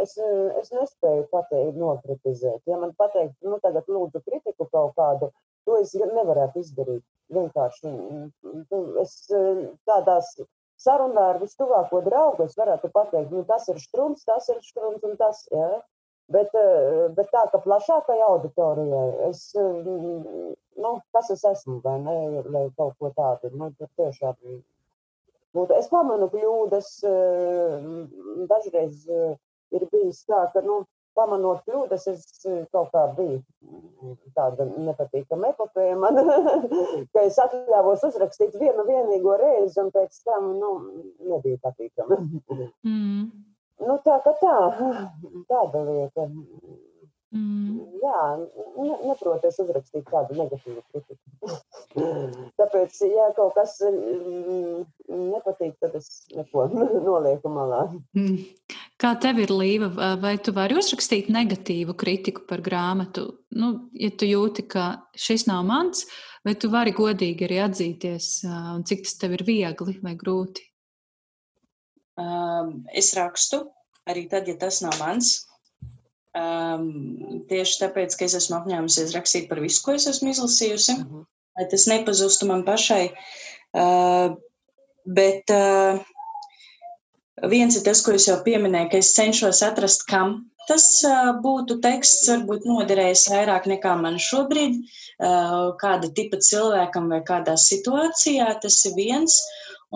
es, 0.04 0.16
es 0.62 0.72
nespēju 0.76 1.28
pateikt, 1.32 1.78
nokritizēt. 1.82 2.62
Ja 2.70 2.80
man 2.82 2.94
pateikt, 2.98 3.36
nu, 3.46 3.60
tagad 3.64 3.90
lūdzu 3.92 4.24
kritiku 4.26 4.70
kaut 4.72 4.96
kādu, 5.00 5.32
to 5.68 5.80
es 5.82 5.96
nevarētu 5.98 6.64
izdarīt. 6.64 7.04
Vienkārši 7.34 7.92
es 9.02 9.18
tādās 9.90 10.32
sarunā 10.80 11.26
ar 11.34 11.42
vistuvāko 11.42 12.02
draugu 12.06 12.46
es 12.46 12.56
varētu 12.58 12.92
pateikt, 12.94 13.34
nu, 13.34 13.44
tas 13.50 13.68
ir 13.72 13.82
štrums, 13.82 14.24
tas 14.28 14.48
ir 14.54 14.62
štrums 14.64 15.04
un 15.08 15.18
tas, 15.20 15.44
ja? 15.52 15.70
Bet, 16.32 16.52
bet 17.16 17.30
tā, 17.32 17.46
ka 17.54 17.60
plašākai 17.64 18.18
auditorijai 18.26 19.30
es, 19.30 19.46
nu, 19.56 20.90
kas 21.16 21.30
es 21.32 21.46
esmu, 21.48 21.78
vai 21.86 21.96
ne, 22.04 22.16
lai 22.52 22.66
kaut 22.76 22.98
ko 23.00 23.14
tādu, 23.16 23.54
nu, 23.56 23.70
tiešām 23.80 24.36
būtu. 25.56 25.78
Es 25.78 25.88
pamanu 25.92 26.28
kļūdas, 26.34 26.92
dažreiz 28.50 29.08
ir 29.08 29.88
bijis 29.92 30.24
tā, 30.28 30.46
ka, 30.54 30.64
nu, 30.66 30.82
pamanot 31.18 31.64
kļūdas, 31.66 32.06
es 32.12 32.24
eh, 32.46 32.64
kaut 32.74 32.92
kā 32.94 33.04
biju 33.18 33.40
mm, 33.40 34.16
tāda 34.38 34.68
nepatīkama 34.70 35.52
epopēja 35.54 35.98
man, 36.00 36.20
ka 37.14 37.26
es 37.26 37.40
atļāvos 37.42 38.06
uzrakstīt 38.10 38.58
vienu 38.62 38.86
vienīgo 38.88 39.38
reizi, 39.42 39.80
un 39.84 39.92
pēc 39.96 40.22
tam, 40.28 40.52
nu, 40.62 40.74
nebija 41.32 41.62
patīkama. 41.64 42.20
Mm. 42.86 43.26
Nu, 43.88 43.98
tā 44.06 44.20
kā 44.26 44.34
tā, 44.42 44.56
tāda 45.52 45.84
lieta. 45.90 46.30
Mm. 47.36 47.82
Jā, 48.00 48.20
ne, 48.40 48.94
neproties 49.10 49.58
uzrakstīt 49.60 50.06
kādu 50.08 50.38
negatīvu 50.38 50.84
kritiku. 50.94 51.58
Tāpēc, 52.60 53.00
ja 53.12 53.26
kaut 53.36 53.58
kas 53.58 53.76
mm, 53.84 54.86
nepatīk, 55.34 55.76
tad 55.84 55.98
es 56.00 56.24
neko 56.32 56.70
nolieku 57.08 57.52
malā. 57.52 57.84
Mm. 58.16 58.46
Kā 58.98 59.12
tev 59.22 59.44
ir 59.44 59.52
līva, 59.54 59.92
vai 60.22 60.38
tu 60.42 60.54
vari 60.56 60.78
uzrakstīt 60.80 61.28
negatīvu 61.34 61.98
kritiku 62.00 62.48
par 62.50 62.64
grāmatu? 62.66 63.28
Nu, 63.54 63.74
ja 63.94 64.10
tu 64.10 64.26
jūti, 64.30 64.64
ka 64.72 64.88
šis 65.18 65.46
nav 65.52 65.68
mans, 65.68 66.08
vai 66.48 66.56
tu 66.58 66.72
vari 66.74 66.96
godīgi 66.96 67.46
arī 67.46 67.60
atzīties, 67.68 68.32
un 68.48 68.88
cik 68.88 69.04
tas 69.06 69.20
tev 69.20 69.36
ir 69.38 69.46
viegli 69.46 70.00
vai 70.02 70.16
grūti? 70.18 70.64
Um, 72.18 72.88
es 72.90 73.12
rakstu 73.14 73.68
arī 74.10 74.26
tad, 74.32 74.48
ja 74.50 74.58
tas 74.58 74.80
nav 74.82 74.96
mans. 75.02 75.44
Um, 76.38 76.90
tieši 77.50 77.80
tāpēc, 77.82 78.14
ka 78.18 78.28
es 78.28 78.36
esmu 78.38 78.60
apņēmusies 78.60 79.16
rakstīt 79.16 79.48
par 79.50 79.62
visu, 79.64 79.82
ko 79.86 79.96
es 79.98 80.06
esmu 80.12 80.34
izlasījusi, 80.34 80.98
uh 81.00 81.06
-huh. 81.06 81.24
lai 81.58 81.66
tas 81.72 81.88
nepazustu 81.90 82.50
man 82.50 82.66
pašai. 82.68 83.06
Uh, 83.74 84.36
bet 85.06 85.50
uh, 85.54 86.04
viens 87.54 87.78
ir 87.78 87.84
tas, 87.88 88.04
ko 88.06 88.14
es 88.18 88.28
jau 88.28 88.38
pieminēju, 88.44 88.90
ka 88.92 88.98
es 88.98 89.14
cenšos 89.16 89.64
atrast, 89.66 90.06
kam 90.12 90.36
tas 90.68 90.86
uh, 91.08 91.32
būtu 91.44 91.80
teksts, 91.82 92.28
varbūt 92.30 92.68
noderējis 92.68 93.30
vairāk 93.32 93.70
nekā 93.72 93.96
man 94.02 94.20
šobrīd, 94.20 94.76
uh, 94.78 95.74
kāda 95.82 96.12
tipa 96.14 96.38
cilvēkam 96.38 97.08
vai 97.14 97.22
kādā 97.24 97.56
situācijā. 97.56 98.52
Tas 98.62 98.86
ir 98.86 98.94
viens. 99.00 99.42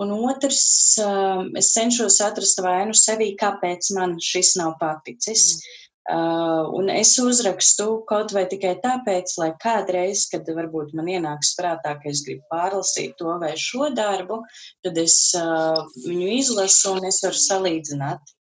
Un 0.00 0.08
otrs, 0.10 0.96
uh, 1.04 1.44
es 1.60 1.74
cenšos 1.74 2.20
atrast 2.24 2.62
vainu 2.64 2.96
sevī, 2.96 3.34
kāpēc 3.36 3.92
man 3.92 4.16
šis 4.16 4.56
nav 4.56 4.78
paticis. 4.80 5.58
Mm. 5.58 5.82
Uh, 6.10 6.66
un 6.74 6.88
es 6.90 7.12
uzrakstu 7.22 8.00
kaut 8.10 8.32
vai 8.34 8.42
tikai 8.50 8.72
tāpēc, 8.82 9.36
lai 9.38 9.52
kādreiz, 9.62 10.24
kad 10.32 10.48
varbūt 10.50 10.96
man 10.98 11.06
ienāks 11.06 11.52
prātā, 11.54 11.92
ka 12.00 12.10
es 12.10 12.24
gribu 12.26 12.42
pārlasīt 12.50 13.14
to 13.20 13.36
vai 13.38 13.52
šo 13.54 13.86
darbu, 13.94 14.40
tad 14.82 14.98
es 14.98 15.30
uh, 15.38 15.78
viņu 16.02 16.32
izlasu 16.40 16.96
un 16.96 17.06
es 17.06 17.22
varu 17.22 17.38
salīdzināt. 17.38 18.34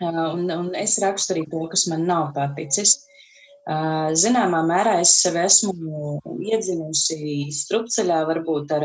Uh, 0.00 0.24
un, 0.32 0.50
un 0.56 0.72
es 0.74 0.98
rakstu 1.04 1.36
arī 1.36 1.46
to, 1.52 1.62
kas 1.70 1.86
man 1.92 2.02
nav 2.08 2.32
paticis. 2.34 3.02
Zināmā 3.66 4.60
mērā 4.62 5.00
es 5.02 5.16
sev 5.18 5.34
esmu 5.40 5.72
iedzinusi 6.38 7.48
strupceļā 7.50 8.20
varbūt 8.28 8.70
ar, 8.76 8.84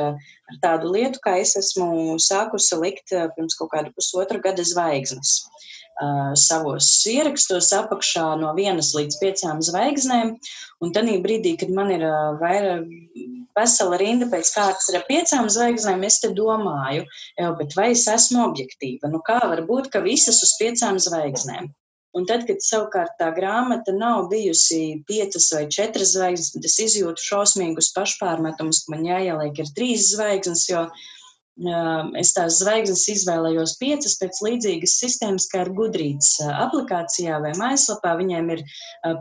ar 0.49 0.55
tādu 0.63 0.89
lietu, 0.95 1.21
kā 1.21 1.35
es 1.37 1.53
esmu 1.59 2.15
sākusi 2.17 2.79
likt 2.81 3.13
pirms 3.35 3.59
kaut 3.59 3.69
kāda 3.75 3.93
pusotra 3.93 4.41
gada 4.41 4.65
zvaigznes. 4.65 5.35
Uh, 5.45 5.67
savos 6.39 6.89
ierakstos 7.09 7.71
apakšā 7.77 8.25
no 8.41 8.53
vienas 8.57 8.93
līdz 8.97 9.19
piecām 9.21 9.61
zvaigznēm. 9.65 10.35
Un 10.81 10.93
tad 10.95 11.09
brīdī, 11.21 11.57
kad 11.61 11.69
man 11.73 11.91
ir 11.93 12.05
uh, 12.07 12.39
vairāk 12.41 12.87
vesela 13.57 13.99
rinda 13.99 14.27
pēc 14.31 14.49
kārtas 14.55 14.89
ar 14.95 15.05
piecām 15.09 15.49
zvaigznēm, 15.51 16.05
es 16.07 16.19
te 16.23 16.31
domāju, 16.35 17.05
jau, 17.39 17.51
bet 17.59 17.75
vai 17.77 17.91
es 17.95 18.07
esmu 18.09 18.45
objektīva? 18.47 19.11
Nu, 19.11 19.21
kā 19.25 19.39
var 19.43 19.63
būt, 19.67 19.91
ka 19.93 20.03
visas 20.05 20.41
uz 20.45 20.55
piecām 20.59 20.99
zvaigznēm? 21.01 21.69
Un 22.17 22.25
tad, 22.27 22.43
kad 22.47 22.59
savukārt 22.59 23.13
tā 23.21 23.29
grāmata 23.35 23.93
nav 23.95 24.25
bijusi 24.31 24.99
piecas 25.07 25.47
vai 25.55 25.63
četras 25.71 26.11
zvaigznes, 26.17 26.51
tad 26.55 26.67
es 26.67 26.75
izjūtu 26.83 27.23
šausmīgus 27.23 27.93
pašpārmetumus, 27.95 28.83
ka 28.83 28.95
man 28.95 29.07
jāieliek 29.07 29.61
ir 29.63 29.71
trīs 29.77 30.09
zvaigznes, 30.11 30.65
jo 30.67 30.83
Es 32.17 32.31
tās 32.33 32.57
zvaigznes 32.61 33.03
izvēlējos 33.11 33.75
piecas 33.77 34.15
pēc 34.17 34.39
līdzīgas 34.41 34.95
sistēmas, 35.03 35.45
kā 35.51 35.65
ir 35.65 35.73
gudrītas 35.77 36.39
aplikācijā 36.47 37.37
vai 37.43 37.51
mājaslapā. 37.59 38.15
Viņiem 38.17 38.49
ir 38.55 38.63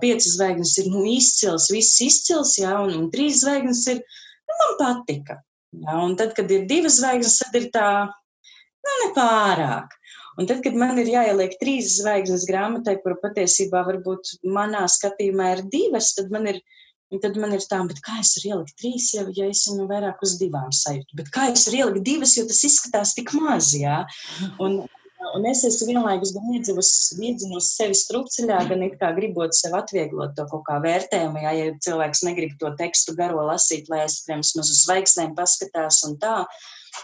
piecas 0.01 0.31
zvaigznes, 0.39 0.73
ir 0.81 0.89
nu, 0.95 1.05
izcils, 1.11 1.69
viss 1.75 2.01
izcils, 2.07 2.55
jā, 2.63 2.73
un, 2.81 2.95
un 2.97 3.11
trīs 3.13 3.43
zvaigznes 3.43 3.85
ir, 3.93 4.01
nu, 4.49 4.57
man 4.63 4.77
patika. 4.81 5.41
Jā, 5.85 6.01
un 6.01 6.17
tad, 6.19 6.33
kad 6.39 6.51
ir 6.51 6.65
divas 6.71 6.97
zvaigznes, 7.03 7.37
tad 7.43 7.61
ir 7.61 7.69
tā, 7.75 7.91
nu, 8.09 8.97
nepārāk. 9.05 9.93
Un 10.41 10.49
tad, 10.49 10.63
kad 10.65 10.77
man 10.79 10.97
ir 11.03 11.11
jāieliek 11.13 11.59
trīs 11.61 11.99
zvaigznes 11.99 12.47
grāmatai, 12.49 12.97
kura 13.03 13.19
patiesībā 13.21 13.83
varbūt 13.85 14.39
manā 14.49 14.87
skatījumā 14.89 15.51
ir 15.59 15.67
divas, 15.69 16.15
tad 16.17 16.33
man 16.33 16.49
ir 16.55 16.63
Un 17.11 17.19
tad 17.19 17.35
man 17.43 17.51
ir 17.57 17.65
tā, 17.67 17.81
kā 18.07 18.21
es 18.23 18.37
varu 18.39 18.53
ielikt 18.53 18.77
trīs, 18.79 19.09
ja, 19.17 19.25
ja 19.35 19.49
es 19.51 19.65
viņu 19.67 19.89
vairāk 19.91 20.23
uz 20.23 20.37
divām 20.39 20.71
sajūtu. 20.71 21.17
Bet 21.19 21.33
kā 21.35 21.49
es 21.51 21.67
varu 21.67 21.81
ielikt 21.81 22.07
divas, 22.07 22.37
jo 22.39 22.47
tas 22.47 22.63
izskatās 22.69 23.17
tik 23.17 23.33
maz, 23.35 23.73
jā. 23.75 24.05
Un, 24.63 24.77
un 25.35 25.49
es 25.51 25.65
esmu 25.67 25.89
vienlaikus 25.91 26.33
gan 26.37 26.55
iedzinusi 26.55 27.67
sevi 27.67 27.99
strupceļā, 27.99 28.61
gan 28.71 28.87
it 28.87 28.95
kā 29.03 29.11
gribot 29.17 29.59
sev 29.59 29.75
atvieglot 29.81 30.37
to 30.39 30.47
kaut 30.53 30.63
kā 30.71 30.79
vērtējumu, 30.87 31.43
jā, 31.43 31.57
ja 31.59 31.75
cilvēks 31.89 32.23
negrib 32.29 32.55
to 32.63 32.71
tekstu 32.79 33.17
garo 33.19 33.43
lasīt, 33.51 33.91
lai 33.91 34.05
es, 34.07 34.23
piemēram, 34.29 34.47
uz 34.63 34.73
zvaigznēm 34.85 35.35
paskatās 35.39 36.05
un 36.07 36.15
tā. 36.23 36.45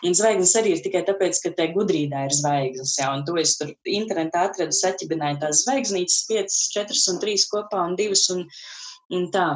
Un 0.06 0.14
zvaigznes 0.18 0.54
arī 0.58 0.74
ir 0.76 0.80
tikai 0.84 1.02
tāpēc, 1.06 1.38
ka 1.42 1.54
te 1.58 1.66
gudrībā 1.74 2.26
ir 2.26 2.34
zvaigznes, 2.34 2.96
jā, 2.98 3.10
un 3.10 3.22
to 3.26 3.36
es 3.42 3.54
tur 3.58 3.74
internetā 3.90 4.48
atradu, 4.48 4.74
saķibināju 4.74 5.42
tās 5.42 5.62
zvaigznītes, 5.66 6.24
piecas, 6.30 6.64
četras 6.74 7.06
un 7.12 7.22
trīs 7.22 7.46
kopā 7.50 7.84
un 7.90 7.94
divas, 7.98 8.26
un, 8.34 8.44
Un 9.14 9.28
tā. 9.30 9.46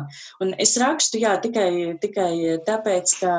Un 0.42 0.52
es 0.62 0.76
rakstu, 0.78 1.18
jā, 1.22 1.34
tikai, 1.42 1.96
tikai 2.02 2.60
tāpēc, 2.66 3.14
ka, 3.18 3.32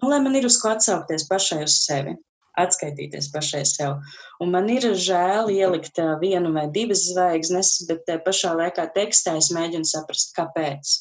nu, 0.00 0.08
lai 0.08 0.20
man 0.24 0.38
ir 0.38 0.48
uz 0.48 0.56
ko 0.62 0.72
atsaukties 0.72 1.26
pašai 1.28 1.60
uz 1.66 1.76
sevi, 1.82 2.14
atskaitīties 2.58 3.28
pašai 3.34 3.64
sev. 3.68 3.98
Un 4.40 4.54
man 4.54 4.70
ir 4.72 4.88
žēl 4.96 5.52
ielikt 5.52 6.00
vienu 6.22 6.54
vai 6.56 6.66
divas 6.72 7.04
zvaigznes, 7.10 7.74
bet 7.90 8.08
pašā 8.24 8.54
laikā 8.62 8.88
tekstā 8.96 9.36
es 9.42 9.52
mēģinu 9.54 9.88
saprast, 9.88 10.32
kāpēc. 10.38 10.96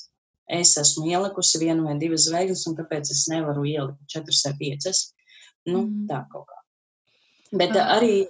Es 0.59 0.75
esmu 0.79 1.09
ielikusi 1.11 1.59
vienu 1.63 1.87
vai 1.87 1.97
divas 1.99 2.27
zvaigznes, 2.27 2.67
un 2.69 2.75
kāpēc 2.77 3.11
es 3.11 3.25
nevaru 3.31 3.65
ielikt 3.67 4.03
četras 4.11 4.43
vai 4.47 4.53
piecas. 4.59 5.03
Nu, 5.67 5.83
mm. 5.83 6.05
tā 6.11 6.21
kaut 6.31 6.47
kā. 6.47 6.61
Bet 7.55 7.75
arī, 7.79 8.27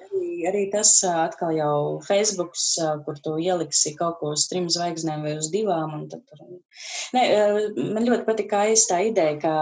arī, 0.47 0.65
arī 0.65 0.65
tas 0.73 0.91
atkal 1.07 1.55
jau 1.55 1.77
Facebook, 2.07 2.55
kur 3.05 3.21
tu 3.23 3.37
ieliksi 3.41 3.95
kaut 3.97 4.19
ko 4.21 4.33
uz 4.35 4.47
trim 4.51 4.69
zvaigznēm 4.71 5.25
vai 5.27 5.37
uz 5.37 5.51
divām. 5.53 6.07
Tad, 6.11 6.23
ne, 7.15 7.25
man 7.77 8.07
ļoti 8.07 8.27
patīk 8.27 8.53
aizstā 8.65 9.03
ideja, 9.11 9.39
ka 9.43 9.55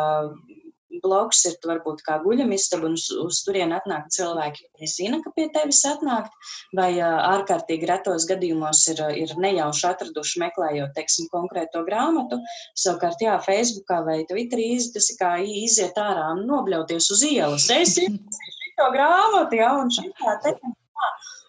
bloks 1.03 1.43
ir 1.49 1.55
varbūt 1.65 2.01
kā 2.05 2.17
guļamistaba, 2.23 2.87
un 2.87 2.95
uz, 2.97 3.07
uz 3.19 3.41
turieni 3.45 3.75
atnāk 3.77 4.07
cilvēki, 4.15 4.67
kuri 4.73 4.89
zina, 4.89 5.19
ka 5.23 5.31
pie 5.35 5.47
tevis 5.53 5.81
atnākt, 5.89 6.33
vai 6.77 6.91
ārkārtīgi 7.03 7.89
retos 7.89 8.27
gadījumos 8.29 8.85
ir, 8.93 9.01
ir 9.25 9.35
nejauši 9.41 9.87
atraduši 9.91 10.43
meklējot, 10.45 10.93
teiksim, 10.97 11.29
konkrēto 11.33 11.83
grāmatu. 11.87 12.39
Savukārt, 12.79 13.21
jā, 13.25 13.37
Facebookā 13.45 14.01
vai 14.07 14.21
Twitterī 14.29 14.71
tas 14.93 15.11
ir 15.11 15.19
kā 15.19 15.35
iziet 15.43 15.99
ārā 15.99 16.31
un 16.35 16.45
nobļauties 16.49 17.11
uz 17.15 17.25
ielas. 17.27 17.69
Es 17.75 17.99
to 18.79 18.89
grāmatu, 18.95 19.59
ja, 19.59 19.71
un 19.81 19.93
šitā 19.93 20.39
te. 20.43 20.57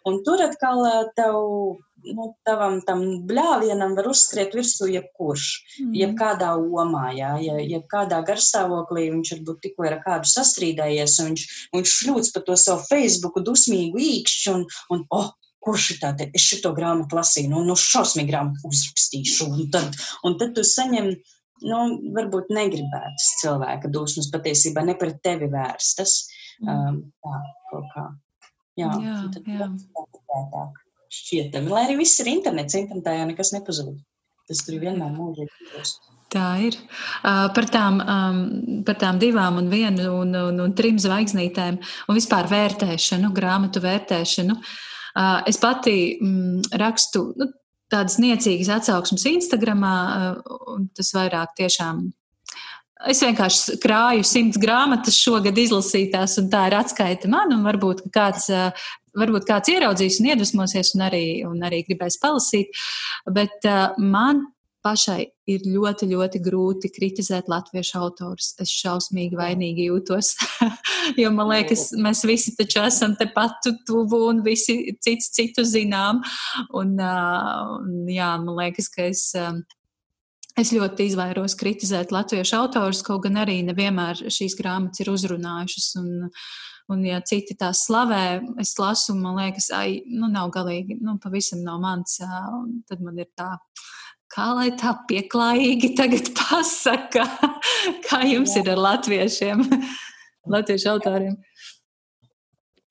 Un 0.07 0.21
tur 0.27 0.39
atkal 0.45 0.85
tev 1.19 1.37
nu, 2.15 2.27
tavam 2.47 2.79
tam 2.87 3.03
bļāvienam 3.27 3.95
var 3.97 4.09
uzskriet 4.11 4.55
virsū 4.57 4.89
jebkurš, 4.91 5.47
mm. 5.83 5.95
jebkādā 6.01 6.53
omā, 6.57 7.09
jā, 7.17 7.33
ja, 7.43 7.57
jebkādā 7.63 8.21
garstāvoklī 8.27 9.09
viņš 9.15 9.33
varbūt 9.37 9.63
tikko 9.65 9.89
ir 9.89 9.97
ar 9.99 10.05
kādu 10.05 10.31
sastrīdējies, 10.31 11.19
un 11.23 11.33
viņš, 11.33 11.47
viņš 11.75 11.95
šļūts 12.01 12.33
pa 12.35 12.45
to 12.47 12.59
savu 12.61 12.85
Facebooku 12.87 13.43
dusmīgu 13.47 14.03
īkšķi, 14.03 14.55
un, 14.55 14.67
un 14.95 15.07
oh, 15.17 15.33
kurš 15.67 15.89
ir 15.97 16.03
tāda, 16.05 16.29
es 16.37 16.47
šito 16.47 16.71
grāmatu 16.77 17.19
lasīju, 17.19 17.51
nu, 17.51 17.65
nu 17.67 17.79
šausmīgi 17.81 18.31
grāmatu 18.31 18.71
uzrakstīšu, 18.71 19.51
un 19.51 19.73
tad, 19.75 19.99
un 20.27 20.39
tad 20.39 20.55
tu 20.55 20.67
saņem, 20.67 21.11
nu, 21.67 21.83
varbūt 22.15 22.53
negribētas 22.55 23.33
cilvēka 23.43 23.91
dusmas 23.91 24.31
patiesībā 24.31 24.85
ne 24.87 24.95
pret 25.01 25.19
tevi 25.25 25.51
vērstas. 25.51 26.21
Um, 26.65 27.01
tā, 27.25 27.39
kaut 27.71 27.87
kā. 27.95 28.09
Jā, 28.77 28.91
jā, 29.01 29.21
jā. 29.57 29.71
Tā, 30.53 30.67
šķietami. 31.17 31.73
Lai 31.73 31.87
arī 31.87 32.01
viss 32.03 32.21
ir 32.21 32.31
internets, 32.33 32.77
internetā 32.77 33.15
jau 33.17 33.31
nekas 33.31 33.53
nepazūd. 33.55 33.97
Tas 34.47 34.63
tur 34.67 34.79
vienmēr 34.83 35.15
mūžīgi 35.15 35.71
būs. 35.73 35.97
Tā 36.33 36.47
ir. 36.67 36.77
Uh, 37.23 37.47
par, 37.55 37.69
tām, 37.71 38.01
um, 38.03 38.41
par 38.87 38.99
tām 38.99 39.21
divām, 39.23 39.61
un 39.63 39.71
vienu 39.71 40.11
un, 40.21 40.35
un, 40.35 40.59
un 40.65 40.75
trim 40.77 40.99
zvaigznītēm, 41.03 41.79
un 41.79 42.19
vispār 42.19 42.49
vērtēšanu, 42.51 43.31
grāmatu 43.35 43.83
vērtēšanu. 43.85 44.59
Uh, 44.59 45.39
es 45.49 45.59
pati 45.63 45.97
mm, 46.19 46.75
rakstu 46.83 47.29
nu, 47.39 47.49
tādas 47.93 48.19
niecīgas 48.21 48.73
atsauksmes 48.81 49.25
Instagram, 49.31 49.87
uh, 49.87 50.59
un 50.75 50.91
tas 50.99 51.15
vairāk 51.17 51.55
tiešām 51.63 52.09
Es 53.05 53.21
vienkārši 53.21 53.77
krāju 53.83 54.25
simts 54.25 54.57
grāmatas 54.61 55.19
šogad 55.21 55.59
izlasītās, 55.61 56.39
un 56.41 56.49
tā 56.53 56.63
ir 56.71 56.79
atskaita 56.79 57.29
man. 57.29 57.53
Varbūt 57.67 58.07
kāds 58.15 58.49
varbūt 59.17 59.47
kāds 59.49 59.73
ieraudzīs 59.73 60.21
un 60.21 60.31
iedvesmosies 60.33 60.95
un 60.97 61.07
arī, 61.09 61.25
un 61.49 61.65
arī 61.67 61.83
gribēs 61.87 62.19
palasīt. 62.23 62.73
Bet 63.33 63.65
uh, 63.69 63.97
man 64.01 64.47
pašai 64.87 65.23
ir 65.51 65.65
ļoti, 65.67 66.07
ļoti 66.13 66.41
grūti 66.45 66.91
kritizēt 66.95 67.49
latviešu 67.51 67.99
autorus. 68.01 68.53
Es 68.63 68.71
šausmīgi 68.71 69.39
vainīgi 69.39 69.89
jūtos, 69.89 70.35
jo 71.21 71.33
man 71.35 71.51
liekas, 71.51 71.89
mēs 72.03 72.23
visi 72.29 72.55
taču 72.59 72.85
esam 72.87 73.17
tepat 73.19 73.71
tuvu 73.89 74.27
un 74.31 74.45
visi 74.47 74.79
cits 75.03 75.33
citu 75.37 75.67
zinām. 75.67 76.23
Un, 76.77 76.95
uh, 77.01 77.77
jā, 78.13 78.37
man 78.43 78.55
liekas, 78.63 78.93
ka 78.93 79.11
es. 79.11 79.29
Uh, 79.37 79.65
Es 80.57 80.71
ļoti 80.73 81.11
izvairos 81.11 81.53
kritizēt 81.61 82.15
latviešu 82.15 82.57
autorus, 82.57 83.03
kaut 83.05 83.27
gan 83.27 83.43
arī 83.43 83.59
nevienmēr 83.67 84.23
šīs 84.33 84.57
grāmatas 84.57 85.05
ir 85.05 85.13
uzrunājušas. 85.13 85.93
Un, 86.03 86.31
Un, 86.87 87.01
ja 87.03 87.17
citi 87.27 87.57
tās 87.59 87.81
slavē, 87.89 88.39
es 88.63 88.77
lasu, 88.79 89.17
man 89.19 89.41
liekas, 89.41 89.73
ai, 89.75 90.05
nu, 90.07 90.29
nav 90.31 90.53
galīgi, 90.55 90.95
nu, 91.03 91.17
pavisam 91.19 91.65
nav 91.67 91.81
mans. 91.83 92.21
Tad 92.87 93.03
man 93.03 93.19
ir 93.19 93.27
tā, 93.35 93.49
kā 94.31 94.53
lai 94.55 94.69
tā 94.79 94.93
pieklājīgi 95.09 95.97
tagad 95.99 96.31
pasaka, 96.39 97.27
kā 98.07 98.21
jums 98.31 98.55
Jā. 98.55 98.63
ir 98.63 98.71
ar 98.77 98.83
latviešiem, 98.85 99.65
latviešu 100.55 100.93
autoriem. 100.95 101.35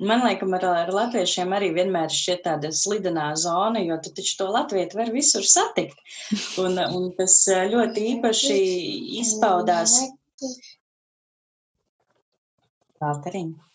Man 0.03 0.26
liekas, 0.26 0.51
ar, 0.57 0.65
ar 0.84 0.89
latviešiem 0.91 1.53
arī 1.55 1.69
vienmēr 1.76 2.11
šķiet 2.11 2.41
tāda 2.47 2.72
slidenā 2.76 3.30
zona, 3.39 3.80
jo 3.80 3.95
tu 4.03 4.11
taču 4.17 4.34
to 4.41 4.49
latviešu 4.51 4.99
var 4.99 5.11
visur 5.13 5.45
satikt. 5.47 5.95
Un, 6.59 6.76
un 6.84 7.11
tas 7.15 7.38
ļoti 7.72 8.03
īpaši 8.15 8.57
izpaudās. 9.23 9.95
Valteriņa. 12.99 13.65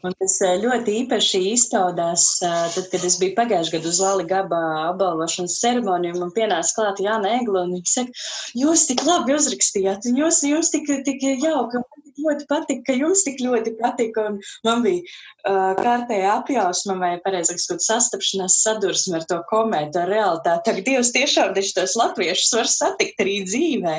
Un 0.00 0.14
tas 0.16 0.34
eh, 0.46 0.54
ļoti 0.62 0.92
īpaši 1.02 1.38
izpaudās, 1.50 2.22
eh, 2.46 2.68
tad, 2.72 2.86
kad 2.92 3.02
es 3.04 3.18
biju 3.20 3.34
pagājušajā 3.36 3.74
gadā 3.74 3.90
uz 3.90 3.98
Lali 4.00 4.24
Gaba 4.30 4.60
apbalvošanas 4.86 5.58
ceremoniju, 5.60 6.16
man 6.22 6.30
pienāca 6.36 6.72
klāt 6.78 7.02
Jāna 7.04 7.34
Egla, 7.36 7.66
un 7.66 7.74
viņa 7.76 7.92
saka, 7.92 8.24
jūs 8.62 8.86
tik 8.88 9.04
labi 9.04 9.36
uzrakstījāt, 9.36 10.08
un 10.08 10.22
jūs, 10.22 10.40
jūs 10.48 10.72
tik, 10.72 10.88
tik 11.04 11.26
jauki, 11.44 11.82
ļoti 12.20 12.46
patika, 12.50 12.84
ka 12.86 12.96
jums 12.98 13.24
tik 13.26 13.40
ļoti 13.42 13.74
patika, 13.80 14.26
man 14.66 14.84
bija 14.84 15.02
uh, 15.02 15.78
kārtēja 15.80 16.36
apjausma 16.38 16.96
vai, 17.00 17.12
pareizāk 17.24 17.60
sakot, 17.62 17.84
sastapšanās 17.84 18.60
sadursme 18.64 19.20
ar 19.20 19.26
to 19.30 19.40
komētu, 19.50 20.02
ar 20.02 20.12
realitāti. 20.12 20.64
Tagad 20.68 20.88
Dievs 20.88 21.12
tiešām 21.16 21.54
taču 21.56 21.74
tos 21.78 21.96
latviešus 21.98 22.54
var 22.58 22.70
satikt 22.70 23.24
arī 23.24 23.40
dzīvē. 23.48 23.96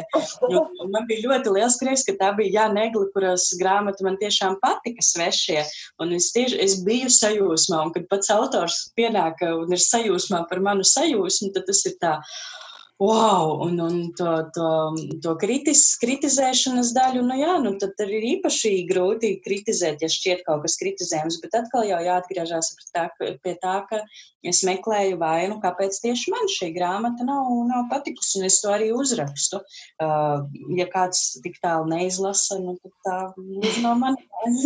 Un 0.50 0.94
man 0.94 1.08
bija 1.10 1.28
ļoti 1.28 1.56
liels 1.58 1.78
prieks, 1.82 2.06
ka 2.08 2.18
tā 2.20 2.32
bija 2.38 2.62
Jāna 2.62 2.88
Egla, 2.88 3.08
kuras 3.16 3.50
grāmata 3.60 4.06
man 4.08 4.20
tiešām 4.22 4.58
patika 4.64 5.06
svešie. 5.06 5.66
Un 6.02 6.16
es, 6.18 6.32
tieši, 6.36 6.60
es 6.64 6.80
biju 6.86 7.12
sajūsmā, 7.12 7.84
un 7.86 7.94
kad 7.96 8.08
pats 8.12 8.32
autors 8.34 8.82
pienāk 8.98 9.44
un 9.48 9.72
ir 9.72 9.82
sajūsmā 9.82 10.46
par 10.50 10.64
manu 10.64 10.86
sajūsmu, 10.88 11.54
tad 11.56 11.70
tas 11.70 11.86
ir 11.90 11.98
tā. 12.02 12.18
Wow, 13.02 13.58
un, 13.66 13.80
un 13.80 14.12
to, 14.14 14.32
to, 14.54 14.66
to 15.26 15.32
kritis, 15.42 15.96
kritizēšanas 15.98 16.92
daļu, 16.94 17.24
nu 17.26 17.34
jā, 17.40 17.56
nu 17.64 17.72
tad 17.82 17.98
ir 18.06 18.28
īpaši 18.36 18.76
grūti 18.92 19.32
kritizēt, 19.42 20.04
ja 20.06 20.10
šķiet 20.12 20.44
kaut 20.46 20.62
kas 20.68 20.78
kritizējams, 20.78 21.40
bet 21.42 21.58
atkal 21.58 21.88
jau 21.90 21.98
jāatgriežas 22.06 22.70
pie 22.78 22.86
tā, 22.94 23.08
pie 23.42 23.56
tā, 23.64 23.74
ka 23.90 24.04
es 24.46 24.62
meklēju 24.70 25.18
vainu, 25.18 25.58
kāpēc 25.66 25.98
tieši 26.04 26.36
man 26.36 26.46
šī 26.54 26.70
grāmata 26.78 27.26
nav, 27.26 27.50
nav 27.72 27.90
patikusi, 27.90 28.38
un 28.38 28.52
es 28.52 28.62
to 28.62 28.70
arī 28.76 28.92
uzrakstu. 28.94 29.64
Uh, 29.98 30.46
ja 30.78 30.86
kāds 30.94 31.42
tik 31.42 31.58
tālu 31.66 31.90
neizlasa, 31.90 32.62
nu 32.62 32.78
tad 32.86 32.98
tā 33.10 33.20
ir 33.66 33.82
no 33.82 33.98
manis. 33.98 34.62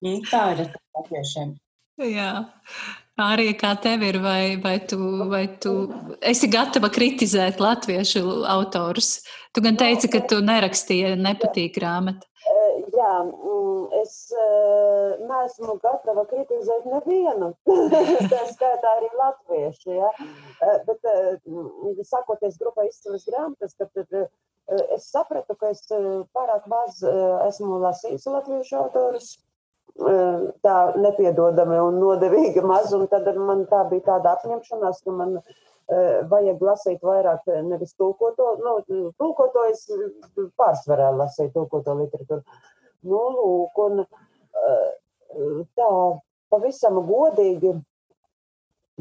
Mm, 0.00 0.24
tā 0.32 0.46
ir 0.56 0.64
ar 0.70 0.76
latviešiem. 0.96 1.58
Jā. 2.16 2.30
Arī 3.14 3.52
kā 3.54 3.76
tev 3.78 4.02
ir, 4.02 4.16
vai, 4.18 4.56
vai, 4.58 4.78
tu, 4.90 4.98
vai 5.30 5.44
tu 5.62 5.72
esi 6.18 6.48
gatava 6.50 6.88
kritizēt 6.90 7.60
latviešu 7.62 8.42
autorus? 8.50 9.20
Tu 9.54 9.62
gan 9.62 9.78
teici, 9.78 10.10
ka 10.10 10.18
tu 10.26 10.40
nerakstīji, 10.42 11.12
nepatīk 11.22 11.76
grāmata. 11.78 12.26
Jā, 12.94 13.12
mm, 13.22 13.86
es 14.00 14.16
neesmu 15.30 15.76
gatava 15.84 16.26
kritizēt 16.26 16.90
nevienu. 16.90 17.52
Tā 18.34 18.42
skaitā 18.50 18.96
arī 18.98 19.12
latviešu. 19.14 19.94
Ja? 19.94 20.10
Bet, 20.90 21.06
sakoties 22.10 22.58
grupai 22.58 22.88
izcils 22.90 23.30
grāmatas, 23.30 23.78
tad 23.78 23.94
es 24.90 25.06
sapratu, 25.06 25.54
ka 25.54 25.70
es 25.70 25.86
pārāk 26.34 26.66
maz 26.66 26.98
esmu 27.46 27.78
lasījusi 27.86 28.38
latviešu 28.40 28.80
autorus 28.82 29.36
tā 29.94 30.76
nepiedodami 30.98 31.78
un 31.78 32.00
nodevīgi 32.02 32.64
maz, 32.70 32.92
un 32.96 33.06
tad 33.10 33.28
man 33.38 33.64
tā 33.70 33.84
bija 33.90 34.14
tāda 34.14 34.34
apņemšanās, 34.38 35.02
ka 35.04 35.14
man 35.14 35.38
vajag 36.30 36.62
lasīt 36.64 37.02
vairāk 37.04 37.44
nevis 37.68 37.92
tulkoto, 38.00 38.54
nu, 38.64 39.10
tulkoto 39.20 39.66
es 39.68 39.84
pārsvarā 40.56 41.10
lasīju 41.12 41.52
tulkoto 41.52 41.94
literatūru. 41.98 42.40
Nu, 43.04 43.20
lūk, 43.36 43.82
un 43.84 45.66
tā 45.76 45.88
pavisam 46.50 47.02
godīgi, 47.04 47.74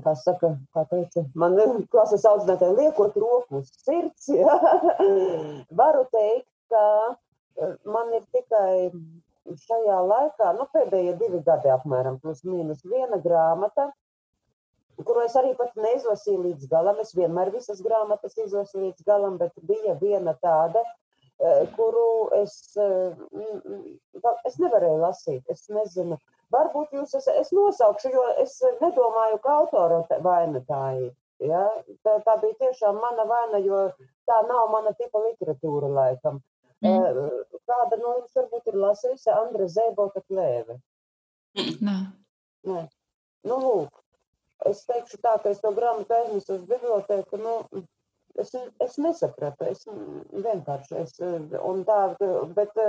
kā 0.03 0.13
saka, 0.19 0.57
kā 0.75 0.83
teica, 0.89 1.23
man 1.39 1.55
klases 1.93 2.25
audzinātāji 2.27 2.77
liekot 2.81 3.15
roku 3.15 3.61
uz 3.61 3.71
sirds, 3.85 4.27
ja, 4.33 4.57
varu 5.81 6.03
teikt, 6.11 6.49
ka 6.73 6.83
man 7.87 8.11
ir 8.17 8.25
tikai 8.33 8.91
šajā 9.47 9.99
laikā, 10.07 10.53
nu, 10.57 10.67
pēdējie 10.73 11.13
divi 11.19 11.41
gadi 11.45 11.71
apmēram, 11.73 12.19
plus 12.23 12.43
mīnus 12.47 12.83
viena 12.87 13.19
grāmata, 13.23 13.89
kuru 15.03 15.23
es 15.25 15.35
arī 15.39 15.53
pat 15.57 15.75
neizlasīju 15.79 16.43
līdz 16.47 16.69
galam. 16.71 16.99
Es 17.03 17.13
vienmēr 17.17 17.51
visas 17.53 17.81
grāmatas 17.83 18.37
izlasu 18.37 18.83
līdz 18.85 19.07
galam, 19.07 19.39
bet 19.41 19.55
bija 19.67 19.95
viena 20.01 20.35
tāda, 20.43 20.83
e, 21.39 21.55
kuru 21.75 22.29
es, 22.39 22.55
e, 22.77 22.87
es 24.47 24.59
nevarēju 24.61 25.01
lasīt. 25.01 25.43
Es 25.51 25.65
nezinu, 25.73 26.19
varbūt 26.53 26.95
jūs 26.99 27.17
esat, 27.19 27.41
es 27.41 27.51
nosaukšu, 27.55 28.13
jo 28.13 28.29
es 28.45 28.59
nedomāju, 28.81 29.41
ka 29.43 29.59
autora 29.63 30.03
vaina 30.23 30.63
tā 30.69 30.85
ir. 31.01 31.11
Ja? 31.43 31.65
Tā, 32.05 32.19
tā 32.23 32.37
bija 32.39 32.59
tiešām 32.67 33.01
mana 33.01 33.25
vaina, 33.27 33.59
jo 33.65 33.87
tā 34.29 34.43
nav 34.47 34.69
mana 34.71 34.93
tipa 34.99 35.19
literatūra 35.25 35.89
laikam. 35.91 36.39
Mm. 36.83 37.29
Kāda 37.69 37.99
no 38.01 38.17
jums 38.17 38.35
varbūt 38.37 38.69
ir 38.71 38.79
lasījusi 38.81 39.31
Andra 39.33 39.67
Zēbota 39.71 40.23
klēve? 40.27 40.77
Nē. 41.55 41.97
Nē. 42.67 42.81
Nu, 43.47 43.57
lūk, 43.59 44.03
es 44.69 44.83
teikšu 44.87 45.19
tā, 45.23 45.35
ka 45.43 45.51
es 45.51 45.61
to 45.63 45.71
grāmatu 45.75 46.15
aiznesu 46.15 46.57
uz 46.57 46.63
bibliotēku, 46.69 47.39
nu, 47.41 47.55
es, 48.39 48.53
es 48.83 48.97
nesapratu, 49.03 49.67
es 49.67 49.83
vienkārši, 49.87 51.01
es, 51.03 51.17
un 51.59 51.83
tā, 51.87 51.99
bet 52.55 52.79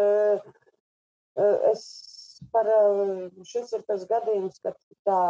es 1.72 1.84
par, 2.54 2.70
šis 3.50 3.74
ir 3.78 3.84
tas 3.88 4.06
gadījums, 4.10 4.60
ka 4.62 4.74
tā 5.08 5.20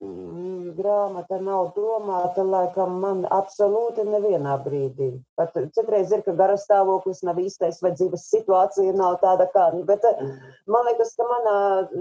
grāmata 0.00 1.38
nav 1.40 1.72
domāta, 1.76 2.42
laikam, 2.42 2.98
man 3.00 3.24
absolūti 3.28 4.04
nevienā 4.08 4.56
brīdī. 4.64 5.10
Pat 5.36 5.52
citreiz 5.76 6.12
ir, 6.12 6.22
ka 6.24 6.32
gara 6.32 6.56
stāvoklis 6.56 7.22
nav 7.22 7.38
īstais, 7.38 7.82
vai 7.82 7.92
dzīves 7.92 8.28
situācija 8.30 8.92
nav 8.96 9.18
tāda 9.20 9.48
kā. 9.52 9.70
Bet 9.84 10.04
man 10.66 10.86
liekas, 10.88 11.14
ka 11.16 11.26
manā 11.28 11.56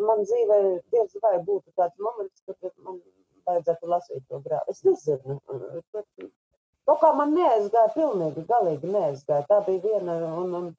man 0.07 0.23
dzīvē 0.23 0.61
diez 0.93 1.17
vai 1.21 1.37
būtu 1.43 1.71
tāds 1.75 1.97
moments, 1.99 2.43
kad 2.47 2.71
man 2.85 3.01
vajadzētu 3.47 3.91
lasīt 3.91 4.23
to 4.29 4.39
grāmatu. 4.39 4.71
Es 4.71 4.83
nezinu. 4.87 5.39
Kaut 6.87 6.99
kā 7.03 7.11
man 7.13 7.35
neaizgāja, 7.35 7.91
pilnīgi, 7.93 8.45
galīgi 8.47 8.87
neaizgāja. 8.89 9.45
Tā 9.49 9.59
bija 9.67 9.83
viena, 9.83 10.15
un, 10.41 10.55
un 10.55 10.71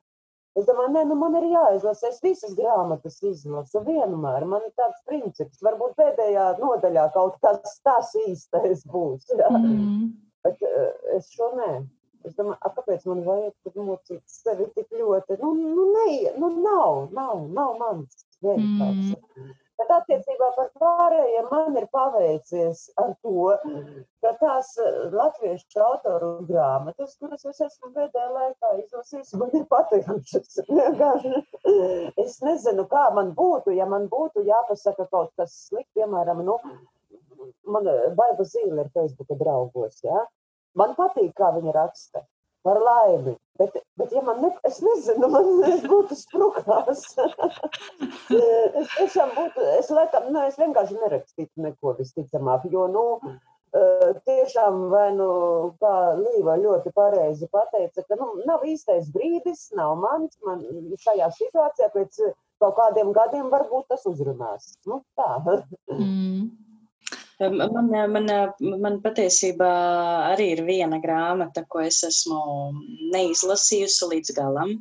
es 0.59 0.67
domāju, 0.69 0.93
nē, 0.97 1.05
nu 1.09 1.17
man 1.21 1.37
ir 1.41 1.49
jāizlasa. 1.53 2.11
Es 2.13 2.21
visas 2.25 2.55
grāmatas 2.59 3.19
izlasu 3.25 3.83
vienmēr. 3.87 4.47
Man 4.49 4.67
ir 4.67 4.75
tāds 4.79 5.01
princips, 5.09 5.63
varbūt 5.65 5.97
pēdējā 6.01 6.51
nodaļā 6.61 7.09
kaut 7.17 7.41
kas 7.45 7.79
tas 7.87 8.13
īstais 8.27 8.85
būs. 8.93 9.31
Jā. 9.33 9.51
Mm. 9.51 10.13
Bet 10.45 10.63
es 11.17 11.31
šo 11.33 11.53
nē. 11.59 11.73
Es 12.23 12.37
domāju, 12.39 12.59
a, 12.63 12.71
kāpēc 12.77 13.03
man 13.11 13.25
vajag 13.27 13.81
mocīt 13.83 14.23
sevi 14.31 14.69
tik 14.77 14.93
ļoti? 14.95 15.41
Nu, 15.41 15.55
nu, 15.59 15.89
ne, 15.91 16.35
nu 16.39 16.53
nav, 16.63 17.09
nav, 17.17 17.49
nav 17.51 17.75
mans 17.81 18.27
vienkārši. 18.45 19.17
Mm. 19.19 19.57
Bet 19.83 19.91
attiecībā 19.97 20.49
par 20.55 20.69
pārējiem 20.79 21.49
man 21.51 21.77
ir 21.81 21.89
paveicies 21.91 22.85
ar 23.03 23.09
to, 23.25 23.55
ka 24.23 24.31
tās 24.39 24.69
latviešu 25.11 25.81
autoru 25.83 26.29
grāmatas, 26.47 27.17
kuras 27.19 27.43
es 27.51 27.59
esmu 27.67 27.91
pēdējā 27.97 28.29
laikā 28.37 28.71
izlasījis, 28.79 29.33
man 29.41 29.51
ir 29.59 29.65
patikušas. 29.73 30.61
es 32.25 32.39
nezinu, 32.47 32.87
kā 32.93 33.09
man 33.17 33.35
būtu, 33.35 33.75
ja 33.75 33.89
man 33.91 34.07
būtu 34.13 34.47
jāpasaka 34.47 35.09
kaut 35.11 35.35
kas 35.41 35.57
slikts, 35.67 35.91
piemēram, 35.99 36.45
nu, 36.47 36.61
man 37.67 37.91
Baiba 38.15 38.47
Zīle 38.47 38.85
ir 38.85 38.95
Facebooka 38.95 39.35
draugos. 39.41 39.99
Ja? 40.07 40.23
Man 40.79 40.95
patīk, 40.95 41.35
kā 41.43 41.51
viņa 41.59 41.75
raksta 41.75 42.23
par 42.63 42.79
laimi. 42.87 43.35
Bet, 43.61 43.77
bet 44.01 44.13
ja 44.17 44.23
man 44.25 44.41
ne, 44.41 44.49
es 44.65 44.79
nezinu, 44.81 45.29
man 45.29 45.49
es 45.69 45.83
būtu 45.85 46.17
sprukās. 46.17 47.05
es 48.81 48.93
tiešām 48.97 49.35
būtu, 49.37 49.65
es 49.79 49.91
laikam, 49.93 50.31
nu, 50.33 50.45
es 50.49 50.61
vienkārši 50.61 51.01
nerakstītu 51.01 51.67
neko 51.67 51.97
visticamāk, 52.01 52.69
jo, 52.73 52.87
nu, 52.93 53.07
tiešām, 54.27 54.89
vai 54.93 55.13
nu, 55.17 55.29
kā 55.81 55.93
Līva 56.19 56.59
ļoti 56.61 56.93
pareizi 56.95 57.49
pateica, 57.53 58.05
ka, 58.05 58.19
nu, 58.21 58.43
nav 58.47 58.65
īstais 58.69 59.09
brīdis, 59.13 59.71
nav 59.77 59.97
mans, 60.01 60.37
man 60.45 60.61
šajā 61.01 61.31
situācijā 61.39 61.89
pēc 61.95 62.21
kaut 62.63 62.77
kādiem 62.77 63.13
gadiem 63.17 63.49
varbūt 63.51 63.89
tas 63.89 64.05
uzrunās. 64.07 64.75
Nu, 64.87 65.03
tā. 65.17 65.39
mm. 65.97 66.51
Man, 67.43 67.91
man, 68.13 68.29
man 68.85 68.97
patiesībā 69.03 69.71
arī 70.31 70.53
ir 70.55 70.63
viena 70.67 71.01
grāmata, 71.03 71.65
ko 71.69 71.83
es 71.83 72.03
esmu 72.07 72.39
neizlasījusi 73.15 74.09
līdz 74.13 74.35
galam, 74.37 74.77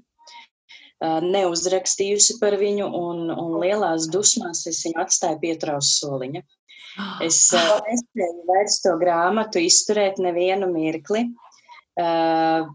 neuzrakstījusi 1.01 2.37
par 2.41 2.57
viņu, 2.61 2.85
un, 2.85 3.23
un 3.33 3.57
lielās 3.63 4.05
dusmās 4.13 4.65
es 4.69 4.83
viņu 4.85 5.01
atstāju 5.05 5.41
pietraus 5.45 5.95
soliņa. 6.01 6.43
Es 7.23 7.39
nespēju 7.55 8.41
vairs 8.49 8.81
to 8.83 8.91
grāmatu 8.99 9.61
izturēt 9.63 10.17
nevienu 10.19 10.67
mirkli. 10.67 11.21
Uh, 12.01 12.67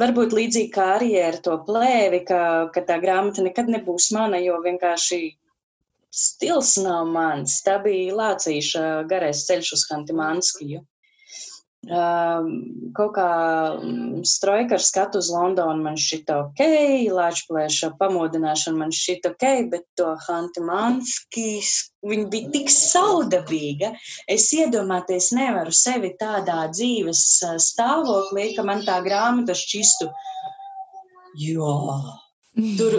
varbūt 0.00 0.34
līdzīgi 0.36 0.70
kā 0.72 0.86
arī 0.96 1.10
ar 1.20 1.36
to 1.44 1.56
plēvi, 1.66 2.22
ka, 2.28 2.40
ka 2.72 2.82
tā 2.88 2.96
grāmata 3.02 3.44
nekad 3.44 3.68
nebūs 3.72 4.08
mana, 4.16 4.40
jo 4.40 4.56
vienkārši 4.64 5.20
stils 6.16 6.76
nav 6.82 7.06
mans. 7.12 7.60
Tā 7.66 7.78
bija 7.84 8.16
Lācīša 8.16 8.84
garais 9.10 9.44
ceļš 9.48 9.72
uz 9.76 9.88
Hantimanskiju. 9.90 10.82
Kaut 11.86 13.12
kā 13.14 13.26
mm, 13.78 14.24
strojka 14.26 14.74
ar 14.74 14.82
skatu 14.82 15.20
uz 15.22 15.28
Londonu 15.30 15.84
man 15.84 15.98
šķita 16.00 16.38
ok, 16.40 16.62
lāčplēša 17.14 17.92
pamodināšana 18.00 18.80
man 18.80 18.94
šķita 18.96 19.30
ok, 19.36 19.46
bet 19.70 19.84
to 20.00 20.08
Hantimanskijas, 20.24 21.76
viņa 22.02 22.26
bija 22.32 22.52
tik 22.56 22.74
saudabīga. 22.74 23.92
Es 24.26 24.48
iedomāties 24.56 25.30
nevaru 25.36 25.74
sevi 25.76 26.16
tādā 26.18 26.64
dzīves 26.74 27.22
stāvoklī, 27.68 28.50
ka 28.58 28.66
man 28.66 28.82
tā 28.88 28.98
grāmata 29.06 29.54
šķistu, 29.54 30.10
jo 31.46 31.72
Tur 32.56 32.94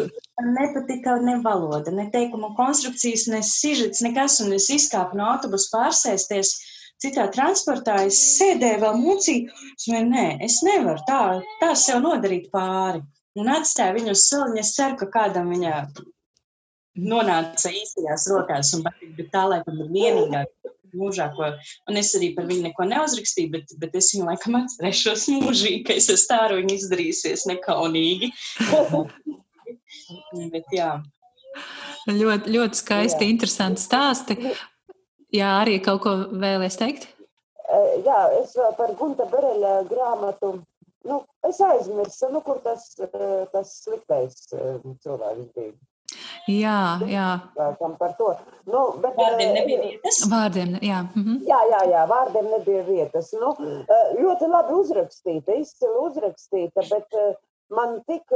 nepatika 0.45 1.15
ne 1.21 1.37
valoda, 1.43 1.91
ne 1.91 2.09
teikuma 2.13 2.53
konstrukcijas, 2.55 3.25
ne 3.27 3.41
sižets, 3.43 4.01
nekas, 4.05 4.39
un 4.45 4.53
es 4.57 4.69
izkāpu 4.73 5.17
no 5.17 5.31
autobusa 5.33 5.71
pārsēsties 5.73 6.53
citā 7.01 7.27
transportā, 7.33 7.99
es 8.09 8.19
sēdēju 8.37 8.81
vēl 8.83 8.99
mucī, 9.01 9.37
es 9.73 9.87
domāju, 9.87 10.09
nē, 10.13 10.27
es 10.45 10.59
nevaru 10.65 11.01
tā, 11.07 11.21
tā 11.61 11.73
sev 11.77 12.03
nodarīt 12.05 12.51
pāri. 12.53 13.03
Un 13.37 13.49
atstāju 13.53 13.99
viņu 13.99 14.13
uz 14.15 14.23
soliņa, 14.31 14.61
es 14.63 14.73
ceru, 14.73 14.97
ka 14.97 15.09
kādam 15.13 15.51
viņa 15.53 15.73
nonāca 17.05 17.69
īstajās 17.69 18.25
rokās, 18.33 18.73
un 18.73 18.85
bet 18.87 19.29
tā 19.33 19.43
laikam 19.45 19.83
ir 19.83 19.91
vienīgā 19.93 20.45
mūžā, 20.97 21.27
ko, 21.35 21.51
un 21.89 21.99
es 21.99 22.13
arī 22.17 22.31
par 22.33 22.47
viņu 22.49 22.69
neko 22.69 22.87
neuzrakstīju, 22.89 23.51
bet, 23.53 23.73
bet 23.77 23.97
es 23.99 24.13
viņu 24.15 24.29
laikam 24.31 24.57
atcerēšos 24.61 25.27
mūžīgi, 25.35 25.83
ka 25.85 25.97
es 25.99 26.09
esmu 26.13 26.31
tā 26.31 26.39
ar 26.47 26.55
viņu 26.57 26.79
izdarījusies 26.79 27.45
nekaunīgi. 27.51 28.31
Bet, 30.53 30.71
jā. 30.75 30.95
Ļoti, 32.07 32.53
ļoti 32.53 32.79
skaisti, 32.79 33.25
jā. 33.25 33.33
interesanti 33.33 33.83
stāsti. 33.83 34.37
Jā, 35.35 35.57
arī 35.61 35.79
kaut 35.83 36.01
ko 36.05 36.15
vēlēs 36.31 36.79
teikt? 36.79 37.09
Jā, 38.05 38.19
es 38.39 38.53
par 38.77 38.93
Gunta 38.99 39.25
Bereļa 39.27 39.73
grāmatu, 39.89 40.53
nu, 41.07 41.17
es 41.47 41.59
aizmirsu, 41.63 42.29
nu, 42.31 42.39
kur 42.45 42.61
tas, 42.63 42.87
tas 43.51 43.73
sliktais 43.81 44.47
cilvēks 44.47 45.51
bija. 45.55 45.73
Jā, 46.47 46.99
jā. 47.11 47.25
Kam 47.75 47.97
par 47.99 48.13
to. 48.15 48.29
Nu, 48.71 48.83
bet, 49.03 49.17
vārdiem 49.19 49.51
nebija 49.57 49.81
vietas. 49.81 50.21
Vārdiem, 50.31 50.77
jā. 50.79 51.01
Mhm. 51.11 51.41
Jā, 51.49 51.59
jā, 51.73 51.81
jā, 51.91 52.05
vārdiem 52.07 52.47
nebija 52.53 52.85
vietas. 52.87 53.33
Nu, 53.35 53.51
ļoti 54.21 54.47
labi 54.53 54.77
uzrakstīta, 54.77 55.57
izcili 55.59 56.05
uzrakstīta, 56.05 56.85
bet 56.87 57.19
man 57.75 57.99
tik 58.07 58.31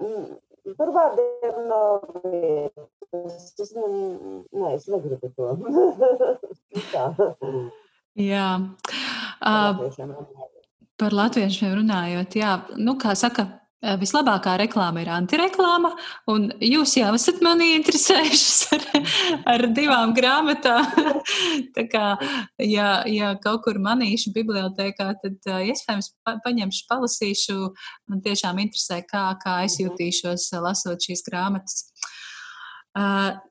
Tur 0.00 0.90
vārdiem 0.94 1.56
nav 1.68 2.04
vietas. 2.24 3.54
Es, 3.58 3.72
ne, 3.74 3.86
ne, 4.54 4.74
es 4.76 4.86
negribu 4.90 5.28
to. 5.34 5.46
jā. 8.30 8.48
Uh, 9.40 9.74
par 11.00 11.12
latviešiem 11.16 11.72
runājot, 11.80 12.30
jā, 12.38 12.52
nu, 12.78 12.94
kā 13.00 13.16
saka, 13.18 13.42
vislabākā 13.80 14.56
reklāma 14.60 15.00
ir 15.00 15.10
antireklāma, 15.14 15.90
un 16.28 16.50
jūs 16.60 16.96
jau 16.98 17.12
esat 17.16 17.40
mani 17.44 17.70
interesējušas 17.78 18.58
ar, 18.76 18.86
ar 19.54 19.66
divām 19.76 20.12
grāmatām. 20.16 20.84
Tā 21.76 21.86
kā, 21.88 22.04
ja, 22.60 22.90
ja 23.08 23.32
kaut 23.40 23.64
kur 23.64 23.80
manīšu 23.80 24.34
bibliotekā, 24.36 25.10
tad 25.22 25.50
uh, 25.50 25.62
iespējams 25.72 26.12
pa, 26.26 26.36
paņemšu, 26.44 26.84
palasīšu. 26.90 27.58
Man 28.12 28.20
tiešām 28.24 28.60
interesē, 28.60 29.00
kā, 29.08 29.30
kā 29.40 29.62
es 29.64 29.80
jutīšos 29.80 30.50
lasot 30.60 31.08
šīs 31.08 31.24
grāmatas. 31.28 31.86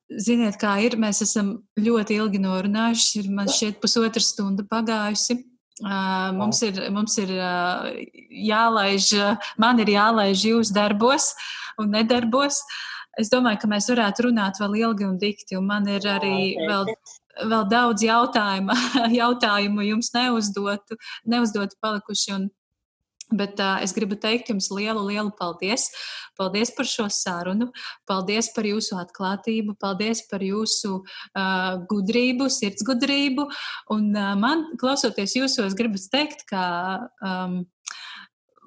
Ziniet, 0.10 0.58
kā 0.60 0.74
ir, 0.84 0.98
mēs 1.00 1.22
esam 1.24 1.54
ļoti 1.80 2.18
ilgi 2.20 2.42
norunājuši, 2.44 3.22
ir 3.22 3.30
man 3.34 3.50
šķiet 3.50 3.80
pusotra 3.82 4.22
stunda 4.24 4.66
pagājusi. 4.68 5.38
Uh, 5.80 6.30
mums 6.36 6.60
ir, 6.68 6.80
mums 6.92 7.16
ir 7.22 7.30
uh, 7.38 7.88
jālaiž, 8.30 9.14
man 9.62 9.80
ir 9.80 9.94
jālaiž 9.94 10.44
jūs 10.50 10.74
darbos 10.76 11.32
un 11.80 11.94
nedarbos. 11.96 12.60
Es 13.20 13.32
domāju, 13.32 13.62
ka 13.62 13.70
mēs 13.72 13.88
varētu 13.92 14.28
runāt 14.30 14.60
vēl 14.62 14.78
ilgi 14.84 15.08
un 15.08 15.18
dikti, 15.20 15.58
un 15.60 15.66
man 15.68 15.88
ir 15.92 16.06
arī 16.08 16.56
vēl, 16.60 16.92
vēl 17.52 17.66
daudz 17.72 18.04
jautājumu, 18.06 18.76
jautājumu 19.22 19.88
jums 19.88 20.12
neuzdotu, 20.16 21.00
neuzdotu 21.28 21.80
palikuši. 21.84 22.36
Un, 22.36 22.48
Bet 23.30 23.60
uh, 23.62 23.78
es 23.84 23.94
gribu 23.94 24.18
teikt 24.18 24.50
jums 24.50 24.72
lielu, 24.74 25.04
lielu 25.06 25.30
paldies. 25.38 25.90
Paldies 26.40 26.72
par 26.74 26.88
šo 26.90 27.06
sarunu, 27.14 27.70
paldies 28.10 28.50
par 28.56 28.66
jūsu 28.66 28.98
atklātību, 28.98 29.76
paldies 29.82 30.24
par 30.32 30.42
jūsu 30.46 30.96
uh, 31.04 31.76
gudrību, 31.92 32.50
sirdsgudrību. 32.50 33.46
Un 33.94 34.10
uh, 34.16 34.34
man, 34.40 34.66
klausoties 34.82 35.38
jūsos, 35.38 35.78
gribu 35.78 36.02
teikt, 36.10 36.48
ka 36.50 36.64
um, 37.22 37.62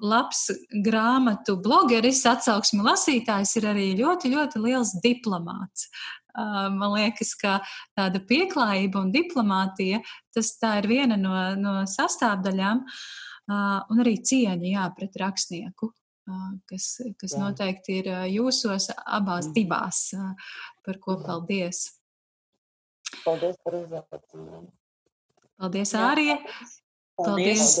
labs 0.03 0.47
grāmatu 0.85 1.57
blogeris, 1.63 2.23
atsauksmi 2.29 2.85
lasītājs 2.87 3.57
ir 3.59 3.67
arī 3.73 3.89
ļoti, 3.99 4.31
ļoti 4.31 4.63
liels 4.63 4.95
diplomāts. 5.03 5.89
Man 6.33 6.95
liekas, 6.95 7.35
ka 7.37 7.59
tāda 7.93 8.17
pieklājība 8.25 9.03
un 9.03 9.11
diplomātija, 9.13 9.99
tas 10.33 10.47
tā 10.57 10.79
ir 10.79 10.87
viena 10.89 11.13
no, 11.13 11.35
no 11.61 11.73
sastāvdaļām. 11.85 12.81
Uh, 12.81 13.22
un 13.49 14.03
arī 14.03 14.15
cieņa 14.23 14.69
jā, 14.69 14.85
pret 14.97 15.17
rakstnieku, 15.19 15.89
kas, 16.69 16.85
kas 17.19 17.35
jā. 17.35 17.41
noteikti 17.41 17.99
ir 18.01 18.11
jūsos 18.31 18.91
abās 19.03 19.49
mm. 19.49 19.55
divās, 19.57 20.05
par 20.85 21.01
ko 21.03 21.17
paldies. 21.25 21.89
Paldies 23.23 23.59
par 23.63 23.77
uzaicinājumu. 23.81 24.71
Paldies, 25.59 25.93
Ārija! 25.95 26.39
Paldies, 27.13 27.77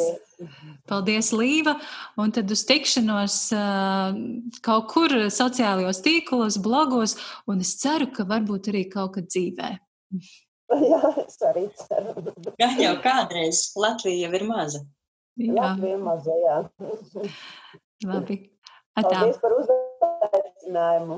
paldies, 0.85 1.31
Līva. 1.33 1.73
Un 2.21 2.31
tad 2.35 2.51
uz 2.53 2.61
tikšanos 2.69 3.37
kaut 4.65 4.91
kur 4.91 5.15
sociālajos 5.33 6.03
tīklos, 6.05 6.59
blogos, 6.61 7.17
un 7.49 7.63
es 7.65 7.73
ceru, 7.81 8.11
ka 8.13 8.27
varbūt 8.29 8.69
arī 8.69 8.85
kaut 8.93 9.15
kad 9.17 9.29
dzīvē. 9.31 9.71
Jā, 10.91 11.01
es 11.25 11.39
arī 11.49 11.65
ceru. 11.81 12.13
Gan 12.61 12.77
jau 12.81 12.93
kādreiz 13.01 13.65
Latvija 13.77 14.27
jau 14.27 14.37
ir 14.37 14.45
maza. 14.49 14.83
Jā, 15.41 15.53
Latvija 15.57 15.97
maza, 15.97 16.33
jā. 16.43 16.57
labi. 18.05 18.37
Atā. 18.99 19.09
Paldies 19.09 19.39
par 19.41 19.55
uzaicinājumu. 19.57 21.15